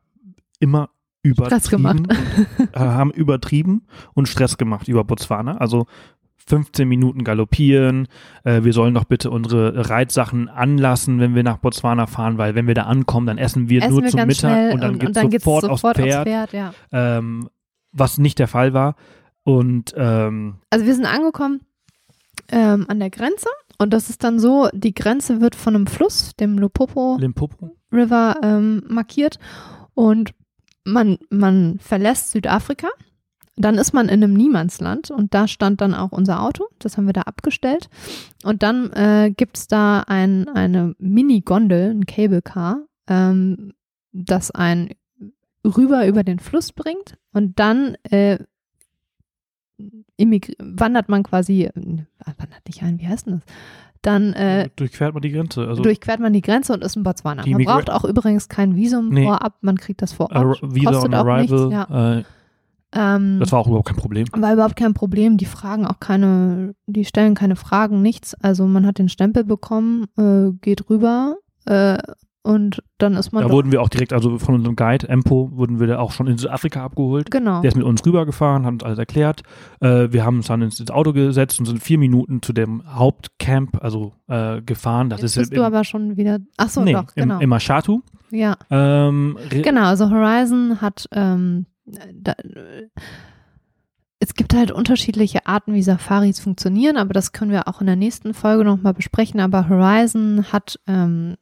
immer 0.61 0.90
Stress 1.24 1.70
gemacht. 1.70 2.01
übertrieben, 2.01 2.68
äh, 2.72 2.78
haben 2.78 3.11
übertrieben 3.11 3.82
und 4.14 4.28
Stress 4.28 4.59
gemacht 4.59 4.88
über 4.88 5.05
Botswana. 5.05 5.57
Also 5.57 5.86
15 6.47 6.88
Minuten 6.88 7.24
galoppieren, 7.24 8.09
äh, 8.45 8.62
wir 8.64 8.72
sollen 8.72 8.95
doch 8.95 9.05
bitte 9.05 9.30
unsere 9.30 9.88
Reitsachen 9.88 10.49
anlassen, 10.49 11.20
wenn 11.20 11.34
wir 11.34 11.45
nach 11.45 11.59
Botswana 11.59 12.07
fahren, 12.07 12.38
weil 12.38 12.55
wenn 12.55 12.66
wir 12.66 12.74
da 12.74 12.82
ankommen, 12.82 13.26
dann 13.26 13.38
essen 13.38 13.68
wir 13.68 13.82
essen 13.82 13.93
nur 13.93 14.03
wir 14.03 14.11
zum 14.11 14.26
Mittag 14.26 14.74
und 14.74 14.80
dann 14.82 14.93
und, 14.95 14.99
geht's 14.99 15.20
geht's 15.30 15.45
sofort, 15.45 15.64
sofort 15.64 15.99
aufs 15.99 16.05
Pferd, 16.05 16.26
Pferd 16.26 16.53
ja. 16.53 16.74
Ähm, 16.90 17.49
was 17.93 18.18
nicht 18.18 18.38
der 18.38 18.49
Fall 18.49 18.72
war. 18.72 18.97
Und 19.45 19.95
ähm, 19.97 20.57
Also 20.70 20.86
wir 20.86 20.95
sind 20.95 21.07
angekommen 21.07 21.61
ähm, 22.49 22.86
an 22.88 23.01
der 23.01 23.11
Grenze 23.11 23.49
und 23.78 23.93
das 23.93 24.11
ist 24.11 24.22
dann 24.24 24.38
so, 24.38 24.68
die 24.72 24.95
Grenze 24.95 25.40
wird 25.40 25.55
von 25.55 25.74
einem 25.74 25.86
Fluss, 25.86 26.34
dem 26.36 26.59
Lupopo 26.59 27.16
Limpopo, 27.18 27.76
River, 27.93 28.36
ähm, 28.43 28.82
markiert 28.88 29.38
und 29.95 30.34
man, 30.84 31.18
man 31.30 31.78
verlässt 31.80 32.30
Südafrika. 32.30 32.88
Dann 33.57 33.76
ist 33.76 33.93
man 33.93 34.09
in 34.09 34.22
einem 34.22 34.32
Niemandsland 34.32 35.11
und 35.11 35.34
da 35.34 35.47
stand 35.47 35.80
dann 35.82 35.95
auch 35.95 36.11
unser 36.11 36.43
Auto. 36.43 36.68
Das 36.78 36.97
haben 36.97 37.07
wir 37.07 37.12
da 37.12 37.22
abgestellt. 37.22 37.90
Und 38.45 38.62
dann 38.62 38.90
äh, 38.93 39.30
gibt 39.36 39.59
es 39.59 39.68
da 39.68 40.01
ein, 40.07 40.49
eine 40.49 40.95
Mini-Gondel, 40.99 41.90
ein 41.90 42.07
Cable 42.07 42.40
Car, 42.40 42.86
ähm, 43.09 43.74
das 44.12 44.51
einen 44.51 44.90
rüber 45.65 46.07
über 46.07 46.23
den 46.25 46.39
Fluss 46.39 46.73
bringt. 46.73 47.17
Und 47.33 47.59
dann 47.59 47.97
äh, 48.11 48.39
wandert 50.59 51.09
man 51.09 51.23
quasi, 51.23 51.65
äh, 51.65 51.73
wandert 51.75 52.67
nicht 52.67 52.83
ein, 52.83 53.01
wie 53.01 53.09
heißt 53.09 53.27
denn 53.27 53.35
das? 53.35 53.43
Dann 54.03 54.33
äh, 54.33 54.69
durchquert 54.75 55.15
man 55.15 55.23
die 55.23 55.31
Grenze. 55.31 55.67
Also 55.69 55.83
durchquert 55.83 56.19
man 56.19 56.33
die 56.33 56.41
Grenze 56.41 56.73
und 56.73 56.83
ist 56.83 56.97
in 56.97 57.05
Botswana. 57.05 57.45
Man 57.47 57.63
braucht 57.65 57.89
auch 57.89 58.05
übrigens 58.05 58.49
kein 58.49 58.75
Visum 58.75 59.11
Nee. 59.11 59.25
vorab, 59.25 59.59
man 59.61 59.77
kriegt 59.77 60.03
das 60.03 60.13
vor 60.13 60.33
Ort. 60.33 60.61
Visa 60.63 60.91
Kostet 60.91 61.15
on 61.15 61.15
auch 61.15 61.37
nichts, 61.39 61.53
Arrival, 61.53 61.73
ja. 61.73 62.19
äh, 62.19 62.25
Ähm, 62.95 63.39
Das 63.39 63.53
war 63.53 63.61
auch 63.61 63.69
überhaupt 63.69 63.87
kein 63.89 63.97
Problem. 63.97 64.27
war 64.37 64.53
überhaupt 64.53 64.75
kein 64.77 64.93
Problem. 64.93 65.37
Die 65.39 65.45
fragen 65.47 65.87
auch 65.87 66.01
keine, 66.01 66.75
die 66.87 67.05
stellen 67.05 67.35
keine 67.35 67.55
Fragen, 67.57 68.03
nichts. 68.03 68.35
Also 68.43 68.67
man 68.67 68.87
hat 68.87 68.99
den 68.99 69.09
Stempel 69.09 69.45
bekommen, 69.45 70.07
äh, 70.19 70.51
geht 70.61 70.91
rüber 70.91 71.37
äh, 71.67 71.97
und 72.43 72.82
dann 72.99 73.14
ist 73.14 73.32
man 73.32 73.45
Da 73.45 73.51
wurden 73.51 73.70
wir 73.70 73.80
auch 73.82 73.88
direkt, 73.88 74.12
also 74.12 74.38
von 74.38 74.57
unserem 74.57 74.74
Guide, 74.74 75.09
Empo, 75.09 75.51
wurden 75.53 75.78
wir 75.78 75.86
da 75.86 75.99
auch 75.99 76.11
schon 76.12 76.26
in 76.26 76.38
Südafrika 76.38 76.84
abgeholt. 76.84 77.30
genau. 77.30 77.61
Der 77.61 77.68
ist 77.68 77.76
mit 77.76 77.84
uns 77.84 78.05
rübergefahren, 78.05 78.64
hat 78.66 78.72
uns 78.72 78.82
alles 78.82 78.99
erklärt. 78.99 79.43
Äh, 79.80 80.09
wir 80.11 80.24
haben 80.24 80.38
uns 80.38 80.47
dann 80.49 80.62
ins, 80.62 80.80
ins 80.80 80.90
Auto 80.90 81.12
gesetzt 81.12 81.61
und 81.61 81.66
sind 81.66 81.82
vier 81.82 81.99
Minuten 81.99 82.43
zu 82.43 82.53
dem 82.53 82.82
Hauptcamp, 82.86 83.82
also 83.82 84.12
äh, 84.26 84.61
gefahren. 84.62 85.09
Das 85.09 85.20
Jetzt 85.20 85.36
ist 85.36 85.51
bist 85.51 85.57
du 85.57 85.62
aber 85.62 85.84
schon 85.84 86.16
wieder. 86.16 86.40
Ach 86.57 86.68
so, 86.68 86.82
nee, 86.82 86.93
doch, 86.93 87.14
genau. 87.14 87.36
im, 87.36 87.43
im 87.43 87.49
Mashatu. 87.49 88.01
ja, 88.30 88.57
Ähm, 88.70 89.36
genau. 89.51 89.84
Also 89.84 90.11
Horizon 90.11 90.80
hat. 90.80 91.09
Ähm, 91.12 91.66
da, 92.12 92.34
es 94.22 94.34
gibt 94.34 94.55
halt 94.55 94.70
unterschiedliche 94.70 95.47
Arten, 95.47 95.74
wie 95.74 95.82
Safaris 95.82 96.38
funktionieren, 96.38 96.97
aber 96.97 97.12
das 97.12 97.32
können 97.32 97.51
wir 97.51 97.66
auch 97.66 97.80
in 97.80 97.88
der 97.88 97.97
nächsten 97.97 98.34
Folge 98.34 98.64
nochmal 98.64 98.95
besprechen. 98.95 99.40
Aber 99.40 99.68
Horizon 99.68 100.45
hat 100.53 100.78
ähm, 100.86 101.34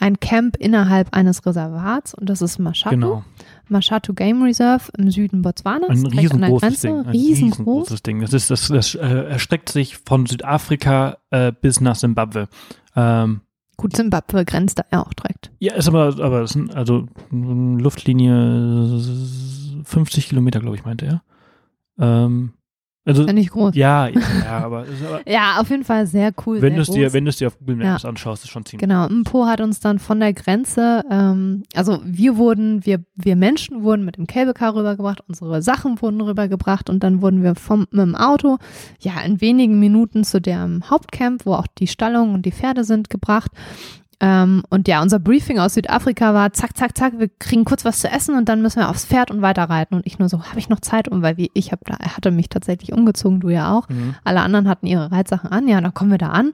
ein 0.00 0.18
Camp 0.18 0.56
innerhalb 0.56 1.14
eines 1.14 1.44
Reservats 1.46 2.14
und 2.14 2.28
das 2.28 2.42
ist 2.42 2.58
Mashatu. 2.58 2.96
Genau, 2.96 3.24
Mashatu 3.68 4.14
Game 4.14 4.42
Reserve 4.42 4.90
im 4.98 5.10
Süden 5.10 5.42
Botswanas. 5.42 5.90
ein 5.90 6.06
riesengroßes. 6.06 6.80
Ding. 6.80 6.98
Ein 6.98 7.06
Riesengroß. 7.10 7.12
riesengroßes 7.12 8.02
Ding. 8.02 8.20
Das, 8.20 8.32
ist, 8.32 8.50
das, 8.50 8.68
das 8.68 8.94
äh, 8.94 9.24
erstreckt 9.28 9.68
sich 9.68 9.98
von 9.98 10.26
Südafrika 10.26 11.18
äh, 11.30 11.52
bis 11.52 11.80
nach 11.80 11.94
Simbabwe. 11.94 12.48
Ähm, 12.96 13.42
Gut, 13.76 13.94
Zimbabwe 13.96 14.44
grenzt 14.44 14.78
da 14.78 14.84
ja 14.92 15.02
auch 15.02 15.14
direkt. 15.14 15.50
ja, 15.58 15.74
ist 15.74 15.88
aber, 15.88 16.14
aber 16.20 16.46
sind 16.46 16.74
also 16.74 17.06
Luftlinie 17.30 19.00
50 19.84 20.28
Kilometer, 20.28 20.60
glaube 20.60 20.76
ich, 20.76 20.84
meinte 20.84 21.06
er. 21.06 21.22
Ähm, 21.98 22.52
also, 23.06 23.26
Ja, 23.26 23.32
nicht 23.32 23.50
groß. 23.50 23.74
ja, 23.74 24.08
ja, 24.08 24.20
ja, 24.44 24.58
aber, 24.58 24.84
aber 25.08 25.28
Ja, 25.28 25.58
auf 25.58 25.70
jeden 25.70 25.84
Fall 25.84 26.06
sehr 26.06 26.32
cool. 26.46 26.60
wenn 26.60 26.74
du 26.76 26.82
es 26.82 26.90
dir, 26.90 27.12
wenn 27.12 27.24
du 27.24 27.30
es 27.30 27.38
dir 27.38 27.46
auf 27.46 27.58
Google 27.58 27.76
Maps 27.76 28.04
anschaust, 28.04 28.44
ist 28.44 28.50
schon 28.50 28.64
ziemlich. 28.66 28.86
Genau, 28.86 29.08
Mpo 29.08 29.46
hat 29.46 29.60
uns 29.60 29.80
dann 29.80 29.98
von 29.98 30.20
der 30.20 30.32
Grenze, 30.34 31.02
ähm, 31.10 31.62
also 31.74 32.00
wir 32.04 32.36
wurden, 32.36 32.84
wir, 32.84 33.02
wir 33.14 33.36
Menschen 33.36 33.82
wurden 33.82 34.04
mit 34.04 34.16
dem 34.16 34.26
Cablecar 34.26 34.74
rübergebracht, 34.74 35.22
unsere 35.26 35.62
Sachen 35.62 36.00
wurden 36.02 36.20
rübergebracht 36.20 36.90
und 36.90 37.02
dann 37.02 37.22
wurden 37.22 37.42
wir 37.42 37.54
vom, 37.54 37.86
mit 37.90 38.00
dem 38.02 38.14
Auto, 38.14 38.58
ja, 39.00 39.20
in 39.24 39.40
wenigen 39.40 39.80
Minuten 39.80 40.22
zu 40.24 40.40
dem 40.40 40.88
Hauptcamp, 40.90 41.46
wo 41.46 41.54
auch 41.54 41.66
die 41.78 41.86
Stallungen 41.86 42.34
und 42.34 42.44
die 42.44 42.52
Pferde 42.52 42.84
sind, 42.84 43.08
gebracht. 43.08 43.50
Ähm, 44.20 44.62
und 44.68 44.86
ja, 44.86 45.00
unser 45.00 45.18
Briefing 45.18 45.58
aus 45.58 45.74
Südafrika 45.74 46.34
war, 46.34 46.52
zack, 46.52 46.76
zack, 46.76 46.96
zack, 46.96 47.18
wir 47.18 47.28
kriegen 47.38 47.64
kurz 47.64 47.86
was 47.86 48.00
zu 48.00 48.08
essen 48.08 48.36
und 48.36 48.48
dann 48.50 48.60
müssen 48.60 48.80
wir 48.80 48.90
aufs 48.90 49.06
Pferd 49.06 49.30
und 49.30 49.40
weiterreiten. 49.40 49.96
Und 49.96 50.06
ich 50.06 50.18
nur 50.18 50.28
so, 50.28 50.42
habe 50.42 50.58
ich 50.58 50.68
noch 50.68 50.80
Zeit? 50.80 51.08
Und 51.08 51.22
weil 51.22 51.38
wie, 51.38 51.50
ich 51.54 51.72
hab 51.72 51.84
da, 51.86 51.96
er 51.98 52.16
hatte 52.16 52.30
mich 52.30 52.50
tatsächlich 52.50 52.92
umgezogen, 52.92 53.40
du 53.40 53.48
ja 53.48 53.76
auch. 53.76 53.88
Mhm. 53.88 54.14
Alle 54.22 54.42
anderen 54.42 54.68
hatten 54.68 54.86
ihre 54.86 55.10
Reitsachen 55.10 55.50
an. 55.50 55.66
Ja, 55.68 55.80
dann 55.80 55.94
kommen 55.94 56.10
wir 56.10 56.18
da 56.18 56.28
an. 56.28 56.52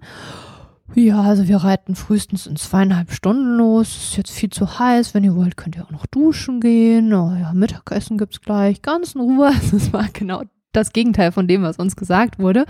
Ja, 0.94 1.20
also 1.20 1.48
wir 1.48 1.58
reiten 1.58 1.96
frühestens 1.96 2.46
in 2.46 2.54
zweieinhalb 2.54 3.10
Stunden 3.10 3.56
los. 3.56 3.88
Ist 3.88 4.16
jetzt 4.16 4.30
viel 4.30 4.50
zu 4.50 4.78
heiß. 4.78 5.14
Wenn 5.14 5.24
ihr 5.24 5.34
wollt, 5.34 5.56
könnt 5.56 5.74
ihr 5.74 5.84
auch 5.84 5.90
noch 5.90 6.06
duschen 6.06 6.60
gehen. 6.60 7.12
Oh 7.12 7.34
ja, 7.38 7.52
Mittagessen 7.52 8.16
gibt's 8.16 8.40
gleich. 8.40 8.82
Ganz 8.82 9.14
in 9.14 9.20
Ruhe. 9.20 9.50
Das 9.72 9.92
war 9.92 10.06
genau 10.12 10.42
das 10.72 10.92
Gegenteil 10.92 11.32
von 11.32 11.48
dem, 11.48 11.62
was 11.62 11.78
uns 11.78 11.96
gesagt 11.96 12.38
wurde. 12.38 12.64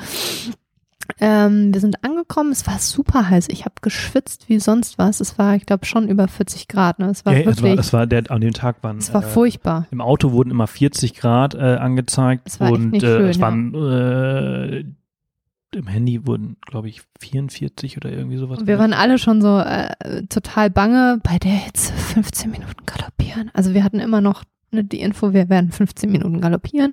Ähm, 1.21 1.73
wir 1.73 1.81
sind 1.81 2.05
angekommen. 2.05 2.53
Es 2.53 2.67
war 2.67 2.79
super 2.79 3.31
heiß. 3.31 3.49
Ich 3.51 3.65
habe 3.65 3.75
geschwitzt 3.81 4.49
wie 4.49 4.59
sonst 4.61 4.99
was. 4.99 5.21
Es 5.21 5.39
war, 5.39 5.55
ich 5.57 5.67
glaube, 5.67 5.87
schon 5.87 6.09
über 6.09 6.29
40 6.29 6.69
Grad. 6.69 6.99
Ne? 6.99 7.07
Es 7.11 7.25
war 7.25 7.33
Ja, 7.33 7.41
es 7.41 7.47
wirklich, 7.47 7.73
war, 7.73 7.79
es 7.79 7.93
war 7.93 8.07
der, 8.07 8.31
an 8.31 8.41
dem 8.41 8.53
Tag 8.53 8.83
waren. 8.83 8.99
es 8.99 9.13
war 9.15 9.23
äh, 9.23 9.27
furchtbar. 9.27 9.87
Im 9.91 10.01
Auto 10.01 10.33
wurden 10.33 10.51
immer 10.51 10.67
40 10.67 11.15
Grad 11.15 11.55
äh, 11.55 11.59
angezeigt 11.59 12.47
Das 12.47 12.61
war 12.61 12.69
echt 12.69 12.77
und 12.79 12.91
nicht 12.91 13.03
äh, 13.03 13.17
schön, 13.17 13.29
es 13.29 13.37
ja. 13.37 13.43
waren 13.43 13.75
äh, 13.75 14.85
im 15.77 15.87
Handy 15.89 16.27
wurden, 16.27 16.57
glaube 16.65 16.89
ich, 16.89 17.03
44 17.21 17.97
oder 17.99 18.11
irgendwie 18.11 18.39
sowas. 18.39 18.61
Und 18.61 18.67
wir 18.67 18.79
waren 18.79 18.93
alle 18.93 19.19
schon 19.19 19.43
so 19.43 19.59
äh, 19.59 20.23
total 20.29 20.71
bange, 20.71 21.21
bei 21.23 21.39
der 21.39 21.53
Hitze 21.53 21.93
15 21.93 22.51
Minuten 22.51 22.87
galoppieren. 22.87 23.51
Also 23.53 23.75
wir 23.75 23.85
hatten 23.85 24.01
immer 24.01 24.21
noch 24.21 24.45
die 24.85 25.01
Info, 25.01 25.33
wir 25.33 25.49
werden 25.49 25.70
15 25.70 26.11
Minuten 26.11 26.41
galoppieren. 26.41 26.93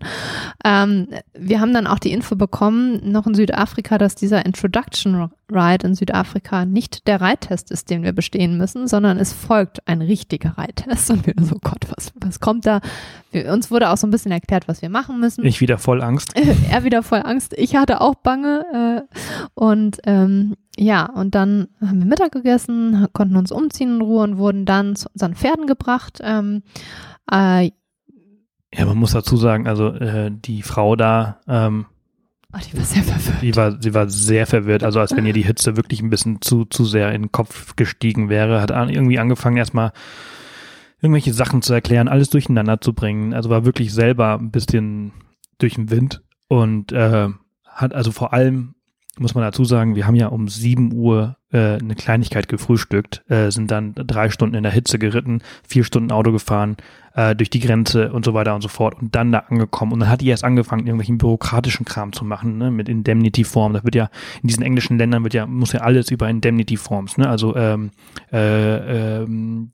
Ähm, 0.66 1.08
wir 1.34 1.62
haben 1.62 1.74
dann 1.74 1.88
auch 1.88 2.00
die 2.00 2.12
Info 2.12 2.36
bekommen, 2.36 3.12
noch 3.12 3.28
in 3.28 3.36
Südafrika, 3.36 3.98
dass 3.98 4.16
dieser 4.16 4.46
Introduction 4.46 5.30
Ride 5.52 5.86
in 5.86 5.96
Südafrika 5.96 6.66
nicht 6.66 7.08
der 7.08 7.22
Reittest 7.22 7.70
ist, 7.72 7.90
den 7.90 8.02
wir 8.04 8.12
bestehen 8.12 8.58
müssen, 8.58 8.88
sondern 8.88 9.20
es 9.20 9.34
folgt 9.34 9.88
ein 9.88 10.02
richtiger 10.02 10.58
Reittest. 10.58 11.12
Und 11.12 11.28
wir 11.28 11.34
so, 11.42 11.58
Gott, 11.62 11.86
was, 11.96 12.12
was 12.16 12.40
kommt 12.40 12.66
da? 12.66 12.82
Wir, 13.32 13.52
uns 13.52 13.70
wurde 13.70 13.90
auch 13.90 13.98
so 13.98 14.08
ein 14.08 14.12
bisschen 14.12 14.32
erklärt, 14.32 14.68
was 14.68 14.82
wir 14.82 14.90
machen 14.90 15.20
müssen 15.20 15.44
ich 15.54 15.62
wieder 15.62 15.78
voll 15.78 16.02
Angst. 16.02 16.34
er 16.70 16.84
wieder 16.84 17.04
voll 17.04 17.22
Angst. 17.24 17.54
Ich 17.58 17.76
hatte 17.76 18.02
auch 18.02 18.16
Bange. 18.16 19.06
Äh, 19.10 19.18
und 19.54 20.00
ähm, 20.06 20.56
ja, 20.78 21.06
und 21.06 21.36
dann 21.36 21.68
haben 21.82 22.00
wir 22.00 22.08
Mittag 22.08 22.32
gegessen, 22.32 23.08
konnten 23.14 23.38
uns 23.38 23.52
umziehen 23.52 23.96
in 23.96 24.02
Ruhe 24.02 24.24
und 24.24 24.38
wurden 24.38 24.66
dann 24.66 24.96
zu 24.96 25.08
unseren 25.14 25.36
Pferden 25.36 25.68
gebracht. 25.68 26.20
Ähm, 26.24 26.64
äh, 27.32 27.72
Ja, 28.74 28.86
man 28.86 28.98
muss 28.98 29.12
dazu 29.12 29.38
sagen, 29.38 29.68
also 29.68 29.90
äh, 29.90 30.32
die 30.32 30.62
Frau 30.62 30.96
da, 30.96 31.40
ähm, 31.48 31.86
oh, 32.54 32.60
die 32.60 32.78
war 32.78 32.86
sehr 32.86 33.04
verwirrt. 33.04 33.42
die 33.42 33.56
war, 33.56 33.82
sie 33.82 33.94
war 33.94 34.10
sehr 34.10 34.48
verwirrt, 34.48 34.84
also 34.84 35.00
als 35.00 35.16
wenn 35.16 35.26
ihr 35.26 35.34
die 35.34 35.44
Hitze 35.44 35.78
wirklich 35.78 36.02
ein 36.02 36.10
bisschen 36.10 36.42
zu, 36.42 36.66
zu 36.66 36.86
sehr 36.86 37.14
in 37.14 37.24
den 37.24 37.32
Kopf 37.32 37.76
gestiegen 37.76 38.30
wäre, 38.30 38.62
hat 38.62 38.72
an, 38.72 38.90
irgendwie 38.90 39.20
angefangen 39.20 39.58
erstmal 39.58 39.92
irgendwelche 41.04 41.34
Sachen 41.34 41.62
zu 41.62 41.74
erklären, 41.74 42.08
alles 42.08 42.30
durcheinander 42.30 42.80
zu 42.80 42.94
bringen. 42.94 43.34
Also 43.34 43.50
war 43.50 43.66
wirklich 43.66 43.94
selber 43.94 44.40
ein 44.40 44.52
bisschen 44.52 45.12
durch 45.58 45.76
den 45.76 45.92
Wind 45.92 46.24
und 46.48 46.94
äh, 46.94 47.28
hat 47.66 47.94
also 47.94 48.12
vor 48.12 48.34
allem, 48.34 48.76
muss 49.20 49.36
man 49.36 49.44
dazu 49.44 49.66
sagen, 49.66 49.96
wir 49.96 50.08
haben 50.08 50.16
ja 50.16 50.28
um 50.28 50.48
7 50.48 50.94
Uhr 50.94 51.38
äh, 51.52 51.76
eine 51.76 51.96
Kleinigkeit 51.96 52.48
gefrühstückt, 52.48 53.24
äh, 53.30 53.52
sind 53.52 53.70
dann 53.70 53.94
drei 53.96 54.30
Stunden 54.30 54.56
in 54.56 54.64
der 54.64 54.72
Hitze 54.72 54.98
geritten, 54.98 55.42
vier 55.68 55.84
Stunden 55.84 56.12
Auto 56.12 56.32
gefahren, 56.32 56.78
äh, 57.16 57.36
durch 57.36 57.50
die 57.50 57.60
Grenze 57.60 58.12
und 58.12 58.26
so 58.26 58.34
weiter 58.34 58.56
und 58.56 58.62
so 58.62 58.68
fort 58.68 58.96
und 59.00 59.16
dann 59.16 59.32
da 59.32 59.40
angekommen. 59.40 59.94
Und 59.94 60.00
dann 60.00 60.10
hat 60.10 60.22
die 60.22 60.28
erst 60.28 60.44
angefangen, 60.44 60.86
irgendwelchen 60.86 61.18
bürokratischen 61.18 61.86
Kram 61.86 62.14
zu 62.14 62.26
machen, 62.26 62.58
ne, 62.58 62.72
mit 62.72 62.90
Indemnity 62.90 63.44
Form. 63.44 63.74
Das 63.74 63.84
wird 63.84 63.96
ja, 63.96 64.10
in 64.42 64.48
diesen 64.48 64.64
englischen 64.64 64.98
Ländern 64.98 65.24
wird 65.24 65.34
ja, 65.34 65.46
muss 65.46 65.74
ja 65.74 65.82
alles 65.82 66.12
über 66.12 66.30
Indemnity 66.30 66.78
Forms, 66.78 67.18
ne, 67.18 67.30
also 67.30 67.56
ähm, 67.56 67.92
äh, 68.32 69.22
ähm, 69.22 69.72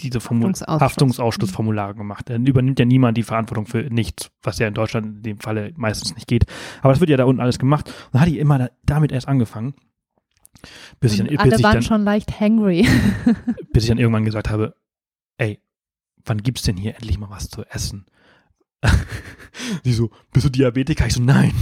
diese 0.00 0.20
Formul 0.20 0.48
Haftungsausschluss. 0.48 0.80
Haftungsausschlussformulare 0.80 1.94
gemacht. 1.94 2.30
Dann 2.30 2.46
übernimmt 2.46 2.78
ja 2.78 2.86
niemand 2.86 3.16
die 3.18 3.22
Verantwortung 3.22 3.66
für 3.66 3.82
nichts, 3.82 4.30
was 4.42 4.58
ja 4.58 4.66
in 4.66 4.74
Deutschland 4.74 5.06
in 5.06 5.22
dem 5.22 5.38
Falle 5.38 5.72
meistens 5.76 6.14
nicht 6.14 6.26
geht. 6.26 6.46
Aber 6.80 6.92
das 6.92 7.00
wird 7.00 7.10
ja 7.10 7.18
da 7.18 7.24
unten 7.24 7.40
alles 7.42 7.58
gemacht. 7.58 7.88
Und 7.88 8.14
dann 8.14 8.22
hat 8.22 8.28
die 8.28 8.38
immer 8.38 8.58
da, 8.58 8.70
damit 8.84 9.12
erst 9.12 9.28
angefangen. 9.28 9.74
Bis 11.00 11.12
ich, 11.12 11.18
dann, 11.18 11.28
bis, 11.28 11.38
alle 11.38 11.56
ich 11.56 11.62
waren 11.62 11.72
dann, 11.74 11.82
schon 11.82 12.04
leicht 12.04 12.40
hangry. 12.40 12.86
bis 13.72 13.84
ich 13.84 13.88
dann 13.88 13.98
irgendwann 13.98 14.24
gesagt 14.24 14.50
habe, 14.50 14.74
ey, 15.36 15.60
wann 16.26 16.42
gibt's 16.42 16.62
denn 16.62 16.76
hier 16.76 16.94
endlich 16.94 17.18
mal 17.18 17.30
was 17.30 17.48
zu 17.48 17.64
essen? 17.70 18.06
Sie 19.84 19.92
so, 19.92 20.10
bist 20.32 20.46
du 20.46 20.50
Diabetiker? 20.50 21.06
Ich 21.06 21.14
so, 21.14 21.22
nein, 21.22 21.52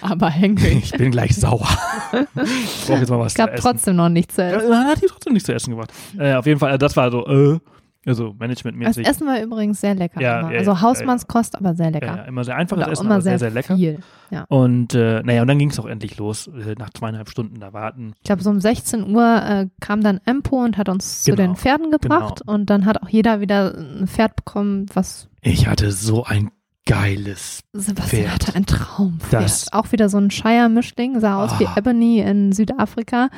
Aber 0.00 0.30
hangry. 0.34 0.80
ich 0.82 0.90
bin 0.92 1.10
gleich 1.12 1.34
sauer. 1.36 1.68
ich 2.34 2.86
brauche 2.86 2.98
jetzt 2.98 3.08
mal 3.10 3.18
was 3.20 3.32
Es 3.32 3.34
gab 3.36 3.50
zu 3.50 3.54
essen. 3.54 3.62
trotzdem 3.62 3.96
noch 3.96 4.08
nichts 4.08 4.34
zu 4.34 4.42
Ja, 4.42 4.56
essen. 4.58 4.70
dann 4.70 4.86
hat 4.86 5.02
die 5.02 5.06
trotzdem 5.06 5.32
nichts 5.32 5.46
zu 5.46 5.54
essen 5.54 5.70
gemacht. 5.70 5.92
Äh, 6.18 6.34
auf 6.34 6.46
jeden 6.46 6.58
Fall, 6.58 6.74
äh, 6.74 6.78
das 6.78 6.96
war 6.96 7.10
so, 7.10 7.26
äh, 7.26 7.58
also 8.06 8.30
Das 8.30 8.38
managementmäßig. 8.38 9.06
Essen 9.06 9.26
war 9.26 9.40
übrigens 9.42 9.80
sehr 9.80 9.94
lecker. 9.94 10.20
Ja, 10.20 10.40
immer. 10.40 10.52
ja, 10.52 10.58
also 10.58 10.72
ja, 10.72 10.80
Hausmannskost, 10.80 11.56
aber 11.56 11.74
sehr 11.74 11.90
lecker. 11.90 12.06
Ja, 12.06 12.16
ja, 12.16 12.22
immer 12.24 12.44
sehr 12.44 12.56
einfaches 12.56 12.86
Essen, 12.88 13.04
immer 13.06 13.14
aber 13.14 13.22
sehr, 13.22 13.38
sehr, 13.38 13.50
sehr 13.50 13.60
lecker. 13.62 13.76
viel. 13.76 13.98
Ja. 14.30 14.44
Und 14.48 14.94
äh, 14.94 15.22
naja, 15.22 15.42
und 15.42 15.48
dann 15.48 15.58
ging 15.58 15.70
es 15.70 15.78
auch 15.78 15.86
endlich 15.86 16.16
los, 16.18 16.46
äh, 16.48 16.74
nach 16.78 16.90
zweieinhalb 16.90 17.28
Stunden 17.30 17.60
da 17.60 17.72
warten. 17.72 18.12
Ich 18.18 18.24
glaube, 18.24 18.42
so 18.42 18.50
um 18.50 18.60
16 18.60 19.14
Uhr 19.14 19.42
äh, 19.46 19.66
kam 19.80 20.02
dann 20.02 20.20
Empo 20.24 20.62
und 20.62 20.76
hat 20.78 20.88
uns 20.88 21.22
zu 21.22 21.30
Genau, 21.32 21.42
den 21.42 21.56
Pferden 21.56 21.90
gebracht. 21.90 22.42
Und 22.46 22.70
dann 22.70 22.84
hat 22.86 23.02
auch 23.02 23.08
jeder 23.08 23.40
wieder 23.40 23.74
ein 23.74 24.06
Pferd 24.06 24.36
bekommen, 24.36 24.86
was 24.94 25.28
Ich 25.42 25.66
hatte 25.66 25.90
so 25.92 26.24
ein 26.24 26.50
geiles, 26.86 27.60
Sebastian 27.72 28.24
Pferd. 28.26 28.32
hatte 28.34 28.54
ein 28.56 28.66
Traumpferd. 28.66 29.42
Das- 29.42 29.72
auch 29.72 29.90
wieder 29.92 30.08
so 30.08 30.18
ein 30.18 30.30
Shire-Mischling, 30.30 31.18
sah 31.20 31.42
aus 31.42 31.58
wie 31.58 31.66
Ah. 31.66 31.74
Ebony 31.76 32.18
in 32.20 32.52
Südafrika. 32.52 33.28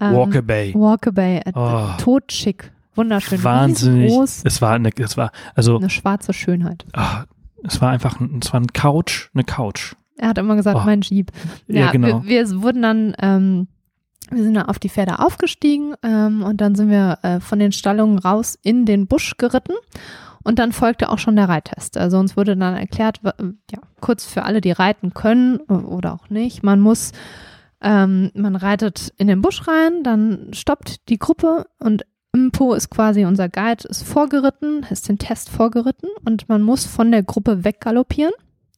Ähm, 0.00 0.12
Walker 0.14 0.42
Bay. 0.42 0.74
Walkabay, 0.74 1.38
äh, 1.46 1.52
Oh. 1.54 1.86
totschick, 1.98 2.72
wunderschön, 2.94 3.42
Wahnsinnig. 3.44 4.04
riesengroß, 4.04 4.42
Es 4.44 4.62
war 4.62 4.72
eine, 4.74 4.90
es 4.96 5.16
war, 5.16 5.30
also, 5.54 5.76
eine 5.78 5.90
schwarze 5.90 6.32
Schönheit. 6.32 6.84
ah, 6.92 7.24
es 7.62 7.80
war 7.80 7.90
einfach, 7.90 8.20
ein- 8.20 8.40
es 8.42 8.52
war 8.52 8.60
ein 8.60 8.68
Couch, 8.72 9.28
eine 9.34 9.44
Couch. 9.44 9.94
Er 10.16 10.28
hat 10.28 10.38
immer 10.38 10.54
gesagt, 10.56 10.78
Oh. 10.80 10.84
mein 10.86 11.00
Jeep. 11.00 11.32
Ja, 11.66 11.90
genau. 11.90 12.22
Wir, 12.24 12.48
wir 12.48 12.62
wurden 12.62 12.82
dann, 12.82 13.14
ähm, 13.18 13.68
wir 14.30 14.42
sind 14.42 14.54
dann 14.54 14.66
auf 14.66 14.78
die 14.78 14.88
Pferde 14.88 15.18
aufgestiegen 15.18 15.94
ähm, 16.02 16.42
und 16.42 16.60
dann 16.60 16.74
sind 16.76 16.88
wir 16.90 17.18
äh, 17.22 17.40
von 17.40 17.58
den 17.58 17.72
Stallungen 17.72 18.18
raus 18.18 18.56
in 18.62 18.86
den 18.86 19.06
Busch 19.06 19.34
geritten. 19.38 19.74
Und 20.46 20.58
dann 20.58 20.72
folgte 20.72 21.08
auch 21.08 21.18
schon 21.18 21.36
der 21.36 21.48
Reittest. 21.48 21.96
Also 21.96 22.18
uns 22.18 22.36
wurde 22.36 22.54
dann 22.56 22.76
erklärt, 22.76 23.20
ja, 23.24 23.78
kurz 24.00 24.26
für 24.26 24.42
alle, 24.44 24.60
die 24.60 24.72
reiten 24.72 25.14
können 25.14 25.56
oder 25.56 26.12
auch 26.12 26.28
nicht, 26.28 26.62
man 26.62 26.80
muss, 26.80 27.12
ähm, 27.80 28.30
man 28.34 28.54
reitet 28.54 29.12
in 29.16 29.26
den 29.26 29.40
Busch 29.40 29.66
rein, 29.66 30.02
dann 30.04 30.48
stoppt 30.52 31.08
die 31.08 31.18
Gruppe 31.18 31.64
und 31.78 32.04
Tempo 32.54 32.74
ist 32.74 32.88
quasi 32.88 33.24
unser 33.24 33.48
Guide, 33.48 33.82
ist 33.88 34.04
vorgeritten, 34.04 34.86
ist 34.88 35.08
den 35.08 35.18
Test 35.18 35.50
vorgeritten 35.50 36.08
und 36.24 36.48
man 36.48 36.62
muss 36.62 36.86
von 36.86 37.10
der 37.10 37.24
Gruppe 37.24 37.64
weggaloppieren 37.64 38.32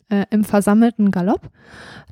äh, 0.08 0.24
im 0.30 0.44
versammelten 0.44 1.10
Galopp. 1.10 1.50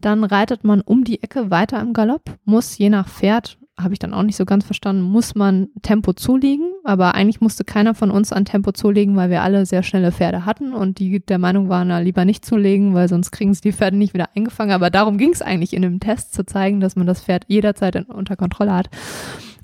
Dann 0.03 0.25
reitet 0.25 0.63
man 0.63 0.83
um 0.83 1.05
die 1.05 1.23
Ecke 1.23 1.51
weiter 1.51 1.81
im 1.81 1.95
Galopp, 1.95 2.37
muss 2.45 2.77
je 2.77 2.91
nach 2.91 3.09
Pferd, 3.09 3.57
habe 3.81 3.95
ich 3.95 3.99
dann 3.99 4.13
auch 4.13 4.25
nicht 4.25 4.37
so 4.37 4.45
ganz 4.45 4.67
verstanden, 4.67 5.01
muss 5.01 5.35
man 5.35 5.69
Tempo 5.81 6.13
zulegen, 6.13 6.71
aber 6.85 7.15
eigentlich 7.15 7.41
musste 7.41 7.65
keiner 7.65 7.95
von 7.95 8.11
uns 8.11 8.31
an 8.31 8.45
Tempo 8.45 8.73
zulegen, 8.73 9.17
weil 9.17 9.31
wir 9.31 9.41
alle 9.41 9.65
sehr 9.65 9.83
schnelle 9.83 10.13
Pferde 10.13 10.45
hatten 10.45 10.75
und 10.75 10.99
die 10.99 11.25
der 11.25 11.39
Meinung 11.39 11.71
waren, 11.71 11.89
na, 11.89 11.99
lieber 12.01 12.27
nicht 12.27 12.45
zulegen, 12.45 12.93
weil 12.93 13.09
sonst 13.09 13.31
kriegen 13.31 13.55
sie 13.55 13.63
die 13.63 13.73
Pferde 13.73 13.97
nicht 13.97 14.13
wieder 14.13 14.29
eingefangen. 14.37 14.75
Aber 14.75 14.91
darum 14.91 15.17
ging 15.17 15.33
es 15.33 15.41
eigentlich 15.41 15.73
in 15.73 15.81
dem 15.81 15.99
Test 15.99 16.35
zu 16.35 16.45
zeigen, 16.45 16.81
dass 16.81 16.95
man 16.95 17.07
das 17.07 17.23
Pferd 17.25 17.47
jederzeit 17.49 17.97
in, 17.97 18.05
unter 18.05 18.37
Kontrolle 18.37 18.75
hat. 18.75 18.91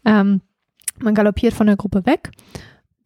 Ähm, 0.07 0.41
man 1.03 1.15
galoppiert 1.15 1.55
von 1.55 1.67
der 1.67 1.77
Gruppe 1.77 2.07
weg, 2.07 2.31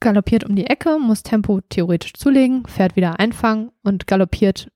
galoppiert 0.01 0.45
um 0.45 0.55
die 0.57 0.66
Ecke, 0.66 0.99
muss 0.99 1.22
Tempo 1.22 1.61
theoretisch 1.68 2.14
zulegen, 2.14 2.64
Pferd 2.66 2.97
wieder 2.97 3.18
einfangen 3.18 3.70
und 3.82 4.07
galoppiert 4.07 4.70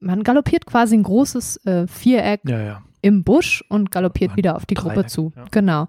man 0.00 0.22
galoppiert 0.22 0.66
quasi 0.66 0.96
ein 0.96 1.02
großes 1.02 1.64
äh, 1.66 1.86
Viereck 1.86 2.40
Ja, 2.44 2.60
ja. 2.60 2.82
im 3.02 3.24
Busch 3.24 3.64
und 3.68 3.90
galoppiert 3.90 4.36
wieder 4.36 4.56
auf 4.56 4.66
die 4.66 4.74
Gruppe 4.74 4.94
Dreieck, 4.96 5.10
zu. 5.10 5.32
ja. 5.36 5.44
Genau. 5.50 5.88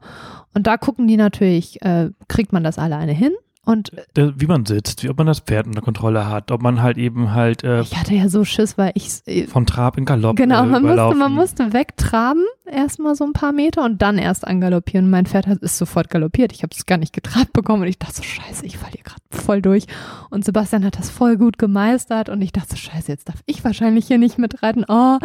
Und 0.54 0.68
da 0.68 0.78
gucken 0.78 1.08
die 1.08 1.18
natürlich, 1.18 1.82
äh, 1.82 2.10
kriegt 2.28 2.54
man 2.54 2.64
das 2.64 2.78
alleine 2.78 3.12
hin? 3.14 3.34
Und 3.66 3.92
Da- 4.14 4.32
Wie 4.38 4.46
man 4.46 4.66
sitzt, 4.66 5.04
wie 5.04 5.10
ob 5.10 5.18
man 5.18 5.28
das 5.28 5.40
Pferd 5.40 5.68
unter 5.68 5.82
Kontrolle 5.82 6.28
hat, 6.30 6.52
ob 6.52 6.62
man 6.62 6.82
halt 6.82 6.98
eben 6.98 7.34
halt 7.34 7.64
äh, 7.64 7.82
ich 7.82 7.98
hatte 7.98 8.14
ja 8.14 8.30
so 8.30 8.46
Schiss, 8.46 8.78
weil 8.78 8.92
ich 8.96 9.22
äh, 9.26 9.48
von 9.48 9.66
Trab 9.66 9.98
in 9.98 10.06
Galopp 10.06 10.36
Genau, 10.38 10.64
äh, 10.64 10.68
man 10.68 10.84
musste, 10.84 11.16
man 11.16 11.34
musste 11.34 11.74
wegtraben, 11.74 12.44
erstmal 12.66 13.16
so 13.16 13.24
ein 13.26 13.34
paar 13.34 13.52
Meter 13.52 13.84
und 13.84 14.02
dann 14.02 14.18
erst 14.18 14.46
angaloppieren. 14.48 15.10
Mein 15.10 15.26
Pferd 15.26 15.48
hat, 15.48 15.58
ist 15.60 15.78
sofort 15.78 16.10
galoppiert. 16.10 16.54
Ich 16.54 16.64
habe 16.64 16.74
es 16.76 16.86
gar 16.86 16.98
nicht 16.98 17.14
getrabt 17.14 17.54
bekommen 17.54 17.82
und 17.84 17.88
ich 17.88 18.00
dachte 18.00 18.16
so, 18.16 18.24
scheiße, 18.24 18.66
ich 18.66 18.78
falle 18.78 18.94
hier 18.94 19.04
gerade 19.04 19.22
voll 19.32 19.62
durch. 19.62 19.86
Und 20.30 20.46
Sebastian 20.46 20.86
hat 20.86 20.98
das 20.98 21.10
voll 21.10 21.38
gut 21.38 21.58
gemeistert 21.58 22.30
und 22.30 22.42
ich 22.42 22.52
dachte 22.52 22.70
so, 22.72 22.76
scheiße, 22.78 23.12
jetzt 23.12 23.30
darf 23.30 23.42
ich 23.46 23.64
wahrscheinlich 23.64 24.06
hier 24.08 24.18
nicht 24.18 24.38
mitreiten. 24.38 24.86
Oh. 24.88 25.18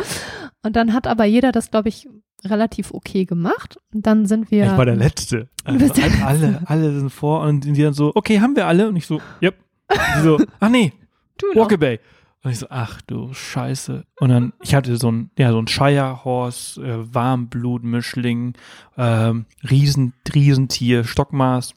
Und 0.63 0.77
dann 0.77 0.93
hat 0.95 1.07
aber 1.07 1.25
jeder 1.25 1.53
das, 1.53 1.71
glaube 1.71 1.89
ich, 1.89 2.09
relativ 2.45 2.93
okay 2.93 3.25
gemacht. 3.25 3.79
Und 3.93 4.07
dann 4.07 4.27
sind 4.27 4.51
wir. 4.51 4.65
Ich 4.67 4.77
war 4.77 4.87
der 4.87 4.97
Letzte. 4.97 5.49
Also, 5.65 5.93
der 5.93 6.27
alle, 6.27 6.51
Letzte. 6.51 6.69
alle 6.69 6.99
sind 6.99 7.11
vor 7.11 7.43
und 7.43 7.65
die 7.65 7.83
dann 7.83 7.95
so, 7.95 8.13
okay, 8.15 8.41
haben 8.41 8.57
wir 8.57 8.67
alle? 8.67 8.89
Und 8.89 8.97
ich 8.97 9.07
so, 9.07 9.21
yep. 9.43 9.57
Und 9.89 9.99
die 10.17 10.23
so, 10.23 10.39
ach 10.61 10.69
nee, 10.69 10.93
du 11.39 11.47
noch. 11.49 11.71
Walkaway. 11.71 11.99
Und 12.43 12.53
ich 12.53 12.59
so, 12.59 12.67
ach 12.71 13.03
du 13.03 13.35
Scheiße. 13.35 14.05
Und 14.19 14.31
dann, 14.31 14.53
ich 14.63 14.75
hatte 14.75 14.97
so 14.97 15.11
ein, 15.13 15.31
ja, 15.37 15.53
so 15.53 15.59
ein 15.61 15.69
Shire 15.69 16.25
Horse, 16.25 16.81
äh, 16.83 17.15
Warmblut-Mischling, 17.15 18.55
ähm, 18.97 19.45
Riesen, 19.71 20.15
Riesentier, 20.35 21.05
Stockmaß, 21.05 21.75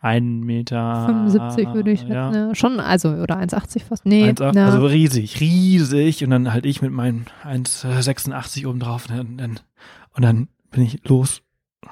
ein 0.00 0.40
Meter. 0.40 1.06
75 1.06 1.74
würde 1.74 1.90
ich 1.90 2.02
ja. 2.02 2.32
Ja. 2.32 2.54
Schon, 2.54 2.80
also, 2.80 3.10
oder 3.10 3.38
1,80 3.38 3.84
fast. 3.84 4.06
Nee, 4.06 4.30
1,8, 4.30 4.52
na, 4.54 4.66
also 4.66 4.86
riesig, 4.86 5.40
riesig. 5.40 6.24
Und 6.24 6.30
dann 6.30 6.52
halt 6.52 6.66
ich 6.66 6.82
mit 6.82 6.92
meinen 6.92 7.26
1,86 7.44 8.66
oben 8.66 8.80
drauf. 8.80 9.06
Und 9.08 9.38
dann, 9.38 9.60
und 10.14 10.22
dann 10.22 10.48
bin 10.70 10.82
ich 10.82 11.06
los, 11.08 11.42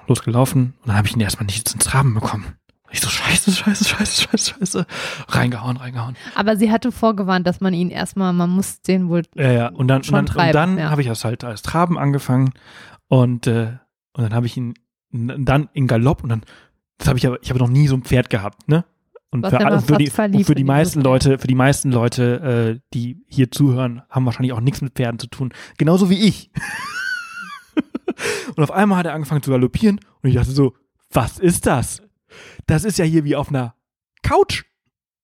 losgelaufen. 0.06 0.74
Und 0.80 0.88
dann 0.88 0.96
habe 0.96 1.06
ich 1.06 1.14
ihn 1.14 1.20
erstmal 1.20 1.46
nicht 1.46 1.72
ins 1.72 1.84
Traben 1.84 2.14
bekommen. 2.14 2.54
Ich 2.92 3.00
so, 3.00 3.08
scheiße, 3.08 3.52
scheiße, 3.52 3.84
scheiße, 3.84 4.22
scheiße, 4.22 4.54
scheiße. 4.58 4.86
Reingehauen, 5.28 5.76
reingehauen. 5.76 6.16
aber 6.34 6.56
sie 6.56 6.72
hatte 6.72 6.90
vorgewarnt, 6.90 7.46
dass 7.46 7.60
man 7.60 7.72
ihn 7.72 7.90
erstmal, 7.90 8.32
man 8.32 8.50
muss 8.50 8.82
den 8.82 9.08
wohl 9.08 9.22
Ja, 9.36 9.52
ja. 9.52 9.68
Und 9.68 9.86
dann, 9.88 10.02
und 10.02 10.12
dann, 10.12 10.26
treiben, 10.26 10.48
und 10.48 10.54
dann 10.54 10.78
ja. 10.78 10.90
habe 10.90 11.00
ich 11.00 11.06
das 11.06 11.24
halt 11.24 11.44
als 11.44 11.62
Traben 11.62 11.98
angefangen. 11.98 12.52
Und, 13.06 13.46
äh, 13.46 13.74
und 14.12 14.24
dann 14.24 14.34
habe 14.34 14.46
ich 14.46 14.56
ihn 14.56 14.74
dann 15.12 15.68
in 15.72 15.86
Galopp. 15.86 16.24
Und 16.24 16.30
dann, 16.30 16.42
das 17.00 17.08
habe 17.08 17.18
ich 17.18 17.26
aber, 17.26 17.42
ich 17.42 17.48
habe 17.48 17.58
noch 17.58 17.70
nie 17.70 17.88
so 17.88 17.94
ein 17.96 18.02
Pferd 18.02 18.28
gehabt, 18.28 18.68
ne? 18.68 18.84
Und 19.30 19.46
für, 19.48 19.58
alle, 19.64 19.80
für, 19.80 19.96
die, 19.96 20.10
und 20.10 20.44
für 20.44 20.54
die 20.54 20.64
meisten 20.64 21.00
Leute, 21.00 21.38
für 21.38 21.46
die 21.46 21.54
meisten 21.54 21.92
Leute, 21.92 22.80
äh, 22.80 22.80
die 22.92 23.24
hier 23.28 23.50
zuhören, 23.50 24.02
haben 24.10 24.26
wahrscheinlich 24.26 24.52
auch 24.52 24.60
nichts 24.60 24.82
mit 24.82 24.94
Pferden 24.94 25.18
zu 25.20 25.28
tun. 25.28 25.52
Genauso 25.78 26.10
wie 26.10 26.18
ich. 26.18 26.50
und 28.56 28.62
auf 28.62 28.72
einmal 28.72 28.98
hat 28.98 29.06
er 29.06 29.14
angefangen 29.14 29.42
zu 29.42 29.50
galoppieren 29.50 30.00
und 30.22 30.28
ich 30.28 30.34
dachte 30.34 30.50
so, 30.50 30.74
was 31.12 31.38
ist 31.38 31.66
das? 31.66 32.02
Das 32.66 32.84
ist 32.84 32.98
ja 32.98 33.04
hier 33.04 33.24
wie 33.24 33.36
auf 33.36 33.48
einer 33.48 33.74
Couch. 34.22 34.64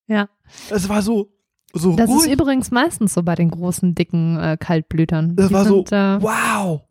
Ja. 0.06 0.28
Es 0.70 0.88
war 0.88 1.02
so, 1.02 1.32
so 1.72 1.96
Das 1.96 2.08
ruhig. 2.08 2.26
ist 2.26 2.32
übrigens 2.32 2.70
meistens 2.70 3.12
so 3.12 3.22
bei 3.22 3.34
den 3.34 3.50
großen, 3.50 3.94
dicken 3.94 4.38
äh, 4.38 4.56
Kaltblütern. 4.58 5.34
Das 5.36 5.48
Die 5.48 5.54
war 5.54 5.64
so, 5.64 5.84
sind, 5.84 5.92
äh, 5.92 6.22
wow. 6.22 6.82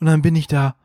Und 0.00 0.06
dann 0.06 0.22
bin 0.22 0.36
ich 0.36 0.46
da, 0.46 0.76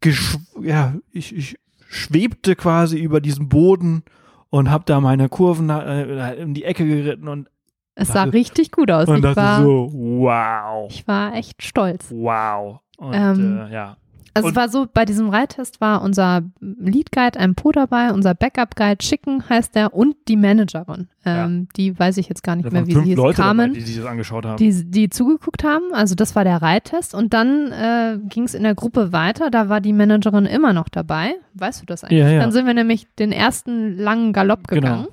geschw 0.00 0.38
ja, 0.60 0.96
ich, 1.12 1.34
ich 1.34 1.58
schwebte 1.92 2.56
quasi 2.56 2.98
über 2.98 3.20
diesem 3.20 3.48
Boden 3.48 4.02
und 4.50 4.70
habe 4.70 4.84
da 4.86 5.00
meine 5.00 5.28
Kurven 5.28 5.68
äh, 5.70 6.34
in 6.36 6.54
die 6.54 6.64
Ecke 6.64 6.86
geritten 6.86 7.28
und, 7.28 7.48
es 7.94 8.08
sah 8.08 8.24
dachte- 8.24 8.32
richtig 8.32 8.72
gut 8.72 8.90
aus. 8.90 9.06
und 9.08 9.16
Ich 9.16 9.22
dachte 9.22 9.36
war, 9.36 9.62
so, 9.62 9.90
wow, 9.92 10.90
ich 10.90 11.06
war 11.06 11.34
echt 11.34 11.62
stolz. 11.62 12.10
wow. 12.10 12.80
Und 12.96 13.14
Ähm, 13.14 13.58
äh, 13.68 13.72
ja, 13.72 13.96
Also 14.34 14.46
Und- 14.48 14.52
es 14.52 14.56
war 14.56 14.68
so, 14.70 14.86
bei 14.92 15.04
diesem 15.04 15.28
Reittest 15.28 15.80
war 15.80 16.00
unser 16.02 16.42
Lead 16.60 17.12
Guide 17.12 17.38
ein 17.38 17.54
Po 17.54 17.70
dabei, 17.70 18.12
unser 18.12 18.34
Backup 18.34 18.76
Guide 18.76 18.96
Chicken 18.98 19.48
heißt 19.48 19.74
der 19.74 19.92
und 19.94 20.16
die 20.28 20.36
Managerin. 20.36 21.08
Ähm, 21.24 21.68
Die 21.76 21.96
weiß 21.98 22.16
ich 22.16 22.28
jetzt 22.28 22.42
gar 22.42 22.56
nicht 22.56 22.66
da 22.66 22.70
mehr, 22.70 22.86
wie 22.86 22.94
fünf 22.94 23.04
sie. 23.06 23.14
Leute 23.14 23.42
Carmen. 23.42 23.68
dabei, 23.72 23.78
die 23.78 23.84
sich 23.86 23.96
das 23.98 24.06
angeschaut 24.06 24.44
haben. 24.46 24.56
die, 24.56 24.84
die 24.90 25.10
zugeguckt 25.10 25.62
haben. 25.64 25.92
Also 25.92 26.14
das 26.14 26.34
war 26.34 26.44
der 26.44 26.62
Reittest. 26.62 27.14
Und 27.14 27.32
dann 27.34 27.70
äh, 27.72 28.18
ging 28.28 28.44
es 28.44 28.54
in 28.54 28.62
der 28.62 28.74
Gruppe 28.74 29.12
weiter. 29.12 29.50
Da 29.50 29.68
war 29.68 29.80
die 29.80 29.92
Managerin 29.92 30.46
immer 30.46 30.72
noch 30.72 30.88
dabei. 30.88 31.34
Weißt 31.54 31.82
du 31.82 31.86
das 31.86 32.02
eigentlich? 32.02 32.20
Ja, 32.20 32.28
ja. 32.30 32.40
Dann 32.40 32.52
sind 32.52 32.66
wir 32.66 32.74
nämlich 32.74 33.06
den 33.18 33.32
ersten 33.32 33.96
langen 33.98 34.32
Galopp 34.32 34.66
Genau. 34.68 35.06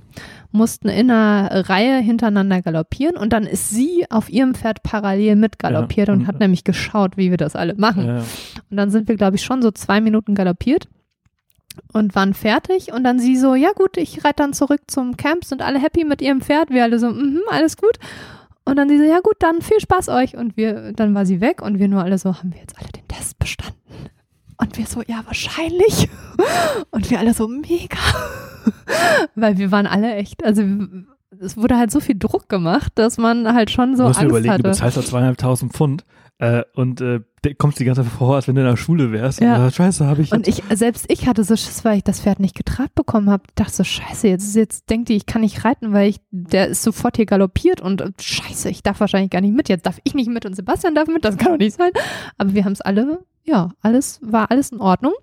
Mussten 0.51 0.89
in 0.89 1.11
einer 1.11 1.69
Reihe 1.69 1.99
hintereinander 1.99 2.61
galoppieren 2.61 3.17
und 3.17 3.33
dann 3.33 3.43
ist 3.43 3.69
sie 3.69 4.05
auf 4.09 4.29
ihrem 4.29 4.55
Pferd 4.55 4.81
parallel 4.83 5.35
mitgaloppiert 5.35 6.07
Ja, 6.07 6.13
und 6.13 6.27
hat 6.27 6.39
nämlich 6.39 6.63
geschaut, 6.63 7.17
wie 7.17 7.29
wir 7.29 7.37
das 7.37 7.55
alle 7.55 7.75
machen. 7.75 8.07
ja, 8.07 8.23
Und 8.69 8.77
dann 8.77 8.89
sind 8.89 9.07
wir, 9.07 9.15
glaube 9.15 9.35
ich, 9.35 9.43
schon 9.43 9.61
so 9.61 9.71
zwei 9.71 10.01
Minuten 10.01 10.33
galoppiert 10.33 10.87
und 11.93 12.15
waren 12.15 12.33
fertig. 12.33 12.91
Und 12.91 13.03
dann 13.03 13.19
sie 13.19 13.37
so, 13.37 13.53
ja 13.53 13.71
gut, 13.73 13.97
ich 13.97 14.25
reite 14.25 14.37
dann 14.37 14.53
zurück 14.53 14.81
zum 14.87 15.17
Camp, 15.17 15.45
sind 15.45 15.61
alle 15.61 15.79
happy 15.79 16.03
mit 16.03 16.21
ihrem 16.21 16.41
Pferd. 16.41 16.71
Wir 16.71 16.83
alle 16.83 16.97
so, 16.99 17.09
mhm, 17.11 17.41
alles 17.49 17.77
gut. 17.77 17.99
Und 18.65 18.75
dann 18.77 18.89
sie 18.89 18.97
so, 18.97 19.03
ja 19.03 19.19
gut, 19.19 19.35
dann 19.39 19.61
viel 19.61 19.79
Spaß 19.79 20.09
euch. 20.09 20.35
Und 20.35 20.57
wir, 20.57 20.93
dann 20.93 21.13
war 21.15 21.25
sie 21.25 21.41
weg 21.41 21.61
und 21.61 21.79
wir 21.79 21.87
nur 21.87 22.03
alle 22.03 22.17
so, 22.17 22.35
haben 22.37 22.53
wir 22.53 22.59
jetzt 22.59 22.77
alle 22.77 22.89
den 22.89 23.07
Test 23.07 23.37
bestanden? 23.39 23.77
Und 24.61 24.77
wir 24.77 24.85
so, 24.85 25.01
ja, 25.07 25.21
wahrscheinlich. 25.25 26.09
Und 26.91 27.09
wir 27.09 27.19
alle 27.19 27.33
so, 27.33 27.47
mega. 27.47 27.97
Weil 29.35 29.57
wir 29.57 29.71
waren 29.71 29.87
alle 29.87 30.15
echt, 30.15 30.43
also 30.43 30.63
es 31.39 31.55
wurde 31.55 31.77
halt 31.77 31.91
so 31.91 31.99
viel 31.99 32.17
Druck 32.19 32.49
gemacht, 32.49 32.91
dass 32.95 33.17
man 33.17 33.53
halt 33.53 33.71
schon 33.71 33.95
so 33.95 34.03
du 34.03 34.07
musst 34.09 34.19
Angst 34.19 34.29
überlegen, 34.29 34.53
hatte. 34.53 34.63
du 34.63 34.69
bezahlst 34.69 34.97
da 34.97 35.01
zweieinhalbtausend 35.01 35.73
Pfund 35.73 36.03
äh, 36.39 36.63
und 36.73 37.01
äh, 37.01 37.19
kommst 37.57 37.79
die 37.79 37.85
ganze 37.85 38.03
Zeit 38.03 38.11
vor, 38.11 38.35
als 38.35 38.47
wenn 38.47 38.55
du 38.55 38.61
in 38.61 38.67
der 38.67 38.77
Schule 38.77 39.11
wärst. 39.11 39.41
Ja. 39.41 39.65
Und 39.65 39.75
scheiße, 39.75 40.05
habe 40.05 40.21
ich 40.21 40.31
Und 40.31 40.47
ich, 40.47 40.63
selbst 40.73 41.05
ich 41.09 41.27
hatte 41.27 41.43
so 41.43 41.55
Schiss, 41.55 41.83
weil 41.83 41.97
ich 41.97 42.03
das 42.03 42.21
Pferd 42.21 42.39
nicht 42.39 42.55
getrabt 42.55 42.95
bekommen 42.95 43.29
habe. 43.29 43.43
dachte 43.55 43.73
so, 43.73 43.83
scheiße, 43.83 44.27
jetzt, 44.27 44.55
jetzt 44.55 44.89
denkt 44.89 45.09
die, 45.09 45.17
ich 45.17 45.25
kann 45.25 45.41
nicht 45.41 45.65
reiten, 45.65 45.91
weil 45.91 46.09
ich, 46.09 46.21
der 46.31 46.67
ist 46.67 46.81
sofort 46.81 47.17
hier 47.17 47.25
galoppiert 47.25 47.81
und 47.81 47.99
äh, 48.01 48.11
scheiße, 48.19 48.69
ich 48.69 48.83
darf 48.83 49.01
wahrscheinlich 49.01 49.31
gar 49.31 49.41
nicht 49.41 49.55
mit. 49.55 49.67
Jetzt 49.67 49.85
darf 49.85 49.99
ich 50.03 50.15
nicht 50.15 50.29
mit 50.29 50.45
und 50.45 50.55
Sebastian 50.55 50.95
darf 50.95 51.09
mit, 51.09 51.25
das 51.25 51.37
kann 51.37 51.51
doch 51.51 51.59
nicht 51.59 51.77
sein. 51.77 51.91
Aber 52.37 52.53
wir 52.53 52.63
haben 52.63 52.73
es 52.73 52.81
alle, 52.81 53.19
ja, 53.43 53.71
alles, 53.81 54.19
war 54.23 54.49
alles 54.49 54.71
in 54.71 54.79
Ordnung. 54.79 55.13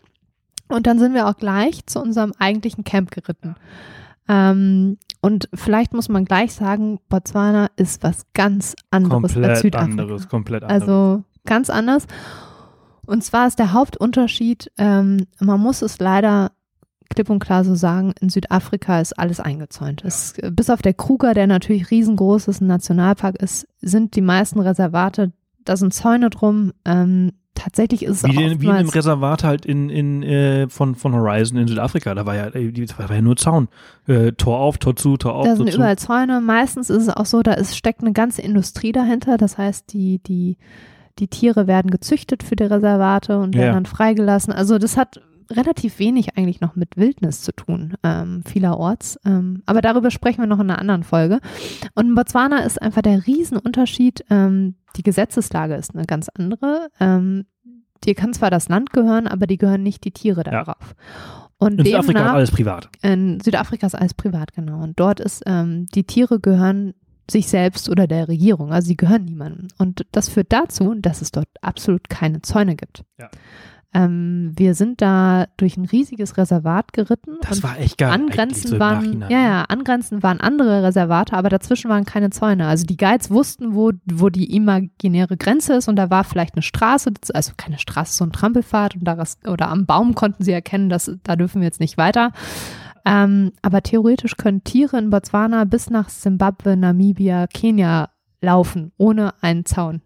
Und 0.69 0.87
dann 0.87 0.99
sind 0.99 1.15
wir 1.15 1.29
auch 1.29 1.37
gleich 1.37 1.87
zu 1.87 2.01
unserem 2.01 2.33
eigentlichen 2.39 2.85
Camp 2.85 3.11
geritten. 3.11 3.55
Ähm, 4.29 4.99
und 5.21 5.49
vielleicht 5.55 5.93
muss 5.93 6.09
man 6.09 6.25
gleich 6.25 6.53
sagen, 6.53 7.01
Botswana 7.09 7.69
ist 7.77 8.03
was 8.03 8.27
ganz 8.33 8.77
anderes 8.91 9.13
als 9.25 9.33
komplett 9.35 9.57
Südafrika. 9.59 9.79
anderes, 9.79 10.29
komplett 10.29 10.63
anderes. 10.63 10.83
Also 10.83 11.25
ganz 11.45 11.71
anders. 11.71 12.07
Und 13.07 13.23
zwar 13.25 13.47
ist 13.47 13.59
der 13.59 13.73
Hauptunterschied, 13.73 14.71
ähm, 14.79 15.27
man 15.41 15.61
muss 15.61 15.83
es 15.83 15.99
leider 15.99 16.53
klipp 17.09 17.31
und 17.31 17.39
klar 17.39 17.65
so 17.65 17.75
sagen, 17.75 18.13
in 18.21 18.29
Südafrika 18.29 19.01
ist 19.01 19.19
alles 19.19 19.41
eingezäunt. 19.41 20.05
Es, 20.05 20.35
bis 20.51 20.71
auf 20.71 20.83
der 20.83 20.95
Kruger, 20.95 21.35
der 21.35 21.47
natürlich 21.47 21.91
riesengroß 21.91 22.49
ist, 22.49 22.61
ein 22.61 22.67
Nationalpark 22.67 23.37
ist, 23.37 23.67
sind 23.81 24.17
die 24.17 24.21
meisten 24.21 24.61
Reservate, 24.61 25.33
da 25.65 25.77
sind 25.77 25.95
Zäune 25.95 26.31
drum. 26.31 26.73
Ähm, 26.85 27.33
tatsächlich 27.57 28.05
ist 28.05 28.19
es 28.19 28.25
Wie, 28.25 28.29
auch 28.29 28.33
den, 28.35 28.51
wie 28.51 28.53
in 28.53 28.61
dem 28.61 28.69
oftmals, 28.71 28.95
Reservat 28.95 29.43
halt 29.43 29.67
in, 29.67 29.91
in, 29.91 30.23
äh, 30.23 30.69
von, 30.69 30.95
von 30.95 31.13
Horizon 31.13 31.59
in 31.59 31.67
Südafrika. 31.67 32.15
Da 32.15 32.25
war 32.25 32.37
ja, 32.37 32.47
äh, 32.55 32.71
da 32.71 33.09
war 33.09 33.17
ja 33.17 33.23
nur 33.23 33.37
Zaun. 33.37 33.67
Äh, 34.07 34.33
Tor 34.33 34.61
auf, 34.61 34.79
Tor 34.79 34.95
zu, 34.95 35.17
Tor 35.17 35.35
auf, 35.35 35.45
da 35.45 35.51
Tor 35.51 35.57
sind 35.57 35.71
zu. 35.73 35.77
überall 35.79 35.99
Zäune. 35.99 36.41
Meistens 36.41 36.89
ist 36.91 37.03
es 37.03 37.09
auch 37.09 37.27
so, 37.27 37.43
da 37.43 37.55
ist, 37.55 37.77
steckt 37.77 38.03
eine 38.03 38.13
ganze 38.13 38.43
Industrie 38.43 38.93
dahinter. 38.93 39.37
Das 39.37 39.59
heißt, 39.59 39.93
die, 39.93 40.21
die, 40.21 40.57
die 41.19 41.29
Tiere 41.29 41.67
werden 41.67 41.91
gezüchtet 41.91 42.43
für 42.45 42.55
die 42.55 42.65
Reservate 42.65 43.39
und 43.39 43.55
werden 43.55 43.67
Ja. 43.67 43.73
dann 43.73 43.87
freigelassen. 43.87 44.53
Also 44.53 44.79
das 44.79 44.97
hat 44.97 45.21
relativ 45.51 45.99
wenig 45.99 46.37
eigentlich 46.37 46.61
noch 46.61 46.77
mit 46.77 46.97
Wildnis 46.97 47.43
zu 47.43 47.53
tun, 47.53 47.95
ähm, 48.03 48.43
vielerorts. 48.45 49.19
Ähm, 49.25 49.63
aber 49.67 49.81
darüber 49.81 50.11
sprechen 50.11 50.41
wir 50.43 50.47
noch 50.47 50.61
in 50.61 50.71
einer 50.71 50.79
anderen 50.81 51.03
Folge. 51.05 51.41
Und 51.95 52.07
in 52.09 52.15
Botswana 52.15 52.61
ist 52.61 52.81
einfach 52.81 53.03
der 53.03 53.27
Riesenunterschied, 53.27 54.25
ähm, 54.31 54.75
die 54.97 55.03
Gesetzeslage 55.03 55.75
ist 55.75 55.95
eine 55.95 56.07
ganz 56.07 56.29
andere. 56.37 56.89
Ähm, 57.01 57.45
dir 58.05 58.15
kann 58.15 58.33
zwar 58.33 58.51
das 58.51 58.69
Land 58.69 58.93
gehören, 58.93 59.27
aber 59.27 59.47
die 59.47 59.59
gehören 59.59 59.83
nicht 59.83 60.05
die 60.05 60.13
Tiere 60.13 60.43
Ja. 60.45 60.51
darauf. 60.65 60.95
Und 61.59 61.79
In 61.81 61.87
Südafrika 61.87 62.01
ist 62.01 62.09
demnach- 62.09 62.35
alles 62.35 62.51
privat. 62.51 62.89
In 63.03 63.41
Südafrika 63.41 63.87
ist 63.87 63.95
alles 63.95 64.15
privat, 64.15 64.53
genau. 64.53 64.83
Und 64.83 64.99
dort 65.01 65.21
ist, 65.21 65.43
ähm, 65.47 65.87
die 65.95 66.05
Tiere 66.05 66.39
gehören 66.41 66.93
sich 67.31 67.49
selbst 67.49 67.89
oder 67.89 68.07
der 68.07 68.29
Regierung, 68.29 68.73
also 68.73 68.87
sie 68.87 68.97
gehören 68.97 69.25
niemandem. 69.25 69.69
Und 69.79 70.07
das 70.13 70.29
führt 70.29 70.53
dazu, 70.53 70.95
dass 70.95 71.23
es 71.23 71.33
dort 71.33 71.49
absolut 71.61 72.09
keine 72.09 72.41
Zäune 72.43 72.77
gibt. 72.77 73.05
Ja. 73.19 73.31
Ähm, 73.95 74.53
wir 74.57 74.75
sind 74.75 75.01
da 75.01 75.47
durch 75.57 75.77
ein 75.77 75.87
riesiges 75.87 76.37
Reservat 76.37 76.93
geritten. 76.93 77.39
Das 77.41 77.63
war 77.63 77.79
echt 77.79 77.97
geil. 77.99 78.11
angrenzend 78.11 78.69
so 78.75 78.79
waren, 78.79 79.23
ja, 79.23 79.41
ja, 79.41 79.63
angrenzend 79.63 80.23
waren 80.23 80.41
andere 80.41 80.83
Reservate, 80.83 81.33
aber 81.35 81.49
dazwischen 81.49 81.89
waren 81.89 82.05
keine 82.05 82.31
Zäune. 82.31 82.67
Also 82.67 82.85
die 82.85 82.97
Guides 82.97 83.31
wussten, 83.31 83.75
wo, 83.75 83.93
wo 84.05 84.29
die 84.29 84.55
imaginäre 84.55 85.37
Grenze 85.37 85.75
ist 85.75 85.89
und 85.89 85.97
da 85.97 86.11
war 86.11 86.25
vielleicht 86.25 86.55
eine 86.55 86.63
Straße, 86.63 87.13
also 87.33 87.53
keine 87.57 87.79
Straße, 87.79 88.13
so 88.15 88.25
ein 88.25 88.33
Trampelpfad 88.33 88.97
und 88.97 89.05
daraus, 89.05 89.39
oder 89.47 89.69
am 89.69 89.87
Baum 89.87 90.15
konnten 90.15 90.43
sie 90.45 90.53
erkennen, 90.53 90.89
dass 90.91 91.11
da 91.23 91.37
dürfen 91.37 91.61
wir 91.61 91.67
jetzt 91.67 91.81
nicht 91.81 91.97
weiter. 91.97 92.33
Ähm, 93.07 93.53
aber 93.63 93.83
theoretisch 93.83 94.37
können 94.37 94.65
Tiere 94.65 94.99
in 94.99 95.11
Botswana 95.11 95.65
bis 95.65 95.91
nach 95.91 96.09
Simbabwe, 96.09 96.77
Namibia, 96.77 97.47
Kenia 97.47 98.11
laufen, 98.43 98.93
ohne 98.99 99.33
einen 99.43 99.65
Zaun 99.65 100.03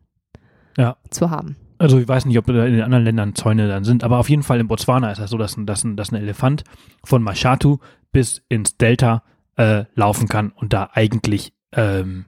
Ja. 0.76 0.96
zu 1.10 1.30
haben. 1.30 1.56
Also 1.80 1.98
ich 1.98 2.06
weiß 2.06 2.26
nicht, 2.26 2.36
ob 2.36 2.46
in 2.46 2.56
den 2.56 2.82
anderen 2.82 3.04
Ländern 3.04 3.34
Zäune 3.34 3.66
dann 3.66 3.84
sind, 3.84 4.04
aber 4.04 4.18
auf 4.18 4.28
jeden 4.28 4.42
Fall 4.42 4.60
in 4.60 4.68
Botswana 4.68 5.10
ist 5.12 5.18
das 5.18 5.30
so, 5.30 5.38
dass 5.38 5.56
ein, 5.56 5.64
dass 5.64 5.82
dass 5.82 6.12
ein 6.12 6.16
Elefant 6.16 6.62
von 7.02 7.22
Mashatu 7.22 7.78
bis 8.12 8.44
ins 8.50 8.76
Delta 8.76 9.22
äh, 9.56 9.86
laufen 9.94 10.28
kann 10.28 10.50
und 10.50 10.74
da 10.74 10.90
eigentlich 10.92 11.54
ähm, 11.72 12.26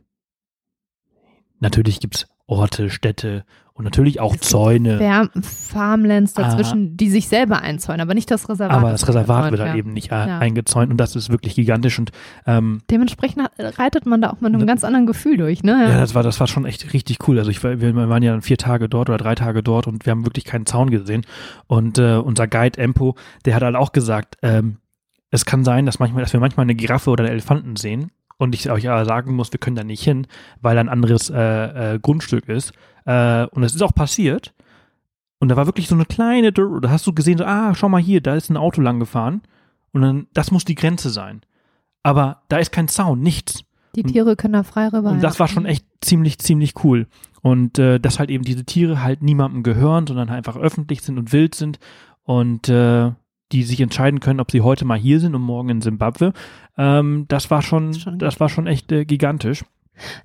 natürlich 1.60 2.00
gibt's 2.00 2.28
Orte, 2.46 2.90
Städte 2.90 3.44
und 3.74 3.84
natürlich 3.84 4.20
auch 4.20 4.36
Zäune, 4.36 4.98
Fair 4.98 5.30
Farmlands 5.40 6.34
dazwischen, 6.34 6.96
die 6.96 7.08
sich 7.08 7.28
selber 7.28 7.62
einzäunen, 7.62 8.00
aber 8.02 8.12
nicht 8.12 8.30
das 8.30 8.48
Reservat. 8.48 8.76
aber 8.76 8.90
das 8.90 9.08
Reservat 9.08 9.50
wird 9.50 9.60
ja. 9.60 9.68
halt 9.68 9.76
eben 9.78 9.92
nicht 9.94 10.10
äh, 10.12 10.14
Ja. 10.26 10.38
eingezäunt 10.38 10.90
und 10.90 10.98
das 10.98 11.16
ist 11.16 11.30
wirklich 11.30 11.54
gigantisch 11.54 11.98
und 11.98 12.10
ähm, 12.46 12.82
Dementsprechend 12.90 13.48
reitet 13.58 14.04
man 14.04 14.20
da 14.20 14.30
auch 14.30 14.40
mit 14.40 14.52
einem 14.52 14.60
Da- 14.60 14.66
ganz 14.66 14.84
anderen 14.84 15.06
Gefühl 15.06 15.38
durch, 15.38 15.62
ne? 15.62 15.72
Ja, 15.88 15.98
das 15.98 16.14
war, 16.14 16.22
das 16.22 16.38
war 16.40 16.46
schon 16.46 16.66
echt 16.66 16.92
richtig 16.92 17.26
cool. 17.26 17.38
Also 17.38 17.50
ich 17.50 17.62
wir 17.62 17.94
waren 18.08 18.22
ja 18.22 18.32
dann 18.32 18.42
vier 18.42 18.58
Tage 18.58 18.88
dort 18.90 19.08
oder 19.08 19.18
drei 19.18 19.34
Tage 19.34 19.62
dort 19.62 19.86
und 19.86 20.04
wir 20.04 20.10
haben 20.10 20.26
wirklich 20.26 20.44
keinen 20.44 20.66
Zaun 20.66 20.90
gesehen. 20.90 21.24
Und 21.66 21.98
äh, 21.98 22.16
unser 22.16 22.46
Guide 22.48 22.78
Empo, 22.78 23.14
der 23.46 23.54
hat 23.54 23.62
halt 23.62 23.76
auch 23.76 23.92
gesagt, 23.92 24.36
ähm, 24.42 24.76
es 25.30 25.46
kann 25.46 25.64
sein, 25.64 25.86
dass 25.86 25.98
manchmal, 25.98 26.22
dass 26.22 26.34
wir 26.34 26.40
manchmal 26.40 26.64
eine 26.64 26.74
Giraffe 26.74 27.08
oder 27.08 27.24
einen 27.24 27.32
Elefanten 27.32 27.76
sehen 27.76 28.10
und 28.42 28.56
ich 28.56 28.68
euch 28.68 28.88
aber 28.88 29.04
sagen 29.04 29.36
muss, 29.36 29.52
wir 29.52 29.60
können 29.60 29.76
da 29.76 29.84
nicht 29.84 30.02
hin, 30.02 30.26
weil 30.60 30.74
da 30.74 30.80
ein 30.80 30.88
anderes 30.88 31.30
äh, 31.30 31.94
äh, 31.94 31.98
Grundstück 32.00 32.48
ist. 32.48 32.72
Äh, 33.04 33.46
und 33.46 33.62
es 33.62 33.72
ist 33.72 33.82
auch 33.82 33.94
passiert. 33.94 34.52
Und 35.38 35.48
da 35.48 35.56
war 35.56 35.66
wirklich 35.66 35.86
so 35.86 35.94
eine 35.94 36.06
kleine, 36.06 36.52
da 36.52 36.90
hast 36.90 37.06
du 37.06 37.12
gesehen, 37.12 37.38
so, 37.38 37.44
ah, 37.44 37.72
schau 37.76 37.88
mal 37.88 38.02
hier, 38.02 38.20
da 38.20 38.34
ist 38.34 38.50
ein 38.50 38.56
Auto 38.56 38.80
lang 38.80 38.98
gefahren. 38.98 39.42
Und 39.92 40.02
dann, 40.02 40.26
das 40.34 40.50
muss 40.50 40.64
die 40.64 40.74
Grenze 40.74 41.10
sein. 41.10 41.42
Aber 42.02 42.42
da 42.48 42.58
ist 42.58 42.72
kein 42.72 42.88
Zaun, 42.88 43.20
nichts. 43.20 43.62
Die 43.94 44.02
Tiere 44.02 44.34
können 44.34 44.54
da 44.54 44.64
frei 44.64 44.88
rüber. 44.88 45.10
Und 45.10 45.22
das 45.22 45.38
war 45.38 45.46
schon 45.46 45.64
echt 45.64 45.86
ziemlich, 46.00 46.38
ziemlich 46.40 46.82
cool. 46.82 47.06
Und 47.42 47.78
äh, 47.78 48.00
dass 48.00 48.18
halt 48.18 48.30
eben 48.30 48.42
diese 48.42 48.64
Tiere 48.64 49.04
halt 49.04 49.22
niemandem 49.22 49.62
gehören, 49.62 50.08
sondern 50.08 50.30
halt 50.30 50.38
einfach 50.38 50.60
öffentlich 50.60 51.02
sind 51.02 51.16
und 51.16 51.32
wild 51.32 51.54
sind 51.54 51.78
und 52.24 52.68
äh, 52.68 53.12
die 53.52 53.62
sich 53.62 53.80
entscheiden 53.80 54.20
können, 54.20 54.40
ob 54.40 54.50
sie 54.50 54.62
heute 54.62 54.84
mal 54.84 54.98
hier 54.98 55.20
sind 55.20 55.34
und 55.34 55.42
morgen 55.42 55.68
in 55.68 55.80
Simbabwe. 55.80 56.32
Ähm, 56.78 57.26
das 57.28 57.50
war 57.50 57.62
schon, 57.62 57.94
Schon 57.94 58.18
das 58.18 58.40
war 58.40 58.48
schon 58.48 58.66
echt 58.66 58.90
äh, 58.92 59.04
gigantisch. 59.04 59.64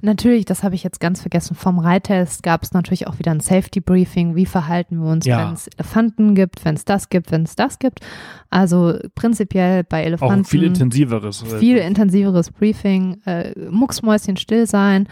Natürlich, 0.02 0.46
das 0.46 0.64
habe 0.64 0.76
ich 0.76 0.84
jetzt 0.84 1.00
ganz 1.00 1.22
vergessen. 1.22 1.56
Vom 1.56 1.78
Reittest 1.80 2.42
gab 2.42 2.64
es 2.64 2.74
natürlich 2.74 3.08
auch 3.08 3.20
wieder 3.20 3.32
ein 3.32 3.40
Safety 3.42 3.80
Briefing. 3.80 4.36
Wie 4.36 4.46
verhalten 4.46 5.02
wir 5.04 5.12
uns, 5.12 5.26
Ja. 5.26 5.46
wenn 5.48 5.54
es 5.54 5.68
Elefanten 5.68 6.36
gibt, 6.36 6.64
wenn 6.66 6.76
es 6.76 6.86
das 6.86 7.10
gibt, 7.10 7.32
wenn 7.32 7.44
es 7.44 7.56
das 7.56 7.78
gibt. 7.80 8.00
Also 8.50 8.98
prinzipiell 9.14 9.84
bei 9.84 10.02
Auch 10.02 10.06
Elefanten 10.08 10.36
ein 10.42 10.46
viel 10.46 10.64
intensiveres. 10.64 11.44
äh, 11.44 11.60
viel 11.60 11.78
intensiveres 11.78 12.52
Briefing, 12.52 13.22
äh, 13.26 13.54
mucksmäuschen 13.70 14.38
still 14.38 14.66
sein. 14.68 15.08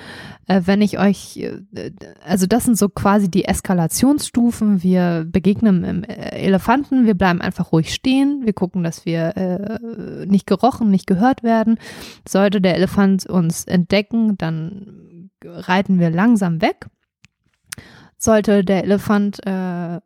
Äh, 0.47 0.61
wenn 0.65 0.81
ich 0.81 0.99
euch, 0.99 1.37
äh, 1.37 1.91
also 2.25 2.45
das 2.47 2.63
sind 2.63 2.77
so 2.77 2.87
quasi 2.87 3.29
die 3.29 3.45
Eskalationsstufen. 3.45 4.83
Wir 4.83 5.25
begegnen 5.29 5.83
im 5.83 6.03
äh, 6.05 6.29
Elefanten, 6.45 7.05
wir 7.05 7.15
bleiben 7.15 7.41
einfach 7.41 7.71
ruhig 7.71 7.93
stehen, 7.93 8.41
wir 8.45 8.53
gucken, 8.53 8.83
dass 8.83 9.05
wir 9.05 9.35
äh, 9.35 10.25
nicht 10.27 10.47
gerochen, 10.47 10.89
nicht 10.91 11.07
gehört 11.07 11.43
werden. 11.43 11.77
Sollte 12.27 12.61
der 12.61 12.75
Elefant 12.75 13.25
uns 13.25 13.65
entdecken, 13.65 14.37
dann 14.37 14.44
reiten 15.43 15.99
wir 15.99 16.09
langsam 16.09 16.61
weg. 16.61 16.87
Sollte 18.17 18.63
der 18.63 18.83
Elefant 18.83 19.45
äh, 19.45 19.99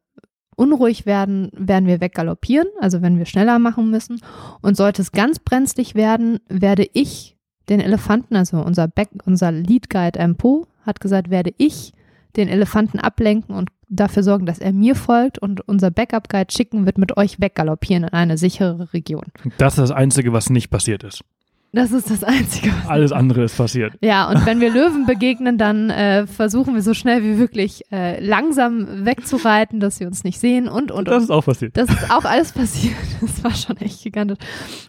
unruhig 0.56 1.06
werden, 1.06 1.50
werden 1.54 1.88
wir 1.88 2.02
weggaloppieren, 2.02 2.68
also 2.80 3.02
wenn 3.02 3.18
wir 3.18 3.26
schneller 3.26 3.60
machen 3.60 3.90
müssen. 3.90 4.22
Und 4.62 4.76
sollte 4.76 5.02
es 5.02 5.12
ganz 5.12 5.40
brenzlig 5.40 5.96
werden, 5.96 6.40
werde 6.50 6.88
ich 6.94 7.38
den 7.70 7.80
Elefanten, 7.80 8.36
also 8.36 8.58
unser, 8.58 8.88
Back, 8.88 9.10
unser 9.26 9.52
Lead 9.52 9.90
Guide 9.90 10.20
Empo 10.20 10.68
hat 10.82 11.00
gesagt, 11.00 11.30
werde 11.30 11.54
ich 11.58 11.94
den 12.36 12.48
Elefanten 12.48 13.00
ablenken 13.00 13.56
und 13.56 13.70
dafür 13.88 14.24
sorgen, 14.24 14.46
dass 14.46 14.60
er 14.60 14.74
mir 14.74 14.96
folgt 14.96 15.40
und 15.40 15.68
unser 15.68 15.92
Backup 15.92 16.30
Guide 16.30 16.52
schicken 16.52 16.86
wird 16.86 16.98
mit 16.98 17.18
euch 17.18 17.40
weggaloppieren 17.40 18.04
in 18.04 18.10
eine 18.10 18.38
sichere 18.38 18.94
Region. 18.94 19.26
Das 19.58 19.74
ist 19.74 19.80
das 19.80 19.92
Einzige, 19.92 20.32
was 20.34 20.50
nicht 20.50 20.70
passiert 20.70 21.04
ist. 21.04 21.24
Das 21.72 21.92
ist 21.92 22.10
das 22.10 22.24
Einzige. 22.24 22.72
Alles 22.88 23.12
andere 23.12 23.44
ist 23.44 23.56
passiert. 23.56 23.94
ja, 24.02 24.28
und 24.30 24.46
wenn 24.46 24.60
wir 24.60 24.70
Löwen 24.74 25.06
begegnen, 25.06 25.58
dann 25.60 25.90
äh, 25.92 26.26
versuchen 26.26 26.74
wir 26.74 26.82
so 26.82 26.94
schnell 26.96 27.22
wie 27.24 27.34
möglich 27.34 27.84
äh, 27.92 28.20
langsam 28.26 29.06
wegzureiten, 29.06 29.80
dass 29.80 29.98
sie 29.98 30.06
uns 30.06 30.24
nicht 30.24 30.40
sehen 30.40 30.68
und, 30.68 30.92
und, 30.92 31.08
Das 31.08 31.18
und. 31.18 31.24
ist 31.24 31.30
auch 31.30 31.46
passiert. 31.46 31.78
Das 31.78 31.90
ist 31.90 32.10
auch 32.12 32.26
alles 32.26 32.52
passiert. 32.54 32.96
Das 33.22 33.44
war 33.44 33.52
schon 33.54 33.78
echt 33.78 34.02
gigantisch. 34.04 34.38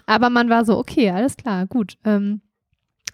Aber 0.06 0.30
man 0.30 0.48
war 0.48 0.64
so, 0.64 0.78
okay, 0.78 1.10
alles 1.10 1.36
klar, 1.36 1.66
gut. 1.66 1.98
Ähm, 2.04 2.40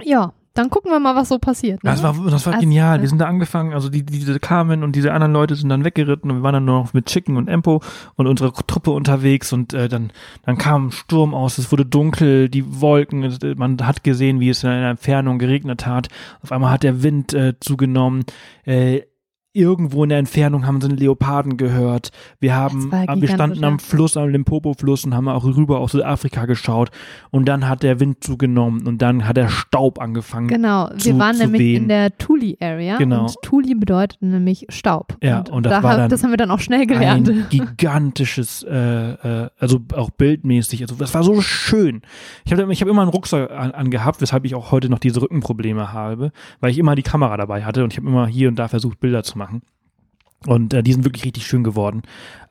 ja, 0.02 0.32
dann 0.56 0.70
gucken 0.70 0.90
wir 0.90 0.98
mal, 1.00 1.14
was 1.14 1.28
so 1.28 1.38
passiert. 1.38 1.84
Ne? 1.84 1.90
Das 1.90 2.02
war, 2.02 2.14
das 2.30 2.46
war 2.46 2.54
Also, 2.54 2.64
genial. 2.64 3.00
Wir 3.00 3.08
sind 3.08 3.18
da 3.18 3.26
angefangen, 3.26 3.72
also 3.72 3.88
die, 3.88 4.04
die, 4.04 4.18
diese 4.18 4.40
Carmen 4.40 4.82
und 4.82 4.96
diese 4.96 5.12
anderen 5.12 5.32
Leute 5.32 5.54
sind 5.54 5.68
dann 5.68 5.84
weggeritten 5.84 6.30
und 6.30 6.38
wir 6.38 6.42
waren 6.42 6.54
dann 6.54 6.64
nur 6.64 6.80
noch 6.80 6.94
mit 6.94 7.06
Chicken 7.06 7.36
und 7.36 7.48
Empo 7.48 7.82
und 8.16 8.26
unsere 8.26 8.52
Truppe 8.52 8.90
unterwegs 8.90 9.52
und 9.52 9.74
äh, 9.74 9.88
dann, 9.88 10.10
dann 10.44 10.58
kam 10.58 10.88
ein 10.88 10.92
Sturm 10.92 11.34
aus, 11.34 11.58
es 11.58 11.70
wurde 11.72 11.84
dunkel, 11.84 12.48
die 12.48 12.80
Wolken, 12.80 13.22
äh, 13.24 13.54
man 13.56 13.78
hat 13.86 14.04
gesehen, 14.04 14.40
wie 14.40 14.48
es 14.50 14.64
in 14.64 14.70
der 14.70 14.90
Entfernung 14.90 15.38
geregnet 15.38 15.86
hat. 15.86 16.08
Auf 16.42 16.52
einmal 16.52 16.70
hat 16.70 16.82
der 16.82 17.02
Wind 17.02 17.34
äh, 17.34 17.54
zugenommen. 17.60 18.24
Äh, 18.64 19.02
Irgendwo 19.56 20.02
in 20.02 20.10
der 20.10 20.18
Entfernung 20.18 20.66
haben 20.66 20.80
sie 20.80 20.88
einen 20.88 20.98
Leoparden 20.98 21.56
gehört. 21.56 22.10
Wir 22.40 22.54
haben, 22.54 22.92
war 22.92 23.06
wir 23.20 23.28
standen 23.28 23.64
am 23.64 23.78
Fluss, 23.78 24.16
am 24.16 24.28
Limpopo-Fluss 24.28 25.04
und 25.04 25.14
haben 25.14 25.28
auch 25.28 25.44
rüber 25.44 25.78
auf 25.80 25.90
Südafrika 25.92 26.44
geschaut. 26.46 26.90
Und 27.30 27.46
dann 27.48 27.66
hat 27.68 27.82
der 27.82 27.98
Wind 28.00 28.22
zugenommen 28.22 28.86
und 28.86 29.00
dann 29.00 29.26
hat 29.26 29.36
der 29.38 29.48
Staub 29.48 29.98
angefangen 30.00 30.48
Genau, 30.48 30.90
wir 30.90 30.98
zu- 30.98 31.18
waren 31.18 31.34
zu 31.36 31.42
nämlich 31.44 31.60
wehen. 31.62 31.82
in 31.84 31.88
der 31.88 32.16
Tuli-Area 32.18 32.98
Genau. 32.98 33.22
und 33.22 33.34
Tuli 33.42 33.74
bedeutet 33.74 34.20
nämlich 34.20 34.66
Staub. 34.68 35.16
Ja, 35.22 35.42
und 35.50 35.64
das 35.64 35.82
war 35.82 35.92
ha- 35.92 35.96
dann 35.96 36.10
das 36.10 36.22
haben 36.22 36.30
wir 36.30 36.36
dann 36.36 36.50
auch 36.50 36.60
schnell 36.60 36.86
gelernt. 36.86 37.28
ein 37.28 37.46
gigantisches, 37.48 38.62
äh, 38.62 38.74
äh, 39.44 39.48
also 39.58 39.80
auch 39.94 40.10
bildmäßig, 40.10 40.82
also 40.82 40.94
das 40.96 41.14
war 41.14 41.22
so 41.22 41.40
schön. 41.40 42.02
Ich 42.44 42.52
habe 42.52 42.70
ich 42.72 42.80
hab 42.82 42.88
immer 42.88 43.02
einen 43.02 43.10
Rucksack 43.10 43.50
an, 43.50 43.70
angehabt, 43.72 44.20
weshalb 44.20 44.44
ich 44.44 44.54
auch 44.54 44.70
heute 44.70 44.88
noch 44.90 44.98
diese 44.98 45.22
Rückenprobleme 45.22 45.92
habe, 45.92 46.32
weil 46.60 46.70
ich 46.70 46.78
immer 46.78 46.94
die 46.94 47.02
Kamera 47.02 47.36
dabei 47.36 47.64
hatte 47.64 47.84
und 47.84 47.92
ich 47.92 47.98
habe 47.98 48.08
immer 48.08 48.26
hier 48.26 48.48
und 48.48 48.58
da 48.58 48.68
versucht, 48.68 49.00
Bilder 49.00 49.22
zu 49.22 49.38
machen. 49.38 49.45
Und 50.46 50.74
äh, 50.74 50.82
die 50.82 50.92
sind 50.92 51.04
wirklich 51.04 51.24
richtig 51.24 51.46
schön 51.46 51.64
geworden. 51.64 52.02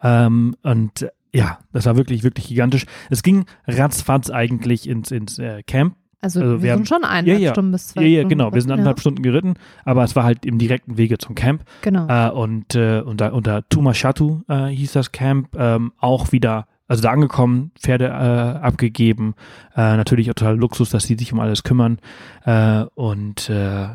Ähm, 0.02 0.56
und 0.64 1.04
äh, 1.04 1.10
ja, 1.34 1.60
das 1.74 1.86
war 1.86 1.98
wirklich, 1.98 2.24
wirklich 2.24 2.48
gigantisch. 2.48 2.86
Es 3.10 3.24
ging 3.24 3.46
ratzfatz 3.68 4.30
eigentlich 4.30 4.88
ins, 4.88 5.12
ins 5.12 5.38
äh, 5.40 5.64
Camp. 5.64 5.96
Also, 6.22 6.42
Also 6.42 6.54
wir, 6.54 6.64
wir 6.64 6.76
sind 6.76 6.88
schon 6.88 7.04
eineinhalb 7.04 7.28
Ja, 7.28 7.48
ja. 7.48 7.52
Stunden 7.52 7.72
bis 7.72 7.88
zwei 7.88 8.02
Ja, 8.02 8.08
ja, 8.08 8.20
Stunden 8.22 8.30
genau. 8.30 8.46
Wir 8.46 8.62
sind 8.62 8.70
geritten, 8.70 8.72
anderthalb 8.80 9.00
Stunden 9.00 9.22
geritten, 9.22 9.54
aber 9.84 10.04
es 10.04 10.16
war 10.16 10.24
halt 10.24 10.46
im 10.46 10.58
direkten 10.58 10.98
Wege 10.98 11.18
zum 11.18 11.36
Camp. 11.36 11.64
Genau. 11.82 12.08
Äh, 12.08 12.32
und 12.32 12.74
äh, 12.74 13.02
unter, 13.06 13.34
unter 13.34 13.68
Tumashatu 13.70 14.42
äh, 14.48 14.68
hieß 14.68 14.94
das 14.94 15.12
Camp, 15.12 15.56
ähm, 15.56 15.92
auch 16.00 16.32
wieder, 16.32 16.68
also 16.88 17.04
da 17.04 17.12
angekommen, 17.12 17.72
Pferde 17.80 18.06
äh, 18.08 18.10
abgegeben, 18.10 19.36
äh, 19.76 19.98
natürlich 19.98 20.28
total 20.28 20.58
Luxus, 20.58 20.90
dass 20.90 21.06
die 21.06 21.16
sich 21.16 21.32
um 21.32 21.40
alles 21.40 21.64
kümmern 21.64 22.00
äh, 22.46 22.86
und 22.96 23.50
äh, 23.50 23.88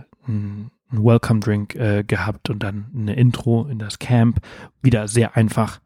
ein, 0.92 0.98
ein 0.98 1.04
Welcome 1.04 1.40
Drink 1.40 1.74
äh, 1.74 2.04
gehabt 2.04 2.50
und 2.50 2.62
dann 2.62 2.86
eine 2.94 3.14
Intro 3.14 3.66
in 3.66 3.78
das 3.78 3.98
Camp. 3.98 4.40
Wieder 4.82 5.08
sehr 5.08 5.36
einfach. 5.36 5.80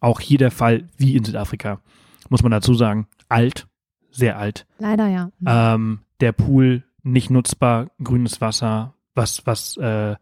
Auch 0.00 0.20
hier 0.20 0.38
der 0.38 0.50
Fall, 0.50 0.84
wie 0.98 1.16
in 1.16 1.24
Südafrika, 1.24 1.80
muss 2.28 2.42
man 2.42 2.52
dazu 2.52 2.74
sagen, 2.74 3.06
alt, 3.28 3.66
sehr 4.10 4.38
alt. 4.38 4.66
Leider 4.78 5.08
ja. 5.08 5.30
Ähm, 5.46 6.00
der 6.20 6.32
Pool 6.32 6.84
nicht 7.02 7.30
nutzbar, 7.30 7.90
grünes 8.02 8.40
Wasser, 8.40 8.94
was, 9.14 9.46
was 9.46 9.76
äh, 9.76 10.16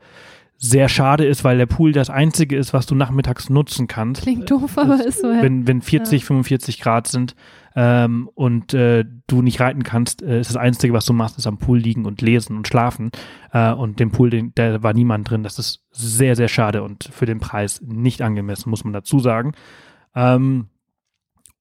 sehr 0.56 0.88
schade 0.88 1.24
ist, 1.24 1.44
weil 1.44 1.58
der 1.58 1.66
Pool 1.66 1.92
das 1.92 2.10
einzige 2.10 2.56
ist, 2.56 2.72
was 2.72 2.86
du 2.86 2.94
nachmittags 2.94 3.50
nutzen 3.50 3.86
kannst. 3.86 4.22
Klingt 4.22 4.50
doof, 4.50 4.78
aber 4.78 5.04
ist 5.04 5.20
so. 5.20 5.30
Ja. 5.30 5.42
Wenn, 5.42 5.66
wenn 5.66 5.82
40, 5.82 6.24
45 6.24 6.80
Grad 6.80 7.06
sind 7.06 7.34
ähm, 7.76 8.30
und 8.34 8.72
äh, 8.72 9.04
du 9.26 9.42
nicht 9.42 9.60
reiten 9.60 9.82
kannst, 9.82 10.22
äh, 10.22 10.40
ist 10.40 10.50
das 10.50 10.56
Einzige, 10.56 10.92
was 10.92 11.04
du 11.06 11.12
machst, 11.12 11.36
ist 11.36 11.46
am 11.46 11.58
Pool 11.58 11.78
liegen 11.78 12.06
und 12.06 12.22
lesen 12.22 12.56
und 12.56 12.68
schlafen. 12.68 13.10
Äh, 13.52 13.72
und 13.72 14.00
dem 14.00 14.10
Pool, 14.10 14.30
den, 14.30 14.52
da 14.54 14.82
war 14.82 14.94
niemand 14.94 15.28
drin. 15.28 15.42
Das 15.42 15.58
ist 15.58 15.84
sehr, 15.90 16.36
sehr 16.36 16.48
schade 16.48 16.82
und 16.82 17.04
für 17.12 17.26
den 17.26 17.40
Preis 17.40 17.82
nicht 17.84 18.22
angemessen, 18.22 18.70
muss 18.70 18.84
man 18.84 18.92
dazu 18.92 19.18
sagen. 19.18 19.52
Ähm, 20.14 20.68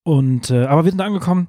Und, 0.03 0.51
äh, 0.51 0.65
aber 0.65 0.83
wir 0.85 0.91
sind 0.91 1.01
angekommen, 1.01 1.47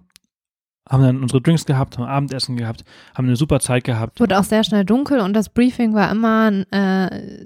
haben 0.88 1.02
dann 1.02 1.22
unsere 1.22 1.40
Drinks 1.40 1.64
gehabt, 1.64 1.96
haben 1.98 2.04
Abendessen 2.06 2.56
gehabt, 2.56 2.84
haben 3.14 3.26
eine 3.26 3.36
super 3.36 3.60
Zeit 3.60 3.84
gehabt. 3.84 4.20
Wurde 4.20 4.38
auch 4.38 4.44
sehr 4.44 4.64
schnell 4.64 4.84
dunkel 4.84 5.20
und 5.20 5.32
das 5.34 5.48
Briefing 5.48 5.94
war 5.94 6.10
immer 6.10 6.52
äh, 6.70 7.44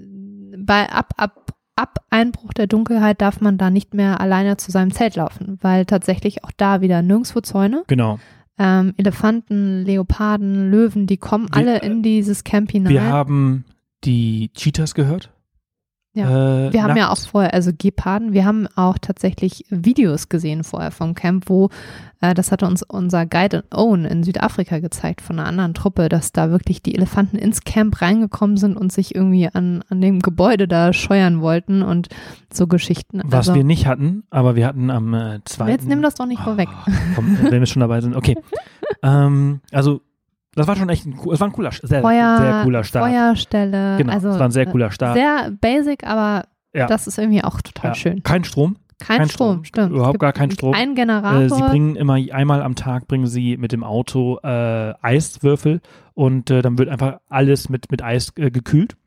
bei 0.57 0.89
ab, 0.89 1.13
ab, 1.17 1.53
ab 1.75 1.99
Einbruch 2.09 2.53
der 2.53 2.67
Dunkelheit 2.67 3.21
darf 3.21 3.39
man 3.41 3.57
da 3.57 3.69
nicht 3.69 3.93
mehr 3.93 4.19
alleine 4.19 4.57
zu 4.57 4.71
seinem 4.71 4.91
Zelt 4.91 5.15
laufen, 5.15 5.57
weil 5.61 5.85
tatsächlich 5.85 6.43
auch 6.43 6.51
da 6.57 6.81
wieder 6.81 7.01
nirgendwo 7.01 7.39
Zäune. 7.41 7.83
Genau. 7.87 8.19
Ähm, 8.57 8.93
Elefanten, 8.97 9.85
Leoparden, 9.85 10.69
Löwen, 10.69 11.07
die 11.07 11.15
kommen 11.17 11.47
Wir- 11.47 11.55
alle 11.55 11.77
in 11.79 12.03
dieses 12.03 12.43
Camp 12.43 12.71
hinein. 12.71 12.91
Wir 12.91 13.03
haben 13.03 13.63
die 14.03 14.51
Cheetahs 14.53 14.93
gehört. 14.95 15.31
Ja. 16.19 16.67
Äh, 16.67 16.73
Wir 16.73 16.83
haben 16.83 16.97
ja 16.97 17.11
auch 17.11 17.17
vorher, 17.17 17.53
also 17.53 17.71
Geparden, 17.75 18.33
wir 18.33 18.45
haben 18.45 18.67
auch 18.75 18.97
tatsächlich 18.99 19.65
Videos 19.69 20.29
gesehen 20.29 20.63
vorher 20.63 20.91
vom 20.91 21.15
Camp, 21.15 21.45
wo, 21.47 21.69
äh, 22.21 22.33
das 22.33 22.51
hatte 22.51 22.65
uns 22.65 22.83
unser 22.83 23.25
Guide 23.25 23.63
Owen 23.73 24.05
in 24.05 24.23
Südafrika 24.23 24.79
gezeigt 24.79 25.21
von 25.21 25.39
einer 25.39 25.47
anderen 25.47 25.73
Truppe, 25.73 26.09
dass 26.09 26.31
da 26.31 26.51
wirklich 26.51 26.81
die 26.81 26.95
Elefanten 26.95 27.37
ins 27.37 27.63
Camp 27.63 28.01
reingekommen 28.01 28.57
sind 28.57 28.77
und 28.77 28.91
sich 28.91 29.15
irgendwie 29.15 29.49
an, 29.51 29.83
an 29.89 30.01
dem 30.01 30.19
Gebäude 30.19 30.67
da 30.67 30.93
scheuern 30.93 31.41
wollten 31.41 31.81
und 31.81 32.09
so 32.51 32.67
Geschichten. 32.67 33.21
Was 33.25 33.49
also, 33.49 33.55
wir 33.55 33.63
nicht 33.63 33.87
hatten, 33.87 34.23
aber 34.29 34.55
wir 34.55 34.67
hatten 34.67 34.89
am 34.89 35.13
äh, 35.13 35.39
zweiten. 35.45 35.71
jetzt 35.71 35.87
nimm 35.87 36.01
das 36.01 36.15
doch 36.15 36.25
nicht 36.25 36.41
vorweg. 36.41 36.67
Ah, 36.69 36.91
komm, 37.15 37.37
wenn 37.41 37.59
wir 37.59 37.65
schon 37.65 37.81
dabei 37.81 38.01
sind. 38.01 38.15
Okay. 38.15 38.35
ähm, 39.03 39.61
also, 39.71 40.01
das 40.55 40.67
war 40.67 40.75
schon 40.75 40.89
echt 40.89 41.05
ein, 41.05 41.17
cool- 41.23 41.33
es 41.33 41.39
war 41.39 41.47
ein 41.47 41.53
cooler, 41.53 41.71
sehr, 41.71 42.01
Feuer, 42.01 42.37
sehr 42.37 42.61
cooler 42.63 42.83
Start. 42.83 43.09
Feuerstelle. 43.11 43.97
genau, 43.97 44.13
also, 44.13 44.29
es 44.29 44.39
war 44.39 44.45
ein 44.47 44.51
sehr 44.51 44.65
cooler 44.65 44.91
Start. 44.91 45.15
Sehr 45.15 45.51
basic, 45.61 46.03
aber 46.05 46.45
Ja. 46.73 46.87
das 46.87 47.07
ist 47.07 47.17
irgendwie 47.17 47.43
auch 47.43 47.61
total 47.61 47.91
Ja. 47.91 47.95
schön. 47.95 48.23
Kein 48.23 48.43
Strom. 48.43 48.77
Kein, 49.01 49.19
kein 49.19 49.29
Strom, 49.29 49.51
Strom. 49.51 49.63
stimmt. 49.65 49.91
Überhaupt 49.93 50.19
gar 50.19 50.33
kein 50.33 50.51
Strom. 50.51 50.73
Ein 50.73 50.93
Generator. 50.93 51.41
Äh, 51.41 51.49
sie 51.49 51.61
bringen 51.63 51.95
immer 51.95 52.15
einmal 52.15 52.61
am 52.61 52.75
Tag 52.75 53.07
bringen 53.07 53.27
sie 53.27 53.55
mit 53.55 53.71
dem 53.71 53.83
Auto 53.85 54.39
äh, 54.43 54.93
Eiswürfel 55.01 55.79
und 56.15 56.49
äh, 56.51 56.61
dann 56.61 56.77
wird 56.77 56.89
einfach 56.89 57.19
alles 57.29 57.69
mit, 57.69 57.89
mit 57.91 58.03
Eis 58.03 58.33
äh, 58.35 58.51
gekühlt. 58.51 58.97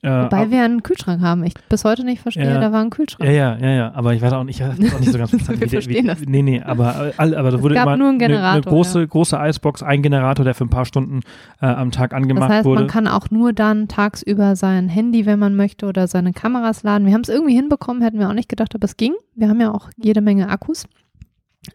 Äh, 0.00 0.10
Wobei 0.24 0.50
wir 0.52 0.62
einen 0.62 0.84
Kühlschrank 0.84 1.20
haben. 1.22 1.42
Ich 1.42 1.54
bis 1.68 1.82
heute 1.84 2.04
nicht 2.04 2.22
verstehe, 2.22 2.44
Ja. 2.48 2.60
da 2.60 2.70
war 2.70 2.82
ein 2.82 2.90
Kühlschrank. 2.90 3.28
ja, 3.28 3.34
ja, 3.34 3.56
ja, 3.58 3.70
ja, 3.70 3.92
aber 3.94 4.14
ich 4.14 4.22
weiß 4.22 4.32
auch 4.32 4.44
nicht, 4.44 4.60
ich 4.60 4.64
auch 4.66 4.74
nicht 5.00 5.10
so 5.10 5.18
ganz 5.18 5.30
verstanden. 5.30 5.60
Wir 5.60 5.66
wie 5.66 5.68
verstehen 5.70 6.04
wie, 6.04 6.06
das. 6.06 6.20
Nee, 6.24 6.42
nee, 6.42 6.62
aber, 6.62 7.12
aber 7.16 7.50
da 7.50 7.60
wurde 7.62 7.74
gab 7.74 7.86
immer 7.88 7.96
nur 7.96 8.08
einen 8.10 8.22
eine- 8.22 8.26
eine 8.26 8.34
Generator, 8.36 8.72
große, 8.72 9.08
große 9.08 9.40
Eisbox, 9.40 9.82
ein 9.82 10.00
Generator, 10.02 10.44
der 10.44 10.54
für 10.54 10.64
ein 10.66 10.70
paar 10.70 10.84
Stunden 10.84 11.20
äh, 11.60 11.66
am 11.66 11.90
Tag 11.90 12.10
Das 12.10 12.16
angemacht 12.16 12.48
heißt, 12.48 12.64
wurde. 12.64 12.82
man 12.82 12.88
kann 12.88 13.08
auch 13.08 13.30
nur 13.32 13.52
dann 13.52 13.88
tagsüber 13.88 14.54
sein 14.54 14.88
Handy, 14.88 15.26
wenn 15.26 15.40
man 15.40 15.56
möchte, 15.56 15.86
oder 15.86 16.06
seine 16.06 16.32
Kameras 16.32 16.84
laden. 16.84 17.04
Wir 17.04 17.14
haben 17.14 17.22
es 17.22 17.28
irgendwie 17.28 17.54
hinbekommen, 17.56 18.00
hätten 18.02 18.20
wir 18.20 18.28
auch 18.28 18.34
nicht 18.34 18.48
gedacht, 18.48 18.76
aber 18.76 18.84
es 18.84 18.96
ging. 18.96 19.14
Wir 19.34 19.48
haben 19.48 19.60
ja 19.60 19.74
auch 19.74 19.90
jede 19.96 20.20
Menge 20.20 20.48
Akkus. 20.48 20.86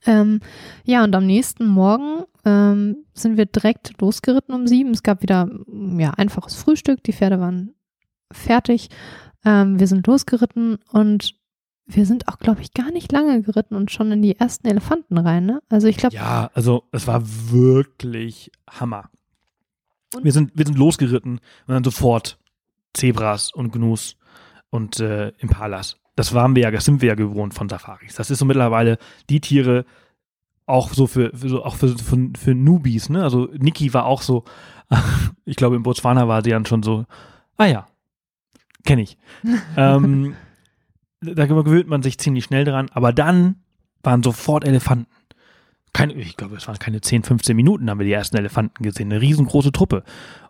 Ähm, 0.06 0.40
ja, 0.86 1.04
und 1.04 1.14
am 1.14 1.26
nächsten 1.26 1.68
Morgen 1.68 2.24
ähm, 2.46 2.96
sind 3.14 3.36
wir 3.36 3.46
direkt 3.48 4.00
losgeritten 4.02 4.56
um 4.56 4.66
sieben. 4.66 4.92
Es 4.92 5.04
gab 5.04 5.22
wieder 5.22 5.50
ja, 5.98 6.12
einfaches 6.12 6.56
Frühstück, 6.56 7.04
die 7.04 7.12
Pferde 7.14 7.42
waren 7.42 7.74
fertig. 8.34 8.90
Ähm, 9.46 9.80
wir 9.80 9.88
sind 9.88 10.06
losgeritten 10.08 10.80
und 10.92 11.36
wir 11.86 12.06
sind 12.06 12.28
auch, 12.28 12.40
glaube 12.40 12.62
ich, 12.62 12.74
gar 12.74 12.92
nicht 12.92 13.12
lange 13.12 13.42
geritten 13.42 13.76
und 13.76 13.92
schon 13.92 14.12
in 14.12 14.22
die 14.22 14.40
ersten 14.40 14.68
Elefanten 14.68 15.18
rein. 15.18 15.46
Ne? 15.46 15.62
Also 15.70 15.88
ich 15.88 15.98
glaube, 15.98 16.16
Ja, 16.16 16.50
also 16.54 16.84
es 16.92 17.08
war 17.08 17.22
wirklich 17.26 18.52
Hammer. 18.70 19.10
Wir 20.22 20.32
sind, 20.32 20.52
wir 20.56 20.66
sind 20.66 20.78
losgeritten 20.78 21.40
und 21.68 21.74
dann 21.74 21.84
sofort 21.84 22.38
Zebras 22.94 23.52
und 23.52 23.72
Gnus 23.72 24.16
und 24.70 25.00
äh, 25.00 25.30
Impalas. 25.40 25.98
Das 26.16 26.34
waren 26.34 26.56
wir 26.56 26.64
ja, 26.64 26.72
das 26.72 26.86
sind 26.86 27.02
wir 27.02 27.10
ja 27.10 27.16
gewohnt 27.16 27.54
von 27.54 27.68
Safaris. 27.68 28.16
Das 28.16 28.30
ist 28.30 28.40
so 28.40 28.46
mittlerweile 28.46 28.98
die 29.30 29.42
Tiere 29.42 29.86
auch 30.66 30.94
so 30.94 31.08
für, 31.08 31.36
für 31.36 31.50
so, 31.50 31.64
auch 31.64 31.76
für, 31.76 31.98
für, 31.98 32.30
für 32.38 32.56
Newbies, 32.56 33.10
ne? 33.10 33.24
Also 33.24 33.50
Niki 33.58 33.94
war 33.94 34.06
auch 34.06 34.22
so, 34.22 34.46
ich 35.46 35.56
glaube 35.56 35.76
in 35.76 35.84
Botswana 35.84 36.28
war 36.28 36.44
sie 36.44 36.52
dann 36.52 36.66
schon 36.66 36.84
so, 36.84 37.06
ah 37.58 37.66
ja, 37.66 37.88
kenne 38.86 39.02
ich. 39.02 39.18
ähm, 39.78 40.36
da 41.22 41.46
gewöhnt 41.46 41.88
man 41.88 42.04
sich 42.04 42.18
ziemlich 42.18 42.46
schnell 42.46 42.66
dran, 42.66 42.90
aber 42.94 43.14
dann 43.14 43.64
waren 44.02 44.24
sofort 44.24 44.66
Elefanten. 44.66 45.08
Keine, 45.94 46.14
ich 46.14 46.36
glaube, 46.38 46.58
es 46.58 46.68
waren 46.68 46.80
keine 46.80 47.02
10, 47.02 47.24
15 47.24 47.56
Minuten, 47.56 47.90
haben 47.90 48.00
wir 48.00 48.06
die 48.06 48.12
ersten 48.12 48.38
Elefanten 48.38 48.84
gesehen. 48.84 49.12
Eine 49.12 49.22
riesengroße 49.22 49.72
Truppe. 49.72 50.04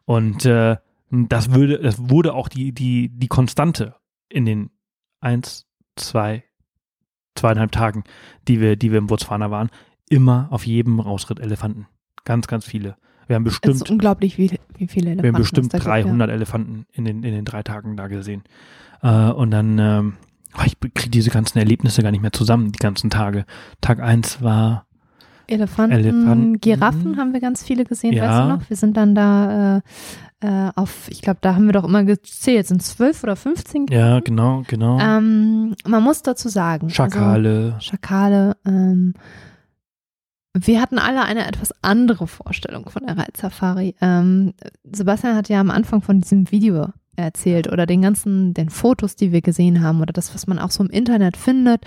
Und 0.05 0.45
äh, 0.45 0.77
das, 1.09 1.51
würde, 1.51 1.79
das 1.79 2.09
wurde 2.09 2.33
auch 2.33 2.47
die, 2.47 2.71
die, 2.71 3.09
die 3.09 3.27
Konstante 3.27 3.95
in 4.29 4.45
den 4.45 4.71
eins, 5.19 5.67
zwei, 5.95 6.43
zweieinhalb 7.35 7.71
Tagen, 7.71 8.03
die 8.47 8.59
wir, 8.61 8.75
die 8.75 8.91
wir 8.91 8.99
in 8.99 9.07
Botswana 9.07 9.51
waren. 9.51 9.69
Immer 10.09 10.47
auf 10.49 10.65
jedem 10.65 10.99
Rausritt 10.99 11.39
Elefanten. 11.39 11.87
Ganz, 12.25 12.47
ganz 12.47 12.65
viele. 12.65 12.97
Wir 13.27 13.35
haben 13.35 13.45
es 13.45 13.53
bestimmt, 13.53 13.75
ist 13.75 13.89
unglaublich, 13.89 14.37
wie, 14.37 14.51
wie 14.77 14.87
viele 14.87 15.11
Elefanten 15.11 15.23
wir 15.23 15.33
haben 15.33 15.41
bestimmt 15.41 15.65
es 15.67 15.71
da 15.71 15.77
gibt, 15.77 15.87
ja. 15.87 16.03
300 16.03 16.29
Elefanten 16.29 16.85
in 16.93 17.05
den, 17.05 17.23
in 17.23 17.33
den 17.33 17.45
drei 17.45 17.63
Tagen 17.63 17.95
da 17.97 18.07
gesehen. 18.07 18.43
Äh, 19.01 19.29
und 19.31 19.51
dann, 19.51 19.79
ähm, 19.79 20.13
oh, 20.57 20.63
ich 20.65 20.79
kriege 20.79 21.09
diese 21.09 21.29
ganzen 21.29 21.57
Erlebnisse 21.59 22.01
gar 22.01 22.11
nicht 22.11 22.21
mehr 22.21 22.31
zusammen, 22.33 22.71
die 22.71 22.79
ganzen 22.79 23.09
Tage. 23.09 23.45
Tag 23.81 23.99
eins 23.99 24.41
war, 24.41 24.85
Elefanten, 25.47 25.97
Elefanten. 25.97 26.61
Giraffen 26.61 27.17
haben 27.17 27.33
wir 27.33 27.41
ganz 27.41 27.63
viele 27.63 27.83
gesehen, 27.83 28.13
Ja. 28.13 28.23
weißt 28.29 28.39
du 28.39 28.47
noch? 28.55 28.69
Wir 28.69 28.77
sind 28.77 28.95
dann 28.95 29.13
da 29.13 29.77
äh, 29.77 29.81
äh, 30.43 30.71
auf, 30.75 31.07
ich 31.09 31.21
glaube, 31.21 31.39
da 31.41 31.55
haben 31.55 31.65
wir 31.65 31.73
doch 31.73 31.83
immer 31.83 32.03
gezählt, 32.03 32.67
sind 32.67 32.81
zwölf 32.81 33.23
oder 33.23 33.35
15 33.35 33.87
ja, 33.89 34.19
genau, 34.19 34.63
genau. 34.67 34.99
Ähm, 34.99 35.75
man 35.85 36.03
muss 36.03 36.21
dazu 36.21 36.49
sagen. 36.49 36.89
Schakale. 36.89 37.73
Also, 37.75 37.79
Schakale. 37.79 38.55
Ähm, 38.65 39.13
wir 40.53 40.81
hatten 40.81 40.99
alle 40.99 41.23
eine 41.23 41.47
etwas 41.47 41.73
andere 41.81 42.27
Vorstellung 42.27 42.89
von 42.89 43.05
der 43.05 43.17
Reitsafari. 43.17 43.95
Ähm, 44.01 44.53
Sebastian 44.83 45.35
hat 45.35 45.49
ja 45.49 45.59
am 45.59 45.71
Anfang 45.71 46.01
von 46.01 46.21
diesem 46.21 46.51
Video 46.51 46.89
erzählt 47.15 47.71
oder 47.71 47.85
den 47.85 48.01
ganzen, 48.01 48.53
den 48.53 48.69
Fotos, 48.69 49.15
die 49.15 49.31
wir 49.31 49.41
gesehen 49.41 49.83
haben 49.83 50.01
oder 50.01 50.13
das, 50.13 50.33
was 50.33 50.47
man 50.47 50.59
auch 50.59 50.71
so 50.71 50.83
im 50.83 50.89
Internet 50.89 51.37
findet. 51.37 51.83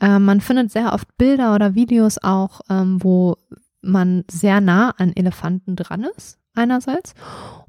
Ähm, 0.00 0.24
man 0.24 0.40
findet 0.40 0.70
sehr 0.70 0.92
oft 0.94 1.16
Bilder 1.18 1.54
oder 1.54 1.74
Videos 1.74 2.18
auch, 2.22 2.60
ähm, 2.70 3.02
wo 3.02 3.36
man 3.82 4.24
sehr 4.30 4.60
nah 4.60 4.90
an 4.90 5.12
Elefanten 5.14 5.76
dran 5.76 6.06
ist, 6.16 6.38
einerseits, 6.54 7.14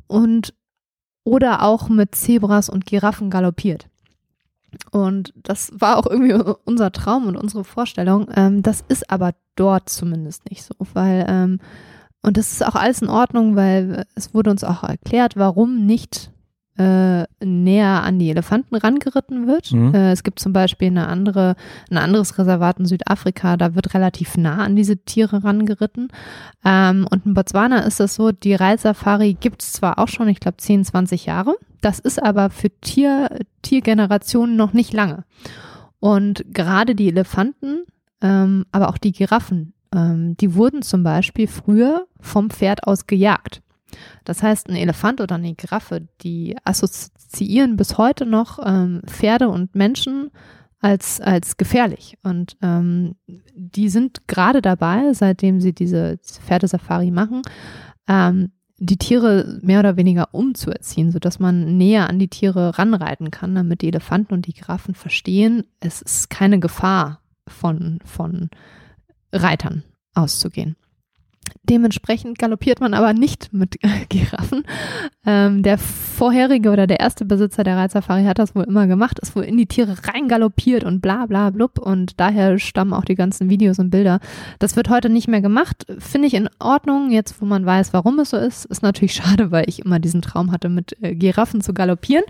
und 0.08 0.54
oder 1.24 1.64
auch 1.64 1.88
mit 1.88 2.16
Zebras 2.16 2.70
und 2.70 2.86
Giraffen 2.86 3.30
galoppiert. 3.30 3.88
Und 4.92 5.34
das 5.36 5.72
war 5.74 5.98
auch 5.98 6.08
irgendwie 6.08 6.34
unser 6.66 6.92
Traum 6.92 7.28
und 7.28 7.36
unsere 7.36 7.64
Vorstellung. 7.64 8.28
Ähm, 8.36 8.62
das 8.64 8.84
ist 8.88 9.10
aber 9.10 9.34
dort 9.56 9.90
zumindest 9.90 10.50
nicht 10.50 10.64
so, 10.64 10.74
weil, 10.94 11.26
ähm, 11.28 11.60
und 12.22 12.38
das 12.38 12.52
ist 12.52 12.66
auch 12.66 12.76
alles 12.76 13.02
in 13.02 13.10
Ordnung, 13.10 13.56
weil 13.56 14.06
es 14.16 14.34
wurde 14.34 14.52
uns 14.52 14.64
auch 14.64 14.84
erklärt, 14.84 15.36
warum 15.38 15.86
nicht 15.86 16.32
äh, 16.82 17.46
näher 17.46 18.02
an 18.04 18.18
die 18.18 18.32
Elefanten 18.32 18.76
rangeritten 18.76 19.46
wird. 19.46 19.72
Mhm. 19.72 19.94
Äh, 19.94 20.12
es 20.12 20.24
gibt 20.24 20.40
zum 20.40 20.52
Beispiel 20.52 20.88
eine 20.88 21.08
andere, 21.08 21.56
ein 21.92 21.98
anderes 21.98 22.40
Reservat 22.40 22.80
in 22.80 22.86
Südafrika, 22.86 23.56
da 23.56 23.76
wird 23.76 23.94
relativ 23.94 24.36
nah 24.36 24.64
an 24.64 24.76
diese 24.76 24.98
Tiere 24.98 25.44
rangeritten. 25.44 26.08
Ähm, 26.66 27.08
und 27.12 27.26
in 27.26 27.36
Botswana 27.36 27.80
ist 27.82 28.00
es 28.00 28.16
so, 28.16 28.32
die 28.32 28.56
Reitsafari 28.56 29.36
gibt 29.40 29.62
es 29.62 29.74
zwar 29.74 30.00
auch 30.00 30.08
schon, 30.08 30.28
ich 30.28 30.40
glaube 30.40 30.58
10, 30.58 30.86
20 30.86 31.28
Jahre, 31.28 31.56
das 31.82 32.00
ist 32.00 32.22
aber 32.22 32.50
für 32.50 32.70
Tier, 32.82 33.30
Tiergenerationen 33.62 34.56
noch 34.56 34.74
nicht 34.74 34.92
lange. 34.92 35.24
Und 36.00 36.44
gerade 36.52 36.96
die 36.96 37.10
Elefanten, 37.10 37.84
ähm, 38.22 38.66
aber 38.72 38.90
auch 38.90 38.98
die 38.98 39.12
Giraffen, 39.12 39.74
ähm, 39.94 40.36
die 40.38 40.56
wurden 40.56 40.82
zum 40.82 41.04
Beispiel 41.04 41.48
früher 41.48 42.08
vom 42.20 42.50
Pferd 42.50 42.88
aus 42.88 43.06
gejagt. 43.06 43.62
Das 44.24 44.44
heißt, 44.44 44.70
ein 44.70 44.76
Elefant 44.76 45.22
oder 45.22 45.36
eine 45.36 45.56
Giraffe, 45.56 46.08
die 46.22 46.56
assoziieren 46.64 47.78
bis 47.78 47.98
heute 47.98 48.26
noch 48.26 48.60
ähm, 48.64 49.02
Pferde 49.06 49.50
und 49.50 49.76
Menschen 49.76 50.32
als, 50.80 51.22
als 51.22 51.58
gefährlich. 51.58 52.18
Und 52.24 52.58
ähm, 52.62 53.16
die 53.54 53.90
sind 53.90 54.28
gerade 54.28 54.62
dabei, 54.62 55.14
seitdem 55.14 55.62
sie 55.62 55.74
diese 55.74 56.18
Pferdesafari 56.18 57.12
machen, 57.12 57.44
ähm, 58.08 58.52
die 58.84 58.98
Tiere 58.98 59.60
mehr 59.62 59.80
oder 59.80 59.96
weniger 59.96 60.30
umzuerziehen, 60.34 61.12
sodass 61.12 61.38
man 61.38 61.78
näher 61.78 62.10
an 62.10 62.18
die 62.18 62.30
Tiere 62.30 62.80
ranreiten 62.80 63.30
kann, 63.30 63.54
damit 63.54 63.84
die 63.84 63.90
Elefanten 63.90 64.34
und 64.34 64.48
die 64.48 64.54
Giraffen 64.54 64.96
verstehen, 64.96 65.66
es 65.80 66.02
ist 66.02 66.32
keine 66.32 66.60
Gefahr 66.60 67.22
von, 67.48 68.00
von 68.04 68.50
Reitern 69.32 69.84
auszugehen. 70.16 70.76
Dementsprechend 71.64 72.38
galoppiert 72.40 72.80
man 72.82 72.94
aber 72.94 73.14
nicht 73.14 73.54
mit 73.54 73.78
Giraffen. 74.10 74.64
Ähm, 75.26 75.64
der 75.64 75.78
vorherige 75.78 76.72
oder 76.72 76.88
der 76.88 77.00
erste 77.00 77.24
Besitzer 77.24 77.64
der 77.64 77.78
Reitsafari 77.78 78.24
hat 78.26 78.40
das 78.40 78.56
wohl 78.56 78.64
immer 78.64 78.88
gemacht, 78.88 79.20
ist 79.20 79.36
wohl 79.36 79.44
in 79.44 79.58
die 79.58 79.68
Tiere 79.68 79.96
reingaloppiert 80.04 80.84
und 80.84 81.02
bla 81.02 81.28
bla 81.28 81.50
blub 81.52 81.78
und 81.78 82.20
daher 82.20 82.58
stammen 82.60 82.94
auch 82.94 83.06
die 83.06 83.16
ganzen 83.16 83.50
Videos 83.50 83.80
und 83.80 83.90
Bilder. 83.92 84.20
Das 84.60 84.76
wird 84.76 84.90
heute 84.90 85.10
nicht 85.10 85.28
mehr 85.28 85.42
gemacht, 85.42 85.86
finde 86.00 86.28
ich 86.28 86.34
in 86.34 86.50
Ordnung, 86.60 87.12
jetzt 87.12 87.40
wo 87.42 87.46
man 87.46 87.66
weiß, 87.66 87.94
warum 87.94 88.20
es 88.20 88.32
so 88.32 88.38
ist. 88.38 88.66
Ist 88.66 88.82
natürlich 88.84 89.14
schade, 89.16 89.52
weil 89.52 89.66
ich 89.68 89.86
immer 89.86 90.00
diesen 90.00 90.22
Traum 90.22 90.52
hatte, 90.52 90.68
mit 90.70 90.98
äh, 91.02 91.16
Giraffen 91.16 91.62
zu 91.62 91.74
galoppieren. 91.74 92.24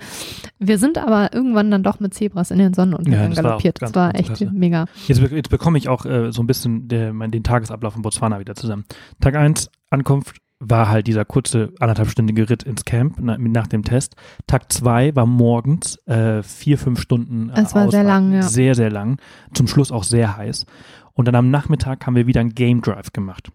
Wir 0.60 0.78
sind 0.78 0.98
aber 0.98 1.34
irgendwann 1.34 1.72
dann 1.72 1.84
doch 1.84 2.00
mit 2.00 2.14
Zebras 2.14 2.52
in 2.52 2.60
den 2.60 2.74
Sonnenuntergang 2.74 3.32
Ja, 3.32 3.38
war 3.38 3.44
galoppiert. 3.44 3.80
ganz- 3.80 3.92
das 3.94 4.02
war 4.02 4.14
echt 4.16 4.26
klasse. 4.26 4.52
mega. 4.54 4.86
Jetzt, 5.08 5.22
jetzt 5.22 5.50
bekomme 5.50 5.78
ich 5.78 5.88
auch 5.88 6.06
äh, 6.06 6.32
so 6.32 6.44
ein 6.44 6.48
bisschen 6.48 6.88
der, 6.90 7.14
mein, 7.14 7.32
den 7.32 7.44
Tagesablauf 7.44 7.96
in 7.96 8.02
Botswana 8.02 8.40
wieder 8.40 8.56
zusammen. 8.56 8.84
Tag 9.20 9.36
1, 9.36 9.70
Ankunft, 9.90 10.38
war 10.60 10.90
halt 10.90 11.08
dieser 11.08 11.26
kurze 11.26 11.74
anderthalbstündige 11.80 12.50
Ritt 12.50 12.64
ins 12.64 12.86
Camp 12.86 13.18
na, 13.20 13.36
nach 13.38 13.68
dem 13.68 13.84
Test. 13.84 14.16
Tag 14.46 14.72
2 14.72 15.16
war 15.16 15.26
morgens 15.26 15.96
äh, 16.08 16.44
vier, 16.44 16.78
fünf 16.78 17.02
Stunden. 17.02 17.50
Äh, 17.50 17.62
Es 17.62 17.74
war 17.74 17.90
sehr 17.90 18.04
lang, 18.04 18.32
ja. 18.32 18.44
Sehr, 18.44 18.76
sehr 18.76 18.92
lang. 18.92 19.18
Zum 19.54 19.68
Schluss 19.68 19.92
auch 19.92 20.04
sehr 20.04 20.38
heiß. 20.38 20.66
Und 21.14 21.26
dann 21.28 21.36
am 21.36 21.50
Nachmittag 21.50 22.06
haben 22.06 22.16
wir 22.16 22.28
wieder 22.28 22.42
einen 22.42 22.54
Game 22.54 22.82
Drive 22.82 23.12
gemacht. 23.12 23.52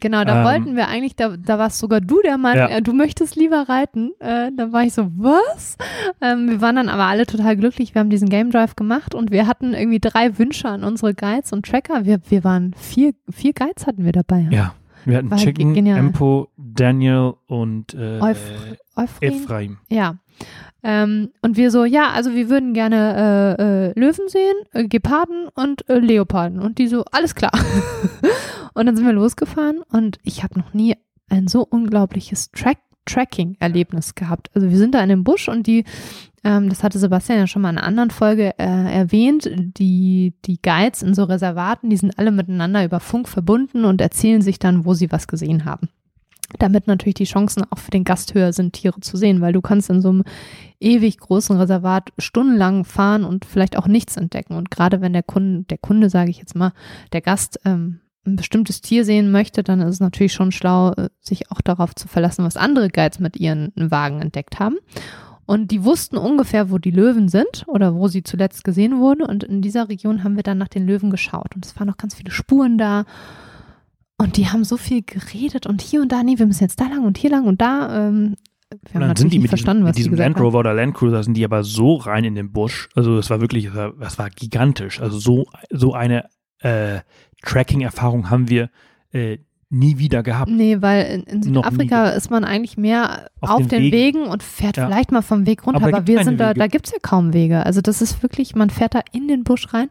Genau, 0.00 0.24
da 0.24 0.38
Ähm, 0.40 0.44
wollten 0.44 0.76
wir 0.76 0.86
eigentlich, 0.88 1.16
da, 1.16 1.36
da 1.36 1.58
warst 1.58 1.78
sogar 1.80 2.00
du 2.00 2.20
der 2.22 2.38
Mann, 2.38 2.56
Ja. 2.56 2.68
äh, 2.68 2.82
du 2.82 2.92
möchtest 2.92 3.34
lieber 3.34 3.68
reiten. 3.68 4.12
Äh, 4.20 4.50
da 4.56 4.70
war 4.72 4.84
ich 4.84 4.94
so, 4.94 5.10
was? 5.16 5.76
Ähm, 6.20 6.48
wir 6.48 6.60
waren 6.60 6.76
dann 6.76 6.88
aber 6.88 7.04
alle 7.04 7.26
total 7.26 7.56
glücklich. 7.56 7.94
Wir 7.94 8.00
haben 8.00 8.10
diesen 8.10 8.28
Game 8.28 8.50
Drive 8.50 8.76
gemacht 8.76 9.14
und 9.14 9.30
wir 9.32 9.46
hatten 9.48 9.74
irgendwie 9.74 9.98
drei 9.98 10.38
Wünsche 10.38 10.68
an 10.68 10.84
unsere 10.84 11.14
Guides 11.14 11.52
und 11.52 11.66
Tracker. 11.66 12.04
Wir, 12.04 12.20
wir 12.28 12.44
waren 12.44 12.74
vier, 12.78 13.12
vier 13.30 13.52
Guides 13.52 13.86
hatten 13.86 14.04
wir 14.04 14.12
dabei. 14.12 14.46
Ja. 14.50 14.74
Wir 15.04 15.16
hatten 15.18 15.30
War 15.30 15.38
Chicken, 15.38 15.74
genial. 15.74 15.98
Empo, 15.98 16.48
Daniel 16.56 17.34
und 17.46 17.94
äh, 17.94 18.18
Euph- 18.20 18.76
Euphraim? 18.94 19.32
Ephraim. 19.32 19.78
Ja. 19.88 20.16
Ähm, 20.84 21.30
und 21.42 21.56
wir 21.56 21.70
so, 21.72 21.84
ja, 21.84 22.10
also 22.14 22.34
wir 22.34 22.48
würden 22.50 22.72
gerne 22.74 23.56
äh, 23.58 23.62
äh, 23.90 23.98
Löwen 23.98 24.28
sehen, 24.28 24.54
äh, 24.74 24.86
Geparden 24.86 25.48
und 25.54 25.88
äh, 25.88 25.98
Leoparden. 25.98 26.60
Und 26.60 26.78
die 26.78 26.86
so, 26.88 27.04
alles 27.10 27.34
klar. 27.34 27.50
und 28.78 28.86
dann 28.86 28.96
sind 28.96 29.06
wir 29.06 29.12
losgefahren 29.12 29.82
und 29.90 30.18
ich 30.22 30.42
habe 30.42 30.58
noch 30.58 30.72
nie 30.72 30.96
ein 31.28 31.48
so 31.48 31.62
unglaubliches 31.62 32.50
Track 32.52 32.78
Tracking-Erlebnis 33.08 34.14
gehabt. 34.14 34.50
Also 34.54 34.70
wir 34.70 34.76
sind 34.76 34.94
da 34.94 35.02
in 35.02 35.08
dem 35.08 35.24
Busch 35.24 35.48
und 35.48 35.66
die, 35.66 35.84
ähm, 36.44 36.68
das 36.68 36.82
hatte 36.82 36.98
Sebastian 36.98 37.38
ja 37.38 37.46
schon 37.46 37.62
mal 37.62 37.70
in 37.70 37.78
einer 37.78 37.86
anderen 37.86 38.10
Folge 38.10 38.58
äh, 38.58 38.64
erwähnt, 38.64 39.50
die, 39.78 40.34
die 40.44 40.60
Guides 40.60 41.02
in 41.02 41.14
so 41.14 41.24
Reservaten, 41.24 41.88
die 41.88 41.96
sind 41.96 42.18
alle 42.18 42.30
miteinander 42.30 42.84
über 42.84 43.00
Funk 43.00 43.26
verbunden 43.26 43.86
und 43.86 44.02
erzählen 44.02 44.42
sich 44.42 44.58
dann, 44.58 44.84
wo 44.84 44.92
sie 44.92 45.10
was 45.10 45.26
gesehen 45.26 45.64
haben 45.64 45.88
damit 46.58 46.86
natürlich 46.86 47.14
die 47.14 47.24
Chancen 47.24 47.64
auch 47.70 47.78
für 47.78 47.90
den 47.90 48.04
Gast 48.04 48.32
höher 48.34 48.52
sind, 48.52 48.72
Tiere 48.72 49.00
zu 49.00 49.16
sehen, 49.16 49.40
weil 49.40 49.52
du 49.52 49.60
kannst 49.60 49.90
in 49.90 50.00
so 50.00 50.08
einem 50.08 50.24
ewig 50.80 51.18
großen 51.18 51.56
Reservat 51.56 52.10
stundenlang 52.18 52.84
fahren 52.84 53.24
und 53.24 53.44
vielleicht 53.44 53.76
auch 53.76 53.86
nichts 53.86 54.16
entdecken. 54.16 54.54
Und 54.54 54.70
gerade 54.70 55.00
wenn 55.00 55.12
der 55.12 55.22
Kunde, 55.22 55.64
der 55.64 55.78
Kunde, 55.78 56.08
sage 56.08 56.30
ich 56.30 56.38
jetzt 56.38 56.54
mal, 56.54 56.72
der 57.12 57.20
Gast 57.20 57.60
ähm, 57.64 58.00
ein 58.26 58.36
bestimmtes 58.36 58.80
Tier 58.80 59.04
sehen 59.04 59.30
möchte, 59.30 59.62
dann 59.62 59.80
ist 59.80 59.94
es 59.94 60.00
natürlich 60.00 60.32
schon 60.32 60.52
schlau, 60.52 60.92
äh, 60.92 61.08
sich 61.20 61.50
auch 61.50 61.60
darauf 61.60 61.94
zu 61.94 62.08
verlassen, 62.08 62.44
was 62.44 62.56
andere 62.56 62.90
Guides 62.90 63.18
mit 63.20 63.36
ihren 63.36 63.72
Wagen 63.76 64.20
entdeckt 64.20 64.58
haben. 64.58 64.76
Und 65.46 65.70
die 65.70 65.82
wussten 65.82 66.18
ungefähr, 66.18 66.70
wo 66.70 66.76
die 66.76 66.90
Löwen 66.90 67.28
sind 67.28 67.64
oder 67.66 67.94
wo 67.94 68.08
sie 68.08 68.22
zuletzt 68.22 68.64
gesehen 68.64 68.98
wurden. 68.98 69.22
Und 69.22 69.44
in 69.44 69.62
dieser 69.62 69.88
Region 69.88 70.22
haben 70.22 70.36
wir 70.36 70.42
dann 70.42 70.58
nach 70.58 70.68
den 70.68 70.86
Löwen 70.86 71.08
geschaut. 71.08 71.54
Und 71.54 71.64
es 71.64 71.74
waren 71.78 71.86
noch 71.86 71.96
ganz 71.96 72.14
viele 72.14 72.30
Spuren 72.30 72.76
da. 72.76 73.06
Und 74.18 74.36
die 74.36 74.48
haben 74.48 74.64
so 74.64 74.76
viel 74.76 75.02
geredet 75.02 75.64
und 75.66 75.80
hier 75.80 76.02
und 76.02 76.12
da, 76.12 76.22
nee, 76.22 76.38
wir 76.38 76.46
müssen 76.46 76.64
jetzt 76.64 76.80
da 76.80 76.88
lang 76.88 77.04
und 77.04 77.16
hier 77.16 77.30
lang 77.30 77.46
und 77.46 77.62
da. 77.62 78.08
Ähm, 78.08 78.34
wir 78.68 78.76
Und 78.76 78.94
haben 78.94 79.08
dann 79.08 79.16
sind 79.16 79.32
die 79.32 79.38
nicht 79.38 79.44
mit, 79.44 79.48
verstanden, 79.48 79.84
diesem, 79.84 79.88
was 79.88 79.96
mit 79.96 79.98
diesem 79.98 80.16
die 80.16 80.18
Land 80.18 80.40
Rover 80.40 80.58
oder 80.58 80.74
Land 80.74 80.94
Cruiser 80.94 81.22
sind 81.22 81.34
die 81.34 81.44
aber 81.44 81.64
so 81.64 81.94
rein 81.94 82.24
in 82.24 82.34
den 82.34 82.52
Busch. 82.52 82.90
Also 82.94 83.16
es 83.16 83.30
war 83.30 83.40
wirklich, 83.40 83.66
das 83.66 83.74
war, 83.74 83.92
das 83.98 84.18
war 84.18 84.28
gigantisch. 84.28 85.00
Also 85.00 85.18
so, 85.18 85.46
so 85.70 85.94
eine 85.94 86.28
äh, 86.58 87.00
Tracking-Erfahrung 87.42 88.30
haben 88.30 88.48
wir 88.48 88.70
äh, 89.12 89.38
nie 89.70 89.98
wieder 89.98 90.22
gehabt. 90.22 90.50
Nee, 90.50 90.78
weil 90.80 91.24
in, 91.26 91.42
Südafrika 91.42 92.08
ist 92.10 92.30
man 92.30 92.44
eigentlich 92.44 92.78
mehr 92.78 93.28
Auf 93.40 93.50
auf, 93.50 93.58
den 93.58 93.68
den, 93.68 93.82
Wegen. 93.92 94.20
Wegen. 94.20 94.22
und 94.30 94.42
fährt 94.42 94.76
Ja. 94.76 94.86
vielleicht 94.86 95.12
mal 95.12 95.22
vom 95.22 95.46
Weg 95.46 95.66
runter, 95.66 95.82
Aber 95.82 95.94
aber, 95.98 96.06
wir 96.06 96.24
sind 96.24 96.40
da, 96.40 96.50
Wege. 96.50 96.60
da 96.60 96.66
gibt's 96.68 96.90
ja 96.90 96.98
kaum 97.02 97.32
Wege. 97.34 97.64
Also 97.66 97.80
das 97.80 98.00
ist 98.00 98.22
wirklich, 98.22 98.54
man 98.54 98.70
fährt 98.70 98.94
da 98.94 99.00
in 99.12 99.28
den 99.28 99.44
Busch 99.44 99.72
rein 99.74 99.88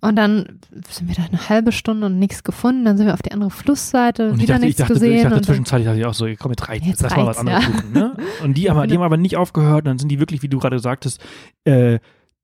und 0.00 0.16
dann 0.16 0.60
sind 0.88 1.08
wir 1.08 1.16
da 1.16 1.24
eine 1.24 1.48
halbe 1.48 1.72
Stunde 1.72 2.06
und 2.06 2.18
nichts 2.18 2.44
gefunden. 2.44 2.84
Dann 2.84 2.96
sind 2.96 3.06
wir 3.06 3.14
auf 3.14 3.20
die 3.22 3.32
andere 3.32 3.50
Flussseite, 3.50 4.30
Und 4.30 4.38
wieder 4.40 4.54
dachte, 4.54 4.64
nichts 4.66 4.78
dachte, 4.78 4.94
gesehen. 4.94 5.16
ich 5.16 5.22
dachte 5.24 5.42
zwischenzeitlich 5.42 5.86
dachte 5.86 5.98
ich 5.98 6.06
auch 6.06 6.14
so, 6.14 6.26
komm, 6.38 6.52
jetzt 6.52 6.68
reicht's, 6.68 6.86
Jetzt 6.86 7.02
lass 7.02 7.16
mal 7.16 7.26
was 7.26 7.38
anderes 7.38 7.64
ja. 7.64 7.70
suchen. 7.72 7.92
Ne? 7.92 8.16
Und 8.44 8.56
die 8.56 8.70
haben, 8.70 8.88
die 8.88 8.94
haben 8.94 9.02
aber 9.02 9.16
nicht 9.18 9.36
aufgehört. 9.36 9.80
Und 9.80 9.86
dann 9.86 9.98
sind 9.98 10.08
die 10.08 10.20
wirklich, 10.20 10.42
wie 10.42 10.48
du 10.48 10.58
gerade 10.58 10.78
sagtest, 10.78 11.20
äh, 11.64 11.98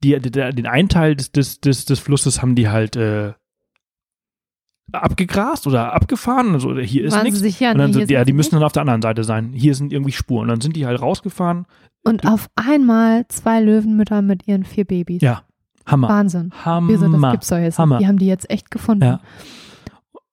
die, 0.04 0.18
der, 0.20 0.52
den 0.52 0.66
einen 0.66 0.88
Teil 0.90 1.14
des, 1.16 1.30
des, 1.32 1.60
des, 1.60 1.84
des 1.86 1.98
Flusses 2.00 2.42
haben 2.42 2.56
die 2.56 2.68
halt 2.68 2.96
äh, 2.96 3.32
abgegrast 4.92 5.66
oder 5.66 5.92
abgefahren. 5.92 6.52
Also 6.54 6.76
hier 6.78 7.04
ist 7.04 7.22
nichts. 7.22 7.40
sicher, 7.40 7.72
Und 7.72 7.78
dann 7.78 7.90
nee, 7.90 7.94
so, 7.94 8.00
ja, 8.00 8.06
sind 8.20 8.28
die 8.28 8.32
müssen 8.32 8.48
nicht. 8.48 8.60
dann 8.60 8.62
auf 8.64 8.72
der 8.72 8.82
anderen 8.82 9.02
Seite 9.02 9.24
sein. 9.24 9.52
Hier 9.52 9.74
sind 9.74 9.92
irgendwie 9.92 10.12
Spuren. 10.12 10.42
Und 10.44 10.48
dann 10.48 10.60
sind 10.60 10.76
die 10.76 10.86
halt 10.86 11.00
rausgefahren. 11.00 11.66
Und 12.04 12.26
auf 12.26 12.48
einmal 12.54 13.26
zwei 13.28 13.60
Löwenmütter 13.60 14.22
mit 14.22 14.46
ihren 14.46 14.64
vier 14.64 14.84
Babys. 14.84 15.22
Ja, 15.22 15.42
Hammer. 15.86 16.08
Wahnsinn. 16.08 16.52
Hammer. 16.64 16.88
Wir 16.88 16.98
so, 16.98 17.08
das 17.08 17.32
gibt's 17.32 17.48
doch 17.48 17.58
jetzt 17.58 17.78
Hammer. 17.78 17.98
Die 17.98 18.06
haben 18.06 18.18
die 18.18 18.26
jetzt 18.26 18.48
echt 18.48 18.70
gefunden. 18.70 19.04
Ja. 19.04 19.20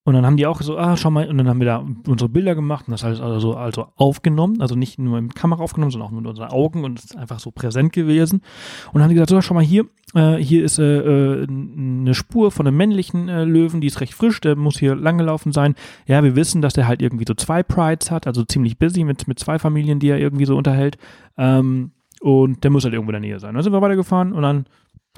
Und 0.06 0.16
dann 0.16 0.26
haben 0.26 0.36
die 0.36 0.46
auch 0.46 0.62
so, 0.62 0.78
ah, 0.78 0.98
schau 0.98 1.12
mal, 1.12 1.30
und 1.30 1.38
dann 1.38 1.48
haben 1.48 1.60
wir 1.60 1.66
da 1.66 1.86
unsere 2.08 2.28
Bilder 2.28 2.56
gemacht 2.56 2.88
und 2.88 2.92
das 2.92 3.06
alles 3.06 3.22
also, 3.22 3.56
also 3.56 3.88
aufgenommen, 3.96 4.60
also 4.60 4.76
nicht 4.76 5.00
nur 5.00 5.22
mit 5.22 5.34
Kamera 5.34 5.64
aufgenommen, 5.64 5.92
sondern 5.92 6.10
auch 6.10 6.14
mit 6.14 6.28
unseren 6.28 6.50
Augen 6.50 6.84
und 6.84 7.00
es 7.00 7.06
ist 7.06 7.16
einfach 7.16 7.40
so 7.40 7.52
präsent 7.52 7.94
gewesen. 7.94 8.42
Und 8.88 8.96
dann 8.96 9.04
haben 9.04 9.10
die 9.10 9.16
gesagt, 9.16 9.30
so, 9.30 9.40
schau 9.40 9.54
mal 9.54 9.64
hier, 9.64 9.86
äh, 10.14 10.36
hier 10.36 10.66
ist 10.66 10.78
äh, 10.78 10.98
äh, 10.98 11.48
eine 11.48 12.14
Spur 12.14 12.52
von 12.52 12.68
einem 12.68 12.76
männlichen 12.76 13.30
äh, 13.30 13.46
Löwen, 13.46 13.80
die 13.80 13.88
ist 13.88 14.02
recht 14.02 14.14
frisch, 14.14 14.42
der 14.42 14.58
muss 14.58 14.78
hier 14.78 14.94
langgelaufen 14.94 15.54
sein. 15.54 15.74
Ja, 16.06 16.22
wir 16.22 16.36
wissen, 16.36 16.62
dass 16.62 16.74
der 16.74 16.86
halt 16.86 17.02
irgendwie 17.02 17.26
so 17.26 17.34
zwei 17.34 17.64
Prides 17.64 18.12
hat, 18.12 18.28
also 18.28 18.44
ziemlich 18.44 18.78
busy 18.78 19.06
mit, 19.06 19.30
mit 19.30 19.40
zwei 19.40 19.58
Familien, 19.58 20.00
die 20.00 20.10
er 20.10 20.20
irgendwie 20.20 20.46
so 20.46 20.58
unterhält. 20.58 20.98
Ähm, 21.38 21.92
und 22.20 22.64
der 22.66 22.72
muss 22.72 22.84
halt 22.84 22.94
irgendwo 22.94 23.12
in 23.12 23.22
der 23.22 23.30
Nähe 23.30 23.40
sein. 23.40 23.54
Dann 23.54 23.64
sind 23.64 23.72
wir 23.72 23.82
weitergefahren 23.82 24.34
und 24.34 24.42
dann 24.42 24.66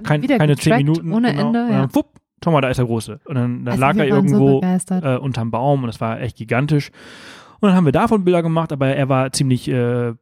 kein, 0.04 0.22
keine 0.22 0.58
zehn 0.58 0.78
Minuten. 0.78 1.12
ohne 1.12 1.32
genau, 1.32 1.48
Ende, 1.48 1.68
ja. 1.72 1.96
wupp, 1.96 2.20
schau 2.46 2.52
mal, 2.52 2.62
da 2.62 2.70
ist 2.70 2.78
der 2.78 2.86
Große. 2.86 3.20
Und 3.26 3.36
dann, 3.36 3.66
dann 3.66 3.72
Also 3.74 3.82
lag 3.82 3.96
er 3.98 4.08
so 4.08 4.16
irgendwo 4.16 4.60
begeistert. 4.62 5.04
äh, 5.04 5.18
unterm 5.18 5.50
Baum 5.50 5.82
und 5.82 5.88
das 5.88 6.00
war 6.00 6.22
echt 6.22 6.38
gigantisch. 6.38 6.92
Und 7.60 7.70
dann 7.70 7.76
haben 7.76 7.86
wir 7.86 7.92
davon 7.92 8.24
Bilder 8.24 8.44
gemacht, 8.44 8.72
aber 8.72 8.88
er 8.88 9.10
war 9.10 9.32
ziemlich 9.32 9.68
äh, 9.68 10.10
äh, 10.10 10.14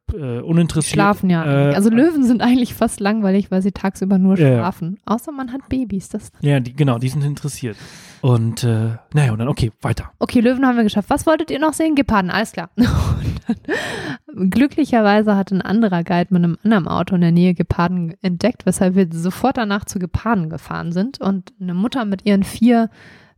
uninteressiert. 0.41 0.93
schlafen 0.93 1.30
ja. 1.30 1.45
Äh, 1.45 1.76
also 1.76 1.89
Löwen 1.89 2.23
sind 2.23 2.41
eigentlich 2.41 2.73
fast 2.73 2.99
langweilig, 2.99 3.51
weil 3.51 3.61
sie 3.61 3.72
tagsüber 3.72 4.18
nur 4.18 4.38
schlafen. 4.38 4.99
Außer 5.05 5.31
man 5.31 5.51
hat 5.51 5.68
Babys. 5.69 6.10
Das 6.10 6.31
Ja, 6.41 6.60
die, 6.60 6.73
genau, 6.73 6.97
die 6.99 7.10
sind 7.10 7.23
interessiert. 7.23 7.77
Und 8.22 8.64
äh, 8.64 8.91
naja, 9.14 9.34
und 9.34 9.39
dann, 9.39 9.47
okay, 9.47 9.72
weiter. 9.81 10.11
okay, 10.19 10.39
Löwen 10.39 10.65
haben 10.65 10.77
wir 10.77 10.84
geschafft. 10.84 11.10
Was 11.10 11.26
wolltet 11.26 11.51
ihr 11.51 11.60
noch 11.60 11.73
sehen? 11.73 11.95
Geparden, 11.95 12.31
alles 12.31 12.53
klar. 12.53 12.69
Dann, 12.77 14.49
glücklicherweise 14.49 15.35
hat 15.35 15.51
ein 15.51 15.61
anderer 15.61 16.03
Guide 16.03 16.34
mit 16.34 16.43
einem 16.43 16.57
anderen 16.64 16.88
Auto 16.88 17.15
in 17.15 17.22
der 17.22 17.34
Nähe 17.34 17.53
Geparden 17.53 18.15
entdeckt, 18.22 18.65
weshalb 18.65 18.95
wir 18.95 19.07
sofort 19.11 19.57
danach 19.57 19.84
zu 19.85 19.99
Geparden 19.99 20.49
gefahren 20.49 20.93
sind 20.93 21.19
und 21.19 21.53
eine 21.60 21.73
Mutter 21.73 22.05
mit 22.05 22.26
ihren 22.26 22.43
vier 22.43 22.89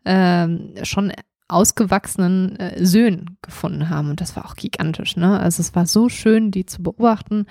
ähm, 0.06 0.74
schon 0.84 1.12
ausgewachsenen 1.48 2.56
äh, 2.58 2.84
Söhnen 2.86 3.38
gefunden 3.42 3.90
haben. 3.90 4.10
Und 4.10 4.22
das 4.22 4.36
war 4.36 4.46
auch 4.46 4.56
gigantisch, 4.56 5.16
ne? 5.16 5.40
Also 5.40 5.62
es 5.62 5.76
war 5.76 5.86
so 5.86 6.10
schön, 6.10 6.52
die 6.52 6.66
zu 6.66 6.82
beobachten. 6.84 7.46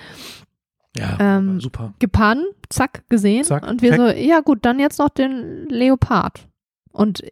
Ja, 0.96 1.16
Ähm, 1.20 1.60
super. 1.60 1.92
Geparden, 1.98 2.44
zack, 2.68 3.04
gesehen. 3.08 3.44
Zack, 3.44 3.66
und 3.68 3.82
wir 3.82 3.90
check. 3.90 3.98
so, 4.00 4.06
ja 4.08 4.40
gut, 4.40 4.64
dann 4.64 4.78
jetzt 4.78 4.98
noch 4.98 5.08
den 5.08 5.66
Leopard. 5.68 6.46
Und 6.92 7.22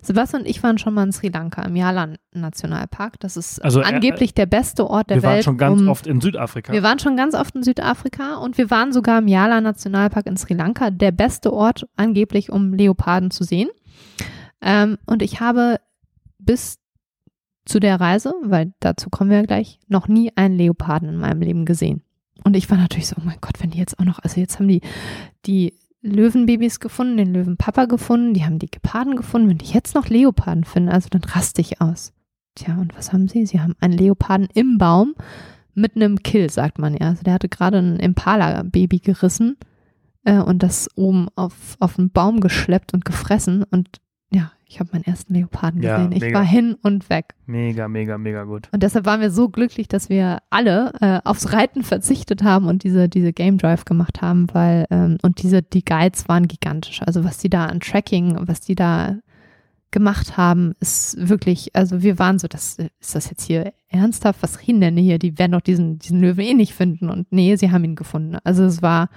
Sebastian 0.00 0.42
und 0.42 0.48
ich 0.48 0.62
waren 0.62 0.78
schon 0.78 0.94
mal 0.94 1.02
in 1.02 1.10
Sri 1.10 1.26
Lanka 1.28 1.62
im 1.62 1.74
Yala 1.74 2.10
Nationalpark. 2.32 3.18
Das 3.18 3.36
ist 3.36 3.58
Also, 3.64 3.80
äh, 3.80 3.84
angeblich 3.84 4.32
der 4.32 4.46
beste 4.46 4.88
Ort 4.88 5.10
der 5.10 5.16
Wir 5.16 5.22
waren 5.24 5.34
Welt. 5.34 5.44
schon 5.44 5.58
ganz 5.58 5.80
um, 5.80 5.88
oft 5.88 6.06
in 6.06 6.20
Südafrika. 6.20 6.72
Wir 6.72 6.84
waren 6.84 7.00
schon 7.00 7.16
ganz 7.16 7.34
oft 7.34 7.56
in 7.56 7.64
Südafrika 7.64 8.36
und 8.36 8.58
wir 8.58 8.70
waren 8.70 8.92
sogar 8.92 9.18
im 9.18 9.26
Yala 9.26 9.60
Nationalpark 9.60 10.26
in 10.26 10.36
Sri 10.36 10.54
Lanka. 10.54 10.90
Der 10.90 11.10
beste 11.10 11.52
Ort 11.52 11.88
angeblich, 11.96 12.52
um 12.52 12.74
Leoparden 12.74 13.32
zu 13.32 13.42
sehen. 13.42 13.68
Ähm, 14.66 14.98
und 15.06 15.22
ich 15.22 15.40
habe 15.40 15.80
bis 16.38 16.78
zu 17.64 17.78
der 17.78 18.00
Reise, 18.00 18.34
weil 18.42 18.74
dazu 18.80 19.10
kommen 19.10 19.30
wir 19.30 19.42
gleich, 19.44 19.78
noch 19.86 20.08
nie 20.08 20.32
einen 20.34 20.58
Leoparden 20.58 21.08
in 21.08 21.16
meinem 21.16 21.40
Leben 21.40 21.64
gesehen. 21.64 22.02
Und 22.44 22.56
ich 22.56 22.68
war 22.68 22.76
natürlich 22.76 23.06
so, 23.06 23.16
oh 23.18 23.24
mein 23.24 23.38
Gott, 23.40 23.62
wenn 23.62 23.70
die 23.70 23.78
jetzt 23.78 23.98
auch 23.98 24.04
noch, 24.04 24.18
also 24.18 24.40
jetzt 24.40 24.58
haben 24.58 24.68
die 24.68 24.82
die 25.46 25.74
Löwenbabys 26.02 26.80
gefunden, 26.80 27.16
den 27.16 27.32
Löwenpapa 27.32 27.86
gefunden, 27.86 28.34
die 28.34 28.44
haben 28.44 28.58
die 28.58 28.70
Geparden 28.70 29.16
gefunden, 29.16 29.48
wenn 29.48 29.58
die 29.58 29.72
jetzt 29.72 29.94
noch 29.94 30.08
Leoparden 30.08 30.64
finden, 30.64 30.88
also 30.88 31.08
dann 31.10 31.24
raste 31.24 31.60
ich 31.60 31.80
aus. 31.80 32.12
Tja, 32.56 32.76
und 32.76 32.96
was 32.96 33.12
haben 33.12 33.28
sie? 33.28 33.46
Sie 33.46 33.60
haben 33.60 33.74
einen 33.80 33.94
Leoparden 33.94 34.48
im 34.54 34.78
Baum 34.78 35.14
mit 35.74 35.94
einem 35.94 36.22
Kill, 36.22 36.50
sagt 36.50 36.78
man 36.78 36.94
ja. 36.94 37.08
Also 37.08 37.22
der 37.22 37.34
hatte 37.34 37.48
gerade 37.48 37.78
ein 37.78 37.98
Impala-Baby 37.98 38.98
gerissen 38.98 39.56
äh, 40.24 40.38
und 40.38 40.62
das 40.62 40.88
oben 40.96 41.28
auf, 41.36 41.76
auf 41.80 41.98
einen 41.98 42.10
Baum 42.10 42.40
geschleppt 42.40 42.94
und 42.94 43.04
gefressen 43.04 43.64
und 43.64 44.00
Ich 44.68 44.80
habe 44.80 44.90
meinen 44.92 45.04
ersten 45.04 45.32
Leoparden 45.34 45.80
Ja, 45.80 45.96
gesehen. 45.96 46.12
Ich 46.12 46.20
mega. 46.22 46.38
war 46.38 46.44
hin 46.44 46.76
und 46.82 47.08
weg. 47.08 47.34
Mega, 47.46 47.86
mega, 47.86 48.18
mega 48.18 48.42
gut. 48.44 48.68
Und 48.72 48.82
deshalb 48.82 49.06
waren 49.06 49.20
wir 49.20 49.30
so 49.30 49.48
glücklich, 49.48 49.86
dass 49.86 50.08
wir 50.08 50.38
alle 50.50 50.92
äh, 51.00 51.20
aufs 51.24 51.52
Reiten 51.52 51.84
verzichtet 51.84 52.42
haben 52.42 52.66
und 52.66 52.82
diese, 52.82 53.08
diese 53.08 53.32
Game 53.32 53.58
Drive 53.58 53.84
gemacht 53.84 54.22
haben, 54.22 54.48
weil, 54.52 54.86
ähm, 54.90 55.18
und 55.22 55.42
diese, 55.42 55.62
die 55.62 55.84
Guides 55.84 56.28
waren 56.28 56.48
gigantisch. 56.48 57.00
Also 57.02 57.22
was 57.22 57.38
die 57.38 57.48
da 57.48 57.66
an 57.66 57.78
Tracking, 57.78 58.36
was 58.40 58.60
die 58.60 58.74
da 58.74 59.16
gemacht 59.92 60.36
haben, 60.36 60.74
ist 60.80 61.16
wirklich, 61.28 61.74
also 61.76 62.02
wir 62.02 62.18
waren 62.18 62.40
so, 62.40 62.48
das, 62.48 62.76
ist 63.00 63.14
das 63.14 63.30
jetzt 63.30 63.44
hier 63.44 63.72
ernsthaft? 63.88 64.42
Was 64.42 64.66
reden 64.66 64.80
denn 64.80 64.96
hier? 64.96 65.18
Die 65.20 65.38
werden 65.38 65.52
doch 65.52 65.60
diesen, 65.60 66.00
diesen 66.00 66.20
Löwen 66.20 66.44
eh 66.44 66.54
nicht 66.54 66.74
finden. 66.74 67.08
Und 67.08 67.30
nee, 67.30 67.54
sie 67.54 67.70
haben 67.70 67.84
ihn 67.84 67.94
gefunden. 67.94 68.36
Also 68.42 68.64
es 68.64 68.82
war, 68.82 69.10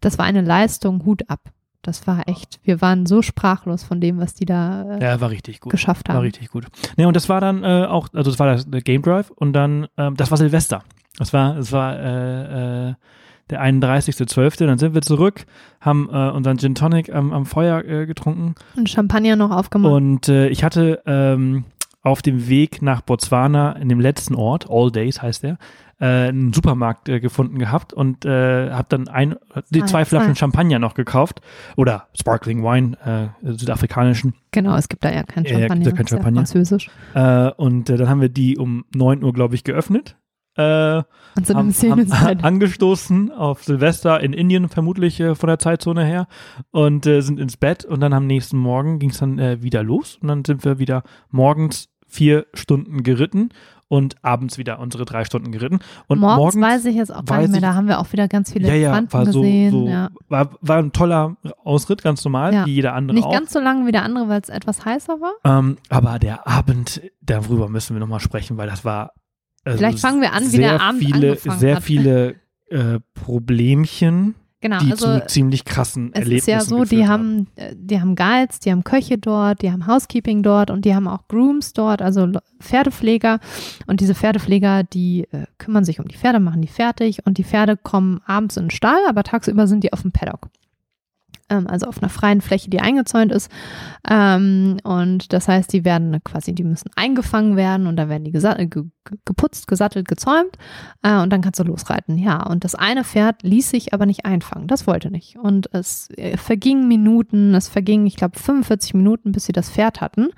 das 0.00 0.18
war 0.18 0.24
eine 0.24 0.40
Leistung, 0.42 1.04
Hut 1.04 1.28
ab. 1.28 1.50
Das 1.84 2.06
war 2.06 2.26
echt, 2.28 2.58
wir 2.64 2.80
waren 2.80 3.06
so 3.06 3.22
sprachlos 3.22 3.84
von 3.84 4.00
dem, 4.00 4.18
was 4.18 4.34
die 4.34 4.44
da 4.46 4.96
äh, 4.98 5.02
Ja, 5.04 5.20
war 5.20 5.30
richtig 5.30 5.60
gut. 5.60 5.70
geschafft 5.70 6.08
War 6.08 6.16
haben. 6.16 6.22
richtig 6.22 6.50
gut. 6.50 6.66
Ne, 6.96 7.06
und 7.06 7.14
das 7.14 7.28
war 7.28 7.40
dann 7.40 7.62
äh, 7.62 7.86
auch, 7.86 8.08
also 8.12 8.30
das 8.30 8.38
war 8.40 8.46
das 8.48 8.68
der 8.68 8.80
Game 8.82 9.02
Drive 9.02 9.30
und 9.30 9.52
dann, 9.52 9.86
ähm, 9.96 10.16
das 10.16 10.30
war 10.30 10.38
Silvester. 10.38 10.82
Das 11.18 11.32
war, 11.32 11.54
das 11.54 11.70
war 11.70 11.96
äh, 11.96 12.88
äh, 12.90 12.94
der 13.50 13.62
31.12. 13.62 14.66
Dann 14.66 14.78
sind 14.78 14.94
wir 14.94 15.02
zurück, 15.02 15.44
haben 15.80 16.08
äh, 16.12 16.30
unseren 16.30 16.58
Gin 16.58 16.74
Tonic 16.74 17.14
am, 17.14 17.32
am 17.32 17.46
Feuer 17.46 17.84
äh, 17.84 18.06
getrunken 18.06 18.54
Und 18.76 18.88
Champagner 18.88 19.36
noch 19.36 19.50
aufgemacht. 19.50 19.92
und 19.92 20.28
äh, 20.28 20.48
ich 20.48 20.64
hatte 20.64 21.02
ähm, 21.06 21.64
auf 22.02 22.20
dem 22.22 22.48
Weg 22.48 22.82
nach 22.82 23.00
Botswana 23.02 23.72
in 23.72 23.88
dem 23.88 24.00
letzten 24.00 24.34
Ort, 24.34 24.66
All 24.68 24.90
Days 24.90 25.22
heißt 25.22 25.42
der, 25.42 25.58
äh, 26.00 26.28
einen 26.28 26.52
Supermarkt 26.52 27.08
äh, 27.08 27.20
gefunden 27.20 27.58
gehabt 27.58 27.92
und 27.92 28.24
äh, 28.24 28.70
habe 28.70 28.86
dann 28.88 29.08
ein, 29.08 29.36
die 29.70 29.82
Ah, 29.82 29.86
zwei 29.86 30.04
Flaschen 30.04 30.32
ah. 30.32 30.34
Champagner 30.34 30.78
noch 30.78 30.94
gekauft 30.94 31.40
oder 31.76 32.08
Sparkling 32.18 32.62
Wine, 32.62 33.32
äh, 33.42 33.52
südafrikanischen. 33.52 34.34
Genau, 34.50 34.76
es 34.76 34.88
gibt 34.88 35.04
da 35.04 35.12
ja 35.12 35.22
kein 35.22 35.44
Ja, 35.44 35.50
ja, 35.52 35.58
Champagner. 35.60 35.84
gibt 35.84 35.86
ja 35.86 35.96
kein 35.96 36.06
Champagner. 36.08 36.40
französisch. 36.40 36.90
Äh, 37.14 37.50
und 37.56 37.90
äh, 37.90 37.96
dann 37.96 38.08
haben 38.08 38.20
wir 38.20 38.28
die 38.28 38.56
um 38.58 38.84
9 38.94 39.22
Uhr, 39.22 39.32
glaube 39.32 39.54
ich, 39.54 39.64
geöffnet. 39.64 40.16
Äh, 40.56 41.02
Und 41.36 41.46
so 41.46 41.54
haben, 41.54 41.72
Szene 41.72 42.06
haben 42.10 42.40
angestoßen 42.40 43.32
auf 43.32 43.64
Silvester 43.64 44.20
in 44.20 44.32
Indien, 44.32 44.68
vermutlich 44.68 45.18
äh, 45.18 45.34
von 45.34 45.48
der 45.48 45.58
Zeitzone 45.58 46.04
her, 46.04 46.28
und 46.70 47.06
äh, 47.06 47.22
sind 47.22 47.40
ins 47.40 47.56
Bett. 47.56 47.84
Und 47.84 47.98
dann 48.00 48.12
am 48.12 48.26
nächsten 48.28 48.56
Morgen 48.58 49.00
ging 49.00 49.10
es 49.10 49.18
dann 49.18 49.40
äh, 49.40 49.62
wieder 49.62 49.82
los. 49.82 50.18
Und 50.22 50.28
dann 50.28 50.44
sind 50.44 50.64
wir 50.64 50.78
wieder 50.78 51.02
morgens 51.30 51.88
vier 52.06 52.46
Stunden 52.54 53.02
geritten 53.02 53.48
und 53.88 54.16
abends 54.22 54.58
wieder 54.58 54.78
unsere 54.78 55.04
drei 55.04 55.24
Stunden 55.24 55.52
geritten. 55.52 55.80
Und 56.06 56.18
morgens, 56.20 56.54
morgens, 56.56 56.56
weiß 56.56 56.84
ich 56.86 56.96
jetzt 56.96 57.14
auch 57.14 57.24
gar 57.24 57.40
nicht 57.40 57.50
mehr. 57.52 57.60
Da 57.60 57.74
haben 57.74 57.86
wir 57.88 57.98
auch 57.98 58.12
wieder 58.12 58.28
ganz 58.28 58.52
viele 58.52 58.68
ja, 58.68 58.74
ja, 58.74 58.88
Elefanten 58.88 59.12
war 59.12 59.26
so, 59.26 59.40
gesehen. 59.42 59.70
so 59.70 59.88
ja. 59.88 60.10
war, 60.28 60.50
war 60.60 60.78
ein 60.78 60.92
toller 60.92 61.36
Ausritt, 61.64 62.02
ganz 62.02 62.24
normal, 62.24 62.54
Ja. 62.54 62.66
wie 62.66 62.74
jeder 62.74 62.94
andere 62.94 63.14
Nicht 63.16 63.26
auch. 63.26 63.32
ganz 63.32 63.52
so 63.52 63.60
lang 63.60 63.86
wie 63.86 63.92
der 63.92 64.02
andere, 64.02 64.28
weil 64.28 64.40
es 64.40 64.48
etwas 64.48 64.84
heißer 64.84 65.18
war. 65.20 65.32
Ähm, 65.44 65.76
aber 65.88 66.18
der 66.18 66.46
Abend, 66.46 67.02
darüber 67.20 67.68
müssen 67.68 67.94
wir 67.94 68.00
nochmal 68.00 68.20
sprechen, 68.20 68.56
weil 68.56 68.68
das 68.68 68.84
war. 68.84 69.12
also 69.64 69.78
Vielleicht 69.78 70.00
fangen 70.00 70.20
wir 70.20 70.32
an, 70.32 70.50
wie 70.52 70.56
der 70.58 70.80
Abend 70.80 71.02
viele, 71.04 71.28
angefangen 71.30 71.58
Sehr 71.58 71.76
hat. 71.76 71.82
viele 71.82 72.34
äh, 72.70 73.00
Problemchen, 73.14 74.34
Genau, 74.64 74.78
die 74.78 74.92
also 74.92 75.20
zu 75.20 75.26
ziemlich 75.26 75.66
krassen 75.66 76.08
es 76.14 76.20
Erlebnissen 76.20 76.38
ist 76.38 76.46
ja 76.46 76.60
so, 76.62 76.84
die 76.84 76.96
geführt 76.96 77.08
haben, 77.08 77.46
äh, 77.56 77.74
die 77.76 78.00
haben 78.00 78.16
Guides, 78.16 78.60
die 78.60 78.70
haben 78.70 78.82
Köche 78.82 79.18
dort, 79.18 79.60
die 79.60 79.70
haben 79.70 79.86
Housekeeping 79.86 80.42
dort 80.42 80.70
und 80.70 80.86
die 80.86 80.94
haben 80.94 81.06
auch 81.06 81.28
Grooms 81.28 81.74
dort, 81.74 82.00
also 82.00 82.24
Le- 82.24 82.42
Pferdepfleger. 82.60 83.40
Und 83.86 84.00
diese 84.00 84.14
Pferdepfleger, 84.14 84.82
die 84.84 85.28
äh, 85.32 85.44
kümmern 85.58 85.84
sich 85.84 86.00
um 86.00 86.08
die 86.08 86.16
Pferde, 86.16 86.40
machen 86.40 86.62
die 86.62 86.68
fertig 86.68 87.26
und 87.26 87.36
die 87.36 87.44
Pferde 87.44 87.76
kommen 87.76 88.22
abends 88.24 88.56
in 88.56 88.64
den 88.64 88.70
Stall, 88.70 89.00
aber 89.06 89.22
tagsüber 89.22 89.66
sind 89.66 89.84
die 89.84 89.92
auf 89.92 90.00
dem 90.00 90.12
Paddock. 90.12 90.48
Ähm, 91.50 91.66
also 91.66 91.86
auf 91.86 92.02
einer 92.02 92.08
freien 92.08 92.40
Fläche, 92.40 92.70
die 92.70 92.80
eingezäunt 92.80 93.30
ist. 93.32 93.50
Ähm, 94.08 94.78
und 94.84 95.32
das 95.32 95.48
heißt, 95.48 95.72
die 95.72 95.84
werden 95.84 96.22
quasi, 96.24 96.54
die 96.54 96.64
müssen 96.64 96.90
eingefangen 96.96 97.56
werden 97.56 97.86
und 97.86 97.96
da 97.96 98.08
werden 98.08 98.24
die 98.24 98.32
gesa- 98.32 98.58
äh, 98.58 98.66
ge 98.66 98.84
ge- 99.04 99.18
geputzt, 99.24 99.66
gesattelt, 99.66 100.08
gezäumt 100.08 100.56
äh, 101.02 101.20
und 101.20 101.30
dann 101.32 101.42
kannst 101.42 101.60
du 101.60 101.64
losreiten. 101.64 102.16
Ja, 102.18 102.42
und 102.46 102.64
das 102.64 102.74
eine 102.74 103.04
Pferd 103.04 103.42
ließ 103.42 103.70
sich 103.70 103.92
aber 103.92 104.06
nicht 104.06 104.24
einfangen. 104.24 104.66
Das 104.68 104.86
wollte 104.86 105.10
nicht. 105.10 105.36
Und 105.38 105.72
es 105.74 106.08
äh, 106.16 106.36
vergingen 106.36 106.88
Minuten, 106.88 107.54
es 107.54 107.68
vergingen, 107.68 108.06
ich 108.06 108.16
glaube, 108.16 108.38
45 108.38 108.94
Minuten, 108.94 109.32
bis 109.32 109.44
sie 109.46 109.52
das 109.52 109.70
Pferd 109.70 110.00
hatten. 110.00 110.28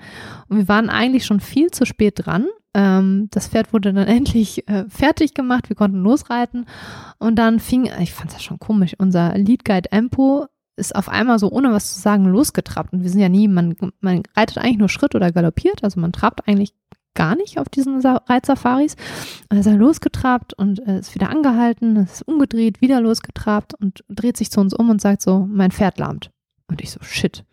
Und 0.48 0.56
wir 0.58 0.68
waren 0.68 0.90
eigentlich 0.90 1.24
schon 1.24 1.40
viel 1.40 1.70
zu 1.70 1.86
spät 1.86 2.26
dran. 2.26 2.46
Ähm, 2.74 3.28
das 3.30 3.46
Pferd 3.48 3.72
wurde 3.72 3.92
dann 3.92 4.06
endlich 4.08 4.68
äh, 4.68 4.84
fertig 4.88 5.34
gemacht, 5.34 5.68
wir 5.68 5.76
konnten 5.76 6.02
losreiten. 6.02 6.66
Und 7.18 7.36
dann 7.36 7.60
fing, 7.60 7.88
ich 8.00 8.12
fand 8.12 8.32
ja 8.32 8.38
schon 8.40 8.58
komisch, 8.58 8.94
unser 8.98 9.38
Lead 9.38 9.64
Guide 9.64 9.92
Empo 9.92 10.46
ist 10.76 10.94
auf 10.94 11.08
einmal 11.08 11.38
so, 11.38 11.50
ohne 11.50 11.72
was 11.72 11.94
zu 11.94 12.00
sagen, 12.00 12.26
losgetrabt. 12.26 12.92
Und 12.92 13.02
wir 13.02 13.10
sind 13.10 13.20
ja 13.20 13.28
nie, 13.28 13.48
man, 13.48 13.74
man 14.00 14.22
reitet 14.36 14.58
eigentlich 14.58 14.78
nur 14.78 14.88
Schritt 14.88 15.14
oder 15.14 15.32
galoppiert, 15.32 15.82
also 15.82 16.00
man 16.00 16.12
trabt 16.12 16.46
eigentlich 16.46 16.74
gar 17.14 17.34
nicht 17.34 17.58
auf 17.58 17.68
diesen 17.68 18.00
Sa- 18.02 18.22
Reitsafaris. 18.28 18.94
Und 19.48 19.56
er 19.56 19.60
ist 19.60 19.66
er 19.66 19.76
losgetrabt 19.76 20.52
und 20.52 20.86
äh, 20.86 20.98
ist 20.98 21.14
wieder 21.14 21.30
angehalten, 21.30 21.96
ist 21.96 22.28
umgedreht, 22.28 22.80
wieder 22.82 23.00
losgetrabt 23.00 23.72
und 23.74 24.04
dreht 24.08 24.36
sich 24.36 24.50
zu 24.50 24.60
uns 24.60 24.74
um 24.74 24.90
und 24.90 25.00
sagt 25.00 25.22
so, 25.22 25.46
mein 25.50 25.70
Pferd 25.72 25.98
lahmt. 25.98 26.30
Und 26.68 26.82
ich 26.82 26.90
so, 26.90 27.00
shit. 27.02 27.44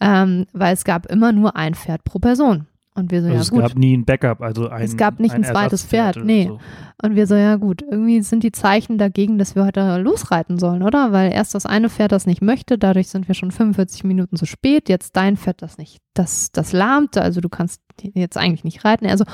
Ähm, 0.00 0.46
weil 0.52 0.74
es 0.74 0.84
gab 0.84 1.06
immer 1.06 1.32
nur 1.32 1.54
ein 1.54 1.74
Pferd 1.74 2.02
pro 2.02 2.18
Person. 2.18 2.66
Und 2.98 3.10
wir 3.10 3.22
so, 3.22 3.28
Also 3.28 3.36
ja 3.36 3.40
es 3.42 3.50
gut. 3.50 3.60
gab 3.60 3.74
nie 3.76 3.96
ein 3.96 4.04
Backup, 4.04 4.40
also 4.40 4.68
ein 4.68 4.82
Es 4.82 4.96
gab 4.96 5.20
nicht 5.20 5.34
ein 5.34 5.44
zweites 5.44 5.84
Ersatzpferd 5.84 6.14
Pferd, 6.16 6.26
nee. 6.26 6.46
So. 6.48 6.58
Und 7.00 7.14
wir 7.14 7.26
so, 7.28 7.36
ja 7.36 7.54
gut, 7.56 7.82
irgendwie 7.82 8.20
sind 8.22 8.42
die 8.42 8.50
Zeichen 8.50 8.98
dagegen, 8.98 9.38
dass 9.38 9.54
wir 9.54 9.64
heute 9.64 9.98
losreiten 9.98 10.58
sollen, 10.58 10.82
oder? 10.82 11.12
Weil 11.12 11.32
erst 11.32 11.54
das 11.54 11.64
eine 11.64 11.88
Pferd 11.88 12.10
das 12.10 12.26
nicht 12.26 12.42
möchte, 12.42 12.76
dadurch 12.76 13.08
sind 13.08 13.28
wir 13.28 13.36
schon 13.36 13.52
45 13.52 14.02
Minuten 14.02 14.36
zu 14.36 14.46
spät. 14.46 14.88
Jetzt 14.88 15.16
dein 15.16 15.36
Pferd 15.36 15.62
das 15.62 15.78
nicht, 15.78 15.98
das, 16.14 16.50
das 16.50 16.72
lahmte, 16.72 17.22
also 17.22 17.40
du 17.40 17.48
kannst 17.48 17.80
jetzt 18.14 18.36
eigentlich 18.36 18.64
nicht 18.64 18.84
reiten. 18.84 19.06
Also, 19.06 19.24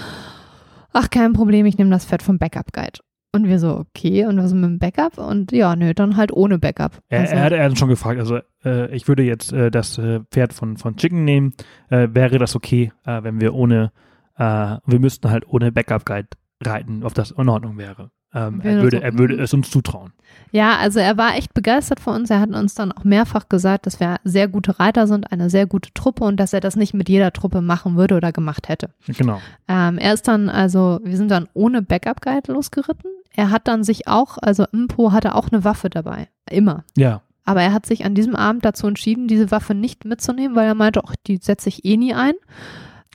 ach, 0.92 1.08
kein 1.08 1.32
Problem, 1.32 1.64
ich 1.64 1.78
nehme 1.78 1.90
das 1.90 2.04
Pferd 2.04 2.22
vom 2.22 2.38
Backup-Guide. 2.38 3.00
Und 3.34 3.48
wir 3.48 3.58
so, 3.58 3.76
okay, 3.76 4.26
und 4.26 4.38
was 4.38 4.54
mit 4.54 4.62
dem 4.62 4.78
Backup? 4.78 5.18
Und 5.18 5.50
ja, 5.50 5.74
nö, 5.74 5.92
dann 5.92 6.16
halt 6.16 6.32
ohne 6.32 6.60
Backup. 6.60 7.00
Er, 7.08 7.22
Also, 7.22 7.34
er, 7.34 7.42
hat, 7.42 7.52
er 7.52 7.64
hat 7.64 7.78
schon 7.78 7.88
gefragt, 7.88 8.20
also 8.20 8.38
äh, 8.64 8.94
ich 8.94 9.08
würde 9.08 9.24
jetzt 9.24 9.52
äh, 9.52 9.72
das 9.72 9.98
äh, 9.98 10.20
Pferd 10.30 10.52
von, 10.52 10.76
von 10.76 10.96
Chicken 10.96 11.24
nehmen. 11.24 11.52
Äh, 11.90 12.08
wäre 12.12 12.38
das 12.38 12.54
okay, 12.54 12.92
äh, 13.04 13.24
wenn 13.24 13.40
wir 13.40 13.54
ohne, 13.54 13.90
äh, 14.36 14.76
wir 14.86 15.00
müssten 15.00 15.30
halt 15.30 15.48
ohne 15.48 15.72
Backup-Guide 15.72 16.28
reiten, 16.62 17.02
ob 17.02 17.14
das 17.14 17.32
in 17.32 17.48
Ordnung 17.48 17.76
wäre. 17.76 18.12
Ähm, 18.32 18.60
er, 18.62 18.82
würde, 18.82 19.00
er 19.00 19.16
würde 19.16 19.40
es 19.40 19.54
uns 19.54 19.70
zutrauen. 19.70 20.12
Ja, 20.50 20.76
also 20.78 20.98
er 20.98 21.16
war 21.16 21.36
echt 21.36 21.54
begeistert 21.54 22.00
von 22.00 22.16
uns. 22.16 22.30
Er 22.30 22.40
hat 22.40 22.50
uns 22.50 22.74
dann 22.74 22.90
auch 22.90 23.04
mehrfach 23.04 23.48
gesagt, 23.48 23.86
dass 23.86 24.00
wir 24.00 24.16
sehr 24.24 24.48
gute 24.48 24.80
Reiter 24.80 25.06
sind, 25.06 25.30
eine 25.30 25.50
sehr 25.50 25.66
gute 25.66 25.92
Truppe 25.92 26.24
und 26.24 26.38
dass 26.38 26.52
er 26.52 26.60
das 26.60 26.74
nicht 26.74 26.94
mit 26.94 27.08
jeder 27.08 27.32
Truppe 27.32 27.62
machen 27.62 27.96
würde 27.96 28.16
oder 28.16 28.32
gemacht 28.32 28.68
hätte. 28.68 28.90
Genau. 29.06 29.40
Ähm, 29.68 29.98
er 29.98 30.14
ist 30.14 30.26
dann, 30.26 30.48
also 30.48 31.00
wir 31.04 31.16
sind 31.16 31.30
dann 31.30 31.48
ohne 31.54 31.80
Backup-Guide 31.82 32.52
losgeritten. 32.52 33.10
Er 33.36 33.50
hat 33.50 33.66
dann 33.68 33.82
sich 33.84 34.06
auch, 34.08 34.38
also 34.40 34.64
Impo 34.72 35.12
hatte 35.12 35.34
auch 35.34 35.50
eine 35.50 35.64
Waffe 35.64 35.90
dabei. 35.90 36.28
Immer. 36.50 36.84
Ja, 36.96 37.22
Aber 37.44 37.62
er 37.62 37.72
hat 37.72 37.84
sich 37.86 38.04
an 38.04 38.14
diesem 38.14 38.36
Abend 38.36 38.64
dazu 38.64 38.86
entschieden, 38.86 39.26
diese 39.28 39.50
Waffe 39.50 39.74
nicht 39.74 40.04
mitzunehmen, 40.04 40.56
weil 40.56 40.66
er 40.66 40.74
meinte, 40.74 41.02
ach, 41.06 41.14
die 41.26 41.38
setze 41.38 41.68
ich 41.68 41.84
eh 41.84 41.96
nie 41.96 42.14
ein. 42.14 42.34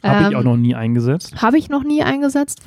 habe 0.04 0.26
Ähm, 0.26 0.32
ich 0.32 0.36
auch 0.36 0.44
noch 0.44 0.58
nie 0.58 0.76
eingesetzt. 0.76 1.41
Habe 1.41 1.58
ich 1.58 1.70
noch 1.70 1.84
nie 1.84 2.04
eingesetzt. 2.04 2.62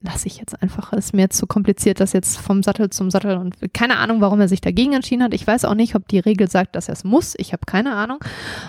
Lasse 0.00 0.28
ich 0.28 0.38
jetzt 0.38 0.62
einfach. 0.62 0.92
Ist 0.92 1.12
mir 1.12 1.22
jetzt 1.22 1.36
zu 1.38 1.48
kompliziert, 1.48 1.98
das 1.98 2.12
jetzt 2.12 2.38
vom 2.38 2.62
Sattel 2.62 2.88
zum 2.90 3.10
Sattel 3.10 3.36
und 3.36 3.56
keine 3.74 3.96
Ahnung, 3.98 4.20
warum 4.20 4.40
er 4.40 4.46
sich 4.46 4.60
dagegen 4.60 4.92
entschieden 4.92 5.24
hat. 5.24 5.34
Ich 5.34 5.44
weiß 5.44 5.64
auch 5.64 5.74
nicht, 5.74 5.96
ob 5.96 6.06
die 6.06 6.20
Regel 6.20 6.48
sagt, 6.48 6.76
dass 6.76 6.88
er 6.88 6.92
es 6.92 7.02
muss. 7.02 7.34
Ich 7.36 7.52
habe 7.52 7.62
keine 7.66 7.94
Ahnung. 7.96 8.18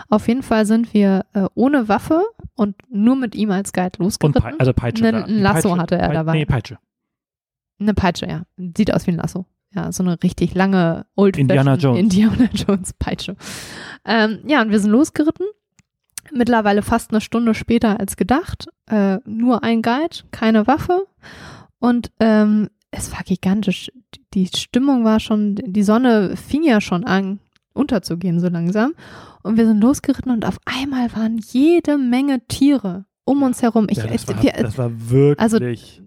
Auf 0.09 0.27
jeden 0.27 0.41
Fall 0.41 0.65
sind 0.65 0.91
wir 0.95 1.25
äh, 1.33 1.45
ohne 1.53 1.87
Waffe 1.87 2.23
und 2.55 2.75
nur 2.89 3.15
mit 3.15 3.35
ihm 3.35 3.51
als 3.51 3.73
Guide 3.73 3.99
Und. 3.99 4.33
Pei 4.33 4.53
also 4.57 4.73
Peitsche. 4.73 5.05
Ein- 5.07 5.25
Lasso 5.27 5.69
Peitsche, 5.69 5.77
hatte 5.81 5.97
er 5.99 6.13
dabei. 6.13 6.33
Nee, 6.33 6.45
Peitsche. 6.45 6.79
Eine 7.79 7.93
Peitsche, 7.93 8.27
ja. 8.27 8.43
Sieht 8.75 8.93
aus 8.93 9.07
wie 9.07 9.11
ein 9.11 9.17
Lasso. 9.17 9.45
Ja, 9.73 9.91
so 9.91 10.01
eine 10.01 10.21
richtig 10.23 10.55
lange 10.55 11.05
Old 11.15 11.37
Indiana 11.37 11.75
Jones. 11.75 11.99
Indiana 11.99 12.49
Jones 12.53 12.93
Peitsche. 12.93 13.35
Ähm, 14.03 14.39
ja, 14.47 14.61
und 14.61 14.71
wir 14.71 14.79
sind 14.79 14.91
losgeritten. 14.91 15.45
Mittlerweile 16.31 16.81
fast 16.81 17.11
eine 17.11 17.21
Stunde 17.21 17.53
später 17.53 17.99
als 17.99 18.17
gedacht. 18.17 18.67
Äh, 18.87 19.19
nur 19.25 19.63
ein 19.63 19.81
Guide, 19.81 20.17
keine 20.31 20.67
Waffe. 20.67 21.05
Und 21.79 22.11
ähm, 22.19 22.69
es 22.91 23.11
war 23.11 23.23
gigantisch. 23.23 23.91
Die 24.33 24.47
Stimmung 24.47 25.05
war 25.05 25.19
schon, 25.19 25.55
die 25.55 25.83
Sonne 25.83 26.35
fing 26.35 26.63
ja 26.63 26.81
schon 26.81 27.05
an, 27.05 27.39
unterzugehen 27.73 28.39
so 28.39 28.49
langsam. 28.49 28.93
Und 29.43 29.57
wir 29.57 29.65
sind 29.65 29.81
losgeritten 29.81 30.31
und 30.31 30.45
auf 30.45 30.59
einmal 30.65 31.13
waren 31.15 31.37
jede 31.37 31.97
Menge 31.97 32.45
Tiere 32.47 33.05
um 33.29 33.43
uns 33.43 33.61
herum. 33.61 33.85
Ich, 33.89 33.97
ja, 33.97 34.07
das, 34.07 34.27
war, 34.27 34.41
wir, 34.41 34.51
das 34.53 34.77
war 34.77 34.91
wirklich. 35.09 35.39
also 35.39 35.59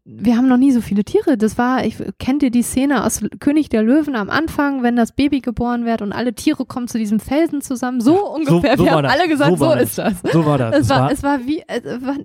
wir 0.05 0.37
haben 0.37 0.49
noch 0.49 0.57
nie 0.57 0.73
so 0.73 0.81
viele 0.81 1.05
Tiere. 1.05 1.37
Das 1.39 1.57
war, 1.57 1.85
ich 1.85 1.97
kennt 2.19 2.43
ihr 2.43 2.51
die 2.51 2.63
Szene 2.63 3.05
aus 3.05 3.21
König 3.39 3.69
der 3.69 3.83
Löwen 3.85 4.17
am 4.17 4.29
Anfang, 4.29 4.83
wenn 4.83 4.97
das 4.97 5.13
Baby 5.13 5.41
geboren 5.41 5.85
wird 5.85 6.03
und 6.03 6.13
alle 6.13 6.35
Tiere 6.35 6.65
kommen 6.65 6.89
zu 6.89 6.99
diesem 6.99 7.21
Felsen 7.21 7.61
zusammen. 7.61 8.01
So 8.01 8.29
ungefähr. 8.29 8.77
so 8.77 8.85
wir 8.85 8.91
war 8.91 8.97
haben 8.99 9.03
das. 9.05 9.13
alle 9.13 9.29
gesagt, 9.29 9.59
So 9.59 9.65
so, 9.65 9.73
ist 9.75 9.99
das. 9.99 10.15
so 10.33 10.45
war 10.45 10.59
das. 10.59 10.75
Es 10.75 10.81
Es 10.83 10.89
war, 10.91 11.01
war, 11.01 11.13
es 11.13 11.23
war 11.23 11.39
wie, 11.47 11.61
äh, 11.61 11.83
war, 12.03 12.17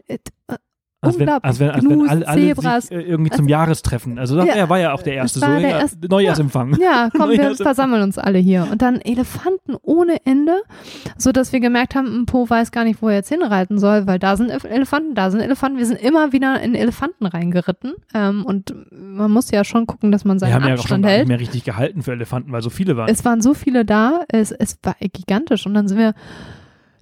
Als 0.99 1.19
wenn, 1.19 1.29
als 1.29 1.59
wenn, 1.59 1.69
als 1.69 1.85
wenn 1.87 2.09
alle, 2.09 2.27
alle 2.27 2.41
Zebras. 2.41 2.87
sich 2.87 2.97
äh, 2.97 3.01
irgendwie 3.01 3.29
zum 3.29 3.47
Jahrestreffen. 3.47 4.17
Also 4.17 4.35
das 4.35 4.47
Ja, 4.47 4.57
ja, 4.57 4.67
war 4.69 4.79
ja 4.79 4.93
auch 4.93 5.03
der 5.03 5.13
erste 5.13 5.39
so. 5.39 5.45
der 5.45 5.59
ja, 5.59 5.79
erste- 5.81 6.07
Neujahrsempfang. 6.07 6.75
Ja, 6.81 7.09
komm, 7.15 7.29
wir 7.29 7.55
versammeln 7.55 8.01
uns 8.01 8.17
alle 8.17 8.39
hier. 8.39 8.67
Und 8.71 8.81
dann 8.81 8.99
Elefanten 9.01 9.75
ohne 9.83 10.25
Ende, 10.25 10.59
so 11.15 11.31
dass 11.31 11.53
wir 11.53 11.59
gemerkt 11.59 11.93
haben, 11.93 12.21
ein 12.21 12.25
Po 12.25 12.49
weiß 12.49 12.71
gar 12.71 12.83
nicht, 12.83 12.99
wo 13.03 13.09
er 13.09 13.15
jetzt 13.15 13.29
hinreiten 13.29 13.77
soll, 13.77 14.07
weil 14.07 14.17
da 14.17 14.35
sind 14.37 14.51
Elef- 14.51 14.65
Elefanten, 14.67 15.13
da 15.13 15.29
sind 15.29 15.41
Elefanten. 15.41 15.77
Wir 15.77 15.85
sind 15.85 16.01
immer 16.01 16.33
wieder 16.33 16.59
in 16.61 16.73
Elefanten 16.73 17.27
reingeritten. 17.27 17.93
Ähm, 18.15 18.43
und 18.43 18.73
man 18.91 19.29
muss 19.29 19.51
ja 19.51 19.63
schon 19.63 19.85
gucken, 19.85 20.11
dass 20.11 20.25
man 20.25 20.37
Wir 20.37 20.39
seinen 20.41 20.53
haben 20.55 20.61
ja 20.67 20.73
auch 20.73 20.77
schon 20.77 20.81
Abstand 20.85 21.05
nicht 21.05 21.13
hält. 21.13 21.27
mehr 21.27 21.39
richtig 21.39 21.63
gehalten 21.63 22.01
für 22.01 22.13
Elefanten, 22.13 22.51
weil 22.51 22.63
so 22.63 22.71
viele 22.71 22.97
waren. 22.97 23.07
Es 23.07 23.23
waren 23.23 23.41
so 23.41 23.53
viele 23.53 23.85
da, 23.85 24.21
es, 24.29 24.51
es 24.51 24.79
war 24.81 24.95
gigantisch. 24.99 25.67
Und 25.67 25.75
dann 25.75 25.87
sind 25.87 25.99
wir, 25.99 26.15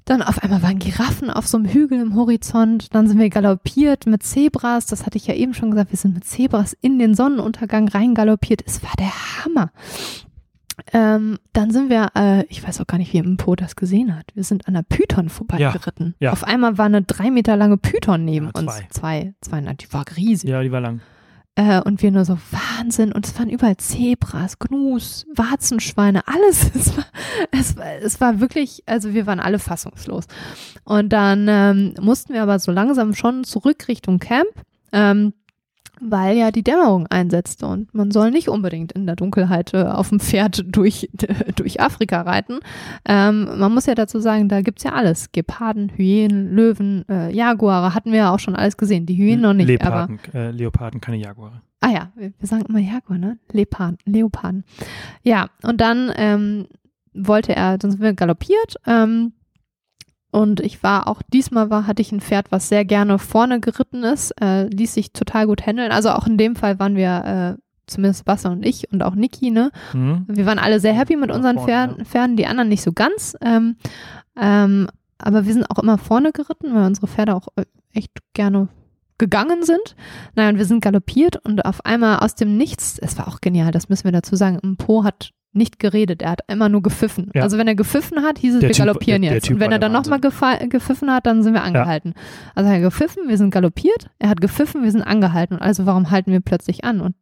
dann 0.06 0.22
auf 0.22 0.42
einmal 0.44 0.62
waren 0.62 0.80
Giraffen 0.80 1.30
auf 1.30 1.48
so 1.48 1.58
einem 1.58 1.68
Hügel 1.68 2.00
im 2.00 2.16
Horizont. 2.16 2.94
Dann 2.94 3.08
sind 3.08 3.18
wir 3.20 3.30
galoppiert 3.30 4.06
mit 4.06 4.24
Zebras. 4.24 4.86
Das 4.86 5.06
hatte 5.06 5.18
ich 5.18 5.28
ja 5.28 5.34
eben 5.34 5.54
schon 5.54 5.72
gesagt. 5.72 5.92
Wir 5.92 5.98
sind 5.98 6.14
mit 6.14 6.26
Zebras 6.26 6.78
in 6.80 7.00
den 7.00 7.16
Sonnenuntergang 7.16 7.88
reingaloppiert. 7.88 8.62
Es 8.66 8.84
war 8.84 8.92
der 9.00 9.12
Hammer. 9.44 9.72
Ähm, 10.92 11.40
dann 11.54 11.72
sind 11.72 11.90
wir, 11.90 12.10
äh, 12.16 12.44
ich 12.50 12.66
weiß 12.66 12.82
auch 12.82 12.88
gar 12.88 12.98
nicht, 12.98 13.14
wie 13.14 13.18
im 13.18 13.38
Po 13.38 13.56
das 13.56 13.76
gesehen 13.76 14.16
hat. 14.16 14.26
Wir 14.36 14.44
sind 14.44 14.68
an 14.68 14.76
einer 14.76 14.84
Python 14.84 15.30
vorbeigeritten. 15.30 16.16
ja. 16.20 16.32
Auf 16.34 16.44
einmal 16.44 16.78
war 16.78 16.86
eine 16.86 17.02
drei 17.02 17.32
Meter 17.32 17.56
lange 17.56 17.78
Python 17.78 18.26
neben 18.26 18.48
Ja, 18.48 18.52
uns. 18.62 18.72
zwei. 18.74 18.88
Zwei, 18.92 19.34
zwei, 19.42 19.62
na, 19.62 19.74
die 19.74 19.92
war 19.94 20.04
riesig. 20.18 20.50
ja, 20.50 20.62
die 20.62 20.72
war 20.72 20.82
lang. 20.82 21.00
Äh, 21.56 21.82
und 21.82 22.02
wir 22.02 22.12
nur 22.12 22.26
so, 22.26 22.38
Wahnsinn. 22.52 23.14
Und 23.14 23.26
es 23.26 23.38
waren 23.40 23.50
überall 23.50 23.78
Zebras, 23.78 24.60
Gnus, 24.60 25.26
Warzenschweine, 25.34 26.28
alles. 26.28 26.72
Es 27.52 27.76
war, 27.78 27.86
es, 27.96 28.04
es 28.04 28.22
war 28.22 28.40
wirklich, 28.40 28.84
also 28.86 29.14
wir 29.14 29.26
waren 29.26 29.40
alle 29.40 29.60
fassungslos. 29.60 30.26
Und 30.84 31.10
dann 31.10 31.48
ähm, 31.50 31.94
mussten 32.00 32.34
wir 32.34 32.44
aber 32.44 32.60
so 32.60 32.72
langsam 32.72 33.14
schon 33.14 33.44
zurück 33.44 33.88
Richtung 33.88 34.20
Camp, 34.20 34.50
ähm, 34.92 35.34
weil 36.02 36.38
ja 36.38 36.52
die 36.52 36.64
Dämmerung 36.64 37.08
einsetzte 37.08 37.66
und 37.68 37.94
man 37.94 38.12
soll 38.12 38.32
nicht 38.32 38.50
unbedingt 38.50 38.92
in 38.92 39.06
der 39.06 39.16
Dunkelheit 39.16 39.74
äh, 39.74 39.84
auf 39.84 40.10
dem 40.10 40.20
Pferd 40.20 40.64
durch, 40.68 41.10
durch 41.56 41.82
Afrika 41.82 42.22
reiten. 42.22 42.60
Ähm, 43.06 43.58
man 43.58 43.74
muss 43.74 43.86
ja 43.86 43.96
dazu 43.96 44.20
sagen, 44.20 44.50
da 44.50 44.62
gibt's 44.62 44.84
ja 44.84 44.94
alles. 44.94 45.32
Geparden, 45.32 45.92
Hyänen, 45.96 46.54
Löwen, 46.54 47.06
äh, 47.10 47.32
Jaguare, 47.34 47.94
hatten 47.94 48.12
wir 48.12 48.20
ja 48.20 48.34
auch 48.34 48.40
schon 48.40 48.56
alles 48.56 48.78
gesehen. 48.78 49.06
Die 49.06 49.18
Hyänen 49.18 49.42
noch 49.42 49.54
nicht, 49.54 49.68
Leoparden, 49.68 50.20
äh, 50.34 50.52
Leoparden, 50.52 51.02
keine 51.02 51.18
Jaguare. 51.18 51.62
Ah 51.82 51.92
ja, 51.92 52.12
wir, 52.16 52.34
wir 52.38 52.48
sagen 52.48 52.66
immer 52.68 52.80
Jaguar, 52.80 53.18
ne? 53.18 53.38
Leoparden, 53.52 53.98
Leoparden. 54.06 54.64
Ja, 55.24 55.50
und 55.64 55.82
dann 55.82 56.12
ähm, 56.16 56.68
wollte 57.14 57.56
er, 57.56 57.78
dann 57.78 57.92
sind 57.92 58.02
wir 58.02 58.14
galoppiert. 58.14 58.76
Ähm, 58.86 59.34
und 60.36 60.60
ich 60.60 60.84
war 60.84 61.08
auch, 61.08 61.22
diesmal 61.32 61.70
war, 61.70 61.88
hatte 61.88 62.02
ich 62.02 62.12
ein 62.12 62.20
Pferd, 62.20 62.52
was 62.52 62.68
sehr 62.68 62.84
gerne 62.84 63.20
vorne 63.20 63.62
geritten 63.62 64.04
ist, 64.04 64.32
äh, 64.42 64.66
ließ 64.66 64.94
sich 64.94 65.14
total 65.14 65.48
gut 65.48 65.66
handeln. 65.66 65.94
Also 65.94 66.10
auch 66.10 66.28
in 66.28 66.38
dem 66.38 66.58
Fall 66.58 66.78
waren 66.78 66.98
wir, 66.98 67.56
äh, 67.58 67.62
zumindest 67.88 68.28
Wasser 68.28 68.52
und 68.52 68.66
ich 68.66 68.92
und 68.92 69.02
auch 69.02 69.16
Niki, 69.16 69.50
ne? 69.50 69.72
Mhm. 69.94 70.26
Wir 70.28 70.46
waren 70.46 70.60
alle 70.60 70.82
sehr 70.82 70.92
happy 70.92 71.16
mit 71.16 71.32
unseren 71.32 71.58
Pferden. 71.60 72.04
Pferden, 72.04 72.36
die 72.36 72.48
anderen 72.48 72.68
nicht 72.68 72.82
so 72.82 72.92
ganz. 72.92 73.38
Ähm, 73.40 73.78
ähm, 74.36 74.90
aber 75.20 75.46
wir 75.46 75.54
sind 75.54 75.70
auch 75.70 75.82
immer 75.82 75.98
vorne 75.98 76.34
geritten, 76.34 76.76
weil 76.76 76.86
unsere 76.86 77.08
Pferde 77.08 77.34
auch 77.34 77.48
äh, 77.56 77.64
echt 77.94 78.12
gerne 78.34 78.68
gegangen 79.18 79.64
sind. 79.64 79.96
Naja, 80.36 80.50
und 80.50 80.58
wir 80.58 80.66
sind 80.66 80.82
galoppiert 80.82 81.38
und 81.46 81.64
auf 81.64 81.86
einmal 81.86 82.20
aus 82.20 82.36
dem 82.36 82.58
Nichts, 82.58 83.00
es 83.00 83.18
war 83.18 83.30
auch 83.30 83.40
genial, 83.40 83.72
das 83.72 83.88
müssen 83.88 84.04
wir 84.04 84.12
dazu 84.12 84.36
sagen, 84.36 84.60
ein 84.62 84.76
Po 84.76 85.06
hat 85.06 85.30
nicht 85.56 85.80
geredet, 85.80 86.22
er 86.22 86.32
hat 86.32 86.42
immer 86.48 86.70
nur 86.70 86.82
gepfiffen. 86.82 87.32
Ja. 87.34 87.44
Also 87.44 87.58
wenn 87.58 87.68
er 87.68 87.76
gepfiffen 87.76 88.22
hat, 88.24 88.38
hieß 88.40 88.56
es, 88.56 88.60
Der 88.60 88.70
wir 88.70 88.76
Typ- 88.76 88.86
galoppieren 88.86 89.22
der- 89.22 89.32
der 89.32 89.38
jetzt. 89.38 89.46
Typ 89.48 89.56
und 89.56 89.60
wenn 89.62 89.72
er 89.72 89.80
dann 89.80 89.92
nochmal 89.92 90.20
gepfiffen 90.20 91.12
hat, 91.12 91.26
dann 91.26 91.44
sind 91.44 91.54
wir 91.54 91.64
angehalten. 91.64 92.14
Also 92.56 92.70
er 92.70 92.76
hat 92.76 92.82
gepfiffen, 92.84 93.28
wir 93.28 93.38
sind 93.38 93.52
galoppiert, 93.52 94.10
er 94.20 94.30
hat 94.30 94.42
gepfiffen, 94.42 94.84
wir 94.84 94.92
sind 94.92 95.02
angehalten. 95.02 95.56
Und 95.58 95.62
also 95.62 95.86
warum 95.86 96.12
halten 96.12 96.32
wir 96.32 96.40
plötzlich 96.42 96.84
an? 96.84 97.02
Und 97.02 97.16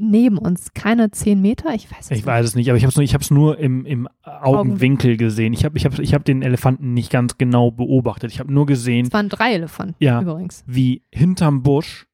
neben 0.00 0.38
uns 0.38 0.72
keine 0.74 1.10
zehn 1.10 1.40
Meter, 1.40 1.74
ich 1.74 1.90
weiß 1.90 1.98
es 2.02 2.10
Ich 2.12 2.16
nicht. 2.18 2.26
weiß 2.26 2.46
es 2.46 2.54
nicht, 2.54 2.68
aber 2.70 2.76
ich 2.76 2.84
habe 2.84 2.90
es 2.90 2.96
nur, 2.96 3.02
ich 3.04 3.14
hab's 3.14 3.30
nur 3.32 3.58
im, 3.58 3.84
im 3.84 4.08
Augenwinkel 4.22 5.16
gesehen. 5.16 5.52
Ich 5.52 5.64
habe 5.64 5.76
ich 5.76 5.84
hab, 5.84 5.98
ich 5.98 6.14
hab 6.14 6.24
den 6.24 6.42
Elefanten 6.42 6.94
nicht 6.94 7.10
ganz 7.10 7.36
genau 7.36 7.70
beobachtet. 7.72 8.30
Ich 8.30 8.38
habe 8.38 8.52
nur 8.52 8.66
gesehen, 8.66 9.06
Es 9.06 9.12
waren 9.12 9.28
drei 9.28 9.54
Elefanten 9.54 9.96
Ja. 9.98 10.20
übrigens. 10.22 10.62
wie 10.66 11.02
hinterm 11.12 11.62
Busch 11.64 12.06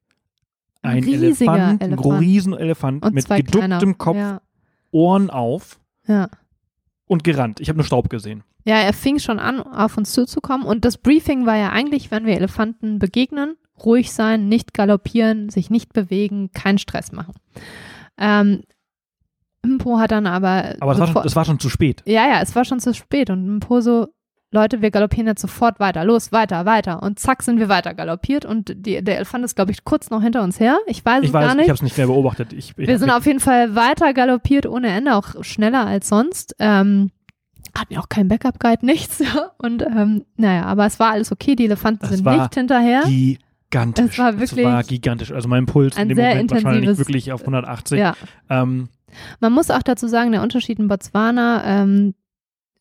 Ein 0.83 0.99
ein 0.99 1.05
riesiger 1.05 1.53
Elefant, 1.55 1.83
ein 1.83 1.93
Elefant. 1.93 2.21
Riesenelefant 2.21 3.13
mit 3.13 3.29
geducktem 3.29 3.61
kleiner. 3.61 3.95
Kopf, 3.95 4.17
Ja, 4.17 4.41
Ohren 4.95 5.29
auf 5.29 5.81
ja. 6.07 6.29
und 7.07 7.25
gerannt. 7.25 7.61
Ich 7.61 7.69
habe 7.69 7.77
nur 7.77 7.85
Staub 7.85 8.09
gesehen. 8.09 8.45
ja, 8.65 8.77
er 8.77 8.93
fing 8.93 9.19
schon 9.19 9.41
an, 9.41 9.61
auf 9.61 9.97
uns 9.97 10.13
zuzukommen. 10.13 10.67
Und 10.67 10.85
das 10.85 10.99
Briefing 10.99 11.47
war 11.47 11.57
ja 11.57 11.71
eigentlich, 11.71 12.11
wenn 12.11 12.27
wir 12.27 12.37
Elefanten 12.37 12.99
begegnen, 12.99 13.57
ruhig 13.85 14.13
sein, 14.13 14.49
nicht 14.49 14.73
galoppieren, 14.73 15.51
sich 15.51 15.69
nicht 15.69 15.93
bewegen, 15.93 16.53
keinen 16.53 16.79
Stress 16.79 17.11
machen. 17.13 17.35
Ähm, 18.17 18.63
Mpo 19.65 19.99
hat 19.99 20.13
dann 20.13 20.27
aber. 20.27 20.77
Aber 20.79 20.93
es 20.93 20.99
war, 20.99 21.07
schon, 21.09 21.27
es 21.27 21.37
war 21.37 21.45
schon 21.45 21.59
zu 21.59 21.71
spät. 21.71 22.03
ja, 22.07 22.29
ja, 22.29 22.41
es 22.41 22.55
war 22.55 22.65
schon 22.65 22.81
zu 22.81 22.95
spät. 22.95 23.31
Und 23.31 23.57
Mpo 23.57 23.81
so, 23.81 24.09
Leute, 24.55 24.81
wir 24.81 24.91
galoppieren 24.91 25.27
jetzt 25.27 25.43
sofort 25.43 25.81
weiter. 25.81 26.05
Los, 26.05 26.31
weiter, 26.33 26.65
weiter. 26.65 27.03
Und 27.03 27.19
zack, 27.19 27.43
sind 27.43 27.59
wir 27.59 27.69
weiter 27.69 27.93
galoppiert. 27.93 28.45
Und 28.45 28.73
die, 28.87 29.03
der 29.03 29.17
Elefant 29.17 29.45
ist, 29.45 29.57
glaube 29.57 29.73
ich, 29.73 29.85
kurz 29.85 30.11
noch 30.11 30.23
hinter 30.23 30.43
uns 30.43 30.61
her. 30.61 30.79
Ich 30.87 31.05
weiß 31.05 31.23
Ich 31.23 31.27
es 31.29 31.33
gar 31.33 31.43
weiß, 31.43 31.55
nicht. 31.57 31.65
ich 31.65 31.69
habe 31.71 31.75
es 31.77 31.83
nicht 31.83 31.99
mehr 31.99 32.07
beobachtet. 32.07 32.53
Ich, 32.53 32.77
Wir 32.79 32.99
sind 32.99 33.11
auf 33.11 33.27
jeden 33.27 33.41
Fall 33.41 33.75
weiter 33.75 34.15
galoppiert 34.15 34.67
ohne 34.67 34.89
Ende, 34.89 35.15
auch 35.17 35.43
schneller 35.45 35.85
als 35.87 36.09
sonst. 36.09 36.55
Ähm, 36.61 37.11
hatten 37.77 37.93
ja 37.95 38.01
auch 38.01 38.09
kein 38.09 38.29
Backup-Guide, 38.29 38.87
nichts. 38.87 39.21
Und 39.59 39.83
ähm, 39.83 40.25
naja, 40.37 40.65
aber 40.67 40.87
es 40.87 41.01
war 41.01 41.11
alles 41.11 41.33
okay. 41.33 41.57
Die 41.57 41.65
Elefanten 41.65 42.01
Das 42.07 42.11
sind 42.11 42.25
nicht 42.25 42.55
hinterher. 42.55 43.03
gigantisch. 43.05 44.13
Es 44.13 44.19
war 44.19 44.39
wirklich 44.39 44.65
war 44.65 44.85
gigantisch. 44.85 45.33
Also 45.33 45.49
mein 45.49 45.67
Puls 45.67 45.97
in 45.99 46.09
dem 46.09 46.17
Moment 46.17 46.51
wahrscheinlich 46.53 46.97
wirklich 46.97 47.33
auf 47.33 47.41
180. 47.41 47.99
Ja, 47.99 48.15
Ähm, 48.49 48.89
man 49.41 49.53
muss 49.53 49.71
auch 49.71 49.83
dazu 49.83 50.07
sagen, 50.09 50.33
der 50.33 50.43
Unterschied 50.43 50.79
in 50.79 50.89
Botswana, 50.89 51.63
ähm, 51.83 52.15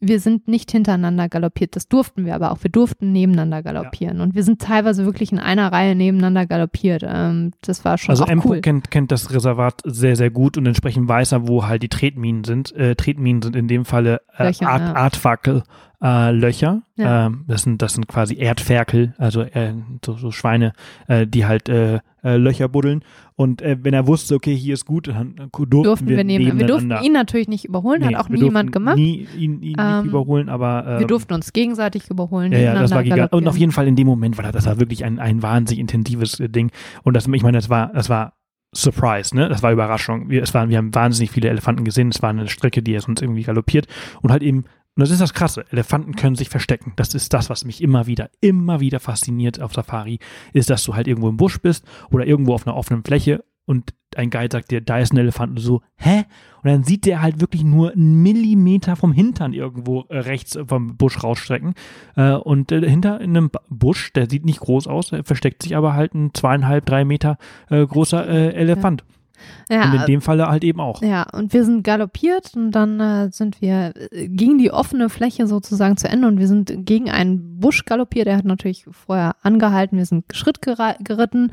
wir 0.08 0.20
sind 0.20 0.48
nicht 0.48 0.72
hintereinander 0.72 1.30
galoppiert. 1.30 1.76
Das 1.76 1.88
durften 1.88 2.26
wir 2.26 2.36
aber 2.36 2.52
auch. 2.52 2.58
Wir 2.62 2.70
durften 2.72 3.12
nebeneinander 3.12 3.64
galoppieren. 3.64 4.22
Und 4.22 4.36
wir 4.36 4.44
sind 4.44 4.62
teilweise 4.62 5.06
wirklich 5.06 5.32
in 5.32 5.40
einer 5.40 5.72
Reihe 5.72 5.96
nebeneinander 5.96 6.46
galoppiert. 6.46 7.04
Ähm, 7.08 7.52
das 7.62 7.86
war 7.86 7.98
schon 7.98 8.10
also 8.12 8.26
auch 8.26 8.28
Empo 8.30 8.50
cool. 8.50 8.62
kennt, 8.62 8.92
kennt 8.92 9.12
das 9.12 9.34
Reservat 9.34 9.82
sehr, 9.86 10.16
sehr 10.16 10.30
gut 10.30 10.58
und 10.58 10.66
entsprechend 10.66 11.08
weiß 11.08 11.32
er, 11.32 11.48
wo 11.48 11.66
halt 11.66 11.84
die 11.84 11.90
Tretminen 11.90 12.44
sind. 12.44 12.74
Äh, 12.76 12.96
Tretminen 12.96 13.42
sind 13.42 13.56
in 13.56 13.68
dem 13.68 13.86
Falle 13.86 14.22
äh, 14.38 14.48
Löcher, 14.48 14.68
Art, 14.70 14.82
ja. 14.82 14.96
Artfackel. 14.96 15.64
Äh, 16.02 16.32
Löcher, 16.32 16.82
Ja. 16.98 17.28
ähm, 17.28 17.46
das 17.48 17.62
sind 17.64 17.82
das 17.82 17.94
sind 17.94 18.10
quasi 18.10 18.36
Erdferkel, 18.36 19.14
also 19.18 19.42
äh, 19.42 19.74
so, 20.04 20.18
so 20.18 20.32
Schweine, 20.32 20.74
äh, 21.08 21.26
die 21.26 21.46
halt 21.46 21.70
äh, 21.70 22.00
äh, 22.24 22.36
Löcher 22.36 22.68
buddeln. 22.68 23.06
Und 23.36 23.62
äh, 23.62 23.78
wenn 23.82 23.94
er 23.94 24.08
wusste, 24.08 24.36
okay, 24.36 24.56
hier 24.56 24.74
ist 24.74 24.86
gut, 24.86 25.08
dann 25.08 25.36
äh, 25.38 25.48
durften, 25.52 25.84
durften 25.84 26.08
wir, 26.08 26.24
nehmen. 26.24 26.60
Wir 26.60 26.68
durften 26.68 26.94
ihn 27.02 27.14
natürlich 27.14 27.48
nicht 27.48 27.66
überholen, 27.66 28.02
Nee, 28.02 28.16
hat 28.16 28.26
auch 28.26 28.30
wir 28.30 28.38
nie 28.38 28.44
jemand 28.46 28.68
durften 28.68 28.86
gemacht. 28.86 28.98
Nie 28.98 29.28
ihn, 29.38 29.62
ihn 29.62 29.76
Ähm, 29.80 29.98
nicht 29.98 30.10
überholen, 30.10 30.50
aber 30.50 30.86
ähm, 30.88 31.00
wir 31.00 31.08
durften 31.08 31.34
uns 31.34 31.54
gegenseitig 31.54 32.10
überholen. 32.10 32.52
Ja, 32.52 32.60
ja, 32.60 32.74
das 32.74 32.92
war 32.92 33.04
gigantisch. 33.04 33.38
Und 33.38 33.48
auf 33.48 33.58
jeden 33.58 33.72
Fall 33.72 33.88
in 33.88 33.96
dem 33.96 34.08
Moment 34.08 34.38
war 34.38 34.44
das, 34.44 34.54
das 34.54 34.66
war 34.66 34.80
wirklich 34.80 35.04
ein, 35.06 35.20
ein 35.20 35.42
wahnsinnig 35.42 35.80
intensives 35.80 36.40
äh, 36.40 36.50
Ding. 36.50 36.72
Und 37.04 37.16
das, 37.16 37.28
ich 37.28 37.44
meine, 37.44 37.58
das 37.58 37.70
war, 37.70 37.92
das 37.94 38.10
war 38.10 38.34
Surprise, 38.76 39.36
ne? 39.36 39.50
Das 39.50 39.62
war 39.62 39.72
Überraschung. 39.72 40.30
Wir, 40.30 40.42
es 40.42 40.54
waren, 40.54 40.70
wir 40.70 40.78
haben 40.78 40.94
wahnsinnig 40.96 41.32
viele 41.32 41.50
Elefanten 41.50 41.84
gesehen. 41.84 42.10
Es 42.10 42.22
war 42.22 42.30
eine 42.30 42.48
Strecke, 42.48 42.82
die 42.82 42.94
er 42.94 43.02
sonst 43.02 43.22
irgendwie 43.22 43.44
galoppiert 43.44 43.88
und 44.22 44.32
halt 44.32 44.44
eben. 44.44 44.66
Und 44.96 45.02
das 45.02 45.10
ist 45.10 45.22
das 45.22 45.34
Krasse. 45.34 45.66
Elefanten 45.72 46.16
können 46.16 46.36
sich 46.36 46.50
verstecken. 46.50 46.94
Das 46.96 47.16
ist 47.16 47.34
das, 47.34 47.50
was 47.50 47.66
mich 47.66 47.82
immer 47.82 48.06
wieder, 48.06 48.30
immer 48.42 48.80
wieder 48.80 49.00
fasziniert 49.00 49.62
auf 49.62 49.74
Safari, 49.74 50.20
ist, 50.54 50.70
dass 50.70 50.84
du 50.84 50.96
halt 50.96 51.08
irgendwo 51.08 51.30
im 51.30 51.38
Busch 51.38 51.60
bist 51.62 51.86
oder 52.12 52.28
irgendwo 52.28 52.54
auf 52.54 52.68
einer 52.68 52.76
offenen 52.76 53.04
Fläche 53.04 53.44
und 53.66 53.94
ein 54.16 54.30
Guide 54.30 54.50
sagt 54.52 54.72
dir, 54.72 54.82
da 54.82 55.00
ist 55.00 55.14
ein 55.14 55.18
Elefant 55.18 55.52
und 55.52 55.60
so, 55.60 55.82
hä? 55.96 56.26
Und 56.62 56.70
dann 56.70 56.84
sieht 56.84 57.06
der 57.06 57.22
halt 57.22 57.42
wirklich 57.42 57.64
nur 57.64 57.92
einen 57.92 58.22
Millimeter 58.22 58.96
vom 58.96 59.12
Hintern 59.14 59.54
irgendwo 59.54 60.02
äh, 60.10 60.20
rechts 60.20 60.58
vom 60.68 60.98
Busch 60.98 61.24
rausstrecken. 61.24 61.74
Äh, 62.16 62.34
und 62.34 62.72
äh, 62.72 62.88
hinter 62.88 63.22
in 63.22 63.36
einem 63.36 63.52
Busch, 63.70 64.12
der 64.14 64.30
sieht 64.30 64.46
nicht 64.46 64.60
groß 64.60 64.88
aus, 64.88 65.12
versteckt 65.24 65.64
sich 65.64 65.76
aber 65.76 65.94
halt 65.94 66.14
ein 66.14 66.34
zweieinhalb, 66.34 66.86
drei 66.86 67.06
Meter 67.06 67.38
großer 67.70 68.28
Elefant. 68.28 69.04
ja, 69.04 69.23
Und 69.94 70.02
in 70.02 70.06
dem 70.06 70.22
Falle 70.22 70.48
halt 70.48 70.64
eben 70.64 70.80
auch. 70.80 71.02
Ja, 71.02 71.26
und 71.34 71.54
wir 71.54 71.64
sind 71.64 71.84
galoppiert 71.84 72.56
und 72.56 72.72
dann 72.72 73.00
äh, 73.00 73.32
sind 73.32 73.62
wir, 73.62 73.94
äh, 74.12 74.28
ging 74.28 74.58
die 74.58 74.72
offene 74.72 75.10
Fläche 75.10 75.48
sozusagen 75.48 75.98
zu 75.98 76.08
Ende 76.08 76.28
und 76.28 76.40
wir 76.40 76.48
sind 76.48 76.74
gegen 76.86 77.10
einen 77.10 77.60
Busch 77.60 77.86
galoppiert. 77.86 78.28
Er 78.28 78.38
hat 78.38 78.46
natürlich 78.46 78.86
vorher 78.92 79.36
angehalten, 79.42 79.98
wir 79.98 80.06
sind 80.06 80.26
Schritt 80.34 80.62
geritten. 80.62 81.52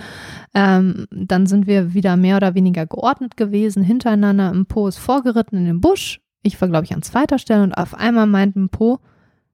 Ähm, 0.54 1.06
dann 1.10 1.46
sind 1.46 1.66
wir 1.66 1.94
wieder 1.94 2.16
mehr 2.16 2.36
oder 2.36 2.54
weniger 2.54 2.86
geordnet 2.86 3.36
gewesen, 3.36 3.82
hintereinander. 3.82 4.50
Ein 4.50 4.66
Po 4.66 4.88
ist 4.88 4.98
vorgeritten 4.98 5.58
in 5.58 5.66
den 5.66 5.80
Busch. 5.80 6.20
Ich 6.42 6.60
war, 6.60 6.68
glaube 6.68 6.84
ich, 6.84 6.94
an 6.94 7.02
zweiter 7.02 7.38
Stelle 7.38 7.62
und 7.62 7.74
auf 7.74 7.94
einmal 7.94 8.26
meint 8.26 8.56
ein 8.56 8.70
Po, 8.70 9.00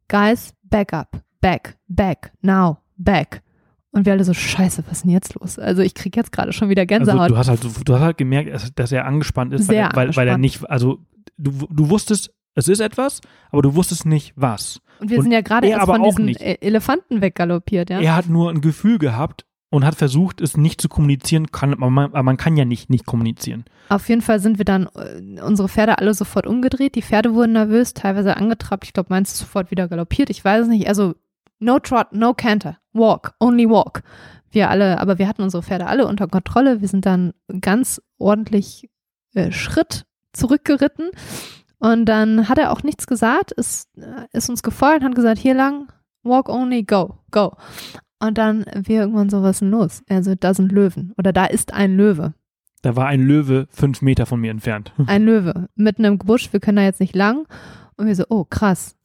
Guys, 0.08 0.54
back 0.62 0.92
up, 0.92 1.20
back, 1.40 1.76
back, 1.88 2.32
now, 2.42 2.78
back. 2.96 3.42
Und 3.96 4.04
wir 4.06 4.12
alle 4.12 4.24
so, 4.24 4.34
scheiße, 4.34 4.84
was 4.86 4.98
ist 4.98 5.04
denn 5.04 5.10
jetzt 5.12 5.34
los? 5.40 5.58
Also 5.58 5.82
ich 5.82 5.94
krieg 5.94 6.14
jetzt 6.16 6.30
gerade 6.32 6.52
schon 6.52 6.68
wieder 6.68 6.82
Also 6.82 6.86
Gänsehaut. 7.04 7.30
du 7.30 7.36
hast 7.36 7.48
halt, 7.48 7.60
du 7.64 7.94
hast 7.94 8.00
halt 8.02 8.18
gemerkt, 8.18 8.78
dass- 8.78 8.92
er 8.92 9.06
angespannt 9.06 9.52
ist, 9.54 9.68
weil, 9.68 9.74
Sehr 9.76 9.84
er, 9.86 9.96
weil, 9.96 10.14
weil 10.16 10.28
er 10.28 10.34
angespannt. 10.34 10.40
nicht, 10.40 10.70
also 10.70 10.98
du, 11.38 11.50
du 11.70 11.88
wusstest, 11.90 12.30
es 12.54 12.68
ist 12.68 12.80
etwas, 12.80 13.20
aber 13.50 13.62
du 13.62 13.74
wusstest 13.74 14.06
nicht 14.06 14.32
was. 14.36 14.80
Und 15.00 15.10
wir 15.10 15.18
Und 15.18 15.24
sind 15.24 15.32
ja 15.32 15.40
gerade 15.40 15.66
er 15.68 15.78
erst 15.78 15.86
von 15.86 16.02
diesen 16.02 16.24
nicht. 16.26 16.40
E- 16.40 16.58
Elefanten 16.60 17.20
weggaloppiert, 17.22 17.90
ja. 17.90 18.00
Er 18.00 18.16
hat 18.16 18.28
nur 18.28 18.50
ein 18.50 18.60
Gefühl 18.60 18.98
gehabt, 18.98 19.44
und 19.68 19.84
hat 19.84 19.96
versucht, 19.96 20.40
es 20.40 20.56
nicht 20.56 20.80
zu 20.80 20.88
kommunizieren, 20.88 21.50
kann, 21.50 21.72
aber, 21.74 21.90
man, 21.90 22.06
aber 22.10 22.22
man 22.22 22.36
kann 22.36 22.56
ja 22.56 22.64
nicht 22.64 22.88
nicht 22.88 23.04
kommunizieren. 23.04 23.64
Auf 23.88 24.08
jeden 24.08 24.22
Fall 24.22 24.38
sind 24.38 24.58
wir 24.58 24.64
dann, 24.64 24.88
äh, 24.94 25.40
unsere 25.42 25.68
Pferde 25.68 25.98
alle 25.98 26.14
sofort 26.14 26.46
umgedreht. 26.46 26.94
Die 26.94 27.02
Pferde 27.02 27.34
wurden 27.34 27.52
nervös, 27.54 27.92
teilweise 27.92 28.36
angetrabt. 28.36 28.84
Ich 28.84 28.92
glaube, 28.92 29.08
meins 29.10 29.32
ist 29.32 29.38
sofort 29.38 29.72
wieder 29.72 29.88
galoppiert. 29.88 30.30
Ich 30.30 30.42
weiß 30.44 30.62
es 30.62 30.68
nicht. 30.68 30.88
Also, 30.88 31.14
no 31.58 31.80
trot, 31.80 32.12
no 32.12 32.32
canter. 32.32 32.78
Walk, 32.96 33.34
only 33.40 33.68
walk. 33.68 34.02
Wir 34.50 34.70
alle, 34.70 35.00
aber 35.00 35.18
wir 35.18 35.28
hatten 35.28 35.42
unsere 35.42 35.62
Pferde 35.62 35.86
alle 35.86 36.06
unter 36.06 36.28
Kontrolle. 36.28 36.80
Wir 36.80 36.88
sind 36.88 37.04
dann 37.04 37.32
ganz 37.60 38.00
ordentlich 38.18 38.88
äh, 39.34 39.52
Schritt 39.52 40.06
zurückgeritten. 40.32 41.10
Und 41.78 42.06
dann 42.06 42.48
hat 42.48 42.58
er 42.58 42.72
auch 42.72 42.82
nichts 42.82 43.06
gesagt, 43.06 43.52
ist, 43.52 43.88
äh, 43.98 44.26
ist 44.32 44.48
uns 44.48 44.62
gefolgt, 44.62 45.04
hat 45.04 45.14
gesagt, 45.14 45.38
hier 45.38 45.54
lang, 45.54 45.88
walk 46.22 46.48
only, 46.48 46.84
go, 46.84 47.18
go. 47.30 47.52
Und 48.18 48.38
dann 48.38 48.64
wir 48.74 49.00
irgendwann 49.00 49.28
so, 49.28 49.42
was 49.42 49.58
denn 49.58 49.70
los? 49.70 50.02
Also 50.08 50.34
da 50.34 50.54
sind 50.54 50.72
Löwen 50.72 51.12
oder 51.18 51.32
da 51.32 51.44
ist 51.44 51.74
ein 51.74 51.96
Löwe. 51.96 52.32
Da 52.82 52.96
war 52.96 53.06
ein 53.06 53.20
Löwe 53.20 53.66
fünf 53.70 54.00
Meter 54.00 54.26
von 54.26 54.40
mir 54.40 54.50
entfernt. 54.50 54.92
Ein 55.06 55.24
Löwe 55.24 55.68
mitten 55.74 56.04
im 56.04 56.18
Busch, 56.18 56.52
wir 56.52 56.60
können 56.60 56.76
da 56.76 56.82
jetzt 56.82 57.00
nicht 57.00 57.14
lang. 57.14 57.46
Und 57.96 58.06
wir 58.06 58.14
so, 58.14 58.24
oh 58.28 58.44
krass. 58.44 58.96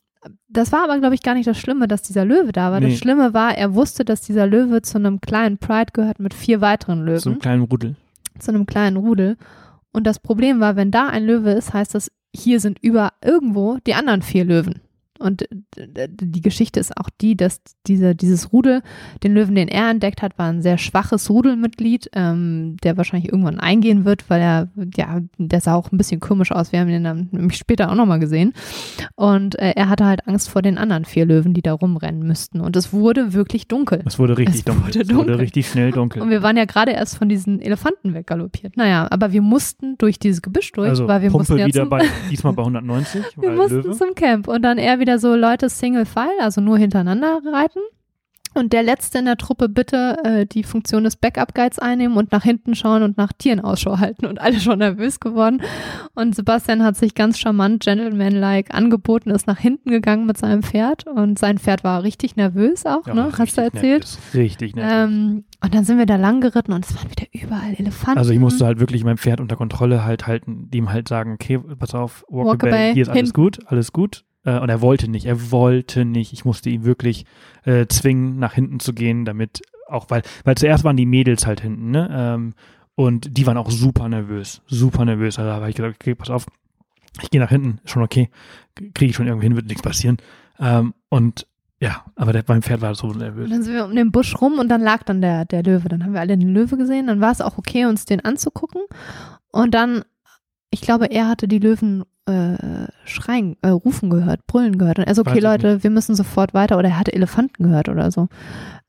Das 0.50 0.72
war 0.72 0.84
aber, 0.84 1.00
glaube 1.00 1.16
ich, 1.16 1.24
gar 1.24 1.34
nicht 1.34 1.48
das 1.48 1.58
Schlimme, 1.58 1.88
dass 1.88 2.02
dieser 2.04 2.26
Löwe 2.26 2.52
da 2.52 2.72
war. 2.72 2.80
Nee. 2.80 2.90
Das 2.92 3.00
Schlimme 3.00 3.34
war, 3.34 3.58
er 3.58 3.74
wusste, 3.74 4.06
dass 4.06 4.22
dieser 4.22 4.46
Löwe 4.48 4.82
zu 4.82 4.98
einem 4.98 5.20
kleinen 5.20 5.58
Pride 5.58 5.92
gehört 5.94 6.20
mit 6.20 6.34
vier 6.34 6.62
weiteren 6.62 7.04
Löwen, 7.04 7.20
So 7.20 7.30
einem 7.32 7.40
kleinen 7.40 7.64
Rudel. 7.64 7.96
zu 8.40 8.52
einem 8.52 8.66
kleinen 8.66 8.98
Rudel. 8.98 9.38
Und 9.92 10.06
das 10.06 10.20
Problem 10.20 10.60
war, 10.60 10.76
wenn 10.76 10.92
da 10.92 11.08
ein 11.08 11.26
Löwe 11.26 11.52
ist, 11.52 11.74
heißt 11.74 11.96
das, 11.96 12.12
hier 12.34 12.60
sind 12.60 12.80
über 12.82 13.14
irgendwo 13.24 13.78
die 13.86 13.94
anderen 13.96 14.22
vier 14.22 14.46
Löwen. 14.46 14.80
Und 15.22 15.46
die 15.88 16.42
Geschichte 16.42 16.80
ist 16.80 16.96
auch 16.98 17.10
die, 17.22 17.36
dass 17.38 17.62
diese, 17.88 18.16
dieses 18.16 18.52
Rudel, 18.52 18.82
den 19.24 19.34
Löwen, 19.34 19.56
den 19.56 19.68
er 19.68 19.90
entdeckt 19.90 20.22
hat, 20.22 20.38
war 20.38 20.48
ein 20.50 20.62
sehr 20.62 20.78
schwaches 20.78 21.30
Rudelmitglied, 21.30 22.10
ähm, 22.14 22.78
der 22.84 22.98
wahrscheinlich 22.98 23.32
irgendwann 23.32 23.60
eingehen 23.60 24.06
wird, 24.06 24.30
weil 24.30 24.42
er, 24.42 24.68
ja, 24.96 25.20
der 25.38 25.62
sah 25.62 25.76
auch 25.76 25.92
ein 25.92 25.98
bisschen 25.98 26.20
komisch 26.20 26.52
aus. 26.52 26.72
Wir 26.72 26.80
haben 26.80 26.90
ihn 26.90 27.04
dann 27.04 27.30
nämlich 27.32 27.58
später 27.58 27.90
auch 27.92 27.96
nochmal 27.96 28.20
gesehen. 28.20 28.54
Und 29.16 29.58
äh, 29.60 29.72
er 29.76 29.90
hatte 29.90 30.06
halt 30.06 30.28
Angst 30.28 30.50
vor 30.50 30.62
den 30.62 30.78
anderen 30.78 31.06
vier 31.06 31.26
Löwen, 31.26 31.54
die 31.54 31.62
da 31.62 31.74
rumrennen 31.74 32.24
müssten. 32.28 32.60
Und 32.62 32.76
es 32.76 32.92
wurde 32.94 33.34
wirklich 33.34 33.68
dunkel. 33.68 34.02
Es 34.06 34.20
wurde 34.20 34.38
richtig 34.38 34.56
Es 34.60 34.66
dunkel. 34.66 34.86
wurde 34.88 35.02
Es 35.02 35.08
dunkel. 35.08 35.28
wurde 35.34 35.40
richtig 35.40 35.68
schnell 35.68 35.92
dunkel. 35.92 36.22
Und 36.22 36.30
wir 36.30 36.42
waren 36.44 36.58
ja 36.58 36.66
gerade 36.66 36.92
erst 36.92 37.18
von 37.18 37.30
diesen 37.30 37.62
Elefanten 37.62 38.14
weggaloppiert. 38.14 38.78
Naja, 38.78 39.08
aber 39.12 39.32
wir 39.32 39.42
mussten 39.42 39.98
durch 39.98 40.20
dieses 40.20 40.42
Gebüsch 40.42 40.72
durch, 40.72 40.90
also 40.90 41.08
weil 41.08 41.22
wir 41.22 41.32
mussten 41.32 41.48
Pumpe 41.54 41.62
ja 41.62 41.68
wieder 41.68 41.86
bei, 41.86 42.06
diesmal 42.30 42.54
bei 42.54 42.62
190, 42.64 43.22
wir 43.38 43.52
mussten 43.52 43.82
Löwe. 43.84 43.92
zum 43.92 44.16
Camp. 44.16 44.48
Und 44.48 44.62
dann 44.64 44.78
er 44.78 45.00
wieder 45.00 45.11
so, 45.20 45.36
Leute, 45.36 45.70
Single 45.70 46.06
File, 46.06 46.40
also 46.40 46.62
nur 46.62 46.78
hintereinander 46.78 47.42
reiten. 47.52 47.80
Und 48.54 48.74
der 48.74 48.84
Letzte 48.84 49.20
in 49.20 49.26
der 49.26 49.38
Truppe 49.38 49.70
bitte 49.70 50.18
äh, 50.26 50.46
die 50.46 50.64
Funktion 50.64 51.06
des 51.06 51.16
Backup-Guides 51.16 51.80
einnehmen 51.80 52.18
und 52.18 52.34
nach 52.34 52.44
hinten 52.44 52.76
schauen 52.76 53.02
und 53.02 53.18
nach 53.18 53.32
Tieren 53.32 53.62
Ausschau 53.62 54.00
halten. 54.00 54.26
Und 54.26 54.42
alle 54.42 54.60
schon 54.60 54.80
nervös 54.80 55.22
geworden. 55.22 55.62
Und 56.16 56.36
Sebastian 56.36 56.84
hat 56.84 56.98
sich 56.98 57.16
ganz 57.16 57.40
charmant, 57.40 57.82
gentleman-like 57.82 58.74
angeboten, 58.74 59.30
ist 59.30 59.48
nach 59.48 59.58
hinten 59.58 59.90
gegangen 59.90 60.26
mit 60.26 60.38
seinem 60.38 60.64
Pferd. 60.64 61.08
Und 61.08 61.40
sein 61.40 61.60
Pferd 61.60 61.86
war 61.86 62.04
richtig 62.04 62.36
nervös 62.36 62.86
auch, 62.86 63.08
Ja, 63.08 63.14
ne? 63.14 63.32
Hast 63.38 63.58
du 63.58 63.62
erzählt? 63.62 64.04
nervös. 64.04 64.20
Richtig 64.34 64.76
nervös. 64.76 64.94
Ähm, 64.94 65.46
und 65.64 65.74
dann 65.74 65.86
sind 65.86 65.98
wir 65.98 66.06
da 66.06 66.18
lang 66.18 66.42
geritten 66.42 66.74
und 66.74 66.86
es 66.86 66.94
waren 66.98 67.10
wieder 67.10 67.28
überall 67.32 67.74
Elefanten. 67.78 68.18
Also 68.18 68.34
ich 68.34 68.40
musste 68.40 68.66
halt 68.66 68.82
wirklich 68.82 69.06
mein 69.06 69.18
Pferd 69.18 69.40
unter 69.40 69.56
Kontrolle 69.56 70.04
halt 70.04 70.28
halten, 70.28 70.70
dem 70.70 70.92
halt 70.92 71.08
sagen, 71.08 71.36
okay, 71.36 71.58
pass 71.80 71.96
auf, 71.96 72.26
Walk 72.28 72.48
Walkabout, 72.48 72.76
away, 72.76 72.94
hier 72.94 73.04
ist 73.04 73.10
alles 73.10 73.34
gut, 73.34 73.60
alles 73.68 73.94
gut. 73.94 74.26
Äh, 74.44 74.60
und 74.60 74.70
er 74.70 74.82
wollte 74.82 75.10
nicht, 75.10 75.26
er 75.26 75.52
wollte 75.52 76.06
nicht. 76.06 76.34
Ich 76.34 76.46
musste 76.46 76.70
ihn 76.70 76.84
wirklich 76.84 77.26
äh, 77.64 77.88
zwingen, 77.88 78.40
nach 78.40 78.54
hinten 78.54 78.80
zu 78.80 78.94
gehen, 78.94 79.26
damit 79.26 79.62
auch, 79.88 80.10
weil, 80.10 80.24
weil 80.44 80.56
zuerst 80.56 80.84
waren 80.84 80.98
die 80.98 81.06
Mädels 81.06 81.46
halt 81.46 81.62
hinten, 81.62 81.92
ne? 81.92 82.10
Ähm, 82.12 82.54
und 82.96 83.38
die 83.38 83.48
waren 83.48 83.58
auch 83.58 83.72
super 83.72 84.08
nervös, 84.10 84.62
super 84.68 85.06
nervös. 85.06 85.40
Also 85.40 85.50
da 85.50 85.56
habe 85.56 85.70
ich 85.70 85.76
gesagt, 85.76 85.96
okay, 85.96 86.14
pass 86.14 86.30
auf, 86.30 86.46
ich 87.22 87.30
gehe 87.30 87.42
nach 87.42 87.50
hinten, 87.50 87.80
schon 87.86 88.04
okay, 88.04 88.30
kriege 88.94 89.10
ich 89.10 89.16
schon 89.16 89.28
irgendwie 89.28 89.48
hin, 89.48 89.56
wird 89.56 89.68
nichts 89.68 89.82
passieren. 89.82 90.18
Ähm, 90.60 90.94
und 91.10 91.48
ja, 91.82 92.06
aber 92.16 92.32
der, 92.32 92.44
mein 92.48 92.62
Pferd 92.62 92.82
war 92.82 92.94
so 92.94 93.08
nervös. 93.08 93.50
Dann 93.50 93.64
sind 93.64 93.74
wir 93.74 93.86
um 93.86 93.96
den 93.96 94.12
Busch 94.12 94.40
rum 94.40 94.60
und 94.60 94.70
dann 94.70 94.82
lag 94.82 95.02
dann 95.04 95.20
der, 95.20 95.46
der 95.46 95.64
Löwe. 95.64 95.90
Dann 95.90 96.04
haben 96.04 96.14
wir 96.14 96.20
alle 96.20 96.38
den 96.38 96.54
Löwe 96.54 96.78
gesehen. 96.78 97.08
Dann 97.08 97.22
war 97.22 97.32
es 97.32 97.42
auch 97.42 97.58
okay, 97.58 97.86
uns 97.86 98.06
den 98.06 98.24
anzugucken. 98.24 98.84
Und 99.52 99.74
dann, 99.74 100.04
ich 100.72 100.82
glaube, 100.82 101.06
er 101.12 101.28
hatte 101.28 101.48
die 101.48 101.60
Löwen 101.60 102.04
äh, 102.28 102.88
schreien, 103.06 103.56
äh, 103.62 103.70
rufen 103.70 104.10
gehört, 104.10 104.46
brüllen 104.48 104.78
gehört. 104.78 105.00
Und 105.00 105.06
er 105.06 105.16
so, 105.16 105.22
okay, 105.22 105.40
Leute, 105.40 105.84
wir 105.84 105.90
müssen 105.90 106.16
sofort 106.16 106.54
weiter. 106.54 106.78
Oder 106.78 106.90
er 106.90 107.00
hatte 107.00 107.14
Elefanten 107.14 107.64
gehört 107.64 107.90
oder 107.90 108.12
so. 108.12 108.28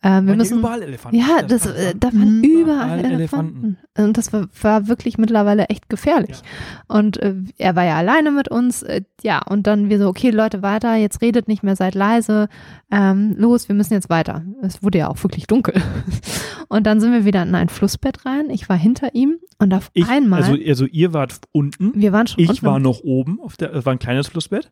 Ähm, 0.05 0.27
wir 0.27 0.35
müssen. 0.37 0.59
überall 0.59 0.83
Elefanten. 0.83 1.17
Ja, 1.19 1.43
das, 1.43 1.67
war- 1.67 1.77
äh, 1.77 1.95
da 1.99 2.09
waren 2.13 2.43
überall 2.45 2.99
Überall 3.01 3.13
Elefanten. 3.13 3.79
Und 3.97 4.19
das 4.19 4.33
war, 4.33 4.49
war 4.61 4.87
wirklich 4.89 5.17
mittlerweile 5.17 5.67
echt 5.71 5.89
gefährlich. 5.89 6.43
Und 6.89 7.17
äh, 7.23 7.35
er 7.57 7.75
war 7.75 7.85
ja 7.85 7.97
alleine 7.97 8.33
mit 8.33 8.49
uns. 8.49 8.83
Äh, 8.83 9.03
ja, 9.23 9.41
und 9.49 9.67
dann 9.67 9.89
wir 9.89 9.99
so, 9.99 10.09
okay, 10.09 10.31
Leute, 10.31 10.63
weiter, 10.63 10.95
jetzt 10.97 11.23
redet 11.23 11.49
nicht 11.49 11.63
mehr, 11.63 11.75
seid 11.75 11.95
leise. 11.95 12.49
Ähm, 12.91 13.35
los, 13.39 13.69
wir 13.69 13.75
müssen 13.75 13.95
jetzt 13.95 14.11
weiter. 14.11 14.43
Es 14.61 14.83
wurde 14.83 14.99
ja 14.99 15.09
auch 15.09 15.23
wirklich 15.23 15.47
dunkel. 15.47 15.75
Und 16.69 16.87
dann 16.87 17.01
sind 17.01 17.13
wir 17.13 17.25
wieder 17.25 17.43
in 17.43 17.55
ein 17.55 17.69
Flussbett 17.69 18.25
rein. 18.25 18.49
Ich 18.51 18.69
war 18.69 18.77
hinter 18.77 19.15
ihm 19.15 19.37
und 19.63 19.73
auf 19.75 19.91
Ich, 19.95 20.09
einmal, 20.09 20.43
also, 20.43 20.57
also 20.67 20.87
ihr 20.87 21.13
wart 21.13 21.41
unten, 21.53 21.93
wir 21.95 22.13
waren 22.13 22.27
schon 22.27 22.43
ich 22.43 22.51
unten 22.51 22.67
war 22.67 22.79
noch 22.79 23.01
oben, 23.05 23.41
auf 23.41 23.57
der, 23.57 23.73
es 23.75 23.85
war 23.87 23.93
ein 23.93 23.99
kleines 23.99 24.29
Flussbett. 24.29 24.71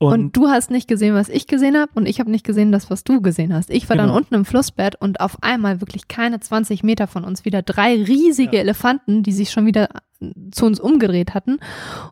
Und, 0.00 0.12
Und, 0.12 0.36
du 0.36 0.46
hast 0.46 0.70
nicht 0.70 0.86
gesehen, 0.86 1.16
was 1.16 1.28
ich 1.28 1.48
gesehen 1.48 1.76
habe 1.76 1.90
und 1.96 2.06
ich 2.06 2.20
habe 2.20 2.30
nicht 2.30 2.46
gesehen, 2.46 2.70
das, 2.70 2.88
was 2.88 3.02
du 3.02 3.20
gesehen 3.20 3.52
hast. 3.52 3.68
Ich 3.68 3.88
war 3.88 3.96
dann 3.96 4.06
Genau. 4.06 4.18
unten 4.18 4.34
im 4.36 4.44
Flussbett 4.44 4.94
und 5.00 5.18
auf 5.20 5.42
einmal 5.42 5.80
wirklich 5.80 6.06
keine 6.06 6.38
20 6.38 6.84
Meter 6.84 7.08
von 7.08 7.24
uns 7.24 7.44
wieder 7.44 7.62
drei 7.62 7.94
riesige 8.04 8.54
Ja. 8.58 8.62
Elefanten, 8.62 9.24
die 9.24 9.32
sich 9.32 9.50
schon 9.50 9.66
wieder 9.66 9.88
äh, 10.20 10.30
zu 10.52 10.66
uns 10.66 10.78
umgedreht 10.78 11.34
hatten. 11.34 11.58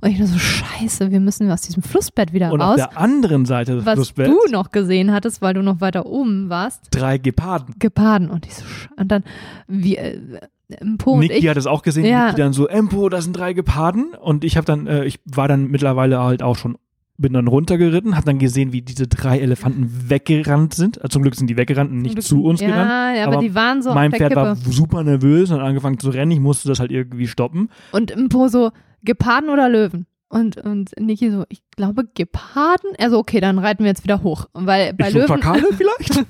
Und 0.00 0.08
ich 0.10 0.18
dachte 0.18 0.32
so, 0.32 0.38
scheiße, 0.40 1.12
wir 1.12 1.20
müssen 1.20 1.48
aus 1.48 1.60
diesem 1.60 1.84
Flussbett 1.84 2.32
wieder 2.32 2.50
und 2.52 2.60
auf 2.60 2.70
raus. 2.70 2.76
der 2.76 2.98
anderen 2.98 3.44
Seite 3.46 3.76
des 3.76 3.86
Was 3.86 3.94
Flussbetts 3.94 4.34
du 4.46 4.50
noch 4.50 4.72
gesehen 4.72 5.12
hattest, 5.12 5.40
weil 5.40 5.54
du 5.54 5.62
noch 5.62 5.80
weiter 5.80 6.06
oben 6.06 6.48
warst, 6.48 6.88
drei 6.90 7.18
Geparden. 7.18 7.76
Geparden. 7.78 8.30
Und 8.30 8.46
ich 8.46 8.54
so, 8.54 8.64
und 8.96 9.12
dann, 9.12 9.22
wir, 9.68 10.40
äh, 10.68 10.76
Impo 10.80 11.12
und 11.12 11.20
Niki 11.20 11.34
ich, 11.34 11.48
hat 11.48 11.56
es 11.56 11.66
auch 11.66 11.82
gesehen, 11.82 12.04
Ja. 12.04 12.26
Niki 12.28 12.40
dann 12.40 12.52
so, 12.52 12.66
Empo, 12.66 13.08
das 13.08 13.24
sind 13.24 13.36
drei 13.36 13.52
Geparden. 13.52 14.14
Und 14.14 14.44
ich 14.44 14.56
habe 14.56 14.64
dann, 14.64 14.86
äh, 14.86 15.04
ich 15.04 15.20
war 15.24 15.48
dann 15.48 15.68
mittlerweile 15.68 16.20
halt 16.20 16.42
auch 16.42 16.56
schon, 16.56 16.78
bin 17.18 17.32
dann 17.32 17.46
runtergeritten, 17.48 18.14
habe 18.14 18.26
dann 18.26 18.38
gesehen, 18.38 18.72
wie 18.72 18.82
diese 18.82 19.06
drei 19.06 19.38
Elefanten 19.38 20.10
weggerannt 20.10 20.74
sind. 20.74 20.98
Also 20.98 21.08
zum 21.14 21.22
Glück 21.22 21.34
sind 21.34 21.48
die 21.48 21.56
weggerannt 21.56 21.90
und 21.90 22.02
nicht 22.02 22.22
zu 22.22 22.44
uns 22.44 22.60
ja, 22.60 22.68
gerannt. 22.68 23.16
Ja, 23.16 23.24
aber, 23.24 23.32
Aber 23.34 23.42
die 23.42 23.54
waren 23.54 23.82
so 23.82 23.94
mein 23.94 24.12
Pferd 24.12 24.30
Kippe. 24.30 24.40
war 24.42 24.56
super 24.56 25.02
nervös 25.02 25.50
und 25.50 25.60
hat 25.60 25.66
angefangen 25.66 25.98
zu 25.98 26.10
rennen. 26.10 26.32
Ich 26.32 26.40
musste 26.40 26.68
das 26.68 26.80
halt 26.80 26.90
irgendwie 26.90 27.26
stoppen. 27.26 27.70
Und 27.92 28.10
Impo 28.10 28.48
so, 28.48 28.70
Geparden 29.02 29.50
oder 29.50 29.68
Löwen? 29.68 30.06
Und, 30.28 30.56
und 30.58 30.90
Niki 30.98 31.30
so, 31.30 31.44
ich 31.48 31.62
glaube 31.76 32.04
Geparden. 32.14 32.90
Also 32.98 33.18
okay, 33.18 33.40
dann 33.40 33.58
reiten 33.58 33.84
wir 33.84 33.88
jetzt 33.88 34.04
wieder 34.04 34.22
hoch. 34.22 34.46
Weil 34.52 34.92
bei 34.92 35.06
ich 35.06 35.12
so, 35.12 35.20
Löwen. 35.20 35.28
Schakale 35.28 35.68
vielleicht? 35.76 36.24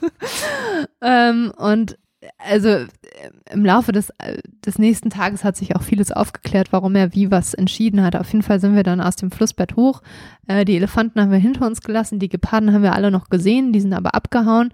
ähm, 1.00 1.52
und 1.56 1.98
also 2.38 2.68
äh, 2.68 2.86
im 3.50 3.64
Laufe 3.64 3.92
des, 3.92 4.10
äh, 4.18 4.38
des 4.64 4.78
nächsten 4.78 5.10
Tages 5.10 5.44
hat 5.44 5.56
sich 5.56 5.76
auch 5.76 5.82
vieles 5.82 6.12
aufgeklärt, 6.12 6.72
warum 6.72 6.94
er 6.96 7.14
wie 7.14 7.30
was 7.30 7.54
entschieden 7.54 8.02
hat. 8.02 8.16
Auf 8.16 8.32
jeden 8.32 8.42
Fall 8.42 8.60
sind 8.60 8.74
wir 8.74 8.82
dann 8.82 9.00
aus 9.00 9.16
dem 9.16 9.30
Flussbett 9.30 9.76
hoch. 9.76 10.02
Äh, 10.46 10.64
die 10.64 10.76
Elefanten 10.76 11.20
haben 11.20 11.30
wir 11.30 11.38
hinter 11.38 11.66
uns 11.66 11.82
gelassen, 11.82 12.18
die 12.18 12.28
Geparden 12.28 12.72
haben 12.72 12.82
wir 12.82 12.94
alle 12.94 13.10
noch 13.10 13.28
gesehen, 13.28 13.72
die 13.72 13.80
sind 13.80 13.92
aber 13.92 14.14
abgehauen. 14.14 14.72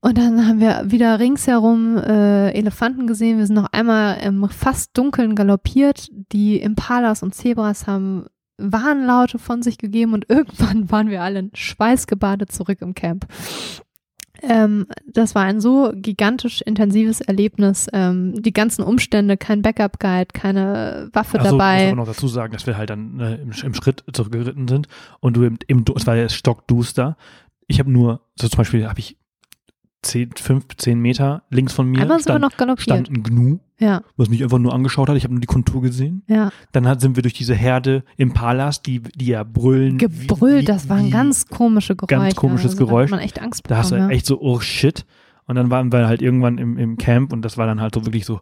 Und 0.00 0.18
dann 0.18 0.46
haben 0.46 0.60
wir 0.60 0.84
wieder 0.86 1.18
ringsherum 1.18 1.96
äh, 1.96 2.50
Elefanten 2.52 3.06
gesehen. 3.06 3.38
Wir 3.38 3.46
sind 3.46 3.56
noch 3.56 3.72
einmal 3.72 4.18
im 4.22 4.48
fast 4.48 4.96
Dunkeln 4.96 5.34
galoppiert. 5.34 6.10
Die 6.32 6.60
Impalas 6.60 7.22
und 7.22 7.34
Zebras 7.34 7.88
haben 7.88 8.26
Warnlaute 8.58 9.38
von 9.38 9.62
sich 9.62 9.78
gegeben 9.78 10.12
und 10.14 10.26
irgendwann 10.28 10.90
waren 10.90 11.10
wir 11.10 11.22
alle 11.22 11.50
schweißgebadet 11.52 12.52
zurück 12.52 12.82
im 12.82 12.94
Camp. 12.94 13.26
Ähm, 14.42 14.86
das 15.06 15.34
war 15.34 15.42
ein 15.44 15.60
so 15.60 15.92
gigantisch 15.94 16.62
intensives 16.62 17.20
Erlebnis. 17.20 17.86
Ähm, 17.92 18.40
die 18.42 18.52
ganzen 18.52 18.82
Umstände, 18.82 19.36
kein 19.36 19.62
Backup-Guide, 19.62 20.28
keine 20.32 21.08
Waffe 21.12 21.38
Also, 21.38 21.52
muss 21.52 21.58
dabei. 21.58 21.88
aber 21.88 21.96
noch 21.96 22.06
dazu 22.06 22.28
sagen, 22.28 22.52
dass 22.52 22.66
wir 22.66 22.76
halt 22.76 22.90
dann 22.90 23.20
äh, 23.20 23.36
im, 23.36 23.52
im 23.52 23.74
Schritt 23.74 24.04
zurückgeritten 24.12 24.68
sind 24.68 24.88
und 25.20 25.36
du 25.36 25.44
im, 25.44 25.58
im 25.66 25.84
es 25.94 26.06
war 26.06 26.16
ja 26.16 26.28
stockduster. 26.28 27.16
Ich 27.66 27.78
habe 27.78 27.90
nur, 27.90 28.20
so 28.36 28.48
zum 28.48 28.58
Beispiel 28.58 28.86
habe 28.88 29.00
ich 29.00 29.16
10, 30.06 30.30
5, 30.36 30.64
10 30.76 30.98
Meter 31.00 31.42
links 31.50 31.72
von 31.72 31.88
mir 31.88 32.00
Einmal 32.02 32.20
stand, 32.20 32.44
stand 32.80 33.10
ein 33.10 33.22
Gnu, 33.22 33.58
Ja, 33.78 34.02
was 34.16 34.28
mich 34.28 34.42
einfach 34.42 34.58
nur 34.58 34.72
angeschaut 34.72 35.08
hat. 35.08 35.16
Ich 35.16 35.24
habe 35.24 35.34
nur 35.34 35.40
die 35.40 35.46
Kontur 35.46 35.82
gesehen. 35.82 36.22
ja. 36.28 36.50
Dann 36.72 36.86
hat, 36.88 37.00
sind 37.00 37.16
wir 37.16 37.22
durch 37.22 37.34
diese 37.34 37.54
Herde 37.54 38.04
Impalas, 38.16 38.82
die, 38.82 39.00
die 39.00 39.26
ja 39.26 39.42
brüllen. 39.44 40.00
wie- 40.00 40.26
Gebrüllt, 40.26 40.62
wie- 40.62 40.64
das 40.66 40.88
waren 40.88 41.06
wie- 41.06 41.10
ganz 41.10 41.46
komische 41.48 41.96
Geräusche. 41.96 42.20
ganz 42.20 42.34
komisches 42.36 42.72
also, 42.72 42.86
Geräusch. 42.86 43.10
Da 43.10 43.16
hat 43.16 43.20
man 43.20 43.26
echt 43.26 43.42
Angst 43.42 43.62
Da 43.68 43.76
hast 43.78 43.90
du 43.90 43.94
bekommen, 43.96 44.10
ja. 44.10 44.16
echt 44.16 44.26
so, 44.26 44.40
oh 44.40 44.60
shit. 44.60 45.04
Und 45.48 45.54
dann 45.54 45.70
waren 45.70 45.92
wir 45.92 46.08
halt 46.08 46.22
irgendwann 46.22 46.58
im, 46.58 46.76
im 46.76 46.96
Camp 46.96 47.32
und 47.32 47.42
das 47.42 47.56
war 47.56 47.66
dann 47.68 47.80
halt 47.80 47.94
so 47.94 48.04
wirklich 48.04 48.26
so, 48.26 48.40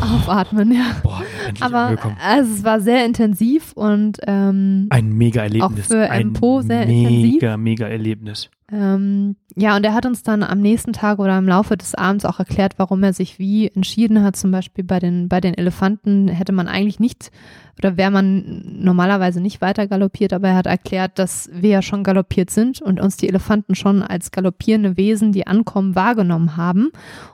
Aufatmen, 0.00 0.72
ja. 0.72 0.96
boah, 1.02 1.22
endlich 1.46 1.62
Aber 1.62 1.78
angekommen. 1.86 2.16
also, 2.20 2.52
es 2.54 2.64
war 2.64 2.80
sehr 2.80 3.04
intensiv 3.06 3.72
und 3.74 4.18
ähm, 4.26 4.86
Ein 4.90 5.12
mega 5.12 5.42
Erlebnis. 5.42 5.84
Auch 5.86 5.94
für 5.94 6.10
ein 6.10 6.20
Empo 6.28 6.60
sehr 6.62 6.86
mega, 6.86 7.08
intensiv. 7.08 7.56
mega 7.58 7.86
Erlebnis. 7.86 8.50
Ähm, 8.72 9.36
ja, 9.54 9.76
und 9.76 9.84
er 9.84 9.92
hat 9.92 10.06
uns 10.06 10.22
dann 10.22 10.42
am 10.42 10.60
nächsten 10.60 10.94
Tag 10.94 11.18
oder 11.18 11.36
im 11.36 11.46
Laufe 11.46 11.76
des 11.76 11.94
Abends 11.94 12.24
auch 12.24 12.38
erklärt, 12.38 12.74
warum 12.78 13.02
er 13.02 13.12
sich 13.12 13.38
wie 13.38 13.68
entschieden 13.68 14.22
hat. 14.22 14.36
Zum 14.36 14.50
Beispiel 14.50 14.84
bei 14.84 14.98
den, 14.98 15.28
bei 15.28 15.40
den 15.40 15.54
Elefanten 15.54 16.28
hätte 16.28 16.52
man 16.52 16.66
eigentlich 16.66 16.98
nicht 16.98 17.30
oder 17.78 17.96
wäre 17.96 18.10
man 18.10 18.62
normalerweise 18.78 19.40
nicht 19.40 19.60
weiter 19.60 19.86
galoppiert, 19.86 20.32
aber 20.32 20.48
er 20.48 20.56
hat 20.56 20.66
erklärt, 20.66 21.18
dass 21.18 21.50
wir 21.52 21.70
ja 21.70 21.82
schon 21.82 22.04
galoppiert 22.04 22.50
sind 22.50 22.80
und 22.80 23.00
uns 23.00 23.16
die 23.16 23.28
Elefanten 23.28 23.74
schon 23.74 24.02
als 24.02 24.30
galoppierende 24.30 24.96
Wesen, 24.96 25.32
die 25.32 25.46
ankommen, 25.46 25.94
wahrgenommen 25.94 26.56
haben. 26.56 26.90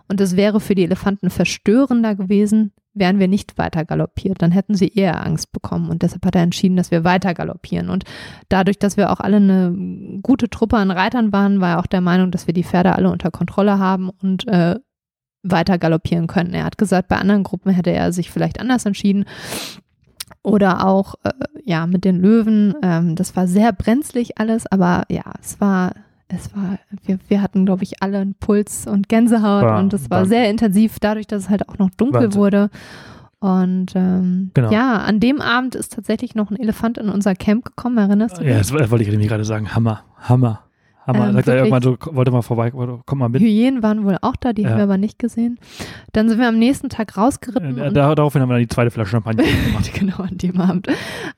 Und 0.09 0.21
es 0.21 0.37
wäre 0.37 0.59
für 0.59 0.75
die 0.75 0.85
Elefanten 0.85 1.31
verstörender 1.31 2.17
gewesen, 2.17 2.73
wären 2.93 3.19
wir 3.19 3.29
nicht 3.29 3.57
weiter 3.59 3.85
galoppiert. 3.85 4.43
Dann 4.43 4.51
hätten 4.51 4.75
sie 4.75 4.89
eher 4.89 5.25
Angst 5.25 5.53
bekommen. 5.53 5.91
Und 5.91 6.03
deshalb 6.03 6.25
hat 6.27 6.35
er 6.35 6.43
entschieden, 6.43 6.77
dass 6.77 6.91
wir 6.91 7.05
weiter 7.05 7.35
galoppieren. 7.35 7.89
Und 7.89 8.05
dadurch, 8.49 8.79
dass 8.79 8.97
wir 8.97 9.11
auch 9.11 9.21
alle 9.21 9.37
eine 9.37 10.19
gute 10.23 10.49
Truppe 10.49 10.77
an 10.77 10.91
Reitern 10.91 11.33
waren, 11.33 11.61
war 11.61 11.71
er 11.71 11.79
auch 11.79 11.87
der 11.87 12.01
Meinung, 12.01 12.31
dass 12.31 12.47
wir 12.47 12.55
die 12.55 12.65
Pferde 12.65 12.95
alle 12.95 13.11
unter 13.11 13.31
Kontrolle 13.31 13.79
haben 13.79 14.11
und 14.11 14.47
äh, 14.49 14.77
weiter 15.43 15.79
galoppieren 15.79 16.27
können. 16.27 16.55
Er 16.55 16.65
hat 16.65 16.79
gesagt, 16.79 17.09
bei 17.09 17.17
anderen 17.17 17.45
Gruppen 17.45 17.71
hätte 17.71 17.91
er 17.91 18.13
sich 18.13 18.31
vielleicht 18.31 18.61
anders 18.61 18.85
entschieden. 18.85 19.25
Oder 20.43 20.87
auch, 20.87 21.15
äh, 21.25 21.33
ja, 21.65 21.87
mit 21.87 22.05
den 22.05 22.21
Löwen. 22.21 22.75
Ähm, 22.83 23.15
das 23.15 23.37
war 23.37 23.47
sehr 23.47 23.73
brenzlig 23.73 24.39
alles, 24.39 24.67
aber 24.67 25.05
ja, 25.09 25.35
es 25.41 25.61
war, 25.61 25.93
es 26.35 26.55
war, 26.55 26.79
wir, 27.05 27.19
wir 27.29 27.43
hatten, 27.43 27.67
glaube 27.67 27.83
ich, 27.83 28.03
alle 28.03 28.19
einen 28.19 28.35
Puls 28.35 28.87
und 28.87 29.09
Gänsehaut 29.09 29.65
War- 29.65 29.79
und 29.79 29.93
es 29.95 30.11
war 30.11 30.21
war- 30.21 30.27
sehr 30.27 30.49
intensiv, 30.51 30.99
dadurch, 31.01 31.27
dass 31.27 31.45
es 31.45 31.49
halt 31.51 31.69
auch 31.69 31.79
noch 31.79 31.91
dunkel 31.91 32.23
Wahnsinn. 32.25 32.41
wurde. 32.41 32.71
Und 33.39 33.93
ähm, 33.95 34.51
Genau. 34.55 34.71
ja, 34.71 34.99
an 34.99 35.19
dem 35.19 35.41
Abend 35.41 35.75
ist 35.75 35.93
tatsächlich 35.95 36.35
noch 36.35 36.51
ein 36.51 36.59
Elefant 36.59 36.99
in 36.99 37.09
unser 37.09 37.35
Camp 37.35 37.65
gekommen, 37.65 37.97
erinnerst 37.97 38.37
du 38.39 38.43
dich? 38.43 38.51
Ja, 38.53 38.59
das 38.59 38.73
wollte 38.73 39.03
ich 39.03 39.09
nämlich 39.11 39.29
gerade 39.29 39.45
sagen. 39.45 39.75
Hammer, 39.75 40.03
Hammer, 40.19 40.61
Hammer. 41.07 41.29
Ähm, 41.29 41.35
Sagt 41.37 41.49
er 41.49 41.57
irgendwann 41.57 41.81
so, 41.83 41.97
wollte 42.13 42.31
mal 42.33 42.43
vorbei, 42.43 42.71
komm 42.71 43.19
mal 43.19 43.31
mit. 43.31 43.41
Hyänen 43.41 43.83
waren 43.83 44.05
wohl 44.05 44.19
auch 44.21 44.37
da, 44.37 44.53
die 44.53 44.65
haben 44.67 44.73
Ja. 44.73 44.77
wir 44.79 44.85
aber 44.85 44.99
nicht 44.99 45.19
gesehen. 45.19 45.59
Dann 46.13 46.29
sind 46.29 46.39
wir 46.39 46.49
am 46.49 46.59
nächsten 46.59 46.91
Tag 46.91 47.17
rausgeritten. 47.17 47.79
Äh, 47.79 47.93
da, 47.95 48.15
daraufhin 48.15 48.43
haben 48.43 48.51
wir 48.51 48.55
dann 48.57 48.63
die 48.63 48.69
zweite 48.69 48.91
Flasche 48.91 49.13
Champagner 49.13 49.43
gemacht. 49.67 49.91
genau, 49.95 50.19
an 50.19 50.37
dem 50.37 50.61
Abend. 50.61 50.89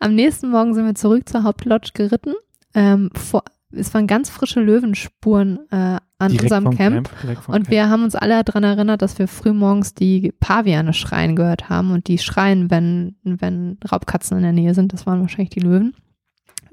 Am 0.00 0.14
nächsten 0.16 0.50
Morgen 0.50 0.74
sind 0.74 0.84
wir 0.84 0.96
zurück 0.96 1.28
zur 1.28 1.44
Hauptlodge 1.44 1.90
geritten. 1.94 2.34
Ähm, 2.74 3.10
vor, 3.14 3.44
es 3.74 3.92
waren 3.94 4.06
ganz 4.06 4.30
frische 4.30 4.60
Löwenspuren 4.60 5.60
äh, 5.70 5.98
an 6.18 6.30
Direkt 6.30 6.42
unserem 6.44 6.76
Camp. 6.76 7.08
vom 7.08 7.54
Und 7.54 7.62
Camp. 7.64 7.70
wir 7.70 7.88
haben 7.88 8.04
uns 8.04 8.14
alle 8.14 8.42
daran 8.44 8.64
erinnert, 8.64 9.02
dass 9.02 9.18
wir 9.18 9.28
frühmorgens 9.28 9.94
die 9.94 10.32
Paviane 10.40 10.92
schreien 10.92 11.36
gehört 11.36 11.68
haben 11.68 11.90
und 11.90 12.08
die 12.08 12.18
schreien, 12.18 12.70
wenn, 12.70 13.16
wenn 13.24 13.78
Raubkatzen 13.90 14.36
in 14.36 14.42
der 14.42 14.52
Nähe 14.52 14.74
sind. 14.74 14.92
Das 14.92 15.06
waren 15.06 15.20
wahrscheinlich 15.20 15.50
die 15.50 15.60
Löwen. 15.60 15.94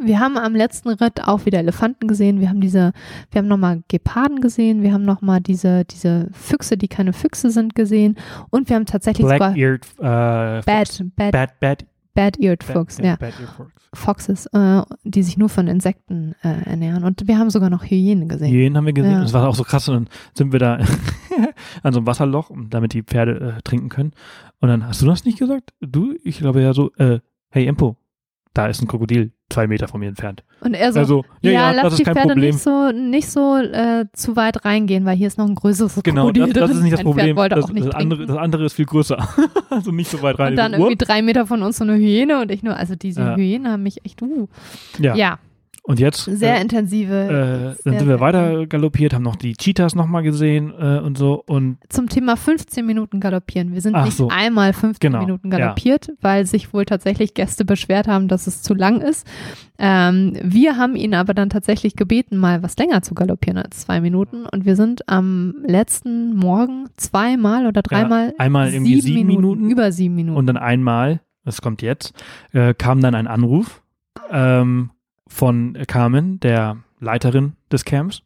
Wir 0.02 0.22
haben 0.22 0.38
am 0.38 0.56
letzten 0.56 0.90
Ritt 0.90 1.28
auch 1.28 1.46
wieder 1.46 1.60
Elefanten 1.60 2.08
gesehen. 2.08 2.40
Wir 2.40 2.48
haben 2.48 2.62
diese, 2.62 2.94
wir 3.32 3.40
haben 3.40 3.50
nochmal 3.50 3.82
Geparden 3.90 4.40
gesehen. 4.40 4.82
Wir 4.82 4.94
haben 4.94 5.04
nochmal 5.04 5.42
diese, 5.42 5.84
diese 5.84 6.30
Füchse, 6.32 6.78
die 6.78 6.88
keine 6.88 7.12
Füchse 7.12 7.52
sind, 7.52 7.76
gesehen. 7.76 8.16
Und 8.50 8.70
wir 8.70 8.78
haben 8.78 8.86
tatsächlich 8.86 9.28
sogar 9.28 9.52
Black-eared 9.52 9.86
äh, 9.98 10.62
Bad, 10.66 11.04
Bad, 11.18 11.32
Bad, 11.34 11.60
Bad, 11.60 11.86
Bad-Eared 12.20 12.68
Bad, 12.68 12.74
Fox, 12.74 12.98
Bad, 12.98 13.22
ja. 13.22 13.48
Fox. 13.56 13.72
Foxes, 13.94 14.46
äh, 14.48 14.82
die 15.06 15.24
sich 15.24 15.38
nur 15.38 15.48
von 15.48 15.68
Insekten 15.68 16.36
äh, 16.44 16.70
ernähren. 16.70 17.06
Und 17.06 17.28
wir 17.30 17.38
haben 17.38 17.50
sogar 17.50 17.70
noch 17.70 17.84
Hyänen 17.84 18.28
gesehen. 18.28 18.52
Hyänen 18.52 18.76
haben 18.76 18.86
wir 18.86 18.94
gesehen. 18.94 19.14
Ja. 19.14 19.22
Das 19.22 19.32
war 19.32 19.48
auch 19.48 19.56
so 19.56 19.64
krass. 19.64 19.88
Und 19.88 19.96
dann 19.96 20.10
sind 20.34 20.52
wir 20.52 20.60
da 20.60 20.74
an 21.84 21.94
so 21.94 22.00
einem 22.00 22.08
Wasserloch, 22.08 22.52
damit 22.70 22.94
die 22.94 23.04
Pferde 23.04 23.56
äh, 23.58 23.62
trinken 23.62 23.88
können. 23.88 24.12
Und 24.60 24.68
dann 24.68 24.86
hast 24.86 25.02
du 25.02 25.06
das 25.06 25.24
nicht 25.24 25.40
gesagt? 25.40 25.74
Du? 25.80 26.14
Ich 26.24 26.40
glaube 26.40 26.62
ja 26.62 26.74
so, 26.74 26.92
äh, 26.98 27.20
hey 27.52 27.66
Empo, 27.68 27.96
da 28.54 28.68
ist 28.68 28.82
ein 28.82 28.88
Krokodil 28.88 29.32
zwei 29.50 29.68
Meter 29.68 29.88
von 29.88 30.00
mir 30.00 30.10
entfernt. 30.10 30.44
Und 30.62 30.74
er 30.74 30.92
so, 30.92 31.00
also, 31.00 31.26
ja, 31.42 31.52
ja, 31.52 31.72
lass 31.72 31.84
das 31.84 31.94
ist 31.94 32.00
die 32.00 32.04
Pferde 32.06 32.22
Problem. 32.22 32.56
nicht 32.56 32.60
so, 32.60 32.92
nicht 32.92 33.30
so 33.30 33.58
äh, 33.58 34.06
zu 34.14 34.36
weit 34.36 34.66
reingehen, 34.66 35.06
weil 35.06 35.16
hier 35.16 35.28
ist 35.28 35.38
noch 35.38 35.48
ein 35.48 35.56
größeres 35.56 36.02
Genau, 36.04 36.24
Krokodil 36.26 36.48
das, 36.48 36.54
das 36.54 36.66
drin. 36.70 36.78
ist 36.78 36.84
nicht 36.84 36.94
das 36.94 37.04
Problem. 37.04 37.36
Das, 37.36 37.66
das, 37.66 37.96
andere, 37.96 38.26
das 38.26 38.38
andere 38.38 38.66
ist 38.66 38.74
viel 38.74 38.86
größer. 38.86 39.28
also 39.70 39.92
nicht 39.92 40.10
so 40.10 40.22
weit 40.22 40.40
rein. 40.40 40.52
Und 40.52 40.56
dann 40.58 40.74
irgendwie 40.74 40.98
drei 40.98 41.22
Meter 41.22 41.46
von 41.46 41.62
uns 41.64 41.78
so 41.78 41.84
eine 41.84 41.96
Hyäne 41.96 42.42
und 42.42 42.52
ich 42.52 42.64
nur, 42.64 42.76
also 42.76 42.96
diese 42.96 43.22
Ja. 43.22 43.36
Hyänen 43.36 43.72
haben 43.72 43.84
mich 43.84 44.06
echt, 44.06 44.22
uh. 44.22 44.48
ja. 45.00 45.16
Ja, 45.16 45.40
Und 45.84 46.00
jetzt 46.00 46.26
sehr 46.26 46.58
äh, 46.58 46.62
intensive. 46.62 47.14
äh, 47.14 47.28
dann 47.30 47.76
sehr, 47.94 48.00
sind 48.00 48.08
wir 48.10 48.20
weiter 48.20 48.68
galoppiert, 48.68 49.14
haben 49.14 49.24
noch 49.24 49.36
die 49.38 49.54
Cheetahs 49.54 49.96
nochmal 49.96 50.22
gesehen 50.24 50.72
äh, 50.78 51.00
und 51.00 51.18
so. 51.18 51.44
Und 51.48 51.78
Zum 51.90 52.10
Thema 52.10 52.36
15 52.38 52.86
Minuten 52.86 53.20
galoppieren. 53.20 53.74
Wir 53.74 53.82
sind 53.82 53.96
Ach 53.96 54.06
nicht 54.06 54.18
so. 54.18 54.30
einmal 54.30 54.74
15 54.74 55.12
Genau, 55.12 55.24
Minuten 55.24 55.52
ja. 55.52 55.58
galoppiert, 55.58 56.12
weil 56.22 56.46
sich 56.46 56.74
wohl 56.74 56.86
tatsächlich 56.86 57.34
Gäste 57.34 57.66
beschwert 57.66 58.08
haben, 58.08 58.28
dass 58.28 58.46
es 58.46 58.62
zu 58.62 58.74
lang 58.74 59.02
ist. 59.02 59.26
Ähm, 59.80 60.34
wir 60.44 60.78
haben 60.78 60.96
ihn 60.96 61.16
aber 61.16 61.34
dann 61.34 61.50
tatsächlich 61.50 61.96
gebeten, 61.96 62.38
mal 62.38 62.62
was 62.62 62.78
länger 62.78 63.02
zu 63.02 63.16
galoppieren 63.16 63.58
als 63.58 63.80
zwei 63.80 64.02
Minuten. 64.02 64.46
Und 64.46 64.66
wir 64.66 64.76
sind 64.76 65.08
am 65.10 65.56
letzten 65.66 66.36
Morgen 66.36 66.90
zweimal 66.98 67.66
oder 67.66 67.82
dreimal 67.82 68.34
einmal 68.38 68.74
irgendwie 68.74 69.02
sieben 69.02 69.28
Minuten. 69.28 69.70
über 69.70 69.92
sieben 69.92 70.16
Minuten. 70.16 70.38
Und 70.38 70.48
dann 70.48 70.58
einmal, 70.58 71.22
das 71.46 71.62
kommt 71.62 71.82
jetzt, 71.82 72.14
äh, 72.52 72.74
kam 72.74 73.02
dann 73.02 73.16
ein 73.16 73.28
Anruf 73.28 73.82
ähm, 74.32 74.92
von 75.30 75.78
Carmen, 75.88 76.40
der 76.42 76.78
Leiterin 77.00 77.54
des 77.72 77.86
Camps. 77.86 78.22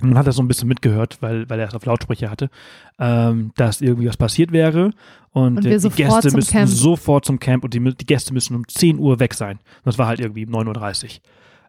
Und 0.00 0.08
man 0.08 0.18
hat 0.18 0.26
das 0.26 0.36
so 0.36 0.42
ein 0.42 0.48
bisschen 0.48 0.66
mitgehört, 0.66 1.18
weil, 1.20 1.48
weil 1.50 1.60
er 1.60 1.68
es 1.68 1.74
auf 1.74 1.84
Lautsprecher 1.84 2.30
hatte, 2.30 2.48
ähm, 2.98 3.52
dass 3.56 3.82
irgendwie 3.82 4.08
was 4.08 4.16
passiert 4.16 4.50
wäre. 4.50 4.92
Und, 5.32 5.58
Und 5.58 5.64
wir 5.64 5.78
die 5.78 5.88
Gäste 5.90 6.34
müssen 6.34 6.50
Camp. 6.52 6.68
sofort 6.70 7.26
zum 7.26 7.38
Camp 7.38 7.64
und 7.64 7.74
die, 7.74 7.80
die 7.80 8.06
Gäste 8.06 8.32
müssen 8.32 8.56
um 8.56 8.66
10 8.66 8.98
Uhr 8.98 9.20
weg 9.20 9.34
sein. 9.34 9.58
Und 9.58 9.86
das 9.86 9.98
war 9.98 10.06
halt 10.06 10.18
irgendwie 10.18 10.46
um 10.46 10.52
9.30 10.54 11.20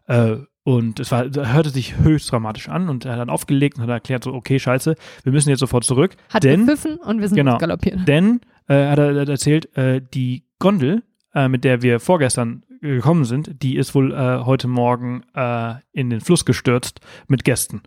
Uhr. 0.08 0.14
Äh, 0.16 0.36
und 0.64 0.98
es 1.00 1.10
war, 1.10 1.24
hörte 1.24 1.70
sich 1.70 1.98
höchst 1.98 2.30
dramatisch 2.32 2.68
an 2.68 2.88
und 2.88 3.04
er 3.04 3.12
hat 3.12 3.18
dann 3.18 3.30
aufgelegt 3.30 3.76
und 3.76 3.82
hat 3.82 3.90
erklärt, 3.90 4.24
so, 4.24 4.32
okay, 4.32 4.58
scheiße, 4.58 4.94
wir 5.24 5.32
müssen 5.32 5.50
jetzt 5.50 5.58
sofort 5.58 5.84
zurück. 5.84 6.16
Hat 6.32 6.44
denn, 6.44 6.66
gepfiffen 6.66 6.96
und 6.98 7.20
wir 7.20 7.28
sind 7.28 7.36
Genau. 7.36 7.58
galoppiert. 7.58 8.06
denn, 8.08 8.40
äh, 8.68 8.86
hat 8.88 8.98
er 8.98 9.20
hat 9.20 9.28
erzählt, 9.28 9.76
äh, 9.76 10.00
die 10.14 10.44
Gondel, 10.58 11.02
äh, 11.34 11.48
mit 11.48 11.64
der 11.64 11.82
wir 11.82 11.98
vorgestern 12.00 12.62
gekommen 12.82 13.24
sind, 13.24 13.62
die 13.62 13.76
ist 13.76 13.94
wohl 13.94 14.12
äh, 14.12 14.44
heute 14.44 14.68
Morgen 14.68 15.22
äh, 15.34 15.74
in 15.92 16.10
den 16.10 16.20
Fluss 16.20 16.44
gestürzt 16.44 17.00
mit 17.28 17.44
Gästen. 17.44 17.82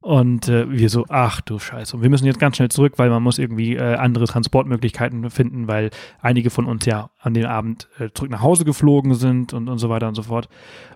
Und 0.00 0.48
äh, 0.48 0.70
wir 0.70 0.88
so, 0.90 1.04
ach 1.08 1.40
du 1.40 1.58
Scheiße. 1.58 1.96
Und 1.96 2.02
wir 2.02 2.08
müssen 2.08 2.24
jetzt 2.24 2.38
ganz 2.38 2.56
schnell 2.56 2.68
zurück, 2.70 2.94
weil 2.98 3.10
man 3.10 3.20
muss 3.22 3.38
irgendwie 3.38 3.74
äh, 3.74 3.96
andere 3.96 4.26
Transportmöglichkeiten 4.26 5.28
finden, 5.28 5.66
weil 5.66 5.90
einige 6.22 6.50
von 6.50 6.66
uns 6.66 6.86
ja 6.86 7.10
an 7.20 7.34
dem 7.34 7.46
Abend 7.46 7.88
äh, 7.98 8.08
zurück 8.14 8.30
nach 8.30 8.40
Hause 8.40 8.64
geflogen 8.64 9.14
sind 9.14 9.52
und, 9.52 9.68
und 9.68 9.78
so 9.78 9.88
weiter 9.90 10.06
und 10.06 10.14
so 10.14 10.22
fort. 10.22 10.48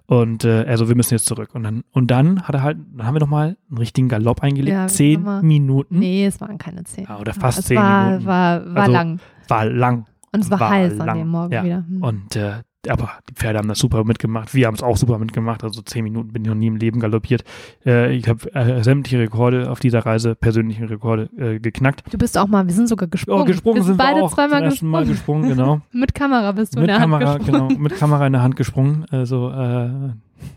Und 0.07 0.45
äh, 0.45 0.65
also 0.69 0.89
wir 0.89 0.95
müssen 0.95 1.15
jetzt 1.15 1.27
zurück. 1.27 1.51
Und 1.55 1.65
dann, 1.65 1.83
und 1.91 2.13
dann 2.13 2.43
hat 2.45 2.55
er 2.55 2.63
halt, 2.63 2.79
dann 2.97 3.05
haben 3.07 3.15
wir 3.17 3.21
nochmal 3.21 3.57
einen 3.69 3.79
richtigen 3.79 4.09
Galopp 4.09 4.41
eingelegt. 4.41 4.73
Ja, 4.73 4.87
Zehn 4.87 5.23
mal- 5.23 5.43
Minuten. 5.43 5.99
Nee, 5.99 6.25
es 6.27 6.41
waren 6.41 6.57
keine 6.59 6.85
zehn. 6.85 7.05
Ja, 7.09 7.19
oder 7.19 7.35
fast 7.35 7.59
es 7.59 7.65
zehn 7.67 7.79
war, 7.79 8.07
Minuten. 8.07 8.27
War, 8.27 8.67
war 8.75 8.83
Also, 8.83 8.93
lang. 8.93 9.21
War 9.49 9.65
lang. 9.67 10.07
Und 10.33 10.41
es 10.41 10.51
war, 10.51 10.61
war 10.61 10.71
heiß 10.71 11.01
an 11.01 11.07
lang. 11.07 11.19
dem 11.19 11.29
Morgen 11.29 11.53
Ja. 11.53 11.65
wieder. 11.65 11.85
Hm. 11.89 12.03
Und 12.03 12.37
äh, 12.37 12.53
aber 12.89 13.11
die 13.29 13.35
Pferde 13.35 13.59
haben 13.59 13.69
das 13.69 13.79
super 13.79 14.05
mitgemacht. 14.05 14.55
Wir 14.55 14.67
haben 14.67 14.75
es 14.75 14.83
auch 14.83 14.97
super 14.97 15.19
mitgemacht. 15.19 15.63
Also 15.63 15.83
zehn 15.83 16.05
Minuten 16.05 16.33
bin 16.33 16.43
ich 16.43 16.49
noch 16.49 16.57
nie 16.57 16.67
im 16.67 16.77
Leben 16.77 17.01
galoppiert. 17.01 17.45
Äh, 17.87 18.15
ich 18.15 18.29
habe 18.29 18.53
äh, 18.55 18.83
sämtliche 18.83 19.19
Rekorde 19.21 19.71
auf 19.71 19.81
dieser 19.81 20.01
Reise, 20.01 20.35
persönliche 20.35 20.91
Rekorde, 20.91 21.31
äh, 21.37 21.61
geknackt. 21.61 22.03
Du 22.11 22.19
bist 22.19 22.37
auch 22.37 22.49
mal, 22.49 22.67
wir 22.67 22.75
sind 22.75 22.89
sogar 22.89 23.09
gesprungen. 23.09 23.43
Oh, 23.43 23.45
gesprungen 23.45 23.77
wir 23.77 23.83
sind 23.85 23.99
wir 23.99 24.05
beide 24.05 24.23
auch. 24.23 24.33
zweimal 24.35 24.63
ersten 24.65 24.89
Mal 24.89 25.07
gesprungen. 25.07 25.49
gesprungen, 25.49 25.57
genau. 25.57 25.81
Mit 25.93 26.15
Kamera 26.15 26.53
bist 26.53 26.75
du 26.75 26.81
mit 26.81 26.89
in 26.89 26.95
der 26.95 26.99
Kamera, 26.99 27.27
Hand 27.35 27.39
gesprungen. 27.45 27.69
genau, 27.69 27.81
mit 27.81 27.97
Kamera 27.97 28.27
in 28.27 28.33
der 28.33 28.43
Hand 28.43 28.57
gesprungen. 28.57 29.07
Also 29.11 29.51
äh, 29.51 29.91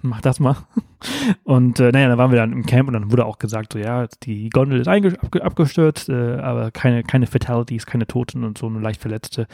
mach 0.01 0.21
das 0.21 0.39
mal. 0.39 0.55
Und 1.43 1.79
äh, 1.79 1.91
naja, 1.91 2.07
dann 2.07 2.17
waren 2.17 2.31
wir 2.31 2.37
dann 2.39 2.51
im 2.51 2.65
Camp 2.65 2.87
und 2.87 2.93
dann 2.93 3.11
wurde 3.11 3.25
auch 3.25 3.37
gesagt, 3.37 3.73
so 3.73 3.79
ja, 3.79 4.07
die 4.23 4.49
Gondel 4.49 4.79
ist 4.79 4.87
abgestürzt, 4.87 6.09
äh, 6.09 6.37
aber 6.37 6.71
keine, 6.71 7.03
keine 7.03 7.27
Fatalities, 7.27 7.85
keine 7.85 8.07
Toten 8.07 8.43
und 8.43 8.57
so, 8.57 8.69
nur 8.69 8.81
leicht 8.81 9.01
Verletzte. 9.01 9.45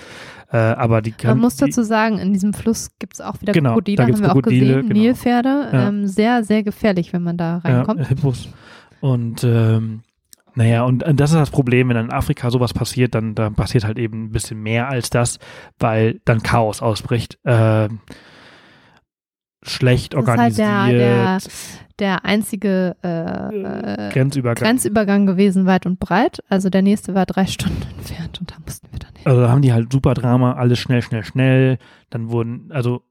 Äh, 0.50 0.58
aber 0.58 1.02
die 1.02 1.14
Man 1.26 1.40
muss 1.40 1.58
dazu 1.58 1.84
sagen, 1.84 2.20
in 2.20 2.32
diesem 2.32 2.54
Fluss 2.54 2.92
gibt 3.00 3.16
es 3.16 3.22
auch 3.22 3.42
wieder 3.42 3.52
Genau, 3.52 3.72
Krokodile, 3.72 3.98
da 3.98 4.04
haben 4.04 4.20
wir 4.22 4.30
auch 4.30 4.34
Krokodile, 4.34 4.76
gesehen. 4.76 4.90
genau. 4.90 5.02
Nilpferde, 5.02 5.70
Ja. 5.74 5.88
ähm, 5.90 6.08
sehr, 6.08 6.44
sehr 6.46 6.64
gefährlich, 6.64 7.12
wenn 7.12 7.24
man 7.24 7.36
da 7.36 7.58
reinkommt. 7.58 8.00
Ja, 8.00 8.08
Hippos. 8.08 8.48
Und 9.02 9.44
ähm, 9.44 10.04
naja, 10.56 10.84
und, 10.84 11.04
das 11.20 11.32
ist 11.32 11.38
das 11.38 11.50
Problem, 11.52 11.90
wenn 11.90 11.98
in 11.98 12.12
Afrika 12.12 12.50
sowas 12.50 12.74
passiert, 12.74 13.16
dann, 13.16 13.36
dann 13.36 13.56
passiert 13.56 13.84
halt 13.84 13.98
eben 14.00 14.26
ein 14.26 14.32
bisschen 14.32 14.62
mehr 14.62 14.90
als 14.90 15.10
das, 15.10 15.40
weil 15.80 16.22
dann 16.26 16.44
Chaos 16.44 16.82
ausbricht. 16.82 17.40
Ähm, 17.46 18.00
schlecht 19.64 20.14
Das 20.14 20.24
ist 20.24 20.28
halt 20.30 20.58
der- 20.58 20.68
organisiert, 20.70 21.52
Der 22.00 22.26
einzige 22.26 22.96
äh, 23.04 24.08
äh, 24.08 24.10
Grenzübergang. 24.12 24.64
Grenzübergang 24.68 25.26
gewesen, 25.28 25.66
weit 25.68 25.86
und 25.86 26.00
breit. 26.00 26.44
Also 26.50 26.70
der 26.70 26.82
nächste 26.82 27.14
war 27.14 27.26
drei 27.28 27.46
Stunden 27.48 27.84
entfernt 27.98 28.40
und 28.40 28.50
da 28.52 28.56
mussten 28.66 28.88
wir 28.92 29.00
dann 29.00 29.14
hin. 29.14 29.22
also 29.26 29.42
da 29.42 29.50
haben 29.50 29.62
die 29.62 29.72
halt 29.74 29.92
super 29.92 30.14
Drama, 30.16 30.54
alles 30.54 30.80
schnell, 30.80 31.02
schnell, 31.04 31.24
schnell. 31.24 31.78
Dann 32.10 32.32
wurden, 32.32 32.72
also 32.72 33.04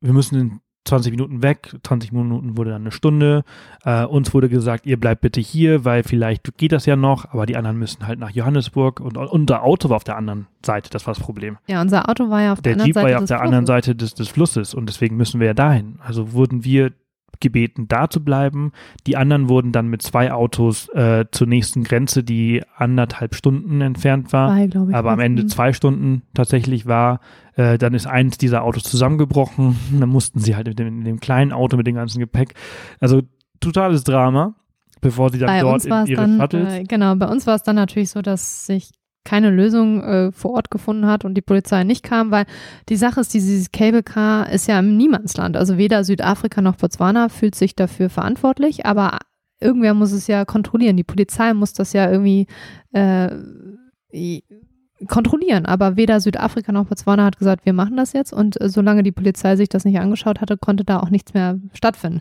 wir 0.00 0.12
müssen 0.12 0.60
20 0.86 1.10
Minuten 1.10 1.42
weg, 1.42 1.74
20 1.82 2.12
Minuten 2.12 2.56
wurde 2.56 2.70
dann 2.70 2.82
eine 2.82 2.92
Stunde. 2.92 3.44
Äh, 3.84 4.04
uns 4.04 4.32
wurde 4.32 4.48
gesagt, 4.48 4.86
ihr 4.86 4.98
bleibt 4.98 5.20
bitte 5.20 5.40
hier, 5.40 5.84
weil 5.84 6.02
vielleicht 6.02 6.56
geht 6.56 6.72
das 6.72 6.86
ja 6.86 6.96
noch, 6.96 7.32
aber 7.32 7.46
die 7.46 7.56
anderen 7.56 7.78
müssen 7.78 8.06
halt 8.06 8.18
nach 8.18 8.30
Johannesburg 8.30 9.00
und 9.00 9.16
unser 9.16 9.62
Auto 9.62 9.88
war 9.88 9.96
auf 9.96 10.04
der 10.04 10.16
anderen 10.16 10.46
Seite, 10.64 10.90
das 10.90 11.06
war 11.06 11.14
das 11.14 11.22
Problem. 11.22 11.58
Ja, 11.66 11.80
unser 11.80 12.08
Auto 12.08 12.30
war 12.30 12.42
ja 12.42 12.52
auf 12.52 12.62
der, 12.62 12.74
Der 12.74 12.82
anderen 12.82 12.86
Jeep 12.86 12.94
Seite 12.94 13.04
war 13.04 13.10
ja 13.10 13.16
auf 13.16 13.22
des 13.22 13.28
der 13.28 13.40
anderen 13.42 13.66
Flusses. 13.66 13.86
Seite 13.86 13.96
des, 13.96 14.14
des 14.14 14.28
Flusses 14.28 14.74
und 14.74 14.88
deswegen 14.88 15.16
müssen 15.16 15.40
wir 15.40 15.48
ja 15.48 15.54
dahin. 15.54 15.98
Also 16.00 16.32
wurden 16.32 16.64
wir 16.64 16.92
gebeten, 17.40 17.88
da 17.88 18.08
zu 18.08 18.22
bleiben. 18.22 18.72
Die 19.06 19.16
anderen 19.16 19.48
wurden 19.48 19.72
dann 19.72 19.88
mit 19.88 20.02
zwei 20.02 20.32
Autos 20.32 20.88
äh, 20.90 21.26
zur 21.30 21.46
nächsten 21.46 21.84
Grenze, 21.84 22.24
die 22.24 22.62
anderthalb 22.76 23.34
Stunden 23.34 23.80
entfernt 23.80 24.32
war, 24.32 24.56
ich. 24.58 24.74
aber 24.74 25.10
am 25.10 25.20
Ende 25.20 25.46
zwei 25.46 25.72
Stunden 25.72 26.22
tatsächlich 26.34 26.86
war. 26.86 27.20
Äh, 27.56 27.78
dann 27.78 27.94
ist 27.94 28.06
eins 28.06 28.38
dieser 28.38 28.62
Autos 28.62 28.84
zusammengebrochen. 28.84 29.76
Dann 29.98 30.08
mussten 30.08 30.40
sie 30.40 30.54
halt 30.54 30.68
mit 30.68 30.78
dem, 30.78 30.98
mit 30.98 31.06
dem 31.06 31.20
kleinen 31.20 31.52
Auto 31.52 31.76
mit 31.76 31.86
dem 31.86 31.96
ganzen 31.96 32.20
Gepäck. 32.20 32.54
Also 33.00 33.22
totales 33.60 34.04
Drama, 34.04 34.54
bevor 35.00 35.30
sie 35.30 35.38
dann 35.38 35.48
Bei 35.48 35.60
dort 35.60 35.84
in 35.84 36.06
ihre 36.06 36.20
dann, 36.20 36.38
Shuttles. 36.38 36.74
äh, 36.74 36.84
genau, 36.84 37.14
bei 37.16 37.26
uns 37.26 37.46
war 37.46 37.56
es 37.56 37.62
dann 37.62 37.76
natürlich 37.76 38.10
so, 38.10 38.22
dass 38.22 38.66
sich 38.66 38.90
keine 39.24 39.50
Lösung 39.50 40.02
äh, 40.02 40.32
vor 40.32 40.52
Ort 40.52 40.70
gefunden 40.70 41.06
hat 41.06 41.24
und 41.24 41.34
die 41.34 41.42
Polizei 41.42 41.82
nicht 41.82 42.02
kam, 42.04 42.30
weil 42.30 42.46
die 42.88 42.96
Sache 42.96 43.20
ist, 43.20 43.34
dieses 43.34 43.72
Cable 43.72 44.04
Car 44.04 44.48
ist 44.50 44.68
ja 44.68 44.78
im 44.78 44.96
Niemandsland. 44.96 45.56
Also 45.56 45.78
weder 45.78 46.04
Südafrika 46.04 46.62
noch 46.62 46.76
Botswana 46.76 47.28
fühlt 47.28 47.56
sich 47.56 47.74
dafür 47.74 48.08
verantwortlich, 48.08 48.86
aber 48.86 49.18
irgendwer 49.60 49.94
muss 49.94 50.12
es 50.12 50.28
ja 50.28 50.44
kontrollieren. 50.44 50.96
Die 50.96 51.04
Polizei 51.04 51.54
muss 51.54 51.72
das 51.72 51.92
ja 51.92 52.08
irgendwie 52.08 52.46
äh, 52.92 53.30
kontrollieren. 55.06 55.66
Aber 55.66 55.96
weder 55.96 56.20
Südafrika 56.20 56.72
noch 56.72 56.86
Botswana 56.86 57.24
hat 57.24 57.38
gesagt, 57.38 57.64
wir 57.64 57.72
machen 57.72 57.96
das 57.96 58.12
jetzt. 58.12 58.32
Und 58.32 58.60
äh, 58.60 58.68
solange 58.68 59.02
die 59.02 59.12
Polizei 59.12 59.56
sich 59.56 59.68
das 59.68 59.84
nicht 59.84 59.98
angeschaut 59.98 60.40
hatte, 60.40 60.56
konnte 60.56 60.84
da 60.84 61.00
auch 61.00 61.10
nichts 61.10 61.34
mehr 61.34 61.58
stattfinden. 61.72 62.20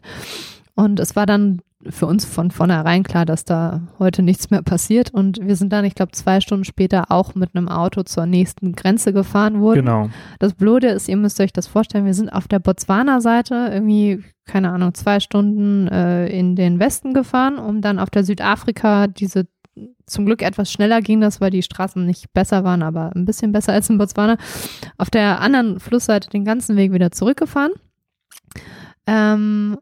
Und 0.75 0.99
es 0.99 1.15
war 1.15 1.25
dann 1.25 1.61
für 1.89 2.07
uns 2.07 2.25
von 2.25 2.51
vornherein 2.51 3.03
klar, 3.03 3.25
dass 3.25 3.45
da 3.45 3.81
heute 3.99 4.23
nichts 4.23 4.49
mehr 4.49 4.61
passiert. 4.61 5.13
Und 5.13 5.39
wir 5.41 5.55
sind 5.55 5.71
dann, 5.71 5.85
ich 5.85 5.95
glaube, 5.95 6.11
zwei 6.13 6.41
Stunden 6.41 6.65
später 6.65 7.11
auch 7.11 7.35
mit 7.35 7.55
einem 7.55 7.67
Auto 7.67 8.03
zur 8.03 8.25
nächsten 8.25 8.73
Grenze 8.73 9.13
gefahren 9.13 9.61
worden. 9.61 9.85
Genau. 9.85 10.09
Das 10.39 10.53
Blöde 10.53 10.87
ist, 10.87 11.07
ihr 11.07 11.17
müsst 11.17 11.39
euch 11.39 11.53
das 11.53 11.67
vorstellen, 11.67 12.05
wir 12.05 12.13
sind 12.13 12.29
auf 12.29 12.47
der 12.47 12.59
Botswana-Seite 12.59 13.69
irgendwie, 13.71 14.23
keine 14.45 14.71
Ahnung, 14.71 14.93
zwei 14.93 15.19
Stunden 15.19 15.87
äh, 15.87 16.27
in 16.27 16.55
den 16.55 16.79
Westen 16.79 17.13
gefahren, 17.13 17.57
um 17.57 17.81
dann 17.81 17.99
auf 17.99 18.09
der 18.09 18.23
Südafrika 18.23 19.07
diese, 19.07 19.45
zum 20.05 20.25
Glück 20.25 20.41
etwas 20.41 20.71
schneller 20.71 21.01
ging 21.01 21.21
das, 21.21 21.41
weil 21.41 21.51
die 21.51 21.63
Straßen 21.63 22.05
nicht 22.05 22.33
besser 22.33 22.63
waren, 22.63 22.81
aber 22.81 23.11
ein 23.15 23.25
bisschen 23.25 23.51
besser 23.51 23.73
als 23.73 23.89
in 23.89 23.97
Botswana, 23.97 24.37
auf 24.97 25.09
der 25.09 25.41
anderen 25.41 25.79
Flussseite 25.79 26.29
den 26.29 26.45
ganzen 26.45 26.77
Weg 26.77 26.93
wieder 26.93 27.11
zurückgefahren. 27.11 27.73
Ähm, 29.07 29.77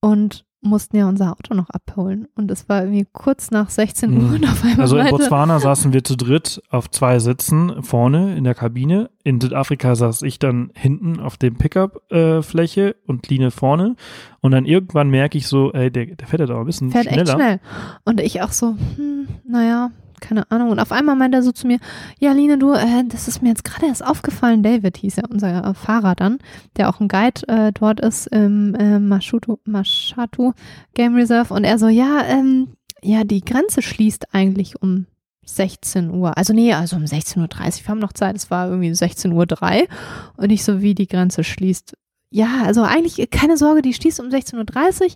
und 0.00 0.45
mussten 0.66 0.96
ja 0.96 1.08
unser 1.08 1.32
Auto 1.32 1.54
noch 1.54 1.70
abholen. 1.70 2.28
Und 2.34 2.50
es 2.50 2.68
war 2.68 2.82
irgendwie 2.82 3.06
kurz 3.12 3.50
nach 3.50 3.70
16 3.70 4.12
Uhr 4.12 4.22
Mhm. 4.22 4.34
und 4.34 4.44
auf 4.48 4.62
einmal 4.64 4.80
Also 4.82 4.96
in 4.98 5.08
Botswana 5.08 5.58
saßen 5.60 5.92
wir 5.92 6.04
zu 6.04 6.16
dritt 6.16 6.62
auf 6.70 6.90
zwei 6.90 7.18
Sitzen 7.18 7.82
vorne 7.82 8.36
in 8.36 8.44
der 8.44 8.54
Kabine. 8.54 9.10
In 9.24 9.40
Südafrika 9.40 9.94
saß 9.94 10.22
ich 10.22 10.38
dann 10.38 10.70
hinten 10.74 11.18
auf 11.20 11.36
dem 11.36 11.56
Pickup-Fläche 11.56 12.96
und 13.06 13.28
Line 13.28 13.50
vorne. 13.50 13.96
Und 14.40 14.52
dann 14.52 14.64
irgendwann 14.66 15.10
merke 15.10 15.38
ich 15.38 15.46
so, 15.48 15.72
ey, 15.72 15.90
der, 15.90 16.06
der 16.06 16.26
fährt 16.26 16.40
ja 16.40 16.46
doch 16.46 16.60
ein 16.60 16.66
bisschen 16.66 16.90
fährt 16.90 17.06
schneller. 17.06 17.22
echt 17.22 17.32
schnell. 17.32 17.60
Und 18.04 18.20
ich 18.20 18.42
auch 18.42 18.52
so, 18.52 18.76
hm, 18.96 19.26
naja, 19.48 19.90
keine 20.26 20.50
Ahnung. 20.50 20.70
Und 20.70 20.80
auf 20.80 20.92
einmal 20.92 21.16
meint 21.16 21.34
er 21.34 21.42
so 21.42 21.52
zu 21.52 21.66
mir, 21.66 21.78
ja, 22.18 22.32
Line, 22.32 22.58
du, 22.58 22.72
äh, 22.72 23.04
das 23.06 23.28
ist 23.28 23.42
mir 23.42 23.50
jetzt 23.50 23.64
gerade 23.64 23.86
erst 23.86 24.04
aufgefallen. 24.04 24.62
David 24.62 24.96
hieß 24.96 25.16
ja 25.16 25.24
unser 25.30 25.74
Fahrer 25.74 26.14
dann, 26.14 26.38
der 26.76 26.88
auch 26.88 27.00
ein 27.00 27.08
Guide 27.08 27.46
äh, 27.48 27.72
dort 27.72 28.00
ist 28.00 28.26
im 28.28 28.74
äh, 28.74 28.98
Mashutu, 28.98 29.56
Mashatu 29.64 30.52
Game 30.94 31.14
Reserve. 31.14 31.52
Und 31.52 31.64
er 31.64 31.78
so, 31.78 31.88
ja, 31.88 32.22
ähm, 32.26 32.68
ja, 33.02 33.24
die 33.24 33.44
Grenze 33.44 33.82
schließt 33.82 34.34
eigentlich 34.34 34.82
um 34.82 35.06
16 35.44 36.10
Uhr. 36.10 36.36
Also 36.36 36.52
nee, 36.52 36.72
also 36.72 36.96
um 36.96 37.04
16.30 37.04 37.38
Uhr. 37.38 37.48
Wir 37.48 37.88
haben 37.88 37.98
noch 37.98 38.12
Zeit, 38.12 38.36
es 38.36 38.50
war 38.50 38.68
irgendwie 38.68 38.90
16.03 38.90 39.82
Uhr. 39.82 39.88
Und 40.36 40.50
ich 40.50 40.64
so, 40.64 40.82
wie 40.82 40.94
die 40.94 41.06
Grenze 41.06 41.44
schließt. 41.44 41.96
Ja, 42.30 42.64
also 42.64 42.82
eigentlich 42.82 43.20
äh, 43.20 43.26
keine 43.26 43.56
Sorge, 43.56 43.82
die 43.82 43.94
schließt 43.94 44.18
um 44.18 44.26
16.30 44.26 45.02
Uhr, 45.04 45.10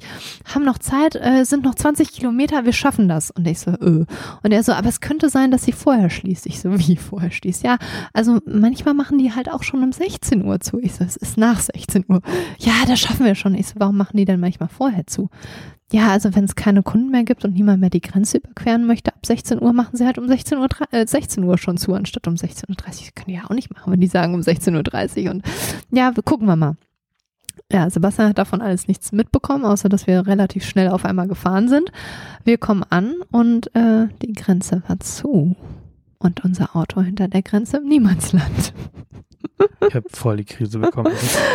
haben 0.54 0.64
noch 0.64 0.78
Zeit, 0.78 1.16
äh, 1.16 1.44
sind 1.44 1.64
noch 1.64 1.74
20 1.74 2.12
Kilometer, 2.12 2.64
wir 2.64 2.72
schaffen 2.72 3.08
das. 3.08 3.32
Und 3.32 3.46
ich 3.48 3.58
so, 3.58 3.72
äh. 3.72 4.06
Und 4.42 4.52
er 4.52 4.62
so, 4.62 4.72
aber 4.72 4.88
es 4.88 5.00
könnte 5.00 5.28
sein, 5.28 5.50
dass 5.50 5.64
sie 5.64 5.72
vorher 5.72 6.08
schließt. 6.08 6.46
Ich 6.46 6.60
so, 6.60 6.78
wie 6.78 6.96
vorher 6.96 7.32
schließt? 7.32 7.64
Ja, 7.64 7.78
also 8.12 8.38
manchmal 8.46 8.94
machen 8.94 9.18
die 9.18 9.32
halt 9.32 9.50
auch 9.50 9.64
schon 9.64 9.82
um 9.82 9.90
16 9.92 10.44
Uhr 10.44 10.60
zu. 10.60 10.78
Ich 10.78 10.94
so, 10.94 11.04
es 11.04 11.16
ist 11.16 11.36
nach 11.36 11.58
16 11.58 12.04
Uhr. 12.08 12.20
Ja, 12.58 12.72
das 12.86 13.00
schaffen 13.00 13.26
wir 13.26 13.34
schon. 13.34 13.56
Ich 13.56 13.66
so, 13.66 13.74
warum 13.78 13.96
machen 13.96 14.16
die 14.16 14.24
denn 14.24 14.38
manchmal 14.38 14.68
vorher 14.68 15.06
zu? 15.06 15.30
Ja, 15.92 16.10
also 16.10 16.36
wenn 16.36 16.44
es 16.44 16.54
keine 16.54 16.84
Kunden 16.84 17.10
mehr 17.10 17.24
gibt 17.24 17.44
und 17.44 17.54
niemand 17.54 17.80
mehr 17.80 17.90
die 17.90 18.00
Grenze 18.00 18.38
überqueren 18.38 18.86
möchte, 18.86 19.12
ab 19.12 19.26
16 19.26 19.60
Uhr 19.60 19.72
machen 19.72 19.96
sie 19.96 20.06
halt 20.06 20.18
um 20.18 20.28
16 20.28 20.58
Uhr, 20.58 20.68
äh, 20.92 21.04
16 21.04 21.42
Uhr 21.42 21.58
schon 21.58 21.76
zu, 21.76 21.92
anstatt 21.94 22.28
um 22.28 22.34
16.30 22.34 22.68
Uhr. 22.68 22.76
Das 22.86 23.14
können 23.16 23.26
die 23.26 23.34
ja 23.34 23.44
auch 23.46 23.54
nicht 23.54 23.74
machen, 23.74 23.92
wenn 23.92 24.00
die 24.00 24.06
sagen 24.06 24.34
um 24.34 24.40
16.30 24.40 25.24
Uhr. 25.24 25.30
Und 25.32 25.44
ja, 25.90 26.12
gucken 26.12 26.46
wir 26.46 26.54
mal. 26.54 26.76
Ja, 27.72 27.88
Sebastian 27.88 28.28
hat 28.30 28.38
davon 28.38 28.62
alles 28.62 28.88
nichts 28.88 29.12
mitbekommen, 29.12 29.64
außer 29.64 29.88
dass 29.88 30.06
wir 30.08 30.26
relativ 30.26 30.64
schnell 30.64 30.88
auf 30.88 31.04
einmal 31.04 31.28
gefahren 31.28 31.68
sind. 31.68 31.92
Wir 32.44 32.58
kommen 32.58 32.82
an 32.88 33.14
und 33.30 33.74
äh, 33.76 34.08
die 34.22 34.32
Grenze 34.32 34.82
war 34.88 34.98
zu. 34.98 35.56
Und 36.18 36.44
unser 36.44 36.76
Auto 36.76 37.00
hinter 37.00 37.28
der 37.28 37.42
Grenze 37.42 37.78
im 37.78 37.88
Niemandsland. 37.88 38.74
Ich 39.88 39.94
habe 39.94 40.08
voll 40.10 40.36
die 40.36 40.44
Krise 40.44 40.78
bekommen. 40.78 41.12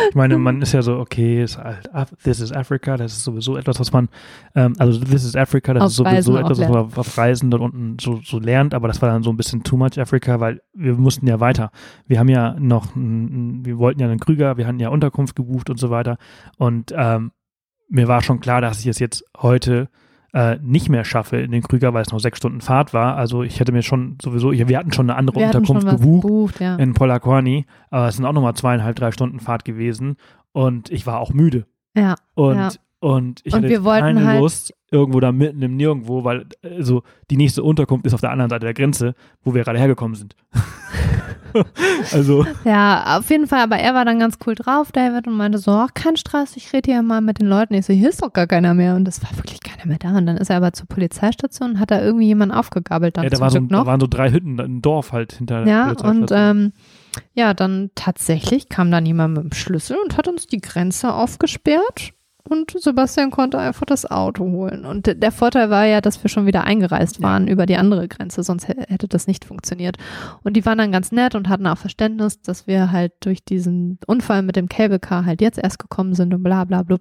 Ich 0.08 0.14
meine, 0.14 0.38
man 0.38 0.60
ist 0.62 0.72
ja 0.72 0.82
so, 0.82 0.98
okay, 0.98 1.42
ist 1.42 1.58
halt, 1.58 1.88
this 2.22 2.40
is 2.40 2.52
Africa, 2.52 2.96
das 2.96 3.12
ist 3.12 3.24
sowieso 3.24 3.56
etwas, 3.56 3.78
was 3.80 3.92
man, 3.92 4.08
ähm, 4.54 4.74
also 4.78 4.98
this 4.98 5.24
is 5.24 5.36
Africa, 5.36 5.74
das 5.74 5.82
Auf 5.82 5.90
ist 5.90 5.96
sowieso 5.96 6.34
Reisen 6.34 6.36
etwas, 6.36 6.60
was 6.60 6.68
man 6.68 6.92
auf 6.94 7.18
Reisen 7.18 7.50
dort 7.50 7.62
unten 7.62 7.96
so, 8.00 8.20
so 8.24 8.38
lernt, 8.38 8.74
aber 8.74 8.88
das 8.88 9.00
war 9.02 9.10
dann 9.10 9.22
so 9.22 9.30
ein 9.30 9.36
bisschen 9.36 9.62
too 9.62 9.76
much 9.76 9.98
Africa, 10.00 10.40
weil 10.40 10.60
wir 10.74 10.94
mussten 10.94 11.26
ja 11.26 11.40
weiter. 11.40 11.70
Wir 12.06 12.18
haben 12.18 12.28
ja 12.28 12.56
noch, 12.58 12.88
wir 12.94 13.78
wollten 13.78 14.00
ja 14.00 14.08
einen 14.08 14.20
Krüger, 14.20 14.56
wir 14.56 14.66
hatten 14.66 14.80
ja 14.80 14.88
Unterkunft 14.88 15.36
gebucht 15.36 15.70
und 15.70 15.78
so 15.78 15.90
weiter 15.90 16.18
und 16.58 16.92
ähm, 16.96 17.32
mir 17.88 18.08
war 18.08 18.22
schon 18.22 18.40
klar, 18.40 18.60
dass 18.60 18.80
ich 18.80 18.86
es 18.86 18.98
jetzt 18.98 19.24
heute 19.38 19.88
äh, 20.36 20.58
nicht 20.60 20.90
mehr 20.90 21.06
schaffe 21.06 21.38
in 21.38 21.50
den 21.50 21.62
Krüger, 21.62 21.94
weil 21.94 22.02
es 22.02 22.12
noch 22.12 22.20
sechs 22.20 22.36
Stunden 22.36 22.60
Fahrt 22.60 22.92
war. 22.92 23.16
Also 23.16 23.42
ich 23.42 23.58
hätte 23.58 23.72
mir 23.72 23.80
schon 23.80 24.18
sowieso, 24.22 24.52
wir 24.52 24.78
hatten 24.78 24.92
schon 24.92 25.08
eine 25.08 25.18
andere 25.18 25.40
Wir 25.40 25.46
Unterkunft 25.46 25.88
gebucht 25.88 26.22
gebucht, 26.22 26.60
ja. 26.60 26.76
in 26.76 26.92
Polokwane, 26.92 27.64
aber 27.90 28.08
es 28.08 28.16
sind 28.16 28.26
auch 28.26 28.34
nochmal 28.34 28.52
zweieinhalb, 28.52 28.96
drei 28.96 29.12
Stunden 29.12 29.40
Fahrt 29.40 29.64
gewesen 29.64 30.16
und 30.52 30.90
ich 30.90 31.06
war 31.06 31.20
auch 31.20 31.32
müde. 31.32 31.64
Ja, 31.96 32.16
Und, 32.34 32.56
Ja. 32.56 32.68
Und 33.00 33.40
ich 33.44 33.52
Und 33.52 33.58
hatte 33.58 33.68
wir 33.68 33.76
jetzt 33.76 33.84
wollten 33.84 34.02
keine 34.02 34.26
halt- 34.26 34.40
Lust, 34.40 34.74
irgendwo 34.90 35.20
da 35.20 35.32
mitten 35.32 35.60
im 35.62 35.76
Nirgendwo, 35.76 36.24
weil 36.24 36.46
also 36.62 37.02
die 37.30 37.36
nächste 37.36 37.62
Unterkunft 37.62 38.06
ist 38.06 38.14
auf 38.14 38.20
der 38.20 38.30
anderen 38.30 38.50
Seite 38.50 38.64
der 38.66 38.74
Grenze, 38.74 39.14
wo 39.42 39.54
wir 39.54 39.64
gerade 39.64 39.78
hergekommen 39.78 40.14
sind. 40.14 40.34
also, 42.12 42.44
ja, 42.64 43.18
auf 43.18 43.30
jeden 43.30 43.46
Fall, 43.46 43.60
aber 43.62 43.76
er 43.76 43.94
war 43.94 44.04
dann 44.04 44.18
ganz 44.18 44.38
cool 44.46 44.54
drauf, 44.54 44.92
David, 44.92 45.26
und 45.26 45.36
meinte 45.36 45.58
so, 45.58 45.70
ach, 45.70 45.94
kein 45.94 46.16
Stress, 46.16 46.56
ich 46.56 46.72
rede 46.72 46.90
hier 46.92 47.02
mal 47.02 47.20
mit 47.20 47.40
den 47.40 47.48
Leuten. 47.48 47.74
Ich 47.74 47.86
so, 47.86 47.92
hier 47.92 48.10
ist 48.10 48.22
doch 48.22 48.32
gar 48.32 48.46
keiner 48.46 48.74
mehr. 48.74 48.94
Und 48.94 49.08
es 49.08 49.22
war 49.22 49.34
wirklich 49.36 49.60
keiner 49.60 49.86
mehr 49.86 49.98
da. 49.98 50.16
Und 50.16 50.26
dann 50.26 50.36
ist 50.36 50.50
er 50.50 50.56
aber 50.58 50.72
zur 50.72 50.86
Polizeistation 50.86 51.70
und 51.72 51.80
hat 51.80 51.90
da 51.90 52.02
irgendwie 52.02 52.26
jemanden 52.26 52.54
aufgegabelt 52.54 53.16
dann 53.16 53.24
ja, 53.24 53.30
da, 53.30 53.40
war 53.40 53.50
so, 53.50 53.58
Glück 53.58 53.70
da 53.70 53.78
noch. 53.78 53.86
waren 53.86 54.00
so 54.00 54.06
drei 54.06 54.30
Hütten, 54.30 54.60
ein 54.60 54.82
Dorf 54.82 55.12
halt 55.12 55.32
hinter 55.34 55.64
der 55.64 55.72
Ja, 55.72 55.84
Polizeistation. 55.94 56.22
und 56.22 56.30
ähm, 56.32 56.72
ja, 57.34 57.54
dann 57.54 57.90
tatsächlich 57.94 58.68
kam 58.68 58.90
dann 58.90 59.06
jemand 59.06 59.34
mit 59.34 59.44
dem 59.44 59.52
Schlüssel 59.52 59.96
und 60.04 60.16
hat 60.18 60.28
uns 60.28 60.46
die 60.46 60.60
Grenze 60.60 61.14
aufgesperrt 61.14 62.10
und 62.46 62.72
Sebastian 62.78 63.30
konnte 63.30 63.58
einfach 63.58 63.84
das 63.86 64.10
Auto 64.10 64.44
holen. 64.44 64.84
Und 64.84 65.06
der 65.22 65.32
Vorteil 65.32 65.70
war 65.70 65.84
ja, 65.84 66.00
dass 66.00 66.22
wir 66.22 66.28
schon 66.30 66.46
wieder 66.46 66.64
eingereist 66.64 67.22
waren 67.22 67.48
über 67.48 67.66
die 67.66 67.76
andere 67.76 68.08
Grenze, 68.08 68.42
sonst 68.42 68.68
hä- 68.68 68.86
hätte 68.88 69.08
das 69.08 69.26
nicht 69.26 69.44
funktioniert. 69.44 69.96
Und 70.42 70.56
die 70.56 70.64
waren 70.64 70.78
dann 70.78 70.92
ganz 70.92 71.12
nett 71.12 71.34
und 71.34 71.48
hatten 71.48 71.66
auch 71.66 71.78
Verständnis, 71.78 72.40
dass 72.42 72.66
wir 72.66 72.92
halt 72.92 73.12
durch 73.20 73.44
diesen 73.44 73.98
Unfall 74.06 74.42
mit 74.42 74.56
dem 74.56 74.68
Cable 74.68 74.98
Car 74.98 75.26
halt 75.26 75.40
jetzt 75.40 75.58
erst 75.58 75.78
gekommen 75.78 76.14
sind 76.14 76.32
und 76.32 76.42
bla 76.42 76.64
bla 76.64 76.82
blub. 76.82 77.00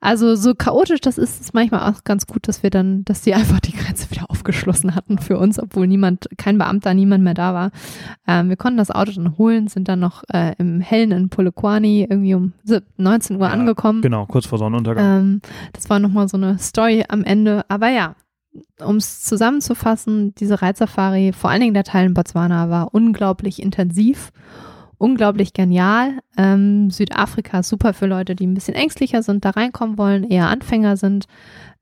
Also 0.00 0.34
so 0.36 0.54
chaotisch 0.54 1.00
das 1.00 1.18
ist, 1.18 1.40
ist 1.40 1.54
manchmal 1.54 1.90
auch 1.90 2.04
ganz 2.04 2.26
gut, 2.26 2.46
dass 2.48 2.62
wir 2.62 2.70
dann, 2.70 3.04
dass 3.04 3.22
die 3.22 3.34
einfach 3.34 3.60
die 3.60 3.72
Grenze 3.72 4.10
wieder 4.10 4.24
aufgeschlossen 4.30 4.94
hatten 4.94 5.18
für 5.18 5.38
uns, 5.38 5.58
obwohl 5.58 5.86
niemand, 5.86 6.28
kein 6.36 6.58
Beamter, 6.58 6.94
niemand 6.94 7.24
mehr 7.24 7.34
da 7.34 7.54
war. 7.54 7.70
Ähm, 8.26 8.48
wir 8.48 8.56
konnten 8.56 8.78
das 8.78 8.90
Auto 8.90 9.12
dann 9.12 9.38
holen, 9.38 9.68
sind 9.68 9.88
dann 9.88 10.00
noch 10.00 10.22
äh, 10.32 10.54
im 10.58 10.80
Hellen 10.80 11.12
in 11.12 11.28
Polokwane 11.28 12.02
irgendwie 12.08 12.34
um 12.34 12.52
sieb- 12.64 12.84
19 12.96 13.36
Uhr 13.36 13.46
Ja, 13.46 13.52
angekommen. 13.52 14.02
genau, 14.02 14.26
kurz 14.26 14.46
vor 14.46 14.58
Sonnenuntergang. 14.58 15.04
Ähm, 15.20 15.40
das 15.72 15.88
war 15.90 15.98
nochmal 15.98 16.28
so 16.28 16.36
eine 16.36 16.58
Story 16.58 17.04
am 17.08 17.24
Ende. 17.24 17.64
Aber 17.68 17.88
ja, 17.88 18.14
um 18.84 18.96
es 18.96 19.22
zusammenzufassen, 19.22 20.34
diese 20.36 20.62
Reitsafari, 20.62 21.32
vor 21.32 21.50
allen 21.50 21.60
Dingen 21.60 21.74
der 21.74 21.84
Teil 21.84 22.06
in 22.06 22.14
Botswana, 22.14 22.70
war 22.70 22.94
unglaublich 22.94 23.60
intensiv, 23.62 24.30
unglaublich 24.98 25.52
genial. 25.52 26.18
Ähm, 26.36 26.90
Südafrika 26.90 27.60
ist 27.60 27.68
super 27.68 27.92
für 27.94 28.06
Leute, 28.06 28.34
die 28.34 28.46
ein 28.46 28.54
bisschen 28.54 28.74
ängstlicher 28.74 29.22
sind, 29.22 29.44
da 29.44 29.50
reinkommen 29.50 29.98
wollen, 29.98 30.24
eher 30.24 30.48
Anfänger 30.48 30.96
sind. 30.96 31.26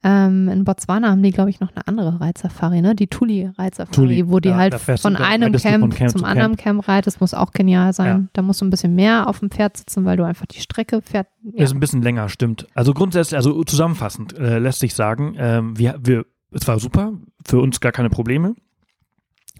Ähm, 0.05 0.49
in 0.49 0.65
Botswana 0.65 1.11
haben 1.11 1.23
die, 1.23 1.31
glaube 1.31 1.51
ich, 1.51 1.61
noch 1.61 1.71
eine 1.77 1.87
andere 1.87 2.21
Reitsafari, 2.21 2.81
ne? 2.83 2.97
Die 2.97 3.07
Tuli-Reitsafari, 3.07 3.95
Tuli, 3.95 4.29
wo 4.29 4.41
die 4.41 4.49
ja, 4.49 4.57
halt 4.57 4.75
fährst 4.75 5.05
du- 5.05 5.09
von 5.11 5.17
einem 5.17 5.53
Camp, 5.53 5.81
von 5.81 5.91
Camp 5.91 6.11
zum 6.11 6.21
zu 6.23 6.27
anderen 6.27 6.57
Camp 6.57 6.89
reitest. 6.89 7.21
Muss 7.21 7.35
auch 7.35 7.53
genial 7.53 7.93
sein. 7.93 8.07
Ja. 8.23 8.29
Da 8.33 8.43
musst 8.43 8.61
du 8.61 8.65
ein 8.65 8.71
bisschen 8.71 8.97
mehr 8.97 9.29
auf 9.29 9.39
dem 9.39 9.51
Pferd 9.53 9.77
sitzen, 9.77 10.05
weil 10.05 10.17
du 10.17 10.25
einfach 10.25 10.47
die 10.47 10.59
Strecke 10.59 11.03
fährt. 11.03 11.29
Ja. 11.45 11.63
Ist 11.63 11.73
ein 11.73 11.79
bisschen 11.79 12.03
länger, 12.03 12.29
stimmt. 12.29 12.67
Also 12.75 12.95
grundsätzlich, 12.95 13.37
also 13.37 13.63
zusammenfassend 13.63 14.37
äh, 14.37 14.59
lässt 14.59 14.81
sich 14.81 14.95
sagen, 14.95 15.37
ähm, 15.39 15.79
wir, 15.79 16.01
wir, 16.03 16.27
es 16.51 16.67
war 16.67 16.81
super, 16.81 17.13
für 17.47 17.61
uns 17.61 17.79
gar 17.79 17.93
keine 17.93 18.11
Probleme. 18.11 18.57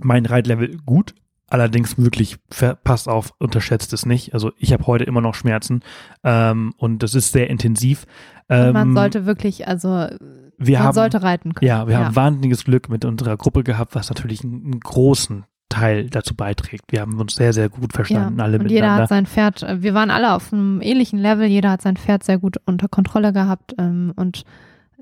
Mein 0.01 0.27
Reitlevel 0.27 0.77
gut, 0.85 1.15
allerdings 1.53 1.99
wirklich, 1.99 2.39
passt 2.83 3.09
auf, 3.09 3.35
unterschätzt 3.39 3.93
es 3.93 4.07
nicht. 4.07 4.33
Also 4.33 4.53
ich 4.57 4.73
habe 4.73 4.87
heute 4.87 5.05
immer 5.05 5.21
noch 5.21 5.35
Schmerzen 5.35 5.81
ähm, 6.25 6.73
und 6.79 7.03
das 7.03 7.15
ist 7.15 7.33
sehr 7.33 7.51
intensiv. 7.51 8.07
Ähm, 8.49 8.73
man 8.73 8.95
sollte 8.95 9.27
wirklich, 9.27 9.69
also 9.69 10.07
wir 10.59 10.79
man 10.79 10.89
haben, 10.89 10.95
sollte 10.95 11.23
reiten 11.23 11.55
können. 11.55 11.69
Ja, 11.69 11.87
wir 11.87 11.99
haben 11.99 12.17
wahnsinniges 12.17 12.65
Glück 12.65 12.89
mit 12.89 13.05
unserer 13.05 13.37
Gruppe 13.37 13.65
gehabt, 13.65 13.95
was 13.95 14.09
natürlich 14.09 14.43
einen, 14.43 14.65
einen 14.65 14.81
großen 14.81 15.45
Teil 15.69 16.09
dazu 16.09 16.35
beiträgt. 16.35 16.85
Wir 16.91 17.03
haben 17.03 17.21
uns 17.21 17.35
sehr, 17.35 17.53
sehr 17.53 17.69
gut 17.69 17.93
verstanden, 17.93 18.41
alle 18.41 18.59
und 18.59 18.71
jeder 18.71 18.87
miteinander. 18.87 19.03
hat 19.03 19.09
sein 19.11 19.27
Pferd, 19.27 19.63
äh, 19.63 19.83
wir 19.83 19.93
waren 19.93 20.11
alle 20.11 20.33
auf 20.33 20.53
einem 20.53 20.81
ähnlichen 20.81 21.19
Level, 21.19 21.47
jeder 21.47 21.71
hat 21.71 21.83
sein 21.83 21.97
Pferd 21.97 22.25
sehr 22.25 22.39
gut 22.39 22.57
unter 22.65 22.89
Kontrolle 22.89 23.33
gehabt 23.33 23.75
ähm, 23.79 24.13
und 24.17 24.45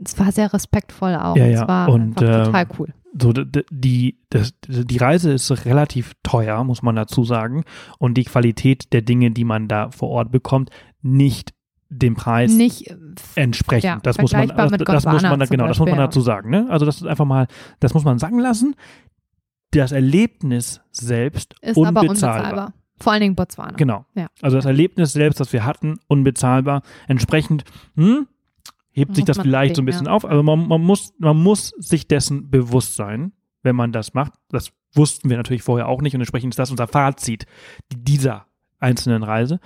es 0.05 0.19
war 0.19 0.33
sehr 0.33 0.53
respektvoll 0.53 1.15
auch. 1.15 1.37
Ja, 1.37 1.47
Es 1.47 1.61
ja, 1.61 1.69
war 1.69 1.89
und, 1.89 2.21
einfach 2.21 2.23
ähm, 2.23 2.45
total 2.45 2.67
cool. 2.79 2.89
So 3.19 3.33
die, 3.33 4.19
das, 4.31 4.55
die 4.67 4.99
Reise 4.99 5.33
ist 5.33 5.51
relativ 5.65 6.13
teuer, 6.23 6.63
muss 6.65 6.83
man 6.83 6.97
dazu 6.97 7.25
sagen. 7.25 7.65
Und 7.99 8.15
die 8.15 8.25
Qualität 8.25 8.93
der 8.93 9.03
Dinge, 9.03 9.31
die 9.31 9.45
man 9.45 9.69
da 9.69 9.91
vor 9.91 10.11
Ort 10.11 10.31
bekommt, 10.31 10.71
nicht 11.03 11.53
dem 11.91 12.15
Preis 12.15 12.53
Nicht 12.53 12.89
äh, 12.89 12.97
entsprechend. 13.35 13.85
ja, 13.85 13.99
das 14.01 14.19
muss 14.19 14.33
man, 14.33 14.49
das, 14.49 14.71
das 14.71 15.05
muss 15.07 15.23
man 15.23 15.41
genau, 15.41 15.67
das 15.67 15.79
muss 15.79 15.87
man 15.87 15.97
Beispiel, 15.97 16.07
dazu 16.07 16.21
sagen. 16.21 16.51
Ne? 16.51 16.67
Also 16.71 16.87
das 16.87 16.97
ist 16.97 17.07
einfach 17.07 17.25
mal, 17.25 17.49
das 17.81 17.95
muss 17.95 18.05
man 18.05 18.19
sagen 18.19 18.39
lassen. 18.39 18.77
Das 19.73 19.93
Erlebnis 19.93 20.81
selbst 20.93 21.55
ist 21.61 21.77
aber 21.77 22.01
unbezahlbar. 22.01 22.09
unbezahlbar. 22.09 22.75
Vor 23.01 23.13
allen 23.13 23.23
Dingen 23.23 23.35
Botswana. 23.35 23.77
Genau. 23.77 24.05
Ja. 24.15 24.29
Also 24.41 24.57
das 24.57 24.67
Erlebnis 24.67 25.13
selbst, 25.13 25.41
das 25.41 25.53
wir 25.53 25.65
hatten, 25.65 25.99
unbezahlbar. 26.07 26.83
Entsprechend 27.09 27.65
hm, 27.97 28.29
hebt 29.01 29.17
sich 29.17 29.25
das 29.25 29.39
vielleicht 29.39 29.77
so 29.77 29.83
ein 29.83 29.87
bisschen 29.87 30.07
ja. 30.07 30.13
auf, 30.13 30.25
aber 30.25 30.43
man, 30.43 30.69
man, 30.69 30.81
muss, 30.81 31.13
man 31.19 31.37
muss 31.37 31.73
sich 31.79 32.09
dessen 32.09 32.51
bewusst 32.51 32.97
sein, 32.97 33.33
wenn 33.63 33.77
man 33.77 33.93
das 33.93 34.15
macht. 34.15 34.33
Das 34.49 34.73
wussten 34.95 35.31
wir 35.31 35.37
natürlich 35.37 35.63
vorher 35.63 35.89
auch 35.89 36.03
nicht 36.03 36.15
und 36.15 36.21
entsprechend 36.21 36.53
ist 36.53 36.59
das 36.59 36.71
unser 36.71 36.87
Fazit 36.87 37.47
dieser 37.93 38.47
einzelnen 38.79 39.23
Reise. 39.23 39.61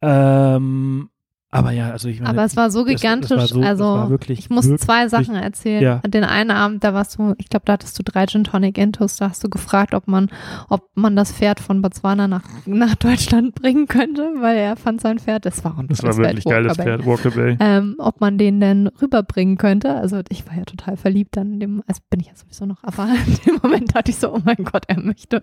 Ähm, 0.00 1.10
aber 1.54 1.70
ja, 1.72 1.90
also 1.90 2.08
ich 2.08 2.18
meine, 2.20 2.30
Aber 2.30 2.44
es 2.44 2.56
war 2.56 2.70
so 2.70 2.84
das- 2.84 2.92
das 2.94 3.00
gigantisch. 3.00 3.30
war 3.30 3.46
so- 3.46 3.60
das 3.60 3.68
also 3.70 3.84
war 3.84 4.10
wirklich- 4.10 4.38
ich 4.40 4.50
muss 4.50 4.64
wirklich- 4.66 4.82
zwei 4.86 5.08
Sachen 5.08 5.34
erzählen. 5.34 5.82
Ja. 5.82 5.98
Den 6.06 6.24
einen 6.24 6.50
Abend, 6.50 6.82
da 6.84 6.92
warst 6.94 7.18
du, 7.18 7.34
ich 7.38 7.48
glaube, 7.48 7.64
da 7.66 7.74
hattest 7.74 7.98
du 7.98 8.02
drei 8.02 8.26
Gin 8.26 8.44
Tonic 8.44 8.76
Intus, 8.78 9.16
da 9.16 9.28
hast 9.30 9.42
du 9.44 9.48
gefragt, 9.48 9.94
ob 9.94 10.08
man, 10.08 10.28
ob 10.68 10.88
man 10.94 11.16
das 11.16 11.32
Pferd 11.32 11.60
von 11.60 11.80
Botswana 11.82 12.28
nach, 12.28 12.42
nach 12.66 12.94
Deutschland 12.96 13.54
bringen 13.54 13.86
könnte, 13.86 14.32
weil 14.40 14.56
er 14.56 14.76
fand 14.76 15.00
sein 15.00 15.18
Pferd, 15.18 15.46
das 15.46 15.64
war 15.64 15.78
ein 15.78 15.88
das 15.88 16.02
war 16.02 16.16
wirklich 16.16 16.42
Pferd, 16.44 16.64
geiles. 16.64 16.76
Pferd, 16.76 17.06
Walker 17.06 17.30
Bay. 17.30 17.56
Ähm, 17.60 17.94
ob 17.98 18.20
man 18.20 18.36
den 18.38 18.60
denn 18.60 18.88
rüberbringen 19.00 19.56
könnte. 19.56 19.94
Also 19.94 20.20
ich 20.28 20.46
war 20.48 20.56
ja 20.56 20.64
total 20.64 20.96
verliebt 20.96 21.36
dann 21.36 21.54
in 21.54 21.60
dem, 21.60 21.82
also 21.86 22.00
bin 22.10 22.20
ich 22.20 22.26
ja 22.26 22.34
sowieso 22.34 22.66
noch, 22.66 22.82
aber 22.82 23.08
in 23.26 23.36
dem 23.46 23.60
Moment 23.62 23.94
dachte 23.94 24.10
ich 24.10 24.16
so, 24.16 24.32
oh 24.34 24.40
mein 24.44 24.56
Gott, 24.64 24.84
er 24.88 25.00
möchte. 25.00 25.40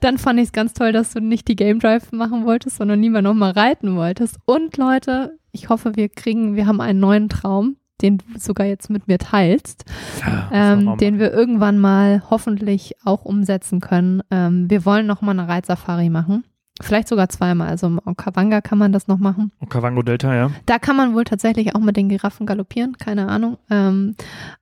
Dann 0.00 0.18
fand 0.18 0.38
ich 0.40 0.46
es 0.46 0.52
ganz 0.52 0.72
toll, 0.72 0.92
dass 0.92 1.12
du 1.12 1.20
nicht 1.20 1.48
die 1.48 1.56
Game 1.56 1.78
Drive 1.80 2.12
machen 2.12 2.44
wolltest, 2.44 2.76
sondern 2.76 3.00
lieber 3.02 3.22
nochmal 3.22 3.52
reiten 3.52 3.96
wolltest. 3.96 4.36
Und 4.44 4.76
Leute, 4.76 5.38
ich 5.52 5.68
hoffe, 5.68 5.96
wir 5.96 6.08
kriegen, 6.08 6.56
wir 6.56 6.66
haben 6.66 6.80
einen 6.80 7.00
neuen 7.00 7.28
Traum, 7.28 7.76
den 8.00 8.18
du 8.18 8.24
sogar 8.38 8.66
jetzt 8.66 8.90
mit 8.90 9.08
mir 9.08 9.18
teilst, 9.18 9.84
Ja, 10.20 10.50
ähm, 10.52 10.96
den 10.98 11.18
wir 11.18 11.32
irgendwann 11.32 11.78
mal 11.78 12.22
hoffentlich 12.30 12.94
auch 13.04 13.24
umsetzen 13.24 13.80
können. 13.80 14.22
Ähm, 14.30 14.70
wir 14.70 14.84
wollen 14.84 15.06
nochmal 15.06 15.38
eine 15.38 15.48
Reitsafari 15.48 16.10
machen. 16.10 16.44
Vielleicht 16.80 17.08
sogar 17.08 17.28
zweimal. 17.28 17.68
Also 17.68 17.88
im 17.88 18.00
Okawanga 18.04 18.60
kann 18.60 18.78
man 18.78 18.92
das 18.92 19.08
noch 19.08 19.18
machen. 19.18 19.50
Okavango 19.60 20.02
Delta, 20.02 20.34
ja. 20.34 20.50
Da 20.66 20.78
kann 20.78 20.96
man 20.96 21.14
wohl 21.14 21.24
tatsächlich 21.24 21.74
auch 21.74 21.80
mit 21.80 21.96
den 21.96 22.08
Giraffen 22.08 22.46
galoppieren, 22.46 22.96
keine 22.98 23.28
Ahnung. 23.28 23.58
Ähm, 23.68 24.14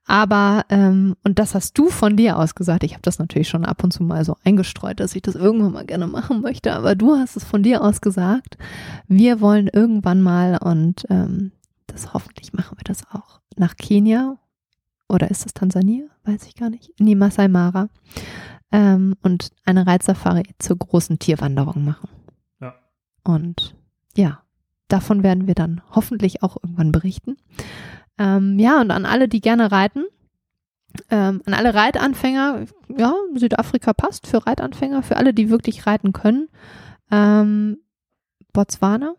aber, 0.05 0.65
ähm, 0.69 1.15
und 1.23 1.37
das 1.37 1.53
hast 1.53 1.77
du 1.77 1.89
von 1.89 2.17
dir 2.17 2.37
aus 2.37 2.55
gesagt. 2.55 2.83
Ich 2.83 2.93
habe 2.93 3.03
das 3.03 3.19
natürlich 3.19 3.49
schon 3.49 3.65
ab 3.65 3.83
und 3.83 3.91
zu 3.91 4.03
mal 4.03 4.25
so 4.25 4.35
eingestreut, 4.43 4.99
dass 4.99 5.15
ich 5.15 5.21
das 5.21 5.35
irgendwann 5.35 5.73
mal 5.73 5.85
gerne 5.85 6.07
machen 6.07 6.41
möchte. 6.41 6.73
Aber 6.73 6.95
du 6.95 7.15
hast 7.15 7.35
es 7.37 7.43
von 7.43 7.61
dir 7.61 7.83
aus 7.83 8.01
gesagt. 8.01 8.57
Wir 9.07 9.39
wollen 9.39 9.67
irgendwann 9.67 10.21
mal 10.21 10.57
und 10.57 11.05
ähm, 11.09 11.51
das 11.85 12.13
hoffentlich 12.13 12.53
machen 12.53 12.77
wir 12.77 12.83
das 12.83 13.03
auch 13.11 13.41
nach 13.55 13.75
Kenia 13.75 14.37
oder 15.09 15.31
ist 15.31 15.45
das 15.45 15.53
Tansania? 15.53 16.05
Weiß 16.23 16.45
ich 16.47 16.55
gar 16.55 16.69
nicht. 16.69 16.91
Die 16.99 17.15
Masai 17.15 17.47
Mara. 17.47 17.89
Ähm, 18.71 19.15
und 19.21 19.51
eine 19.65 19.87
Reitsafari 19.87 20.43
zur 20.59 20.77
großen 20.77 21.19
Tierwanderung 21.19 21.85
machen. 21.85 22.09
Ja. 22.59 22.75
Und 23.23 23.75
ja, 24.15 24.43
davon 24.87 25.23
werden 25.23 25.47
wir 25.47 25.55
dann 25.55 25.81
hoffentlich 25.91 26.43
auch 26.43 26.57
irgendwann 26.61 26.91
berichten. 26.91 27.37
Ähm, 28.17 28.59
ja, 28.59 28.81
und 28.81 28.91
an 28.91 29.05
alle, 29.05 29.27
die 29.27 29.41
gerne 29.41 29.71
reiten, 29.71 30.05
ähm, 31.09 31.41
an 31.45 31.53
alle 31.53 31.73
Reitanfänger, 31.73 32.65
ja, 32.97 33.13
Südafrika 33.35 33.93
passt 33.93 34.27
für 34.27 34.45
Reitanfänger, 34.45 35.03
für 35.03 35.17
alle, 35.17 35.33
die 35.33 35.49
wirklich 35.49 35.85
reiten 35.85 36.13
können. 36.13 36.49
Ähm, 37.11 37.77
Botswana, 38.53 39.15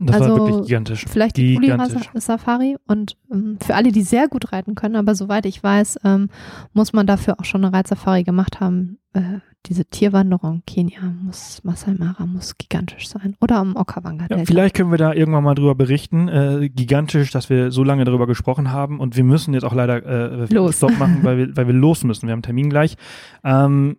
Das 0.00 0.16
Also, 0.20 0.30
war 0.38 0.46
wirklich 0.46 0.66
gigantisch. 0.68 1.04
vielleicht 1.08 1.36
die 1.36 1.56
Gigantisch. 1.56 1.94
Pulira-Safari 2.06 2.76
und 2.86 3.16
ähm, 3.32 3.58
für 3.60 3.74
alle, 3.74 3.90
die 3.90 4.02
sehr 4.02 4.28
gut 4.28 4.52
reiten 4.52 4.74
können, 4.76 4.94
aber 4.94 5.14
soweit 5.16 5.44
ich 5.44 5.60
weiß, 5.62 5.98
ähm, 6.04 6.28
muss 6.72 6.92
man 6.92 7.06
dafür 7.08 7.40
auch 7.40 7.44
schon 7.44 7.64
eine 7.64 7.74
Reitsafari 7.76 8.22
gemacht 8.22 8.60
haben. 8.60 8.98
Äh, 9.12 9.40
diese 9.66 9.84
Tierwanderung 9.86 10.62
Kenia 10.68 11.00
muss, 11.24 11.64
Masai 11.64 11.94
Mara 11.98 12.26
muss 12.26 12.56
gigantisch 12.58 13.08
sein. 13.08 13.34
Oder 13.40 13.56
am 13.56 13.74
Okawanga 13.74 14.26
Ja, 14.30 14.38
vielleicht 14.44 14.76
können 14.76 14.92
wir 14.92 14.98
da 14.98 15.12
irgendwann 15.12 15.42
mal 15.42 15.56
drüber 15.56 15.74
berichten. 15.74 16.28
Äh, 16.28 16.68
gigantisch, 16.72 17.32
dass 17.32 17.50
wir 17.50 17.72
so 17.72 17.82
lange 17.82 18.04
darüber 18.04 18.28
gesprochen 18.28 18.70
haben 18.70 19.00
und 19.00 19.16
wir 19.16 19.24
müssen 19.24 19.52
jetzt 19.52 19.64
auch 19.64 19.74
leider 19.74 20.06
äh, 20.06 20.54
Los. 20.54 20.76
Stopp 20.76 20.96
machen, 20.96 21.18
weil 21.24 21.38
wir, 21.38 21.56
weil 21.56 21.66
wir 21.66 21.74
los 21.74 22.04
müssen. 22.04 22.28
Wir 22.28 22.32
haben 22.32 22.38
einen 22.38 22.42
Termin 22.44 22.70
gleich. 22.70 22.96
Ähm, 23.42 23.96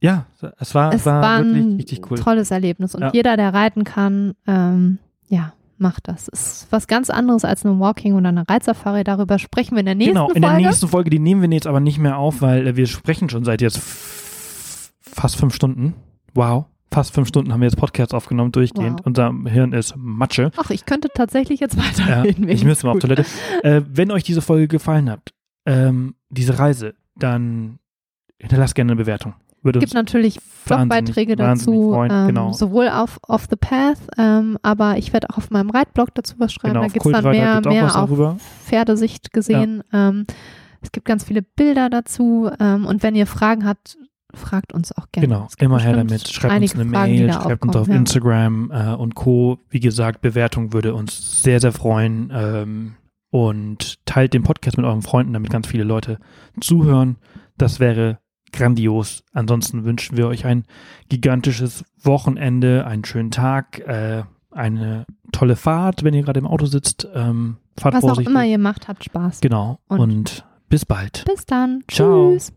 ja, 0.00 0.24
es 0.58 0.74
war, 0.74 0.94
es 0.94 1.04
war, 1.04 1.20
war 1.20 1.44
wirklich 1.44 1.64
ein 1.64 1.76
richtig 1.76 2.10
cool. 2.10 2.18
tolles 2.18 2.50
Erlebnis 2.50 2.94
und 2.94 3.02
Ja. 3.02 3.10
jeder, 3.12 3.36
der 3.36 3.52
reiten 3.52 3.84
kann, 3.84 4.32
ähm, 4.46 4.98
ja, 5.28 5.52
macht 5.78 6.08
das. 6.08 6.28
Ist 6.28 6.66
was 6.70 6.86
ganz 6.86 7.10
anderes 7.10 7.44
als 7.44 7.64
eine 7.64 7.78
Walking 7.78 8.14
oder 8.14 8.28
eine 8.28 8.48
Reitsafari. 8.48 9.04
Darüber 9.04 9.38
sprechen 9.38 9.74
wir 9.74 9.80
in 9.80 9.86
der 9.86 9.94
nächsten 9.94 10.14
genau, 10.14 10.30
in 10.30 10.42
Folge. 10.42 10.58
der 10.58 10.66
nächsten 10.68 10.88
Folge, 10.88 11.10
die 11.10 11.18
nehmen 11.18 11.42
wir 11.42 11.50
jetzt 11.50 11.66
aber 11.66 11.80
nicht 11.80 11.98
mehr 11.98 12.18
auf, 12.18 12.42
weil 12.42 12.66
äh, 12.66 12.76
wir 12.76 12.86
sprechen 12.86 13.28
schon 13.28 13.44
seit 13.44 13.60
jetzt 13.60 13.80
fast 15.00 15.36
fünf 15.36 15.54
Stunden. 15.54 15.94
Wow. 16.34 16.66
Fast 16.90 17.12
fünf 17.12 17.28
Stunden 17.28 17.52
haben 17.52 17.60
wir 17.60 17.66
jetzt 17.66 17.76
Podcast 17.76 18.14
aufgenommen, 18.14 18.50
durchgehend. 18.50 19.00
Wow. 19.00 19.06
Unser 19.06 19.32
Hirn 19.46 19.72
ist 19.72 19.94
Matsche. 19.96 20.50
Ach, 20.56 20.70
ich 20.70 20.86
könnte 20.86 21.08
tatsächlich 21.14 21.60
jetzt 21.60 21.76
Ja, 21.76 21.82
weiterreden. 21.82 22.46
Mir 22.46 22.52
ich 22.52 22.64
müsste 22.64 22.86
mal 22.86 22.92
auf. 22.92 22.98
Toilette. 22.98 23.24
Äh, 23.62 23.82
wenn 23.88 24.10
euch 24.10 24.22
diese 24.22 24.40
Folge 24.40 24.68
gefallen 24.68 25.10
hat, 25.10 25.34
ähm, 25.66 26.14
diese 26.30 26.58
Reise, 26.58 26.94
dann 27.16 27.78
hinterlasst 28.38 28.74
gerne 28.74 28.92
eine 28.92 29.00
Bewertung. 29.00 29.34
Würde 29.62 29.78
Es 29.78 29.84
gibt 29.84 29.94
natürlich 29.94 30.38
Blogbeiträge 30.66 31.36
dazu, 31.36 31.92
freuen, 31.92 32.10
ähm, 32.12 32.26
genau. 32.28 32.52
sowohl 32.52 32.88
auf 32.88 33.18
Off 33.26 33.46
the 33.50 33.56
Path, 33.56 33.98
ähm, 34.16 34.58
aber 34.62 34.98
ich 34.98 35.12
werde 35.12 35.30
auch 35.30 35.38
auf 35.38 35.50
meinem 35.50 35.70
Reitblog 35.70 36.14
dazu 36.14 36.36
was 36.38 36.52
schreiben. 36.52 36.74
genau, 36.74 36.86
da 36.86 36.92
gibt 36.92 37.06
es 37.06 37.12
dann 37.12 37.24
mehr, 37.24 37.60
mehr 37.60 37.86
auf 37.86 37.92
darüber. 37.92 38.36
Pferdesicht 38.64 39.32
gesehen. 39.32 39.82
Ähm, 39.92 40.26
es 40.80 40.92
gibt 40.92 41.06
ganz 41.06 41.24
viele 41.24 41.42
Bilder 41.42 41.90
dazu 41.90 42.50
ähm, 42.60 42.86
und 42.86 43.02
wenn 43.02 43.14
ihr 43.14 43.26
Fragen 43.26 43.64
habt, 43.64 43.98
fragt 44.34 44.72
uns 44.72 44.92
auch 44.96 45.06
gerne. 45.10 45.26
Genau, 45.26 45.48
immer 45.58 45.80
her 45.80 45.96
damit. 45.96 46.28
Schreibt 46.28 46.60
uns 46.60 46.74
eine 46.74 46.90
Fragen, 46.90 47.12
Mail, 47.12 47.32
schreibt 47.32 47.62
uns 47.64 47.76
auf 47.76 47.88
ja. 47.88 47.94
Instagram 47.94 48.70
äh, 48.70 48.94
und 48.94 49.14
Co. 49.14 49.58
Wie 49.70 49.80
gesagt, 49.80 50.20
Bewertung 50.20 50.72
würde 50.72 50.94
uns 50.94 51.42
sehr, 51.42 51.60
sehr 51.60 51.72
freuen. 51.72 52.30
Ähm, 52.32 52.94
und 53.30 54.04
teilt 54.06 54.32
den 54.32 54.42
Podcast 54.42 54.76
mit 54.76 54.86
euren 54.86 55.02
Freunden, 55.02 55.32
damit 55.32 55.50
ganz 55.50 55.66
viele 55.66 55.84
Leute 55.84 56.18
zuhören. 56.60 57.16
Das 57.56 57.80
wäre 57.80 58.20
grandios. 58.52 59.22
Ansonsten 59.32 59.84
wünschen 59.84 60.16
wir 60.16 60.26
euch 60.28 60.44
ein 60.46 60.64
gigantisches 61.08 61.84
Wochenende, 62.02 62.86
einen 62.86 63.04
schönen 63.04 63.30
Tag, 63.30 63.80
äh, 63.80 64.22
eine 64.50 65.06
tolle 65.32 65.56
Fahrt, 65.56 66.04
wenn 66.04 66.14
ihr 66.14 66.22
gerade 66.22 66.40
im 66.40 66.46
Auto 66.46 66.66
sitzt. 66.66 67.06
Ähm, 67.14 67.56
fahrt 67.78 67.94
Was 67.94 68.04
auch 68.04 68.08
vorsichtig. 68.08 68.30
immer 68.34 68.44
ihr 68.44 68.58
macht, 68.58 68.88
habt 68.88 69.04
Spaß. 69.04 69.40
Genau. 69.40 69.78
Und- 69.88 70.00
und 70.00 70.44
bis 70.68 70.84
bald. 70.84 71.24
Bis 71.26 71.46
dann. 71.46 71.82
Ciao. 71.88 72.32
Tschüss. 72.32 72.52